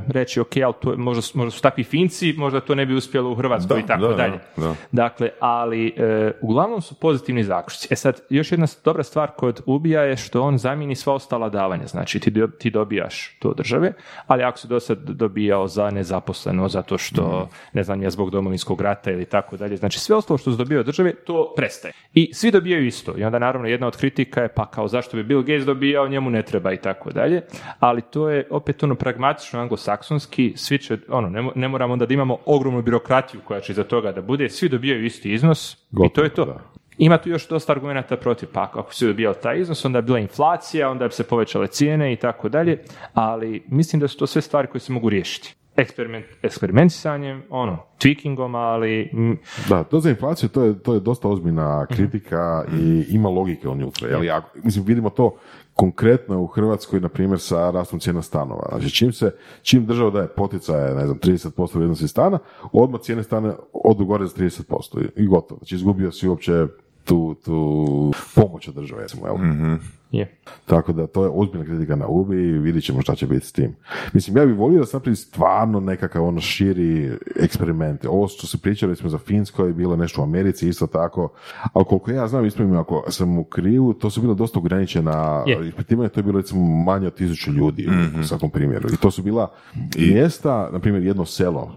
reći, 0.08 0.40
ok, 0.40 0.58
ali 0.58 0.74
to, 0.82 0.92
je- 0.92 0.98
možda, 0.98 1.22
su- 1.22 1.38
možda 1.38 1.52
su 1.52 1.62
takvi 1.62 1.84
finci, 1.84 2.34
možda 2.34 2.60
to 2.60 2.76
ne 2.76 2.86
bi 2.86 2.94
uspjelo 2.94 3.32
u 3.32 3.36
Hrvatskoj 3.36 3.76
Da, 3.76 3.80
i 3.80 3.88
tako 3.88 4.02
da, 4.02 4.16
dalje. 4.16 4.40
da, 4.58 4.64
da. 4.64 4.76
Dakle, 4.94 5.30
ali 5.40 5.94
uglavnom 6.42 6.82
su 6.82 6.96
pozitivni 6.96 7.44
zaključci. 7.44 7.88
E 7.92 7.96
sad, 7.96 8.22
još 8.30 8.52
jedna 8.52 8.68
dobra 8.86 9.04
stvar 9.04 9.30
kod 9.30 9.62
ubija 9.66 10.02
je 10.02 10.18
što 10.18 10.42
on 10.42 10.58
zamijeni 10.58 10.96
sva 10.96 11.14
ostala 11.14 11.50
davanja. 11.50 11.88
Znači, 11.88 12.20
ti, 12.20 12.32
do- 12.32 12.48
ti 12.50 12.70
dobijaš 12.70 13.38
to 13.40 13.50
od 13.50 13.58
države, 13.58 13.94
ali 14.28 14.44
ako 14.44 14.58
si 14.58 14.68
do 14.68 14.80
sad 14.80 14.98
dobijao 15.00 15.68
za 15.68 15.89
nezaposleno, 15.92 16.70
zato 16.70 16.98
što, 16.98 17.50
ne 17.74 17.84
znam, 17.84 18.04
ja 18.04 18.10
zbog 18.10 18.30
domovinskog 18.30 18.82
rata 18.82 19.12
ili 19.12 19.26
tako 19.26 19.58
dalje, 19.58 19.78
znači 19.78 20.00
sve 20.00 20.16
ostalo 20.16 20.38
što 20.38 20.52
si 20.52 20.58
dobio 20.58 20.80
od 20.80 20.86
države, 20.86 21.14
to 21.16 21.54
prestaje. 21.56 21.94
I 22.14 22.34
svi 22.34 22.52
dobijaju 22.52 22.86
isto. 22.86 23.14
I 23.18 23.24
onda, 23.24 23.40
naravno, 23.40 23.68
jedna 23.68 23.88
od 23.88 23.98
kritika 23.98 24.42
je, 24.42 24.48
pa 24.48 24.66
kao 24.66 24.88
zašto 24.88 25.18
bi 25.18 25.24
Bill 25.24 25.42
Gates 25.42 25.66
dobijao, 25.66 26.08
njemu 26.08 26.30
ne 26.30 26.42
treba 26.42 26.74
i 26.74 26.78
tako 26.78 27.12
dalje. 27.12 27.42
Ali 27.80 28.02
to 28.02 28.30
je 28.30 28.48
opet 28.50 28.84
ono 28.84 28.96
pragmatično 28.96 29.60
anglosaksonski, 29.60 30.54
svi 30.56 30.78
će, 30.78 30.98
ono, 31.10 31.30
ne, 31.30 31.50
ne 31.56 31.68
moramo 31.68 31.94
onda 31.94 32.06
da 32.06 32.14
imamo 32.14 32.38
ogromnu 32.46 32.82
birokratiju 32.82 33.42
koja 33.46 33.60
će 33.60 33.72
iza 33.72 33.84
toga 33.84 34.12
da 34.12 34.22
bude, 34.22 34.50
svi 34.50 34.70
dobijaju 34.70 35.06
isti 35.06 35.34
iznos 35.34 35.74
i 36.06 36.14
to 36.14 36.24
je 36.24 36.30
to. 36.30 36.46
Gotovo, 36.46 36.58
da. 36.58 36.80
Ima 37.00 37.18
tu 37.18 37.30
još 37.30 37.48
dosta 37.48 37.72
argumenata 37.72 38.18
protiv, 38.18 38.50
pa 38.54 38.64
ako 38.64 38.94
si 38.94 39.08
dobijao 39.08 39.34
taj 39.34 39.60
iznos, 39.60 39.86
onda 39.86 39.98
je 39.98 40.04
bila 40.04 40.20
inflacija, 40.20 40.90
onda 40.90 41.08
bi 41.08 41.14
se 41.14 41.24
povećale 41.24 41.68
cijene 41.68 42.14
i 42.14 42.16
tako 42.16 42.50
dalje, 42.50 42.84
ali 43.14 43.64
mislim 43.68 44.00
da 44.00 44.08
su 44.08 44.18
to 44.18 44.28
sve 44.28 44.42
stvari 44.42 44.68
koje 44.68 44.82
se 44.82 44.94
mogu 44.94 45.10
riješiti. 45.10 45.56
Eksperiment, 45.80 46.26
eksperimentisanjem, 46.42 47.44
ono, 47.50 47.78
tweakingom, 48.00 48.56
ali 48.56 49.10
Da, 49.70 49.84
to 49.84 50.00
za 50.00 50.10
inflaciju, 50.10 50.50
to 50.50 50.64
je, 50.64 50.80
to 50.80 50.94
je 50.94 51.00
dosta 51.00 51.28
ozbiljna 51.28 51.86
kritika 51.86 52.66
i 52.80 53.06
ima 53.10 53.30
logike 53.30 53.70
unutra. 53.70 54.08
Jel, 54.08 54.24
jako, 54.24 54.50
mislim, 54.64 54.86
vidimo 54.86 55.10
to 55.10 55.36
konkretno 55.74 56.42
u 56.42 56.48
Hrvatskoj, 56.48 57.00
na 57.00 57.10
primjer, 57.10 57.40
sa 57.40 57.72
rastom 57.72 58.00
cijena 58.00 58.22
stanova. 58.22 58.68
Znači, 58.70 58.96
čim 58.96 59.14
se, 59.14 59.32
čim 59.62 59.86
država 59.86 60.12
daje 60.12 60.28
poticaje, 60.28 60.96
ne 60.96 61.06
znam, 61.06 61.20
30% 61.20 61.76
vrijednosti 61.76 62.08
stana, 62.08 62.40
odmah 62.72 63.02
cijene 63.02 63.24
stane 63.24 63.54
odu 63.74 64.06
gore 64.06 64.26
za 64.28 64.36
30% 64.36 65.06
i, 65.16 65.28
gotovo. 65.28 65.58
Znači, 65.58 65.76
izgubio 65.76 66.12
si 66.12 66.28
uopće 66.28 66.68
tu, 67.06 67.36
tu 67.46 68.12
pomoć 68.36 68.68
od 68.68 68.76
države, 68.76 69.02
recimo, 69.02 69.28
jel? 69.28 69.38
Je. 70.12 70.38
Tako 70.66 70.94
da 70.94 71.08
to 71.08 71.24
je 71.24 71.30
ozbiljna 71.34 71.66
kritika 71.66 71.96
na 71.96 72.08
ubi 72.08 72.36
i 72.36 72.60
vidit 72.60 72.84
ćemo 72.84 73.02
šta 73.02 73.16
će 73.16 73.28
biti 73.28 73.46
s 73.46 73.52
tim. 73.52 73.76
Mislim, 74.14 74.38
ja 74.38 74.46
bih 74.46 74.56
volio 74.58 74.80
da 74.80 74.86
se 74.86 74.98
napravi 74.98 75.16
stvarno 75.16 75.80
nekakav 75.80 76.26
ono 76.26 76.42
širi 76.42 77.12
eksperiment. 77.36 78.06
Ovo 78.06 78.28
što 78.28 78.48
se 78.48 78.58
priča 78.58 78.88
recimo 78.88 79.10
za 79.10 79.18
Finsko 79.18 79.66
je 79.66 79.74
bilo 79.74 79.96
nešto 79.96 80.22
u 80.22 80.24
Americi 80.24 80.70
isto 80.70 80.88
tako, 80.88 81.30
ali 81.74 81.86
koliko 81.86 82.12
ja 82.12 82.28
znam, 82.28 82.46
ispravim 82.46 82.78
ako 82.78 83.04
sam 83.10 83.38
u 83.38 83.44
krivu, 83.44 83.94
to 83.94 84.10
su 84.10 84.22
bilo 84.22 84.34
dosta 84.34 84.60
ograničena 84.60 85.44
ispitivanja, 85.68 86.10
to 86.10 86.20
je 86.20 86.24
bilo 86.24 86.40
recimo 86.40 86.84
manje 86.84 87.08
od 87.08 87.16
tisuću 87.16 87.52
ljudi 87.52 87.90
u 88.20 88.24
svakom 88.24 88.50
primjeru. 88.50 88.90
I 88.94 88.98
to 88.98 89.12
su 89.12 89.24
bila 89.24 89.52
mjesta, 89.98 90.70
na 90.72 90.80
primjer 90.80 91.04
jedno 91.04 91.26
selo, 91.26 91.76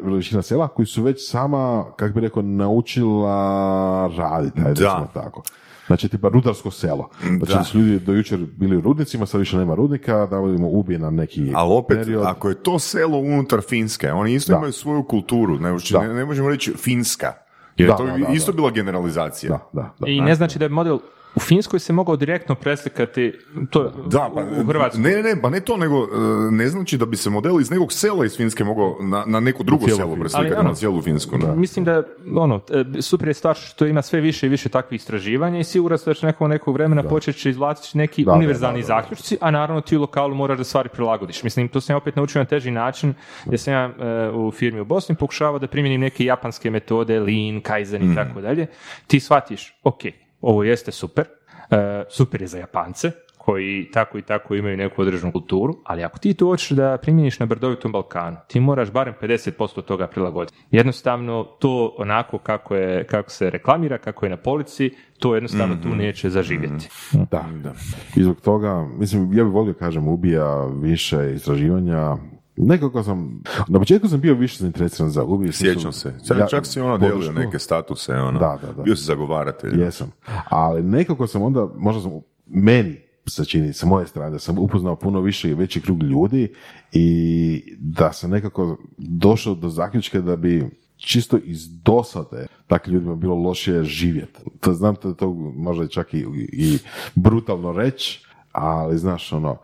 veličina 0.00 0.42
sela 0.42 0.68
koji 0.68 0.86
su 0.86 1.02
već 1.02 1.30
sama, 1.30 1.84
kako 1.96 2.14
bi 2.14 2.20
rekao, 2.20 2.42
naučila 2.42 4.10
raditi, 4.16 4.60
Da. 4.60 4.68
recimo 4.68 5.08
tako. 5.14 5.42
Znači, 5.90 6.08
tipa 6.08 6.28
rudarsko 6.28 6.70
selo. 6.70 7.08
Znači, 7.36 7.52
Da. 7.52 7.64
su 7.64 7.78
ljudi 7.78 7.98
do 7.98 8.12
jučer 8.12 8.38
bili 8.56 8.76
u 8.76 8.80
rudnicima, 8.80 9.26
sad 9.26 9.38
više 9.40 9.56
nema 9.56 9.74
rudnika, 9.74 10.26
da 10.26 10.40
vidimo 10.40 10.68
ubije 10.68 10.98
na 10.98 11.10
neki 11.10 11.52
Ali 11.54 11.70
opet, 11.72 11.98
period. 11.98 12.22
ako 12.26 12.48
je 12.48 12.54
to 12.54 12.78
selo 12.78 13.18
unutar 13.18 13.60
Finske, 13.60 14.12
oni 14.12 14.34
isto 14.34 14.52
Da. 14.52 14.58
imaju 14.58 14.72
svoju 14.72 15.02
kulturu, 15.02 15.54
ne, 15.54 15.70
Da. 15.92 16.02
ne, 16.02 16.14
ne 16.14 16.24
možemo 16.24 16.48
reći 16.48 16.72
Finska. 16.72 17.32
Jer 17.76 17.88
Da, 17.88 17.96
to 17.96 18.06
da, 18.06 18.32
isto 18.32 18.52
da. 18.52 18.56
bila 18.56 18.70
generalizacija. 18.70 19.50
Da, 19.50 19.70
da, 19.72 19.94
da. 19.98 20.06
I 20.06 20.20
ne 20.20 20.34
znači 20.34 20.58
da 20.58 20.64
je 20.64 20.68
model 20.68 20.98
u 21.34 21.40
Finskoj 21.40 21.78
se 21.80 21.92
mogao 21.92 22.16
direktno 22.16 22.54
preslikati 22.54 23.32
to 23.70 23.92
Da, 24.06 24.30
pa, 24.34 24.40
u 24.60 24.64
Hrvatskoj. 24.64 25.02
ne, 25.02 25.22
ne, 25.22 25.42
pa 25.42 25.50
ne 25.50 25.60
to, 25.60 25.76
nego 25.76 25.96
e, 25.96 26.06
ne 26.50 26.68
znači 26.68 26.96
da 26.96 27.06
bi 27.06 27.16
se 27.16 27.30
model 27.30 27.60
iz 27.60 27.70
nekog 27.70 27.92
sela 27.92 28.24
iz 28.24 28.36
Finske 28.36 28.64
mogao 28.64 28.96
na, 29.00 29.24
na 29.26 29.40
neko 29.40 29.62
drugo 29.62 29.84
cijelu 29.84 29.98
selo 29.98 30.16
preslikati, 30.16 30.46
Ali 30.46 30.56
ono- 30.56 30.68
na 30.68 30.74
cijelu 30.74 31.02
Finsku. 31.02 31.38
Da. 31.38 31.54
Mislim 31.54 31.84
da, 31.84 32.02
ono, 32.36 32.60
e, 32.96 33.02
super 33.02 33.28
je 33.28 33.34
stvar 33.34 33.54
što 33.56 33.86
ima 33.86 34.02
sve 34.02 34.20
više 34.20 34.46
i 34.46 34.50
više 34.50 34.68
takvih 34.68 35.00
istraživanja 35.00 35.58
i 35.58 35.64
siguran 35.64 35.98
sam 35.98 36.10
da 36.10 36.14
će 36.14 36.26
nekog 36.26 36.48
nekog 36.48 36.74
vremena 36.74 37.02
počet 37.04 37.36
će 37.36 37.50
izvlačiti 37.50 37.98
neki 37.98 38.24
Da, 38.24 38.32
univerzalni 38.32 38.60
da, 38.74 38.86
da, 38.86 38.94
da. 38.94 39.00
zaključci, 39.00 39.36
a 39.40 39.50
naravno 39.50 39.80
ti 39.80 39.96
u 39.96 40.00
lokalu 40.00 40.34
moraš 40.34 40.58
da 40.58 40.64
stvari 40.64 40.88
prilagodiš. 40.88 41.42
Mislim, 41.42 41.68
to 41.68 41.80
sam 41.80 41.94
ja 41.94 41.98
opet 41.98 42.16
naučio 42.16 42.38
na 42.38 42.46
teži 42.46 42.70
način, 42.70 43.14
gdje 43.44 43.58
sam 43.58 43.72
ja 43.72 43.90
e, 43.98 44.30
u 44.30 44.50
firmi 44.50 44.80
u 44.80 44.84
Bosni 44.84 45.14
pokušavao 45.14 45.58
da 45.58 45.66
primjenim 45.66 46.00
neke 46.00 46.24
japanske 46.24 46.70
metode, 46.70 47.20
lean, 47.20 47.60
kaizen 47.60 48.12
i 48.12 48.14
tako 48.14 48.40
dalje. 48.40 48.66
Ti 49.06 49.20
shvatiš, 49.20 49.74
ok, 49.82 50.00
ovo 50.40 50.64
jeste 50.64 50.92
super, 50.92 51.24
e, 51.70 52.04
super 52.08 52.40
je 52.40 52.46
za 52.46 52.58
Japance, 52.58 53.10
koji 53.44 53.90
tako 53.92 54.18
i 54.18 54.22
tako 54.22 54.54
imaju 54.54 54.76
neku 54.76 55.02
određenu 55.02 55.32
kulturu, 55.32 55.74
ali 55.84 56.04
ako 56.04 56.18
ti 56.18 56.34
to 56.34 56.46
hoćeš 56.46 56.70
da 56.70 56.98
primjeniš 57.02 57.38
na 57.38 57.46
brdovitom 57.46 57.92
Balkanu, 57.92 58.36
ti 58.48 58.60
moraš 58.60 58.90
barem 58.90 59.14
50% 59.22 59.82
toga 59.82 60.06
prilagoditi. 60.06 60.58
Jednostavno, 60.70 61.44
to 61.44 61.94
onako 61.98 62.38
kako, 62.38 62.74
je, 62.74 63.04
kako 63.04 63.30
se 63.30 63.50
reklamira, 63.50 63.98
kako 63.98 64.26
je 64.26 64.30
na 64.30 64.36
polici, 64.36 64.90
to 65.18 65.34
jednostavno 65.34 65.76
tu 65.82 65.88
neće 65.88 66.30
zaživjeti. 66.30 66.88
Da, 67.12 67.44
da. 67.62 67.72
I 68.16 68.22
zbog 68.22 68.40
toga, 68.40 68.86
mislim, 68.98 69.32
ja 69.32 69.44
bih 69.44 69.52
volio, 69.52 69.74
kažem, 69.74 70.08
ubija 70.08 70.64
više 70.64 71.32
istraživanja. 71.34 72.16
Nekako 72.62 73.02
sam, 73.02 73.42
na 73.68 73.78
početku 73.78 74.08
sam 74.08 74.20
bio 74.20 74.34
više 74.34 74.56
zainteresiran 74.58 75.10
za 75.10 75.24
ubij. 75.24 75.52
Sjećam 75.52 75.92
se. 75.92 76.14
Sad 76.22 76.50
čak 76.50 76.66
si 76.66 76.80
ono 76.80 76.98
delio 76.98 77.32
neke 77.32 77.58
statuse, 77.58 78.12
ono. 78.14 78.38
Da, 78.38 78.58
da, 78.62 78.72
da. 78.72 78.82
Bio 78.82 78.96
si 78.96 79.04
zagovaratelj. 79.04 79.80
Jesam. 79.80 80.12
Ali 80.48 80.82
nekako 80.82 81.26
sam 81.26 81.42
onda, 81.42 81.68
možda 81.76 82.02
sam, 82.02 82.12
meni 82.46 82.96
se 83.28 83.44
čini, 83.44 83.72
sa 83.72 83.86
moje 83.86 84.06
strane, 84.06 84.30
da 84.30 84.38
sam 84.38 84.58
upoznao 84.58 84.96
puno 84.96 85.20
više 85.20 85.50
i 85.50 85.54
veći 85.54 85.80
krug 85.80 86.02
ljudi 86.02 86.52
i 86.92 87.76
da 87.78 88.12
sam 88.12 88.30
nekako 88.30 88.76
došao 88.98 89.54
do 89.54 89.68
zaključka 89.68 90.20
da 90.20 90.36
bi 90.36 90.70
čisto 90.96 91.38
iz 91.44 91.82
dosade 91.82 92.46
takvim 92.66 92.94
ljudima 92.94 93.14
bilo 93.14 93.34
lošije 93.34 93.84
živjeti. 93.84 94.40
To 94.60 94.74
znam 94.74 94.94
da 95.02 95.14
to 95.14 95.32
možda 95.56 95.88
čak 95.88 96.14
i, 96.14 96.26
i 96.52 96.78
brutalno 97.14 97.72
reći, 97.72 98.26
ali 98.52 98.98
znaš 98.98 99.32
ono, 99.32 99.56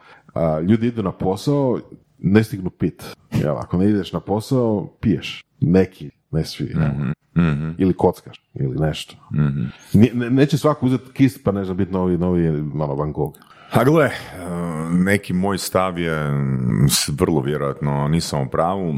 ljudi 0.68 0.86
idu 0.86 1.02
na 1.02 1.12
posao, 1.12 1.80
ne 2.18 2.44
stignu 2.44 2.70
pit. 2.70 3.04
Jel, 3.32 3.58
ako 3.58 3.76
ne 3.78 3.88
ideš 3.90 4.12
na 4.12 4.20
posao, 4.20 4.88
piješ. 5.00 5.44
Neki, 5.60 6.10
ne 6.30 6.44
svi. 6.44 6.64
jel. 6.74 6.80
Ili 7.78 7.94
kockaš, 7.94 8.42
ili 8.54 8.76
nešto. 8.78 9.14
Nije- 9.94 10.14
ne- 10.14 10.30
neće 10.30 10.58
svako 10.58 10.86
uzeti 10.86 11.12
kist 11.12 11.44
pa 11.44 11.52
ne 11.52 11.64
znam 11.64 11.76
biti 11.76 11.92
novi, 11.92 12.18
novi 12.18 12.50
malo 12.62 12.94
Van 12.94 13.12
Gogh. 13.12 13.38
A 13.72 13.84
gle, 13.84 14.04
e, 14.04 14.10
neki 14.92 15.32
moj 15.32 15.58
stav 15.58 15.98
je 15.98 16.30
vrlo 17.18 17.40
vjerojatno, 17.40 18.08
nisam 18.08 18.40
u 18.42 18.50
pravu, 18.50 18.94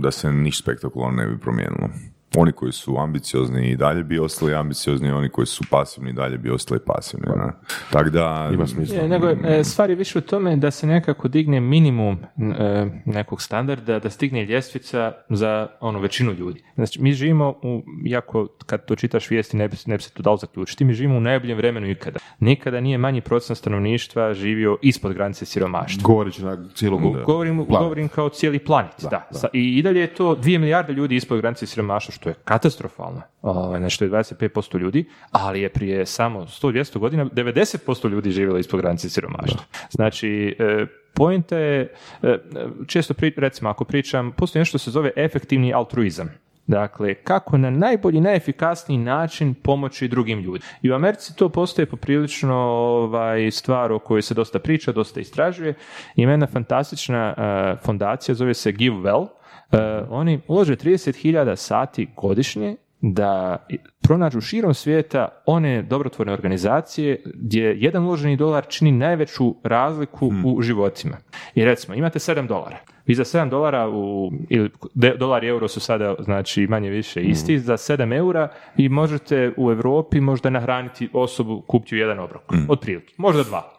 da 0.00 0.10
se 0.10 0.32
ništa 0.32 0.62
spektakularno 0.62 1.22
ne 1.22 1.28
bi 1.28 1.38
promijenilo. 1.38 1.88
Oni 2.36 2.52
koji 2.52 2.72
su 2.72 2.96
ambiciozni 2.98 3.70
i 3.70 3.76
dalje 3.76 4.04
bi 4.04 4.18
ostali 4.18 4.54
ambiciozni, 4.54 5.10
oni 5.10 5.28
koji 5.28 5.46
su 5.46 5.64
pasivni 5.70 6.10
i 6.10 6.12
dalje 6.12 6.38
bi 6.38 6.50
ostali 6.50 6.80
pasivni. 6.86 7.26
ne? 7.36 7.52
Tako 7.90 8.10
da... 8.10 8.50
Ima 8.54 8.66
smisla. 8.66 8.96
Je, 8.96 9.08
nego 9.08 9.28
je, 9.28 9.38
e, 9.44 9.64
stvar 9.64 9.90
je 9.90 9.96
više 9.96 10.18
u 10.18 10.22
tome 10.22 10.56
da 10.56 10.70
se 10.70 10.86
nekako 10.86 11.28
digne 11.28 11.60
minimum 11.60 12.18
e, 12.58 12.86
nekog 13.04 13.42
standarda, 13.42 13.98
da 13.98 14.10
stigne 14.10 14.44
ljestvica 14.44 15.12
za 15.28 15.68
ono 15.80 15.98
većinu 15.98 16.32
ljudi. 16.32 16.62
Znači, 16.74 17.02
mi 17.02 17.12
živimo 17.12 17.48
u, 17.62 17.82
jako 18.04 18.46
kad 18.66 18.84
to 18.84 18.96
čitaš 18.96 19.30
vijesti 19.30 19.56
ne 19.56 19.68
bi, 19.68 19.76
ne 19.86 19.96
bi 19.96 20.02
se 20.02 20.10
to 20.10 20.22
dalo 20.22 20.36
zaključiti, 20.36 20.84
mi 20.84 20.94
živimo 20.94 21.16
u 21.16 21.20
najboljem 21.20 21.56
vremenu 21.56 21.90
ikada. 21.90 22.18
Nikada 22.40 22.80
nije 22.80 22.98
manji 22.98 23.20
procent 23.20 23.58
stanovništva 23.58 24.34
živio 24.34 24.78
ispod 24.82 25.12
granice 25.12 25.44
siromaštva. 25.44 26.02
Govoreći 26.02 26.44
na 26.44 26.68
cijelog 26.74 27.00
Govorim, 27.26 27.64
govorim 27.64 28.08
kao 28.08 28.28
cijeli 28.28 28.58
planet, 28.58 28.92
da. 29.10 29.28
Sa- 29.30 29.48
I, 29.52 29.78
I 29.78 29.82
dalje 29.82 30.00
je 30.00 30.14
to 30.14 30.36
2 30.36 30.58
milijarde 30.58 30.92
ljudi 30.92 31.16
ispod 31.16 31.40
granice 31.40 31.66
siromaštva, 31.66 32.14
što 32.20 32.28
je 32.28 32.34
katastrofalno. 32.44 33.22
Ovaj, 33.42 33.80
Nešto 33.80 34.04
je 34.04 34.10
25% 34.10 34.78
ljudi, 34.78 35.04
ali 35.30 35.60
je 35.60 35.68
prije 35.68 36.06
samo 36.06 36.40
100-200 36.40 36.98
godina 36.98 37.24
90% 37.24 38.10
ljudi 38.10 38.30
živjelo 38.30 38.58
ispod 38.58 38.80
granice 38.80 39.08
siromaštva. 39.08 39.60
Znači, 39.90 40.56
e, 40.58 40.86
Poenta 41.14 41.56
je, 41.56 41.92
e, 42.22 42.38
često 42.86 43.14
pri, 43.14 43.34
recimo 43.36 43.70
ako 43.70 43.84
pričam, 43.84 44.32
postoji 44.32 44.60
nešto 44.60 44.78
što 44.78 44.84
se 44.84 44.90
zove 44.90 45.10
efektivni 45.16 45.74
altruizam. 45.74 46.30
Dakle, 46.66 47.14
kako 47.14 47.58
na 47.58 47.70
najbolji, 47.70 48.20
najefikasniji 48.20 48.98
način 48.98 49.54
pomoći 49.54 50.08
drugim 50.08 50.40
ljudima. 50.40 50.64
I 50.82 50.90
u 50.90 50.94
Americi 50.94 51.36
to 51.36 51.48
postaje 51.48 51.86
poprilično 51.86 52.56
ovaj, 52.56 53.50
stvar 53.50 53.92
o 53.92 53.98
kojoj 53.98 54.22
se 54.22 54.34
dosta 54.34 54.58
priča, 54.58 54.92
dosta 54.92 55.20
istražuje. 55.20 55.74
Ima 56.16 56.30
jedna 56.30 56.46
fantastična 56.46 57.34
uh, 57.36 57.84
fondacija, 57.84 58.34
zove 58.34 58.54
se 58.54 58.72
Give 58.72 58.96
Well. 58.96 59.39
Uh, 59.72 59.78
oni 60.10 60.40
ulože 60.48 60.76
30.000 60.76 61.56
sati 61.56 62.08
godišnje 62.16 62.76
da 63.00 63.66
pronađu 64.02 64.40
širom 64.40 64.74
svijeta 64.74 65.28
one 65.46 65.82
dobrotvorne 65.82 66.32
organizacije 66.32 67.22
gdje 67.24 67.76
jedan 67.78 68.04
uloženi 68.04 68.36
dolar 68.36 68.66
čini 68.68 68.92
najveću 68.92 69.54
razliku 69.62 70.32
u 70.44 70.62
životima. 70.62 71.16
I 71.54 71.64
recimo, 71.64 71.94
imate 71.94 72.18
7 72.18 72.46
dolara. 72.46 72.78
Vi 73.10 73.14
za 73.14 73.24
7 73.24 73.50
dolara, 73.50 73.88
u, 73.88 74.32
ili 74.48 74.70
dolar 75.18 75.44
i 75.44 75.46
euro 75.46 75.68
su 75.68 75.80
sada 75.80 76.14
znači 76.18 76.66
manje 76.66 76.90
više 76.90 77.20
isti, 77.20 77.58
za 77.58 77.76
7 77.76 78.16
eura 78.16 78.48
vi 78.76 78.88
možete 78.88 79.52
u 79.56 79.70
Europi 79.70 80.20
možda 80.20 80.50
nahraniti 80.50 81.08
osobu, 81.12 81.60
kupiti 81.60 81.96
jedan 81.96 82.18
obrok, 82.18 82.42
otprilike, 82.68 83.14
možda 83.16 83.42
dva. 83.42 83.72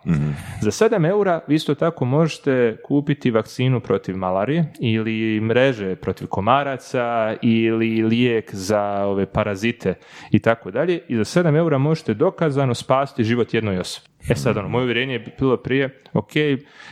Za 0.62 0.72
7 0.72 1.10
eura 1.10 1.40
vi 1.48 1.56
isto 1.56 1.76
tako 1.76 2.06
možete 2.06 2.78
kupiti 2.88 3.32
vakcinu 3.32 3.80
protiv 3.80 4.18
malarije 4.18 4.74
ili 4.80 5.40
mreže 5.42 5.96
protiv 5.96 6.28
komaraca 6.28 7.36
ili 7.42 8.04
lijek 8.04 8.56
za 8.56 8.82
ove 9.06 9.26
parazite 9.26 9.94
i 10.32 10.40
tako 10.40 10.72
dalje. 10.72 11.00
I 11.08 11.16
za 11.16 11.24
7 11.24 11.58
eura 11.58 11.78
možete 11.78 12.14
dokazano 12.14 12.74
spasti 12.74 13.24
život 13.24 13.54
jednoj 13.54 13.80
osobi. 13.80 14.12
E 14.30 14.36
sad, 14.36 14.58
ono, 14.58 14.70
moje 14.70 14.84
uvjerenje 14.84 15.14
je 15.14 15.36
bilo 15.40 15.58
prije, 15.58 16.02
ok, 16.14 16.36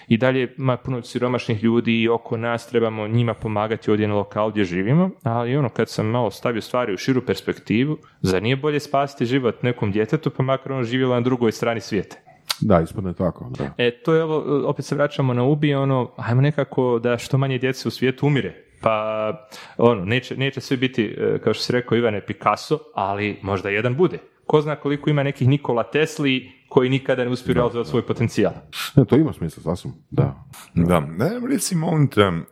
i 0.08 0.18
dalje 0.18 0.54
ima 0.58 0.78
puno 0.78 1.02
siromašnih 1.02 1.64
ljudi 1.64 2.02
i 2.02 2.10
oko 2.10 2.38
nas 2.38 2.70
trebamo 2.70 3.08
njima 3.08 3.34
pomagati 3.34 3.92
ovdje 3.92 4.08
na 4.08 4.16
lokalu 4.16 4.52
gdje 4.52 4.64
živimo, 4.64 5.10
ali 5.24 5.58
ono, 5.58 5.70
kad 5.70 5.90
sam 5.90 6.06
malo 6.06 6.32
stavio 6.32 6.62
stvari 6.62 6.94
u 6.94 6.98
širu 6.98 7.22
perspektivu, 7.22 7.98
zar 8.22 8.44
nije 8.44 8.56
bolje 8.56 8.80
spasiti 8.80 9.26
život 9.26 9.64
nekom 9.64 9.92
djetetu, 9.92 10.30
pa 10.30 10.44
makar 10.44 10.72
ono 10.72 10.84
živjelo 10.84 11.16
na 11.16 11.22
drugoj 11.22 11.52
strani 11.52 11.82
svijeta? 11.82 12.16
Da, 12.62 12.82
ispadne 12.82 13.14
tako, 13.14 13.50
da. 13.58 13.74
E, 13.78 13.92
to 13.92 14.14
je 14.14 14.24
ovo, 14.24 14.70
opet 14.70 14.86
se 14.86 14.96
vraćamo 14.96 15.34
na 15.34 15.44
ubi, 15.44 15.74
ono, 15.74 16.12
ajmo 16.18 16.42
nekako 16.42 17.00
da 17.00 17.18
što 17.18 17.38
manje 17.38 17.58
djece 17.58 17.88
u 17.88 17.92
svijetu 17.92 18.28
umire. 18.28 18.54
Pa, 18.82 19.48
ono, 19.78 20.06
neće, 20.06 20.38
neće 20.38 20.62
sve 20.62 20.78
biti, 20.78 21.06
e, 21.06 21.40
kao 21.44 21.54
što 21.54 21.64
si 21.64 21.74
rekao, 21.74 21.98
Ivane 21.98 22.26
Picasso, 22.26 22.80
ali 22.96 23.40
možda 23.42 23.70
jedan 23.70 23.96
bude. 23.96 24.18
Ko 24.50 24.62
zna 24.62 24.76
koliko 24.76 25.10
ima 25.10 25.24
nekih 25.24 25.48
Nikola 25.48 25.84
Tesli 25.84 26.52
koji 26.70 26.90
nikada 26.90 27.24
ne 27.24 27.30
uspiju 27.30 27.54
realizovati 27.54 27.90
svoj 27.90 28.06
potencijal. 28.06 28.54
Ne, 28.96 29.06
to 29.06 29.16
ima 29.16 29.34
smisla, 29.34 29.64
sasvim, 29.64 29.94
da. 30.10 30.44
Da, 30.74 31.00
ne, 31.00 31.30
reci 31.52 31.76
molim 31.76 32.08
te, 32.08 32.28
um, 32.28 32.46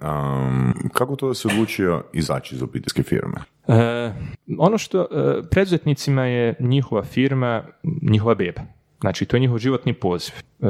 kako 0.93 1.15
to 1.15 1.27
da 1.27 1.33
se 1.33 1.47
odlučio 1.47 2.03
izaći 2.13 2.55
iz 2.55 2.61
obiteljske 2.61 3.03
firme? 3.03 3.35
E, 3.67 4.13
ono 4.57 4.77
što 4.77 5.01
e, 5.01 5.05
preduzetnicima 5.51 6.25
je 6.25 6.55
njihova 6.59 7.03
firma, 7.03 7.63
njihova 8.01 8.35
beba. 8.35 8.61
Znači, 9.01 9.25
to 9.25 9.35
je 9.37 9.41
njihov 9.41 9.57
životni 9.57 9.93
poziv. 9.93 10.33
E, 10.35 10.67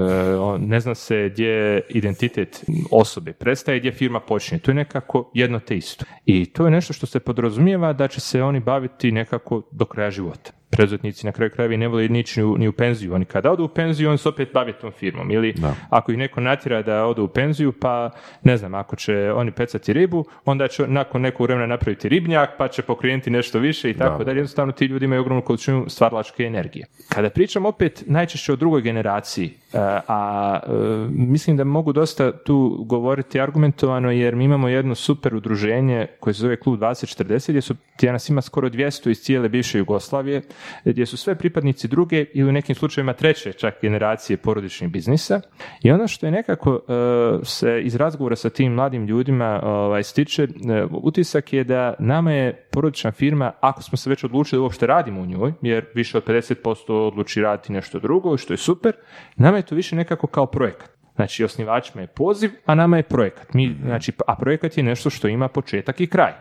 ne 0.60 0.80
zna 0.80 0.96
se 0.96 1.30
gdje 1.30 1.48
je 1.48 1.82
identitet 1.90 2.66
osobe 2.92 3.34
prestaje, 3.34 3.80
gdje 3.80 3.92
firma 3.92 4.20
počinje. 4.20 4.60
To 4.60 4.72
je 4.72 4.76
nekako 4.76 5.32
jedno 5.34 5.60
te 5.60 5.78
isto. 5.78 6.06
I 6.26 6.46
to 6.46 6.66
je 6.66 6.72
nešto 6.72 6.94
što 6.94 7.06
se 7.06 7.20
podrazumijeva 7.20 7.94
da 7.94 8.08
će 8.08 8.20
se 8.20 8.44
oni 8.44 8.60
baviti 8.60 9.12
nekako 9.12 9.62
do 9.72 9.86
kraja 9.86 10.12
života. 10.12 10.52
Preduzetnici 10.70 11.26
na 11.26 11.32
kraju 11.32 11.52
krajeva 11.52 11.74
i 11.74 11.78
ne 11.78 11.88
vole 11.88 12.08
nići 12.08 12.40
ni 12.40 12.46
u, 12.46 12.58
ni 12.58 12.68
u 12.68 12.72
penziju. 12.72 13.14
Oni 13.14 13.26
kada 13.26 13.52
odu 13.52 13.64
u 13.64 13.68
penziju, 13.68 14.10
oni 14.10 14.18
se 14.18 14.30
opet 14.30 14.50
bave 14.54 14.74
tom 14.74 14.92
firmom. 14.92 15.32
Ili 15.32 15.54
ako 15.90 16.12
ih 16.12 16.18
neko 16.18 16.42
natjera 16.42 16.82
da 16.82 17.06
odu 17.06 17.24
u 17.24 17.28
penziju, 17.28 17.72
pa 17.72 18.12
ne 18.44 18.58
znam, 18.58 18.76
ako 18.76 18.96
će 18.96 19.32
oni 19.36 19.52
pecati 19.52 19.94
ribu, 19.94 20.26
onda 20.46 20.68
će 20.68 20.88
nakon 20.88 21.22
nekog 21.22 21.46
vremena 21.46 21.68
napraviti 21.68 22.10
ribnjak, 22.10 22.50
pa 22.58 22.68
će 22.68 22.82
pokrenuti 22.82 23.30
nešto 23.30 23.60
više 23.60 23.90
i 23.90 23.94
tako 23.94 24.24
dalje. 24.24 24.38
Jednostavno 24.38 24.72
ti 24.72 24.86
ljudi 24.86 25.06
imaju 25.06 25.22
ogromnu 25.22 25.42
količinu 25.42 25.86
stvaralačke 25.90 26.44
energije. 26.44 26.86
Kada 27.10 27.30
pričam 27.30 27.66
opet 27.66 28.04
najčešće 28.06 28.54
o 28.54 28.56
drugoj 28.56 28.82
generaciji, 28.82 29.54
a 29.74 30.60
e, 30.64 30.70
mislim 31.10 31.58
da 31.58 31.64
mogu 31.64 31.94
dosta 31.94 32.32
tu 32.32 32.84
govoriti 32.86 33.42
argumentovano 33.42 34.12
jer 34.12 34.36
mi 34.36 34.44
imamo 34.44 34.68
jedno 34.68 34.96
super 34.96 35.36
udruženje 35.36 36.08
koje 36.20 36.34
se 36.34 36.42
zove 36.42 36.60
Klub 36.60 36.80
2040 36.80 37.50
gdje 37.50 37.62
su 37.62 37.76
gdje 37.98 38.12
nas 38.12 38.30
ima 38.30 38.42
skoro 38.42 38.70
200 38.70 39.10
iz 39.10 39.22
cijele 39.22 39.50
bivše 39.50 39.78
Jugoslavije, 39.78 40.42
gdje 40.86 41.06
su 41.06 41.18
sve 41.18 41.36
pripadnici 41.36 41.88
druge 41.88 42.26
ili 42.34 42.50
u 42.50 42.52
nekim 42.52 42.76
slučajevima 42.76 43.14
treće 43.14 43.54
čak 43.54 43.76
generacije 43.82 44.38
porodičnih 44.38 44.92
biznisa. 44.92 45.42
I 45.84 45.92
ono 45.92 46.08
što 46.08 46.26
je 46.26 46.32
nekako 46.32 46.80
e, 46.88 47.46
se 47.46 47.82
iz 47.84 47.96
razgovora 47.96 48.36
sa 48.36 48.50
tim 48.50 48.74
mladim 48.74 49.06
ljudima 49.06 49.60
ovaj, 49.64 50.04
stiče, 50.04 50.44
e, 50.44 50.48
utisak 50.92 51.54
je 51.54 51.64
da 51.64 51.94
nama 52.00 52.32
je 52.32 52.68
porodična 52.72 53.12
firma, 53.12 53.52
ako 53.60 53.84
smo 53.84 53.98
se 53.98 54.10
već 54.10 54.24
odlučili 54.24 54.60
da 54.60 54.64
uopšte 54.64 54.88
radimo 54.88 55.22
u 55.22 55.26
njoj, 55.26 55.54
jer 55.62 55.86
više 55.94 56.18
od 56.18 56.26
50% 56.26 56.94
odluči 56.94 57.42
raditi 57.42 57.74
nešto 57.74 58.00
drugo, 58.00 58.38
što 58.38 58.54
je 58.54 58.58
super, 58.58 58.94
nama 59.36 59.57
je 59.58 59.66
to 59.66 59.76
više 59.76 59.96
nekako 59.96 60.28
kao 60.28 60.46
projekat. 60.46 60.98
Znači, 61.16 61.44
osnivačima 61.44 62.02
je 62.02 62.08
poziv, 62.08 62.52
a 62.66 62.76
nama 62.76 62.98
je 62.98 63.04
projekat. 63.04 63.54
Mi, 63.54 63.76
znači, 63.84 64.12
a 64.28 64.36
projekat 64.36 64.78
je 64.78 64.84
nešto 64.84 65.10
što 65.10 65.28
ima 65.28 65.48
početak 65.48 66.02
i 66.02 66.08
kraj. 66.08 66.32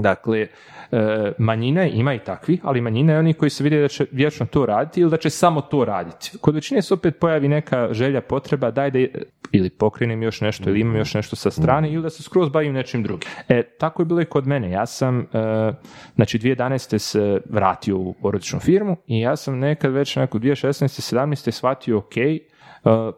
Dakle, 0.00 0.40
e, 0.40 1.32
manjina 1.38 1.86
ima 1.86 2.14
i 2.14 2.18
takvi, 2.18 2.58
ali 2.62 2.80
manjina 2.80 3.12
je 3.12 3.18
oni 3.18 3.34
koji 3.34 3.50
se 3.50 3.64
vide 3.64 3.80
da 3.80 3.88
će 3.88 4.06
vječno 4.12 4.46
to 4.46 4.66
raditi 4.66 5.00
ili 5.00 5.10
da 5.10 5.16
će 5.16 5.30
samo 5.30 5.60
to 5.60 5.84
raditi. 5.84 6.30
Kod 6.40 6.54
većine 6.54 6.82
se 6.82 6.94
opet 6.94 7.18
pojavi 7.20 7.48
neka 7.48 7.88
želja, 7.92 8.20
potreba, 8.20 8.70
daj 8.70 8.90
da 8.90 8.98
je- 8.98 9.22
ili 9.52 9.70
pokrenem 9.70 10.22
još 10.22 10.40
nešto 10.40 10.70
ili 10.70 10.80
imam 10.80 10.96
još 10.96 11.14
nešto 11.14 11.36
sa 11.36 11.50
strane 11.50 11.92
ili 11.92 12.02
da 12.02 12.10
se 12.10 12.22
skroz 12.22 12.48
bavim 12.48 12.72
nečim 12.72 13.02
drugim. 13.02 13.28
E, 13.48 13.62
tako 13.62 14.02
je 14.02 14.06
bilo 14.06 14.20
i 14.20 14.24
kod 14.24 14.46
mene. 14.46 14.70
Ja 14.70 14.86
sam, 14.86 15.20
e, 15.20 15.24
znači 16.14 16.38
2011. 16.38 16.98
se 16.98 17.40
vratio 17.50 17.98
u 17.98 18.14
porodičnu 18.22 18.60
firmu 18.60 18.96
i 19.06 19.20
ja 19.20 19.36
sam 19.36 19.58
nekad 19.58 19.92
već 19.92 20.16
nakon 20.16 20.40
2016. 20.40 21.00
17. 21.00 21.50
shvatio, 21.50 21.98
ok, 21.98 22.16
e, 22.16 22.38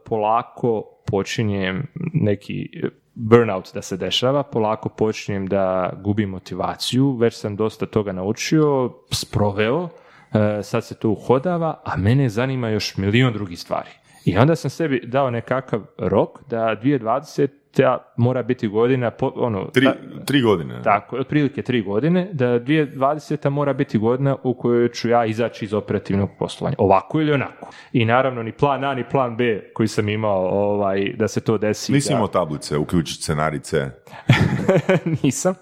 polako 0.05 0.85
počinjem 1.07 1.87
neki 2.15 2.69
burnout 3.15 3.71
da 3.75 3.83
se 3.83 3.97
dešava, 3.97 4.43
polako 4.43 4.89
počinjem 4.89 5.47
da 5.47 5.93
gubim 6.03 6.31
motivaciju, 6.31 7.17
već 7.17 7.35
sam 7.35 7.57
dosta 7.57 7.87
toga 7.87 8.13
naučio, 8.13 8.93
sproveo, 9.11 9.89
e, 10.33 10.63
sad 10.63 10.85
se 10.85 10.95
to 10.95 11.11
uhodava, 11.11 11.81
a 11.85 11.97
mene 11.97 12.29
zanima 12.29 12.69
još 12.69 12.97
milion 12.97 13.33
drugih 13.33 13.61
stvari. 13.61 13.91
I 14.25 14.39
onda 14.39 14.57
sam 14.57 14.71
sebi 14.71 15.01
dao 15.07 15.31
nekakav 15.31 15.81
rok 15.99 16.39
da 16.49 16.77
2020 16.83 17.49
mora 18.17 18.43
biti 18.43 18.69
godina, 18.69 19.11
po- 19.11 19.33
ono, 19.37 19.65
Tri, 19.65 19.85
ta- 19.85 19.95
tri 20.25 20.41
godine. 20.43 20.83
tako, 20.85 21.17
otprilike 21.17 21.63
tri 21.63 21.83
godine, 21.83 22.29
da 22.33 22.47
2020. 22.47 22.99
mora 23.51 23.73
biti 23.73 23.99
godina 23.99 24.37
u 24.43 24.55
kojoj 24.55 24.89
ću 24.89 25.09
ja 25.09 25.25
izaći 25.25 25.65
iz 25.65 25.75
operativnog 25.75 26.31
poslovanja. 26.39 26.77
Ovako 26.79 27.21
ili 27.21 27.33
onako. 27.33 27.71
I 27.93 28.05
naravno 28.05 28.43
ni 28.43 28.53
plan 28.53 28.85
A 28.85 28.95
ni 28.95 29.05
plan 29.05 29.37
B 29.37 29.71
koji 29.75 29.89
sam 29.89 30.09
imao 30.09 30.49
ovaj, 30.49 31.13
da 31.13 31.29
se 31.29 31.41
to 31.41 31.59
desi. 31.59 31.93
Nisi 31.93 32.09
da- 32.09 32.15
imao 32.15 32.29
tablice, 32.29 32.77
uključiti 32.77 33.23
scenarice. 33.23 33.87
Nisam. 35.23 35.55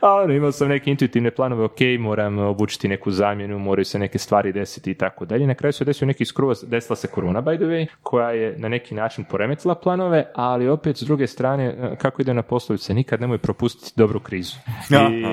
A 0.00 0.14
ono, 0.14 0.34
imao 0.34 0.52
sam 0.52 0.68
neke 0.68 0.90
intuitivne 0.90 1.30
planove, 1.30 1.64
ok, 1.64 1.78
moram 2.00 2.38
obučiti 2.38 2.88
neku 2.88 3.10
zamjenu, 3.10 3.58
moraju 3.58 3.84
se 3.84 3.98
neke 3.98 4.18
stvari 4.18 4.52
desiti 4.52 4.90
i 4.90 4.94
tako 4.94 5.24
dalje. 5.24 5.46
Na 5.46 5.54
kraju 5.54 5.72
se 5.72 5.84
desio 5.84 6.06
neki 6.06 6.24
skroz, 6.24 6.64
desila 6.64 6.96
se 6.96 7.08
korona, 7.08 7.42
by 7.42 7.56
the 7.56 7.64
way, 7.64 7.86
koja 8.02 8.30
je 8.30 8.54
na 8.58 8.68
neki 8.68 8.94
način 8.94 9.24
poremetila 9.24 9.74
planove, 9.74 10.24
ali 10.34 10.68
opet 10.68 10.96
s 10.96 11.02
druge 11.02 11.26
strane, 11.26 11.49
e, 11.58 11.96
kako 11.96 12.22
ide 12.22 12.34
na 12.34 12.42
poslovice, 12.42 12.94
nikad 12.94 13.20
nemoj 13.20 13.38
propustiti 13.38 13.92
dobru 13.96 14.20
krizu. 14.20 14.56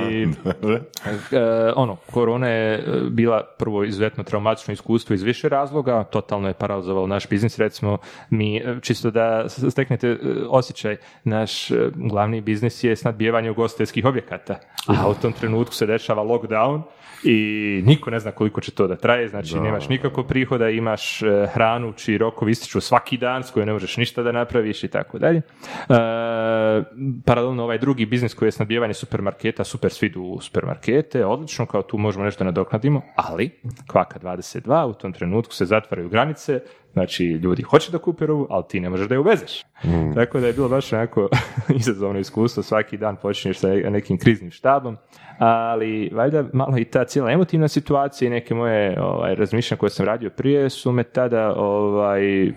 I 0.10 0.28
E, 1.32 1.72
ono, 1.76 1.96
korona 2.12 2.48
je 2.48 2.76
e, 2.76 2.82
bila 3.10 3.44
prvo 3.58 3.84
izuzetno 3.84 4.24
traumatično 4.24 4.74
iskustvo 4.74 5.14
iz 5.14 5.24
više 5.24 5.50
razloga, 5.50 6.04
totalno 6.04 6.48
je 6.48 6.54
paralizovalo 6.54 7.08
naš 7.08 7.30
biznis, 7.30 7.58
recimo 7.58 7.98
mi, 8.30 8.64
čisto 8.82 9.12
da 9.12 9.50
steknete 9.50 10.18
osjećaj, 10.50 10.98
naš 11.24 11.68
glavni 11.96 12.42
biznis 12.42 12.84
je 12.84 12.96
snadbijevanje 12.96 13.52
ugostiteljskih 13.52 14.06
objekata, 14.06 14.60
a 14.88 15.10
u 15.10 15.14
tom 15.14 15.34
trenutku 15.34 15.74
se 15.74 15.86
dešava 15.86 16.24
lockdown 16.24 16.82
i 17.24 17.82
niko 17.86 18.10
ne 18.10 18.20
zna 18.20 18.32
koliko 18.32 18.62
će 18.62 18.72
to 18.72 18.88
da 18.88 18.96
traje, 18.96 19.28
znači 19.28 19.60
nemaš 19.60 19.90
nikakvog 19.90 20.28
prihoda, 20.28 20.70
imaš 20.70 21.20
hranu 21.54 21.94
čiji 21.94 22.18
rokovi 22.18 22.52
ističu 22.52 22.82
svaki 22.82 23.18
dan 23.18 23.44
s 23.44 23.52
kojoj 23.52 23.66
ne 23.66 23.74
možeš 23.74 23.98
ništa 23.98 24.24
da 24.24 24.32
napraviš 24.32 24.84
i 24.84 24.88
tako 24.88 25.20
dalje. 25.20 25.38
E, 25.38 25.44
paralelno 27.26 27.64
ovaj 27.64 27.78
drugi 27.78 28.06
biznis 28.06 28.34
koji 28.34 28.48
je 28.48 28.52
snabdijevanje 28.52 28.94
supermarketa, 28.94 29.64
super 29.64 29.92
svi 29.92 30.14
u 30.18 30.42
supermarkete, 30.42 31.26
odlično, 31.26 31.66
kao 31.66 31.82
tu 31.82 31.98
možemo 31.98 32.26
nešto 32.26 32.44
nadoknadimo, 32.44 33.02
ali 33.16 33.60
kvaka 33.88 34.20
22, 34.20 34.90
u 34.90 34.94
tom 34.94 35.14
trenutku 35.14 35.54
se 35.54 35.66
zatvaraju 35.66 36.10
granice, 36.10 36.62
znači 36.94 37.26
ljudi 37.26 37.62
hoće 37.64 37.92
da 37.92 37.98
kupe 37.98 38.26
robu, 38.26 38.48
ali 38.50 38.64
ti 38.70 38.80
ne 38.80 38.90
možeš 38.90 39.08
da 39.08 39.16
je 39.16 39.20
uvezeš. 39.20 39.64
Tako 40.16 40.40
da 40.40 40.48
je 40.48 40.54
bilo 40.54 40.70
baš 40.70 40.94
onako 40.94 41.30
izazovno 41.80 42.20
iskustvo, 42.20 42.64
svaki 42.64 42.98
dan 42.98 43.16
počinješ 43.16 43.58
sa 43.58 43.68
nekim 43.68 44.18
kriznim 44.18 44.52
štabom, 44.52 44.98
ali 45.38 46.10
valjda 46.14 46.46
malo 46.54 46.78
i 46.78 46.86
ta 46.86 47.06
cijela 47.06 47.32
emotivna 47.32 47.68
situacija 47.68 48.28
i 48.28 48.32
neke 48.32 48.56
moje 48.56 49.02
ovaj, 49.02 49.36
razmišljanja 49.36 49.80
koje 49.80 49.90
sam 49.90 50.06
radio 50.06 50.30
prije 50.30 50.70
su 50.70 50.92
me 50.92 51.04
tada 51.04 51.54
ovaj, 51.58 52.54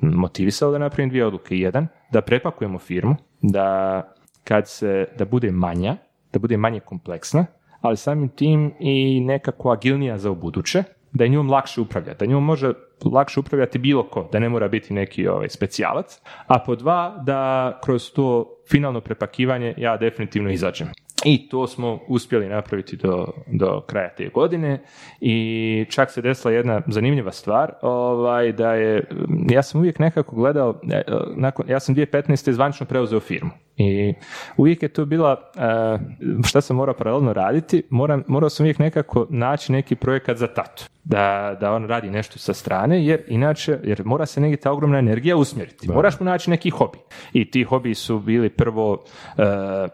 motivisalo 0.00 0.72
da 0.72 0.78
napravim 0.78 1.08
dvije 1.08 1.26
odluke. 1.26 1.56
Jedan, 1.56 1.88
da 2.12 2.20
prepakujemo 2.20 2.78
firmu, 2.78 3.16
da 3.42 4.02
kad 4.44 4.68
se, 4.68 5.06
da 5.18 5.24
bude 5.24 5.50
manja, 5.50 5.96
da 6.32 6.38
bude 6.38 6.56
manje 6.56 6.80
kompleksna, 6.80 7.46
ali 7.80 7.96
samim 7.96 8.28
tim 8.28 8.72
i 8.80 9.20
nekako 9.20 9.70
agilnija 9.70 10.18
za 10.18 10.30
ubuduće, 10.30 10.82
da 11.12 11.24
je 11.24 11.30
njom 11.30 11.50
lakše 11.50 11.80
upravljati, 11.80 12.18
da 12.18 12.30
njom 12.30 12.44
može 12.44 12.72
lakše 13.12 13.40
upravljati 13.40 13.78
bilo 13.78 14.02
ko, 14.02 14.28
da 14.32 14.38
ne 14.38 14.48
mora 14.48 14.68
biti 14.68 14.94
neki 14.94 15.28
ovaj, 15.28 15.48
specijalac, 15.48 16.20
a 16.46 16.58
po 16.58 16.76
dva, 16.76 17.22
da 17.26 17.72
kroz 17.84 18.12
to 18.12 18.56
finalno 18.70 19.00
prepakivanje 19.00 19.74
ja 19.76 19.96
definitivno 19.96 20.50
izađem. 20.50 20.88
I 21.24 21.48
to 21.48 21.66
smo 21.66 21.98
uspjeli 22.08 22.48
napraviti 22.48 22.96
do, 22.96 23.26
do 23.46 23.80
kraja 23.80 24.08
te 24.08 24.28
godine 24.28 24.82
i 25.20 25.86
čak 25.90 26.10
se 26.10 26.22
desila 26.22 26.54
jedna 26.54 26.82
zanimljiva 26.86 27.32
stvar, 27.32 27.72
ovaj, 27.82 28.52
da 28.52 28.74
je, 28.74 29.04
ja 29.50 29.62
sam 29.62 29.80
uvijek 29.80 29.98
nekako 29.98 30.36
gledao, 30.36 30.80
e, 30.90 31.02
nakon, 31.36 31.68
ja 31.68 31.80
sam 31.80 31.94
2015. 31.94 32.52
zvanično 32.52 32.86
preuzeo 32.86 33.20
firmu 33.20 33.50
i 33.82 34.14
uvijek 34.56 34.82
je 34.82 34.88
to 34.88 35.04
bila, 35.04 35.50
e, 35.56 35.98
šta 36.46 36.60
sam 36.60 36.76
morao 36.76 36.94
paralelno 36.94 37.32
raditi, 37.32 37.82
moram, 37.90 38.24
morao 38.26 38.50
sam 38.50 38.64
uvijek 38.64 38.78
nekako 38.78 39.26
naći 39.30 39.72
neki 39.72 39.96
projekat 39.96 40.36
za 40.36 40.46
tatu 40.46 40.84
da, 41.04 41.56
da 41.60 41.72
on 41.72 41.86
radi 41.86 42.10
nešto 42.10 42.38
sa 42.38 42.54
strane, 42.54 43.06
jer 43.06 43.22
inače, 43.28 43.78
jer 43.84 44.02
mora 44.04 44.26
se 44.26 44.40
negdje 44.40 44.56
ta 44.56 44.72
ogromna 44.72 44.98
energija 44.98 45.36
usmjeriti. 45.36 45.88
Moraš 45.88 46.20
mu 46.20 46.26
naći 46.26 46.50
neki 46.50 46.70
hobi. 46.70 46.98
I 47.32 47.50
ti 47.50 47.64
hobi 47.64 47.94
su 47.94 48.18
bili 48.18 48.48
prvo, 48.48 48.92
uh, 48.92 49.44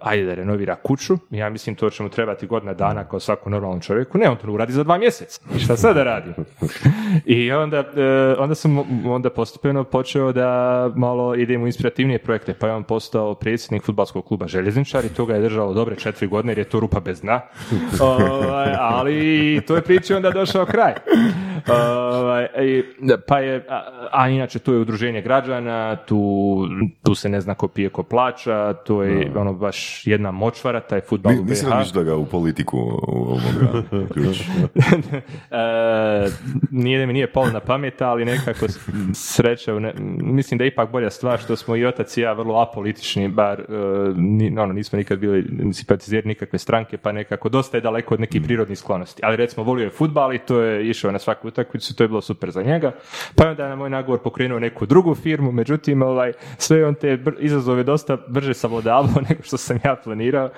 ajde 0.00 0.24
da 0.24 0.34
renovira 0.34 0.76
kuću, 0.76 1.18
ja 1.30 1.50
mislim 1.50 1.76
to 1.76 1.90
će 1.90 2.02
mu 2.02 2.08
trebati 2.08 2.46
godina 2.46 2.74
dana 2.74 3.04
kao 3.04 3.20
svakom 3.20 3.52
normalnom 3.52 3.80
čovjeku, 3.80 4.18
ne, 4.18 4.30
on 4.30 4.36
to 4.36 4.52
uradi 4.52 4.72
za 4.72 4.84
dva 4.84 4.98
mjeseca. 4.98 5.40
I 5.56 5.58
šta 5.58 5.76
sad 5.76 5.96
da 5.96 6.04
radi? 6.04 6.30
I 7.24 7.52
onda, 7.52 7.80
uh, 7.80 8.42
onda 8.42 8.54
sam 8.54 8.78
onda 9.06 9.30
postupeno 9.30 9.84
počeo 9.84 10.32
da 10.32 10.92
malo 10.96 11.34
idem 11.34 11.62
u 11.62 11.66
inspirativnije 11.66 12.18
projekte, 12.18 12.54
pa 12.54 12.66
je 12.66 12.74
on 12.74 12.84
postao 12.84 13.34
predsjednik 13.34 13.77
futbalskog 13.80 14.24
kluba 14.24 14.46
Željezničar 14.46 15.04
i 15.04 15.08
to 15.08 15.26
ga 15.26 15.34
je 15.34 15.40
držalo 15.40 15.74
dobre 15.74 15.96
četiri 15.96 16.26
godine 16.26 16.50
jer 16.50 16.58
je 16.58 16.64
to 16.64 16.80
rupa 16.80 17.00
bez 17.00 17.20
dna. 17.20 17.40
Ovaj, 18.00 18.74
ali 18.78 19.60
to 19.66 19.76
je 19.76 19.82
priče 19.82 20.16
onda 20.16 20.30
došao 20.30 20.66
kraj. 20.66 20.94
Ovaj, 21.68 22.48
pa 23.26 23.38
je, 23.38 23.66
a, 24.10 24.28
inače 24.28 24.58
tu 24.58 24.72
je 24.72 24.78
udruženje 24.78 25.22
građana, 25.22 25.96
tu, 25.96 26.18
tu 27.02 27.14
se 27.14 27.28
ne 27.28 27.40
zna 27.40 27.54
ko 27.54 27.68
pije 27.68 27.88
ko 27.88 28.02
plaća, 28.02 28.72
to 28.72 29.02
je 29.02 29.32
ono 29.36 29.52
baš 29.52 30.06
jedna 30.06 30.30
močvara, 30.30 30.80
taj 30.80 31.00
futbol 31.00 31.32
u 31.40 31.44
BiH. 31.44 31.92
da 31.94 32.02
ga 32.02 32.16
u 32.16 32.26
politiku 32.26 32.78
ovoga 33.02 33.42
e, 35.50 36.30
nije 36.70 37.00
da 37.00 37.06
mi 37.06 37.12
nije 37.12 37.32
palo 37.32 37.50
na 37.50 37.60
pamet, 37.60 38.02
ali 38.02 38.24
nekako 38.24 38.66
sreća, 39.14 39.72
mislim 40.20 40.58
da 40.58 40.64
je 40.64 40.68
ipak 40.68 40.90
bolja 40.90 41.10
stvar 41.10 41.38
što 41.38 41.56
smo 41.56 41.76
i 41.76 41.86
otac 41.86 42.16
i 42.16 42.20
ja 42.20 42.32
vrlo 42.32 42.60
apolitični, 42.60 43.28
bar 43.28 43.60
uh, 43.60 44.58
ono, 44.62 44.72
nismo 44.72 44.96
nikad 44.96 45.18
bili 45.18 45.44
simpatizeri 45.72 46.28
nikakve 46.28 46.58
stranke, 46.58 46.96
pa 46.96 47.12
nekako 47.12 47.48
dosta 47.48 47.76
je 47.76 47.80
daleko 47.80 48.14
od 48.14 48.20
nekih 48.20 48.42
prirodnih 48.42 48.78
sklonosti. 48.78 49.22
Ali 49.24 49.36
recimo 49.36 49.64
volio 49.64 49.84
je 49.84 49.90
futbal 49.90 50.34
i 50.34 50.38
to 50.38 50.60
je 50.60 50.88
išao 50.88 51.12
na 51.12 51.18
svaku 51.18 51.47
utakmicu, 51.48 51.96
to 51.96 52.04
je 52.04 52.08
bilo 52.08 52.20
super 52.20 52.50
za 52.50 52.62
njega. 52.62 52.92
Pa 53.36 53.44
je 53.44 53.50
onda 53.50 53.68
na 53.68 53.76
moj 53.76 53.90
nagovor 53.90 54.22
pokrenuo 54.22 54.58
neku 54.58 54.86
drugu 54.86 55.14
firmu, 55.14 55.52
međutim, 55.52 56.02
ovaj, 56.02 56.32
sve 56.58 56.86
on 56.86 56.94
te 56.94 57.18
izazove 57.38 57.82
dosta 57.82 58.16
brže 58.28 58.54
savladavao 58.54 59.20
nego 59.28 59.42
što 59.42 59.56
sam 59.56 59.78
ja 59.84 59.96
planirao. 60.04 60.50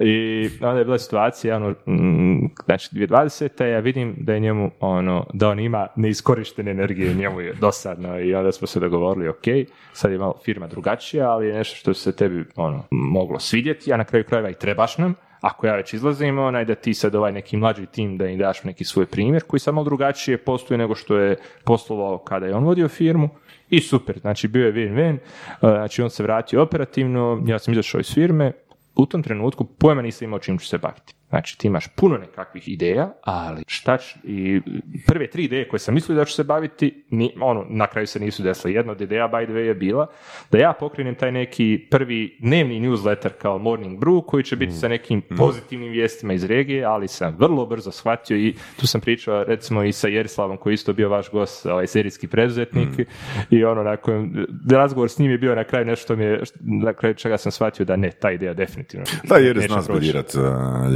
I 0.00 0.48
onda 0.60 0.78
je 0.78 0.84
bila 0.84 0.98
situacija, 0.98 1.56
ono, 1.56 1.70
mm, 1.70 2.46
znači 2.64 2.88
2020. 2.92 3.64
ja 3.64 3.78
vidim 3.78 4.14
da 4.18 4.32
je 4.34 4.40
njemu, 4.40 4.70
ono, 4.80 5.26
da 5.32 5.48
on 5.48 5.60
ima 5.60 5.86
neiskorištene 5.96 6.70
energije, 6.70 7.14
njemu 7.14 7.40
je 7.40 7.54
dosadno 7.60 8.20
i 8.20 8.34
onda 8.34 8.52
smo 8.52 8.66
se 8.66 8.80
dogovorili, 8.80 9.28
ok, 9.28 9.44
sad 9.92 10.12
je 10.12 10.18
malo 10.18 10.34
firma 10.44 10.66
drugačija, 10.66 11.30
ali 11.30 11.46
je 11.46 11.54
nešto 11.54 11.76
što 11.76 11.94
se 11.94 12.16
tebi, 12.16 12.44
ono, 12.56 12.84
moglo 12.90 13.38
svidjeti, 13.38 13.92
a 13.92 13.96
na 13.96 14.04
kraju 14.04 14.24
krajeva 14.24 14.50
i 14.50 14.54
trebaš 14.54 14.98
nam, 14.98 15.14
ako 15.44 15.66
ja 15.66 15.76
već 15.76 15.94
izlazim, 15.94 16.38
onaj 16.38 16.64
da 16.64 16.74
ti 16.74 16.94
sad 16.94 17.14
ovaj 17.14 17.32
neki 17.32 17.56
mlađi 17.56 17.86
tim 17.86 18.16
da 18.18 18.26
im 18.26 18.38
daš 18.38 18.64
neki 18.64 18.84
svoj 18.84 19.06
primjer 19.06 19.42
koji 19.42 19.60
samo 19.60 19.84
drugačije 19.84 20.38
postoji 20.38 20.78
nego 20.78 20.94
što 20.94 21.16
je 21.16 21.36
poslovao 21.64 22.18
kada 22.18 22.46
je 22.46 22.54
on 22.54 22.64
vodio 22.64 22.88
firmu. 22.88 23.28
I 23.70 23.80
super, 23.80 24.18
znači 24.20 24.48
bio 24.48 24.66
je 24.66 24.72
win-win, 24.72 25.18
znači 25.60 26.02
on 26.02 26.10
se 26.10 26.22
vratio 26.22 26.62
operativno, 26.62 27.42
ja 27.46 27.58
sam 27.58 27.72
izašao 27.72 28.00
iz 28.00 28.14
firme, 28.14 28.52
u 28.96 29.06
tom 29.06 29.22
trenutku 29.22 29.64
pojma 29.64 30.02
nisam 30.02 30.24
imao 30.24 30.38
čim 30.38 30.58
ću 30.58 30.66
se 30.66 30.78
baviti. 30.78 31.14
Znači, 31.34 31.58
ti 31.58 31.66
imaš 31.66 31.88
puno 31.88 32.18
nekakvih 32.18 32.68
ideja, 32.68 33.12
ali 33.22 33.62
šta 33.66 33.96
će, 33.96 34.18
i 34.24 34.60
prve 35.06 35.30
tri 35.30 35.44
ideje 35.44 35.68
koje 35.68 35.80
sam 35.80 35.94
mislio 35.94 36.16
da 36.16 36.24
ću 36.24 36.32
se 36.32 36.44
baviti, 36.44 37.04
ni, 37.10 37.34
ono, 37.40 37.66
na 37.68 37.86
kraju 37.86 38.06
se 38.06 38.20
nisu 38.20 38.42
desile. 38.42 38.72
Jedna 38.74 38.92
od 38.92 39.00
ideja, 39.00 39.28
by 39.28 39.44
the 39.44 39.52
way, 39.52 39.66
je 39.66 39.74
bila 39.74 40.06
da 40.50 40.58
ja 40.58 40.72
pokrenem 40.72 41.14
taj 41.14 41.32
neki 41.32 41.86
prvi 41.90 42.36
dnevni 42.40 42.80
newsletter 42.80 43.28
kao 43.28 43.58
Morning 43.58 44.00
Brew, 44.00 44.26
koji 44.26 44.44
će 44.44 44.56
biti 44.56 44.72
sa 44.72 44.88
nekim 44.88 45.18
mm. 45.18 45.36
pozitivnim 45.36 45.92
vijestima 45.92 46.32
iz 46.32 46.44
regije, 46.44 46.84
ali 46.84 47.08
sam 47.08 47.36
vrlo 47.38 47.66
brzo 47.66 47.90
shvatio 47.90 48.36
i 48.36 48.54
tu 48.80 48.86
sam 48.86 49.00
pričao 49.00 49.44
recimo 49.44 49.82
i 49.82 49.92
sa 49.92 50.08
Jerislavom, 50.08 50.56
koji 50.56 50.72
je 50.72 50.74
isto 50.74 50.92
bio 50.92 51.08
vaš 51.08 51.30
gost, 51.30 51.66
ovaj 51.66 51.86
serijski 51.86 52.26
preduzetnik, 52.26 52.98
mm. 52.98 53.02
i 53.50 53.64
ono, 53.64 53.82
nakon, 53.82 54.46
razgovor 54.70 55.10
s 55.10 55.18
njim 55.18 55.30
je 55.30 55.38
bio 55.38 55.54
na 55.54 55.64
kraju 55.64 55.84
nešto 55.84 56.16
mi 56.16 56.24
je, 56.24 56.42
na 56.60 56.92
kraju 56.92 57.14
čega 57.14 57.38
sam 57.38 57.52
shvatio 57.52 57.84
da 57.86 57.96
ne, 57.96 58.10
ta 58.10 58.30
ideja 58.30 58.54
definitivno. 58.54 59.06
Da, 59.24 59.36
jer 59.36 59.56
je 59.56 59.68
zna 59.68 59.82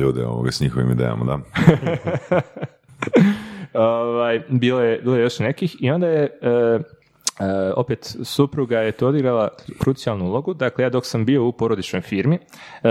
ljude 0.01 0.28
ovoga 0.29 0.51
s 0.51 0.61
njihovim 0.61 0.91
idejama, 0.91 1.25
da. 1.25 1.39
ovaj, 3.81 4.43
bilo, 4.49 4.81
je, 4.81 5.01
bilo 5.03 5.17
je 5.17 5.23
još 5.23 5.39
nekih 5.39 5.77
i 5.81 5.91
onda 5.91 6.09
je 6.09 6.39
E, 7.41 7.73
opet 7.77 8.17
supruga 8.25 8.79
je 8.79 8.93
to 8.93 9.09
odigrala 9.09 9.49
krucijalnu 9.81 10.25
ulogu. 10.25 10.55
Dakle, 10.55 10.85
ja 10.85 10.91
dok 10.91 11.07
sam 11.07 11.25
bio 11.25 11.45
u 11.45 11.53
porodičnoj 11.53 12.03
firmi, 12.03 12.39
e, 12.83 12.89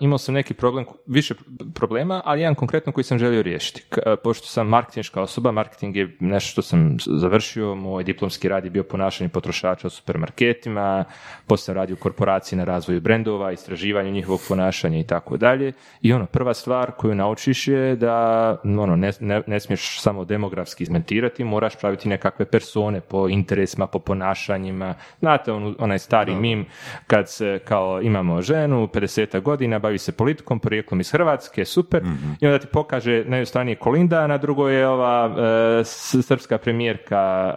imao 0.00 0.18
sam 0.18 0.34
neki 0.34 0.54
problem, 0.54 0.84
više 1.06 1.34
problema, 1.74 2.22
ali 2.24 2.40
jedan 2.40 2.54
konkretno 2.54 2.92
koji 2.92 3.04
sam 3.04 3.18
želio 3.18 3.42
riješiti. 3.42 3.84
E, 4.06 4.16
pošto 4.16 4.46
sam 4.46 4.68
marketinška 4.68 5.22
osoba, 5.22 5.52
marketing 5.52 5.96
je 5.96 6.16
nešto 6.20 6.50
što 6.50 6.62
sam 6.62 6.96
završio, 7.06 7.74
moj 7.74 8.04
diplomski 8.04 8.48
rad 8.48 8.64
je 8.64 8.70
bio 8.70 8.82
ponašanje 8.82 9.28
potrošača 9.28 9.86
u 9.86 9.90
supermarketima, 9.90 11.04
poslije 11.46 11.64
sam 11.64 11.74
radio 11.74 11.94
u 11.94 12.02
korporaciji 12.02 12.56
na 12.56 12.64
razvoju 12.64 13.00
brendova, 13.00 13.52
istraživanju 13.52 14.10
njihovog 14.10 14.40
ponašanja 14.48 14.98
i 14.98 15.06
tako 15.06 15.36
dalje. 15.36 15.72
I 16.02 16.12
ono, 16.12 16.26
prva 16.26 16.54
stvar 16.54 16.92
koju 16.92 17.14
naučiš 17.14 17.68
je 17.68 17.96
da 17.96 18.56
ono, 18.64 18.96
ne, 18.96 19.12
ne, 19.20 19.42
ne 19.46 19.60
smiješ 19.60 20.00
samo 20.00 20.24
demografski 20.24 20.82
izmentirati, 20.82 21.44
moraš 21.44 21.76
praviti 21.76 22.08
nekakve 22.08 22.44
persone 22.44 23.00
po 23.00 23.28
interesima 23.28 23.81
po 23.86 23.98
ponašanjima. 23.98 24.94
Znate, 25.18 25.52
on, 25.52 25.74
onaj 25.78 25.98
stari 25.98 26.34
mim 26.34 26.66
kad 27.06 27.30
se 27.30 27.58
kao 27.64 28.00
imamo 28.02 28.42
ženu, 28.42 28.86
50 28.86 29.40
godina, 29.40 29.78
bavi 29.78 29.98
se 29.98 30.12
politikom, 30.12 30.58
porijeklom 30.58 31.00
iz 31.00 31.10
Hrvatske, 31.10 31.64
super, 31.64 32.02
mm 32.02 32.22
i 32.40 32.46
onda 32.46 32.58
ti 32.58 32.66
pokaže 32.66 33.10
na 33.10 33.36
jednoj 33.36 33.46
strani 33.46 33.70
je 33.70 33.76
Kolinda, 33.76 34.18
a 34.20 34.26
na 34.26 34.38
drugoj 34.38 34.74
je 34.78 34.88
ova 34.88 35.34
e, 35.80 35.84
srpska 36.22 36.58
premijerka 36.58 37.54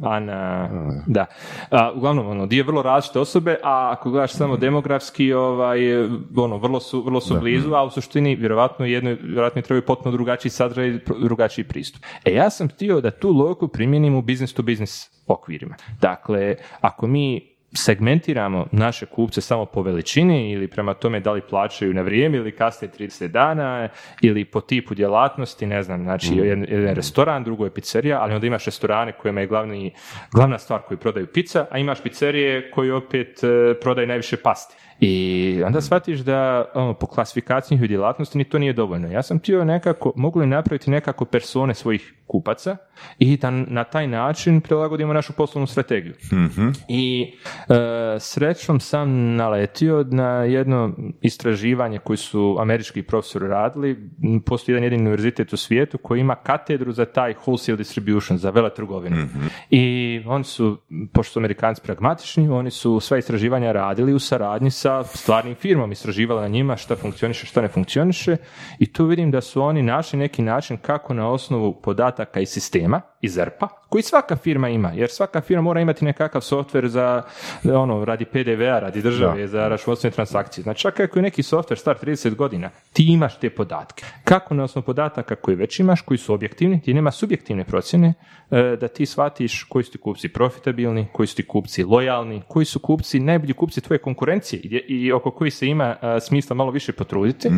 uh, 0.00 0.10
Ana, 0.12 0.68
da. 1.06 1.26
A, 1.70 1.92
uglavnom, 1.92 2.26
ono, 2.26 2.46
dvije 2.46 2.62
vrlo 2.62 2.82
različite 2.82 3.18
osobe, 3.20 3.56
a 3.62 3.90
ako 3.92 4.10
gledaš 4.10 4.32
samo 4.32 4.56
demografski, 4.56 5.32
ovaj, 5.32 5.78
ono, 6.36 6.58
vrlo 6.58 6.80
su, 6.80 7.02
vrlo 7.02 7.20
su 7.20 7.40
blizu, 7.40 7.74
a 7.74 7.84
u 7.84 7.90
suštini 7.90 8.34
vjerovatno 8.36 8.86
jedno, 8.86 9.16
vjerojatno 9.20 9.62
trebaju 9.62 9.82
potpuno 9.82 10.12
drugačiji 10.12 10.50
sadržaj, 10.50 10.98
drugačiji 11.22 11.64
pristup. 11.64 12.02
E, 12.24 12.32
ja 12.32 12.50
sam 12.50 12.68
htio 12.68 13.00
da 13.00 13.10
tu 13.10 13.30
logiku 13.30 13.68
primjenim 13.68 14.14
u 14.14 14.22
business 14.22 14.54
to 14.54 14.62
business 14.62 15.13
okvirima. 15.26 15.74
Dakle, 16.00 16.56
ako 16.80 17.06
mi 17.06 17.54
segmentiramo 17.76 18.66
naše 18.72 19.06
kupce 19.06 19.40
samo 19.40 19.64
po 19.64 19.82
veličini 19.82 20.50
ili 20.50 20.68
prema 20.68 20.94
tome 20.94 21.20
da 21.20 21.32
li 21.32 21.40
plaćaju 21.40 21.94
na 21.94 22.02
vrijeme 22.02 22.36
ili 22.36 22.56
kasnije 22.56 22.90
30 22.98 23.28
dana 23.28 23.88
ili 24.22 24.44
po 24.44 24.60
tipu 24.60 24.94
djelatnosti, 24.94 25.66
ne 25.66 25.82
znam, 25.82 26.02
znači 26.02 26.34
mm. 26.34 26.38
jedan, 26.38 26.66
jedan 26.68 26.94
restoran, 26.94 27.44
drugo 27.44 27.64
je 27.64 27.74
pizzerija, 27.74 28.20
ali 28.20 28.34
onda 28.34 28.46
imaš 28.46 28.64
restorane 28.64 29.12
kojima 29.12 29.40
je 29.40 29.46
glavni, 29.46 29.92
glavna 30.32 30.58
stvar 30.58 30.80
koji 30.80 30.98
prodaju 30.98 31.26
pizza, 31.26 31.66
a 31.70 31.78
imaš 31.78 32.02
pizzerije 32.02 32.70
koji 32.70 32.90
opet 32.90 33.40
uh, 33.42 33.50
prodaju 33.82 34.06
najviše 34.06 34.36
pasti. 34.36 34.83
I 35.00 35.62
onda 35.66 35.80
shvatiš 35.80 36.20
da 36.20 36.64
ono, 36.74 36.94
po 36.94 37.06
klasifikaciji 37.06 37.76
njihovih 37.76 37.88
djelatnosti 37.88 38.38
ni 38.38 38.44
to 38.44 38.58
nije 38.58 38.72
dovoljno. 38.72 39.08
Ja 39.08 39.22
sam 39.22 39.38
htio 39.38 39.64
nekako, 39.64 40.12
mogu 40.16 40.40
li 40.40 40.46
napraviti 40.46 40.90
nekako 40.90 41.24
persone 41.24 41.74
svojih 41.74 42.14
kupaca 42.26 42.76
i 43.18 43.36
da 43.36 43.50
na 43.50 43.84
taj 43.84 44.06
način 44.06 44.60
prilagodimo 44.60 45.12
našu 45.12 45.32
poslovnu 45.32 45.66
strategiju. 45.66 46.14
mm 46.32 46.72
I 46.88 47.34
e, 47.68 47.74
srećom 48.20 48.80
sam 48.80 49.36
naletio 49.36 50.06
na 50.10 50.28
jedno 50.28 50.92
istraživanje 51.20 51.98
koje 51.98 52.16
su 52.16 52.56
američki 52.60 53.02
profesori 53.02 53.48
radili. 53.48 54.10
Postoji 54.46 54.74
jedan 54.74 54.84
jedini 54.84 55.02
univerzitet 55.02 55.52
u 55.52 55.56
svijetu 55.56 55.98
koji 55.98 56.20
ima 56.20 56.34
katedru 56.34 56.92
za 56.92 57.04
taj 57.04 57.34
wholesale 57.34 57.76
distribution, 57.76 58.38
za 58.38 58.50
veletrgovinu. 58.50 59.16
mm 59.16 59.48
I 59.70 60.22
oni 60.26 60.44
su, 60.44 60.78
pošto 61.12 61.32
su 61.32 61.38
amerikanci 61.38 61.82
pragmatični, 61.82 62.48
oni 62.48 62.70
su 62.70 63.00
sva 63.00 63.18
istraživanja 63.18 63.72
radili 63.72 64.14
u 64.14 64.18
saradnji 64.18 64.70
sa 64.70 64.93
stvarnim 65.02 65.54
firmom, 65.54 65.92
istraživali 65.92 66.40
na 66.40 66.48
njima 66.48 66.76
šta 66.76 66.96
funkcioniše, 66.96 67.46
šta 67.46 67.60
ne 67.60 67.68
funkcioniše 67.68 68.36
i 68.78 68.92
tu 68.92 69.06
vidim 69.06 69.30
da 69.30 69.40
su 69.40 69.62
oni 69.62 69.82
našli 69.82 70.18
neki 70.18 70.42
način 70.42 70.76
kako 70.76 71.14
na 71.14 71.28
osnovu 71.28 71.80
podataka 71.82 72.40
iz 72.40 72.48
sistema, 72.48 73.00
iz 73.20 73.38
ERP-a, 73.38 73.68
koji 73.94 74.02
svaka 74.02 74.36
firma 74.36 74.68
ima, 74.68 74.92
jer 74.94 75.10
svaka 75.10 75.40
firma 75.40 75.62
mora 75.62 75.80
imati 75.80 76.04
nekakav 76.04 76.40
softver 76.40 76.88
za, 76.88 77.22
ono, 77.74 78.04
radi 78.04 78.24
PDV-a, 78.24 78.78
radi 78.78 79.02
države, 79.02 79.46
za 79.48 79.68
računovodstvene 79.68 80.14
transakcije. 80.14 80.62
Znači, 80.62 80.80
čak 80.80 81.00
ako 81.00 81.18
je 81.18 81.22
neki 81.22 81.42
softver 81.42 81.78
star 81.78 81.98
30 82.02 82.34
godina, 82.34 82.70
ti 82.92 83.06
imaš 83.12 83.38
te 83.38 83.50
podatke. 83.50 84.04
Kako 84.24 84.54
na 84.54 84.64
osnovu 84.64 84.84
podataka 84.84 85.34
koji 85.34 85.56
već 85.56 85.80
imaš, 85.80 86.00
koji 86.00 86.18
su 86.18 86.34
objektivni, 86.34 86.78
gdje 86.78 86.94
nema 86.94 87.10
subjektivne 87.10 87.64
procjene, 87.64 88.14
e, 88.50 88.76
da 88.80 88.88
ti 88.88 89.06
shvatiš 89.06 89.62
koji 89.62 89.84
su 89.84 89.92
ti 89.92 89.98
kupci 89.98 90.28
profitabilni, 90.28 91.06
koji 91.12 91.26
su 91.26 91.36
ti 91.36 91.46
kupci 91.46 91.84
lojalni, 91.84 92.42
koji 92.48 92.66
su 92.66 92.78
kupci, 92.78 93.20
najbolji 93.20 93.52
kupci 93.52 93.80
tvoje 93.80 93.98
konkurencije 93.98 94.60
i, 94.88 95.12
oko 95.12 95.30
koji 95.30 95.50
se 95.50 95.66
ima 95.66 95.96
e, 96.02 96.20
smisla 96.20 96.56
malo 96.56 96.70
više 96.70 96.92
potruditi. 96.92 97.48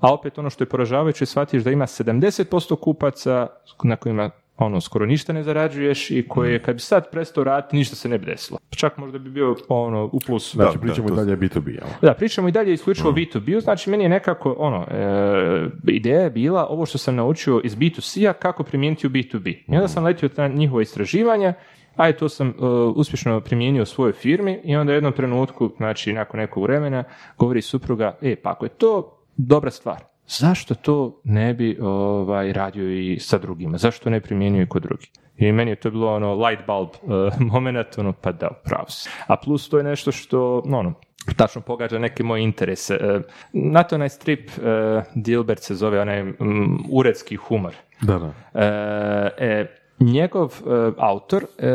A 0.00 0.12
opet 0.14 0.38
ono 0.38 0.50
što 0.50 0.64
je 0.64 0.68
poražavajuće, 0.68 1.26
shvatiš 1.26 1.62
da 1.62 1.70
ima 1.70 1.86
70% 1.86 2.80
kupaca 2.80 3.46
na 3.82 3.96
kojima 3.96 4.30
ono, 4.62 4.80
skoro 4.80 5.06
ništa 5.06 5.32
ne 5.32 5.42
zarađuješ 5.42 6.10
i 6.10 6.24
koje 6.28 6.62
kad 6.62 6.74
bi 6.76 6.80
sad 6.80 7.10
prestao 7.10 7.44
raditi, 7.44 7.76
ništa 7.76 7.96
se 7.96 8.08
ne 8.08 8.18
bi 8.18 8.26
desilo. 8.26 8.58
Čak 8.70 8.96
možda 8.96 9.18
bi 9.18 9.30
bio 9.30 9.56
ono, 9.68 10.04
u 10.12 10.18
plusu. 10.26 10.56
Znači, 10.56 10.78
Da, 10.78 10.80
pričamo 10.80 11.08
da, 11.08 11.14
i 11.14 11.16
to- 11.16 11.24
dalje 11.24 11.36
B2B, 11.36 11.68
jel? 11.68 11.88
Da, 12.02 12.14
pričamo 12.14 12.48
i 12.48 12.52
dalje 12.52 12.72
isključivo 12.72 13.12
B2B, 13.12 13.60
znači 13.60 13.90
meni 13.90 14.02
je 14.04 14.08
nekako, 14.08 14.54
ono, 14.58 14.86
e, 14.90 15.68
ideja 15.88 16.20
je 16.20 16.30
bila 16.30 16.66
ovo 16.66 16.86
što 16.86 16.98
sam 16.98 17.16
naučio 17.16 17.60
iz 17.64 17.76
B2C-a 17.76 18.32
kako 18.32 18.62
primijeniti 18.62 19.06
u 19.06 19.10
B2B. 19.10 19.48
I 19.68 19.74
onda 19.74 19.88
sam 19.88 20.04
letio 20.04 20.28
na 20.36 20.48
njihova 20.48 20.82
istraživanja, 20.82 21.54
a 21.96 22.08
i 22.08 22.12
to 22.12 22.28
sam 22.28 22.48
e, 22.48 22.52
uspješno 22.96 23.40
primijenio 23.40 23.82
u 23.82 23.86
svojoj 23.86 24.12
firmi 24.12 24.60
i 24.64 24.76
onda 24.76 24.90
u 24.90 24.94
jednom 24.94 25.12
trenutku, 25.12 25.70
znači 25.76 26.12
nakon 26.12 26.40
nekog 26.40 26.62
vremena, 26.62 27.04
govori 27.38 27.62
supruga, 27.62 28.18
e, 28.22 28.36
pa 28.36 28.50
ako 28.50 28.64
je 28.64 28.68
to 28.68 29.18
dobra 29.36 29.70
stvar, 29.70 29.96
zašto 30.38 30.74
to 30.74 31.20
ne 31.24 31.54
bi 31.54 31.78
ovaj, 31.80 32.52
radio 32.52 32.90
i 32.90 33.18
sa 33.18 33.38
drugima? 33.38 33.78
Zašto 33.78 34.10
ne 34.10 34.20
primjenjuje 34.20 34.62
i 34.62 34.68
kod 34.68 34.82
drugih? 34.82 35.10
I 35.36 35.52
meni 35.52 35.70
je 35.70 35.76
to 35.76 35.90
bilo 35.90 36.14
ono 36.14 36.34
light 36.34 36.66
bulb 36.66 36.88
uh, 37.02 37.40
moment, 37.52 37.98
ono, 37.98 38.12
pa 38.12 38.32
da, 38.32 38.48
upravo 38.60 38.88
si. 38.88 39.08
A 39.26 39.36
plus 39.36 39.68
to 39.68 39.78
je 39.78 39.84
nešto 39.84 40.12
što, 40.12 40.62
no, 40.66 40.78
ono, 40.78 40.94
tačno 41.36 41.60
pogađa 41.60 41.98
neke 41.98 42.22
moje 42.22 42.42
interese. 42.42 42.94
E, 42.94 43.20
Znate 43.52 43.94
onaj 43.94 44.08
strip, 44.08 44.50
e, 44.50 45.02
Dilbert 45.14 45.62
se 45.62 45.74
zove, 45.74 46.00
onaj 46.00 46.22
mm, 46.22 46.78
uredski 46.90 47.36
humor. 47.36 47.74
Da, 48.00 48.18
da. 48.18 48.32
E, 48.54 49.46
e, 49.46 49.66
njegov 50.00 50.54
e, 50.66 50.92
autor 50.98 51.44
e, 51.58 51.68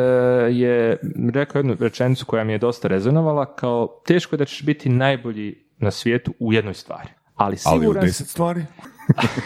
je 0.51 0.97
rekao 1.33 1.59
jednu 1.59 1.75
rečenicu 1.79 2.25
koja 2.25 2.43
mi 2.43 2.51
je 2.51 2.57
dosta 2.57 2.87
rezonovala 2.87 3.55
kao 3.55 4.01
teško 4.05 4.37
da 4.37 4.45
ćeš 4.45 4.63
biti 4.63 4.89
najbolji 4.89 5.55
na 5.77 5.91
svijetu 5.91 6.33
u 6.39 6.53
jednoj 6.53 6.73
stvari. 6.73 7.09
Ali 7.37 7.57
Ali 7.65 7.77
u 7.77 7.81
siguran 7.81 8.05
deset 8.05 8.27
stvari? 8.27 8.65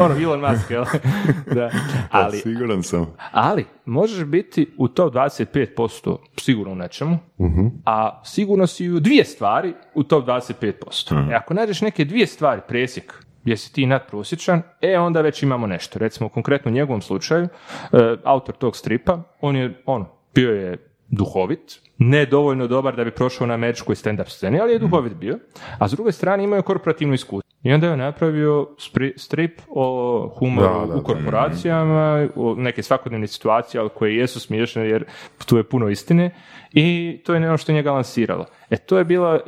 ono 0.00 0.14
Elon 0.22 0.40
Musk, 0.40 0.70
jel? 0.70 0.84
da. 1.54 1.70
Ali, 2.10 2.38
Siguran 2.38 2.82
sam. 2.82 3.06
ali 3.32 3.64
možeš 3.84 4.24
biti 4.24 4.74
u 4.78 4.88
top 4.88 5.14
25% 5.14 6.16
sigurno 6.40 6.72
u 6.72 6.76
nečemu, 6.76 7.18
a 7.86 8.20
sigurno 8.24 8.66
si 8.66 8.90
u 8.90 9.00
dvije 9.00 9.24
stvari 9.24 9.74
u 9.94 10.02
top 10.02 10.26
25%. 10.26 11.30
E, 11.30 11.34
ako 11.34 11.54
nađeš 11.54 11.80
neke 11.80 12.04
dvije 12.04 12.26
stvari, 12.26 12.60
presjek, 12.68 13.14
gdje 13.42 13.56
si 13.56 13.72
ti 13.72 13.86
nadprosječan, 13.86 14.62
e 14.80 14.98
onda 14.98 15.20
već 15.20 15.42
imamo 15.42 15.66
nešto. 15.66 15.98
Recimo, 15.98 16.28
konkretno 16.28 16.70
u 16.70 16.74
njegovom 16.74 17.02
slučaju, 17.02 17.44
e, 17.44 17.48
autor 18.24 18.54
tog 18.54 18.76
stripa, 18.76 19.22
on 19.40 19.56
je, 19.56 19.82
ono, 19.86 20.06
bio 20.34 20.50
je 20.50 20.76
duhovit, 21.08 21.80
ne 22.02 22.26
dovoljno 22.26 22.66
dobar 22.66 22.96
da 22.96 23.04
bi 23.04 23.10
prošao 23.10 23.46
na 23.46 23.54
američkoj 23.54 23.94
stand-up 23.94 24.28
sceni, 24.28 24.60
ali 24.60 24.72
je 24.72 24.78
duhovit 24.78 25.14
bio, 25.14 25.38
a 25.78 25.88
s 25.88 25.90
druge 25.92 26.12
strane 26.12 26.44
imao 26.44 26.56
je 26.56 26.62
korporativno 26.62 27.14
iskustvo. 27.14 27.52
I 27.62 27.72
onda 27.72 27.86
je 27.86 27.96
napravio 27.96 28.68
strip 29.16 29.60
o 29.68 30.34
humoru 30.38 30.68
Da, 30.68 30.86
da, 30.86 30.94
u 30.96 31.02
korporacijama, 31.02 32.28
o 32.36 32.54
neke 32.58 32.82
svakodnevne 32.82 33.26
situacije, 33.26 33.80
ali 33.80 33.90
koje 33.94 34.16
jesu 34.16 34.40
smiješne 34.40 34.88
jer 34.88 35.04
tu 35.46 35.56
je 35.56 35.64
puno 35.64 35.88
istine 35.88 36.30
i 36.72 37.20
to 37.24 37.34
je 37.34 37.48
ono 37.48 37.58
što 37.58 37.72
je 37.72 37.76
njega 37.76 37.92
lansiralo. 37.92 38.46
E 38.70 38.76
to 38.76 38.98
je 38.98 39.04
bilo 39.04 39.34
e, 39.34 39.40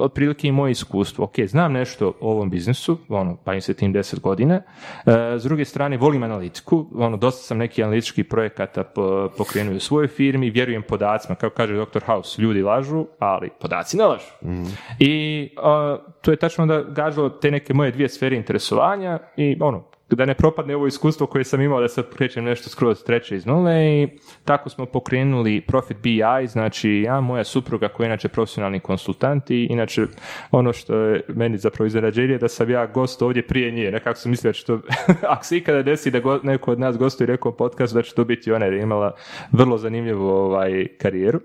otprilike 0.00 0.48
i 0.48 0.52
moje 0.52 0.70
iskustvo. 0.70 1.24
Ok, 1.24 1.34
znam 1.46 1.72
nešto 1.72 2.12
o 2.20 2.30
ovom 2.30 2.50
biznisu, 2.50 2.98
ono, 3.08 3.36
bavim 3.44 3.60
se 3.60 3.74
tim 3.74 3.92
deset 3.92 4.20
godina. 4.20 4.54
E, 4.54 4.62
s 5.38 5.42
druge 5.42 5.64
strane, 5.64 5.96
volim 5.96 6.22
analitiku, 6.22 6.86
ono, 6.94 7.16
dosta 7.16 7.42
sam 7.42 7.58
neki 7.58 7.82
analitičkih 7.82 8.24
projekata 8.24 8.84
po- 8.84 9.28
pokrenuo 9.38 9.76
u 9.76 9.80
svojoj 9.80 10.08
firmi, 10.08 10.50
vjerujem 10.50 10.82
podacima, 10.82 11.34
kao 11.34 11.50
kaže 11.56 11.74
Dr. 11.74 12.04
House, 12.06 12.42
ljudi 12.42 12.62
lažu, 12.62 13.06
ali 13.18 13.50
podaci 13.60 13.96
ne 13.96 14.04
lažu. 14.04 14.30
I 14.98 15.50
a, 15.56 15.98
to 16.20 16.30
je 16.30 16.36
tačno 16.36 16.66
da 16.66 16.82
gađalo 16.82 17.28
te 17.28 17.50
neke 17.50 17.74
moje 17.74 17.90
dvije 17.90 18.08
sfere 18.08 18.36
interesovanja 18.36 19.18
i 19.36 19.56
ono, 19.60 19.84
da 20.10 20.24
ne 20.24 20.34
propadne 20.34 20.76
ovo 20.76 20.86
iskustvo 20.86 21.26
koje 21.26 21.44
sam 21.44 21.60
imao 21.60 21.80
da 21.80 21.88
sad 21.88 22.14
krećem 22.14 22.44
nešto 22.44 22.68
skroz 22.68 23.04
treće 23.04 23.36
iz 23.36 23.46
nule 23.46 24.02
i 24.02 24.08
tako 24.44 24.68
smo 24.68 24.86
pokrenuli 24.86 25.60
Profit 25.60 25.96
BI, 25.96 26.46
znači 26.48 26.90
ja, 26.90 27.20
moja 27.20 27.44
supruga 27.44 27.88
koja 27.88 28.04
je 28.04 28.08
inače 28.08 28.28
profesionalni 28.28 28.80
konsultant 28.80 29.50
i 29.50 29.64
inače 29.64 30.06
ono 30.50 30.72
što 30.72 30.96
je 30.96 31.22
meni 31.28 31.58
zapravo 31.58 31.86
iznenađenje 31.86 32.38
da 32.38 32.48
sam 32.48 32.70
ja 32.70 32.86
gost 32.86 33.22
ovdje 33.22 33.46
prije 33.46 33.70
nje, 33.70 33.90
nekako 33.90 34.18
sam 34.18 34.30
mislio 34.30 34.48
da 34.48 34.52
će 34.52 34.64
to, 34.64 34.80
ako 35.34 35.44
se 35.44 35.56
ikada 35.56 35.82
desi 35.82 36.10
da 36.10 36.20
go- 36.20 36.40
neko 36.42 36.72
od 36.72 36.80
nas 36.80 36.98
gostuje 36.98 37.26
rekao 37.26 37.52
podcast 37.52 37.94
da 37.94 38.02
će 38.02 38.14
to 38.14 38.24
biti 38.24 38.52
ona 38.52 38.64
jer 38.64 38.74
je 38.74 38.82
imala 38.82 39.14
vrlo 39.52 39.78
zanimljivu 39.78 40.28
ovaj, 40.28 40.86
karijeru 40.98 41.40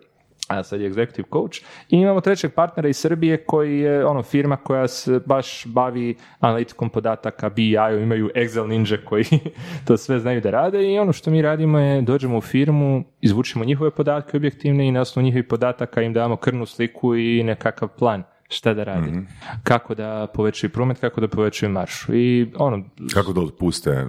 a 0.59 0.63
sad 0.63 0.81
je 0.81 0.89
executive 0.89 1.29
coach. 1.33 1.57
I 1.89 1.97
imamo 1.97 2.21
trećeg 2.21 2.53
partnera 2.53 2.89
iz 2.89 2.97
Srbije 2.97 3.45
koji 3.45 3.79
je 3.79 4.05
ono 4.05 4.23
firma 4.23 4.57
koja 4.57 4.87
se 4.87 5.19
baš 5.25 5.65
bavi 5.65 6.15
analitikom 6.39 6.89
podataka, 6.89 7.49
BI-u, 7.49 7.99
imaju 8.01 8.29
Excel 8.35 8.67
ninja 8.67 8.97
koji 9.05 9.25
to 9.87 9.97
sve 9.97 10.19
znaju 10.19 10.41
da 10.41 10.49
rade 10.49 10.91
i 10.93 10.99
ono 10.99 11.13
što 11.13 11.31
mi 11.31 11.41
radimo 11.41 11.79
je 11.79 12.01
dođemo 12.01 12.37
u 12.37 12.41
firmu, 12.41 13.03
izvučimo 13.21 13.65
njihove 13.65 13.91
podatke 13.91 14.37
objektivne 14.37 14.87
i 14.87 14.91
na 14.91 15.01
osnovu 15.01 15.23
njihovih 15.25 15.45
podataka 15.45 16.01
im 16.01 16.13
damo 16.13 16.35
krvnu 16.35 16.65
sliku 16.65 17.15
i 17.15 17.43
nekakav 17.43 17.89
plan 17.97 18.23
šta 18.51 18.73
da 18.73 18.83
radi. 18.83 19.11
Kako 19.63 19.95
da 19.95 20.27
povećaju 20.33 20.71
promet, 20.71 20.99
kako 20.99 21.21
da 21.21 21.27
povećaju 21.27 21.69
maršu. 21.71 22.15
I 22.15 22.51
ono, 22.55 22.83
Kako 23.13 23.33
da 23.33 23.41
otpuste 23.41 23.91
uh, 23.91 24.07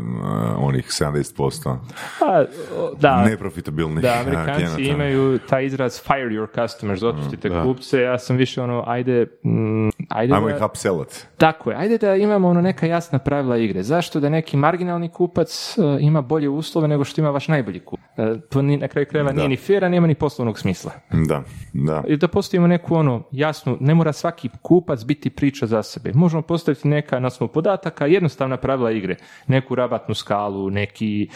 onih 0.59 0.87
70% 0.87 1.77
pa, 2.21 2.45
o, 2.79 2.95
da, 3.01 3.25
neprofitabilnih 3.25 4.03
Da, 4.03 4.13
uh, 4.13 4.21
Amerikanci 4.21 4.75
klijenata? 4.75 4.83
imaju 4.95 5.39
taj 5.39 5.65
izraz 5.65 6.03
fire 6.03 6.29
your 6.31 6.47
customers, 6.63 7.03
otpustite 7.03 7.63
kupce, 7.65 8.01
ja 8.01 8.19
sam 8.19 8.37
više 8.37 8.63
ono, 8.63 8.85
ajde, 8.87 9.27
mm, 9.45 9.89
ajde 10.09 10.35
Ajmo 10.35 10.49
da, 10.49 10.57
ih 10.57 10.63
upsellat. 10.63 11.27
tako 11.37 11.71
je, 11.71 11.77
ajde 11.77 11.99
da 11.99 12.15
imamo 12.17 12.49
ono 12.49 12.61
neka 12.61 12.87
jasna 12.87 13.19
pravila 13.19 13.57
igre. 13.57 13.83
Zašto 13.83 14.21
da 14.21 14.29
neki 14.29 14.57
marginalni 14.57 15.09
kupac 15.09 15.79
e, 15.79 15.83
ima 16.01 16.21
bolje 16.21 16.49
uslove 16.49 16.89
nego 16.89 17.05
što 17.05 17.21
ima 17.21 17.31
vaš 17.31 17.49
najbolji 17.49 17.81
kupac? 17.81 18.05
E, 18.17 18.41
to 18.51 18.63
ni, 18.63 18.77
na 18.77 18.89
kraju 18.89 19.07
krajeva 19.11 19.33
nije 19.33 19.49
ni 19.49 19.57
fair, 19.57 19.85
a 19.85 19.89
nema 19.89 20.07
ni 20.07 20.15
poslovnog 20.15 20.59
smisla. 20.59 20.93
Da, 21.29 21.43
da. 21.73 22.03
I 22.09 22.17
da 22.17 22.29
postavimo 22.29 22.67
neku 22.67 22.95
ono 22.95 23.23
jasnu, 23.33 23.77
ne 23.81 23.95
mora 23.95 24.13
svaki 24.13 24.32
kupac 24.63 25.05
biti 25.05 25.31
priča 25.31 25.67
za 25.67 25.83
sebe. 25.83 26.13
Možemo 26.15 26.43
postaviti 26.43 26.89
neka 26.89 27.21
na 27.21 27.27
osnovu 27.27 27.53
podataka, 27.53 28.07
jednostavna 28.07 28.57
pravila 28.57 28.91
igre. 28.91 29.17
Neku 29.47 29.75
rabatnu 29.75 30.15
skalu, 30.15 30.71
neki 30.71 31.23
e, 31.23 31.29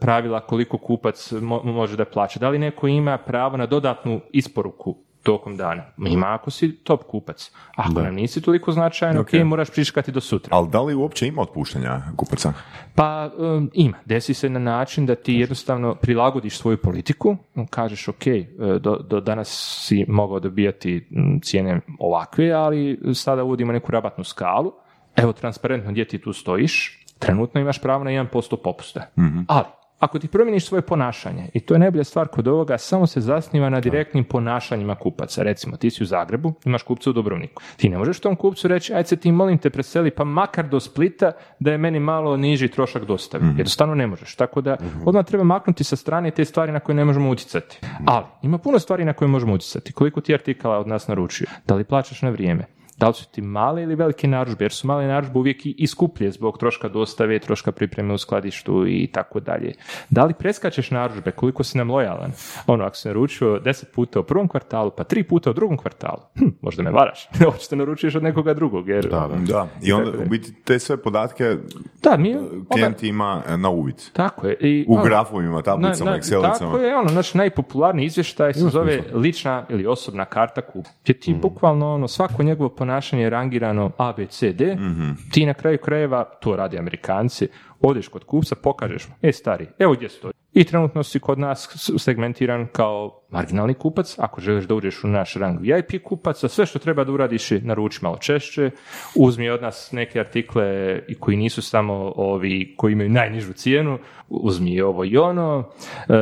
pravila 0.00 0.40
koliko 0.40 0.78
kupac 0.78 1.32
mo- 1.32 1.64
može 1.64 1.96
da 1.96 2.04
plaća. 2.04 2.38
Da 2.40 2.48
li 2.48 2.58
neko 2.58 2.88
ima 2.88 3.18
pravo 3.18 3.56
na 3.56 3.66
dodatnu 3.66 4.20
isporuku 4.32 5.05
tokom 5.26 5.56
dana? 5.56 5.82
Ima 5.98 6.34
ako 6.34 6.50
si 6.50 6.76
top 6.76 7.02
kupac. 7.04 7.50
Ako 7.76 8.00
nam 8.00 8.14
nisi 8.14 8.40
toliko 8.40 8.72
značajan, 8.72 9.18
ok, 9.18 9.32
moraš 9.44 9.70
pričekati 9.70 10.12
do 10.12 10.20
sutra. 10.20 10.56
Ali 10.56 10.68
da 10.68 10.80
li 10.80 10.94
uopće 10.94 11.26
ima 11.26 11.42
otpuštanja 11.42 12.02
kupaca? 12.16 12.52
Pa 12.94 13.30
um, 13.38 13.70
ima. 13.74 13.98
Desi 14.04 14.34
se 14.34 14.50
na 14.50 14.58
način 14.58 15.06
da 15.06 15.14
ti 15.14 15.34
jednostavno 15.34 15.94
prilagodiš 15.94 16.58
svoju 16.58 16.78
politiku, 16.78 17.36
kažeš 17.70 18.08
ok, 18.08 18.26
e, 18.26 18.46
do, 18.80 18.96
do 18.96 19.20
danas 19.20 19.48
si 19.86 20.04
mogao 20.08 20.40
dobijati 20.40 21.08
cijene 21.42 21.80
ovakve, 21.98 22.52
ali 22.52 22.98
sada 23.14 23.44
uvodimo 23.44 23.72
neku 23.72 23.92
rabatnu 23.92 24.24
skalu, 24.24 24.72
evo 25.16 25.32
transparentno 25.32 25.90
gdje 25.90 26.08
ti 26.08 26.18
tu 26.18 26.32
stojiš, 26.32 27.04
trenutno 27.18 27.60
imaš 27.60 27.82
pravo 27.82 28.04
na 28.04 28.10
1% 28.10 28.56
popusta. 28.64 29.06
Ali, 29.48 29.66
ako 29.98 30.18
ti 30.18 30.28
promijeniš 30.28 30.66
svoje 30.66 30.82
ponašanje, 30.82 31.48
i 31.54 31.60
to 31.60 31.74
je 31.74 31.78
najbolja 31.78 32.04
stvar 32.04 32.28
kod 32.28 32.48
ovoga, 32.48 32.78
samo 32.78 33.06
se 33.06 33.20
zasniva 33.20 33.70
na 33.70 33.80
direktnim 33.80 34.24
ponašanjima 34.24 34.94
kupaca. 34.94 35.42
Recimo, 35.42 35.76
ti 35.76 35.90
si 35.90 36.02
u 36.02 36.06
Zagrebu, 36.06 36.52
imaš 36.64 36.82
kupca 36.82 37.10
u 37.10 37.12
Dubrovniku. 37.12 37.62
Ti 37.76 37.88
ne 37.88 37.98
možeš 37.98 38.20
tom 38.20 38.36
kupcu 38.36 38.68
reći, 38.68 38.94
ajde 38.94 39.08
se 39.08 39.16
ti 39.16 39.32
molim 39.32 39.58
te 39.58 39.70
preseli, 39.70 40.10
pa 40.10 40.24
makar 40.24 40.68
do 40.68 40.80
Splita, 40.80 41.32
da 41.60 41.72
je 41.72 41.78
meni 41.78 42.00
malo 42.00 42.36
niži 42.36 42.68
trošak 42.68 43.04
dostave. 43.04 43.44
Jednostavno 43.46 43.94
ne 43.94 44.06
možeš. 44.06 44.34
Tako 44.34 44.60
da, 44.60 44.76
odmah 45.04 45.24
treba 45.24 45.44
maknuti 45.44 45.84
sa 45.84 45.96
strane 45.96 46.30
te 46.30 46.44
stvari 46.44 46.72
na 46.72 46.80
koje 46.80 46.96
ne 46.96 47.04
možemo 47.04 47.30
utjecati. 47.30 47.78
Ali, 48.06 48.24
ima 48.42 48.58
puno 48.58 48.78
stvari 48.78 49.04
na 49.04 49.12
koje 49.12 49.28
možemo 49.28 49.54
utjecati. 49.54 49.92
Koliko 49.92 50.20
ti 50.20 50.34
artikala 50.34 50.78
od 50.78 50.88
nas 50.88 51.08
naručio? 51.08 51.46
Da 51.66 51.74
li 51.74 51.84
plaćaš 51.84 52.22
na 52.22 52.30
vrijeme? 52.30 52.75
Da 52.98 53.08
li 53.08 53.14
su 53.14 53.26
ti 53.26 53.42
male 53.42 53.82
ili 53.82 53.94
velike 53.94 54.28
narudžbe, 54.28 54.64
jer 54.64 54.72
su 54.72 54.86
male 54.86 55.06
narudžbe 55.06 55.38
uvijek 55.38 55.56
i 55.64 55.86
skuplje 55.86 56.30
zbog 56.30 56.58
troška 56.58 56.88
dostave, 56.88 57.38
troška 57.38 57.72
pripreme 57.72 58.14
u 58.14 58.18
skladištu 58.18 58.84
i 58.88 59.06
tako 59.06 59.40
dalje. 59.40 59.72
Da 60.10 60.24
li 60.24 60.34
preskačeš 60.34 60.90
narudžbe, 60.90 61.30
koliko 61.30 61.64
si 61.64 61.78
nam 61.78 61.90
lojalan? 61.90 62.32
Ono, 62.66 62.84
ako 62.84 62.96
si 62.96 63.08
naručio 63.08 63.58
deset 63.58 63.92
puta 63.92 64.20
u 64.20 64.24
prvom 64.24 64.48
kvartalu, 64.48 64.90
pa 64.90 65.04
tri 65.04 65.22
puta 65.22 65.50
u 65.50 65.54
drugom 65.54 65.76
kvartalu, 65.76 66.18
hm, 66.34 66.48
možda 66.60 66.82
me 66.82 66.90
varaš, 66.90 67.28
očito 67.48 67.76
naručuješ 67.76 68.14
od 68.14 68.22
nekoga 68.22 68.54
drugog, 68.54 68.88
jer... 68.88 69.04
Da, 69.04 69.28
da. 69.28 69.36
Da, 69.46 69.66
i 69.82 69.92
onda 69.92 70.10
u 70.18 70.28
biti 70.28 70.54
te 70.54 70.78
sve 70.78 70.96
podatke 70.96 71.56
Da, 72.02 72.16
mi, 72.16 72.36
klijent 72.70 73.02
ima 73.02 73.42
e, 73.48 73.56
na 73.56 73.70
uvid. 73.70 73.96
Tako 74.12 74.46
je. 74.46 74.56
I, 74.56 74.84
U 74.88 74.94
ono, 74.94 75.04
grafovima, 75.04 75.62
tablicama, 75.62 76.04
na- 76.04 76.16
na- 76.16 76.18
Excelicama. 76.18 76.58
Tako 76.58 76.78
je, 76.78 76.96
ono, 76.96 77.10
naš 77.10 77.34
najpopularniji 77.34 78.06
izvještaj 78.06 78.54
se 78.54 78.60
zove 78.60 79.02
lična 79.14 79.66
ili 79.68 79.86
osobna 79.86 80.24
karta. 80.24 80.60
Gdje 81.02 81.14
ti 81.14 81.30
Mhm. 81.30 81.40
bukvalno 81.40 81.94
ono, 81.94 82.08
svako 82.08 82.42
njegovo 82.42 82.68
ponašanje 82.86 83.22
je 83.22 83.30
rangirano 83.30 83.90
A, 83.98 84.12
B, 84.12 84.26
C, 84.26 84.52
D. 84.52 84.74
Mhm. 84.74 85.10
Ti 85.30 85.46
na 85.46 85.54
kraju 85.54 85.78
krajeva, 85.78 86.24
to 86.24 86.56
rade 86.56 86.78
Amerikanci, 86.78 87.48
odeš 87.80 88.08
kod 88.08 88.24
kupca, 88.24 88.54
pokažeš 88.54 89.08
mu, 89.08 89.14
e 89.22 89.32
stari, 89.32 89.66
evo 89.78 89.92
gdje 89.92 90.08
stoji. 90.08 90.32
I 90.56 90.64
trenutno 90.64 91.02
si 91.02 91.20
kod 91.20 91.38
nas 91.38 91.68
segmentiran 91.98 92.66
kao 92.72 93.20
marginalni 93.30 93.74
kupac, 93.74 94.14
ako 94.18 94.40
želiš 94.40 94.64
da 94.64 94.74
uđeš 94.74 95.04
u 95.04 95.08
naš 95.08 95.34
rang 95.34 95.60
VIP 95.60 96.02
kupaca, 96.04 96.48
sve 96.48 96.66
što 96.66 96.78
treba 96.78 97.04
da 97.04 97.12
uradiš 97.12 97.50
je 97.50 97.60
naruči 97.60 97.98
malo 98.02 98.18
češće, 98.18 98.70
uzmi 99.14 99.50
od 99.50 99.62
nas 99.62 99.92
neke 99.92 100.20
artikle 100.20 101.00
i 101.08 101.14
koji 101.14 101.36
nisu 101.36 101.62
samo 101.62 102.12
ovi 102.16 102.74
koji 102.76 102.92
imaju 102.92 103.10
najnižu 103.10 103.52
cijenu, 103.52 103.98
uzmi 104.28 104.70
i 104.70 104.80
ovo 104.80 105.04
i 105.04 105.16
ono, 105.16 105.64
e, 106.08 106.14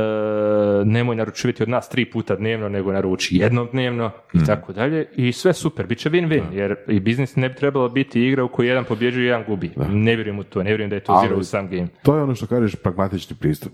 nemoj 0.84 1.16
naručivati 1.16 1.62
od 1.62 1.68
nas 1.68 1.88
tri 1.88 2.10
puta 2.10 2.36
dnevno, 2.36 2.68
nego 2.68 2.92
naruči 2.92 3.36
jednom 3.36 3.68
dnevno 3.72 4.10
i 4.34 4.38
tako 4.46 4.72
dalje. 4.72 5.06
I 5.16 5.32
sve 5.32 5.52
super, 5.52 5.86
bit 5.86 5.98
će 5.98 6.10
win-win, 6.10 6.42
jer 6.52 6.76
i 6.88 7.00
biznis 7.00 7.36
ne 7.36 7.48
bi 7.48 7.54
trebalo 7.54 7.88
biti 7.88 8.26
igra 8.26 8.44
u 8.44 8.48
kojoj 8.48 8.68
jedan 8.68 8.84
pobjeđuje 8.84 9.24
i 9.24 9.26
jedan 9.26 9.44
gubi. 9.46 9.70
Ne 9.88 10.16
vjerujem 10.16 10.38
u 10.38 10.44
to, 10.44 10.62
ne 10.62 10.70
vjerujem 10.70 10.90
da 10.90 10.96
je 10.96 11.00
to 11.00 11.20
zero 11.22 11.44
sum 11.44 11.68
game. 11.68 11.88
To 12.02 12.16
je 12.16 12.22
ono 12.22 12.34
što 12.34 12.46
kažeš 12.46 12.74
pragmatični 12.74 13.36
pristup, 13.36 13.72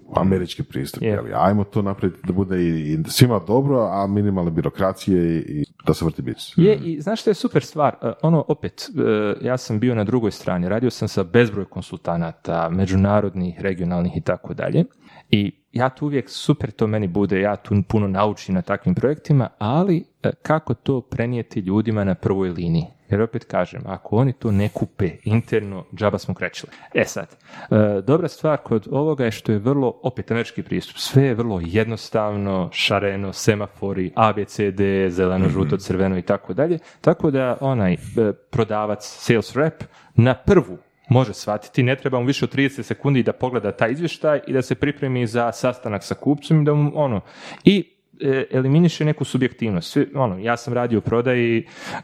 američki 0.50 0.62
pristup. 0.62 1.02
Je. 1.02 1.08
jeli. 1.08 1.30
Ajmo 1.34 1.64
to 1.64 1.82
napraviti 1.82 2.20
da 2.26 2.32
bude 2.32 2.62
i, 2.62 2.92
i 2.92 2.98
svima 3.08 3.40
dobro, 3.46 3.88
a 3.92 4.06
minimalne 4.06 4.50
birokracije 4.50 5.36
i, 5.36 5.60
i 5.60 5.64
da 5.86 5.94
se 5.94 6.04
vrti 6.04 6.22
bić. 6.22 6.54
Je, 6.56 6.76
i 6.76 7.00
znaš 7.00 7.20
što 7.20 7.30
je 7.30 7.34
super 7.34 7.62
stvar? 7.62 7.96
E, 8.02 8.12
Ono, 8.22 8.44
opet, 8.48 8.82
e, 8.82 9.46
ja 9.46 9.56
sam 9.56 9.80
bio 9.80 9.94
na 9.94 10.04
drugoj 10.04 10.30
strani, 10.30 10.68
radio 10.68 10.90
sam 10.90 11.08
sa 11.08 11.24
bezbroj 11.24 11.64
konsultanata, 11.64 12.68
međunarodnih, 12.70 13.60
regionalnih 13.60 14.16
i 14.16 14.20
tako 14.20 14.54
dalje. 14.54 14.84
I 15.30 15.52
ja 15.72 15.88
tu 15.88 16.06
uvijek 16.06 16.30
super 16.30 16.70
to 16.70 16.86
meni 16.86 17.08
bude, 17.08 17.40
ja 17.40 17.56
tu 17.56 17.74
puno 17.88 18.08
naučim 18.08 18.54
na 18.54 18.62
takvim 18.62 18.94
projektima, 18.94 19.48
ali 19.58 20.04
e, 20.22 20.30
kako 20.42 20.74
to 20.74 21.00
prenijeti 21.00 21.60
ljudima 21.60 22.04
na 22.04 22.14
prvoj 22.14 22.48
liniji? 22.48 22.84
Jer 23.08 23.22
opet 23.22 23.44
kažem, 23.44 23.82
ako 23.86 24.16
oni 24.16 24.32
to 24.32 24.50
ne 24.50 24.68
kupe 24.68 25.10
interno, 25.24 25.84
džaba 25.94 26.18
smo 26.18 26.34
krećili. 26.34 26.72
E 26.94 27.04
sad, 27.04 27.36
e, 27.70 28.00
dobra 28.06 28.28
stvar 28.28 28.56
kod 28.56 28.88
ovoga 28.90 29.24
je 29.24 29.30
što 29.30 29.52
je 29.52 29.58
vrlo, 29.58 30.00
opet 30.02 30.30
američki 30.30 30.62
pristup, 30.62 30.96
sve 30.96 31.24
je 31.24 31.34
vrlo 31.34 31.60
jednostavno, 31.64 32.68
šareno, 32.72 33.32
semafori, 33.32 34.12
A, 34.14 34.32
B, 34.32 34.44
C, 34.44 34.70
D, 34.70 35.10
zeleno, 35.10 35.48
žuto, 35.48 35.76
crveno 35.76 36.18
i 36.18 36.22
tako 36.22 36.54
dalje. 36.54 36.78
Tako 37.00 37.30
da 37.30 37.56
onaj 37.60 37.92
e, 37.92 37.98
prodavac, 38.50 39.04
sales 39.04 39.56
rep, 39.56 39.84
na 40.14 40.34
prvu 40.34 40.78
može 41.10 41.34
shvatiti, 41.34 41.82
ne 41.82 41.96
treba 41.96 42.20
mu 42.20 42.26
više 42.26 42.44
od 42.44 42.54
30 42.54 42.82
sekundi 42.82 43.22
da 43.22 43.32
pogleda 43.32 43.72
taj 43.72 43.92
izvještaj 43.92 44.40
i 44.46 44.52
da 44.52 44.62
se 44.62 44.74
pripremi 44.74 45.26
za 45.26 45.52
sastanak 45.52 46.04
sa 46.04 46.14
kupcem 46.14 46.62
i 46.62 46.64
da 46.64 46.74
mu 46.74 46.92
ono, 46.94 47.20
i 47.64 47.84
e, 48.20 48.46
eliminiše 48.50 49.04
neku 49.04 49.24
subjektivnost. 49.24 49.92
Svi, 49.92 50.06
ono, 50.14 50.38
ja 50.38 50.56
sam 50.56 50.74
radio 50.74 50.98
u 50.98 51.02
prodaji, 51.02 51.58
e, 51.58 52.02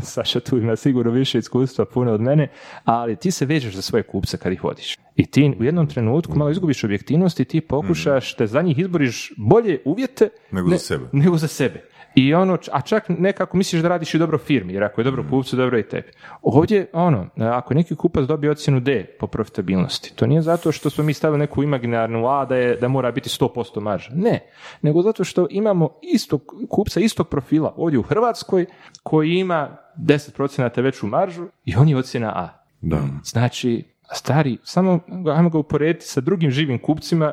Saša 0.12 0.40
tu 0.40 0.58
ima 0.58 0.76
sigurno 0.76 1.12
više 1.12 1.38
iskustva 1.38 1.84
puno 1.84 2.12
od 2.12 2.20
mene, 2.20 2.48
ali 2.84 3.16
ti 3.16 3.30
se 3.30 3.46
vežeš 3.46 3.74
za 3.74 3.82
svoje 3.82 4.02
kupce 4.02 4.36
kad 4.38 4.52
ih 4.52 4.64
vodiš. 4.64 4.96
I 5.16 5.26
ti 5.26 5.54
u 5.60 5.64
jednom 5.64 5.86
trenutku 5.86 6.38
malo 6.38 6.50
izgubiš 6.50 6.84
objektivnost 6.84 7.40
i 7.40 7.44
ti 7.44 7.60
pokušaš 7.60 8.36
da 8.36 8.46
za 8.46 8.62
njih 8.62 8.78
izboriš 8.78 9.32
bolje 9.36 9.80
uvjete 9.84 10.28
Nego 10.50 10.68
za 10.70 10.78
sebe. 10.78 11.04
nego 11.12 11.36
za 11.36 11.48
sebe. 11.48 11.89
I 12.14 12.34
ono, 12.34 12.58
a 12.72 12.80
čak 12.80 13.08
nekako 13.08 13.56
misliš 13.56 13.82
da 13.82 13.88
radiš 13.88 14.14
i 14.14 14.18
dobro 14.18 14.38
firmi, 14.38 14.72
jer 14.72 14.84
ako 14.84 15.00
je 15.00 15.04
dobro 15.04 15.24
kupcu, 15.30 15.56
dobro 15.56 15.76
je 15.76 15.80
i 15.80 15.88
tebi. 15.88 16.12
Ovdje, 16.42 16.86
ono, 16.92 17.26
ako 17.36 17.74
neki 17.74 17.96
kupac 17.96 18.24
dobije 18.26 18.50
ocjenu 18.50 18.80
D 18.80 19.16
po 19.20 19.26
profitabilnosti, 19.26 20.16
to 20.16 20.26
nije 20.26 20.42
zato 20.42 20.72
što 20.72 20.90
smo 20.90 21.04
mi 21.04 21.14
stavili 21.14 21.38
neku 21.38 21.62
imaginarnu 21.62 22.28
A 22.28 22.44
da, 22.44 22.56
je, 22.56 22.76
da 22.76 22.88
mora 22.88 23.10
biti 23.12 23.28
100% 23.28 23.80
marža. 23.80 24.10
Ne, 24.14 24.50
nego 24.82 25.02
zato 25.02 25.24
što 25.24 25.46
imamo 25.50 25.98
istog 26.02 26.42
kupca 26.68 27.00
istog 27.00 27.28
profila 27.28 27.74
ovdje 27.76 27.98
u 27.98 28.02
Hrvatskoj 28.02 28.66
koji 29.02 29.30
ima 29.30 29.76
10% 29.98 30.82
veću 30.82 31.06
maržu 31.06 31.46
i 31.64 31.74
on 31.76 31.88
je 31.88 31.96
ocjena 31.96 32.28
A. 32.28 32.48
Da. 32.80 33.02
Znači, 33.24 33.84
stari, 34.12 34.58
samo 34.62 35.00
ajmo 35.36 35.50
ga 35.50 35.58
uporediti 35.58 36.04
sa 36.04 36.20
drugim 36.20 36.50
živim 36.50 36.78
kupcima 36.78 37.32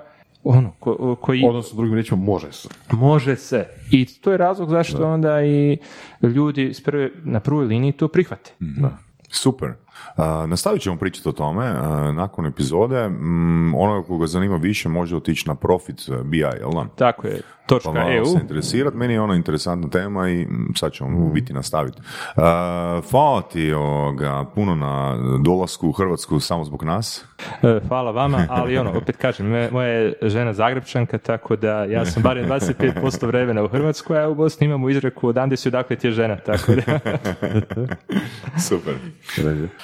ono, 0.49 0.71
ko, 0.79 1.15
koji... 1.21 1.45
Odnosno, 1.45 1.75
drugim 1.75 1.93
riječima, 1.93 2.21
može 2.23 2.51
se. 2.51 2.69
Može 2.91 3.35
se. 3.35 3.67
I 3.91 4.05
to 4.05 4.31
je 4.31 4.37
razlog 4.37 4.69
zašto 4.69 5.07
onda 5.07 5.43
i 5.43 5.77
ljudi 6.21 6.73
s 6.73 6.83
prve, 6.83 7.11
na 7.23 7.39
prvoj 7.39 7.65
liniji 7.65 7.91
to 7.91 8.07
prihvate. 8.07 8.51
Super. 9.29 9.73
Nastavit 10.47 10.81
ćemo 10.81 10.97
pričati 10.97 11.29
o 11.29 11.31
tome 11.31 11.73
nakon 12.13 12.45
epizode. 12.45 13.09
Mm, 13.09 13.75
ono 13.75 14.03
koga 14.03 14.27
zanima 14.27 14.55
više 14.55 14.89
može 14.89 15.15
otići 15.15 15.47
na 15.47 15.55
Profit 15.55 16.09
uh, 16.09 16.21
BI, 16.23 16.37
jel 16.37 16.71
da? 16.71 16.85
Tako 16.95 17.27
je. 17.27 17.41
Točka 17.65 17.91
Pa 17.91 18.13
EU. 18.13 18.25
se 18.25 18.37
interesirat. 18.41 18.93
Meni 18.93 19.13
je 19.13 19.21
ono 19.21 19.33
interesantna 19.33 19.89
tema 19.89 20.29
i 20.29 20.45
mm, 20.45 20.73
sad 20.75 20.91
ćemo 20.91 21.25
u 21.25 21.29
biti 21.29 21.53
nastaviti. 21.53 21.97
Uh, 21.99 22.43
hvala 23.11 23.41
ti 23.41 23.73
ovoga, 23.73 24.45
puno 24.55 24.75
na 24.75 25.17
dolasku 25.43 25.87
u 25.89 25.91
Hrvatsku 25.91 26.39
samo 26.39 26.63
zbog 26.63 26.83
nas. 26.83 27.25
E, 27.63 27.79
Hvala 27.87 28.11
vama, 28.11 28.45
ali 28.49 28.77
ono, 28.77 28.91
opet 29.01 29.17
kažem, 29.17 29.69
moja 29.71 29.87
je 29.87 30.13
žena 30.21 30.53
Zagrebčanka, 30.53 31.17
tako 31.17 31.55
da 31.55 31.83
ja 31.83 32.05
sam 32.05 32.23
barem 32.23 32.49
25% 32.49 33.25
vremena 33.25 33.63
u 33.63 33.67
Hrvatskoj, 33.67 34.23
a 34.23 34.29
u 34.29 34.35
Bosni 34.35 34.65
imamo 34.65 34.89
izreku 34.89 35.27
odande 35.27 35.57
si 35.57 35.67
odakle 35.67 35.95
ti 35.95 36.07
je 36.07 36.11
žena, 36.11 36.35
tako 36.35 36.71
da... 36.75 36.99
Super. 38.69 38.93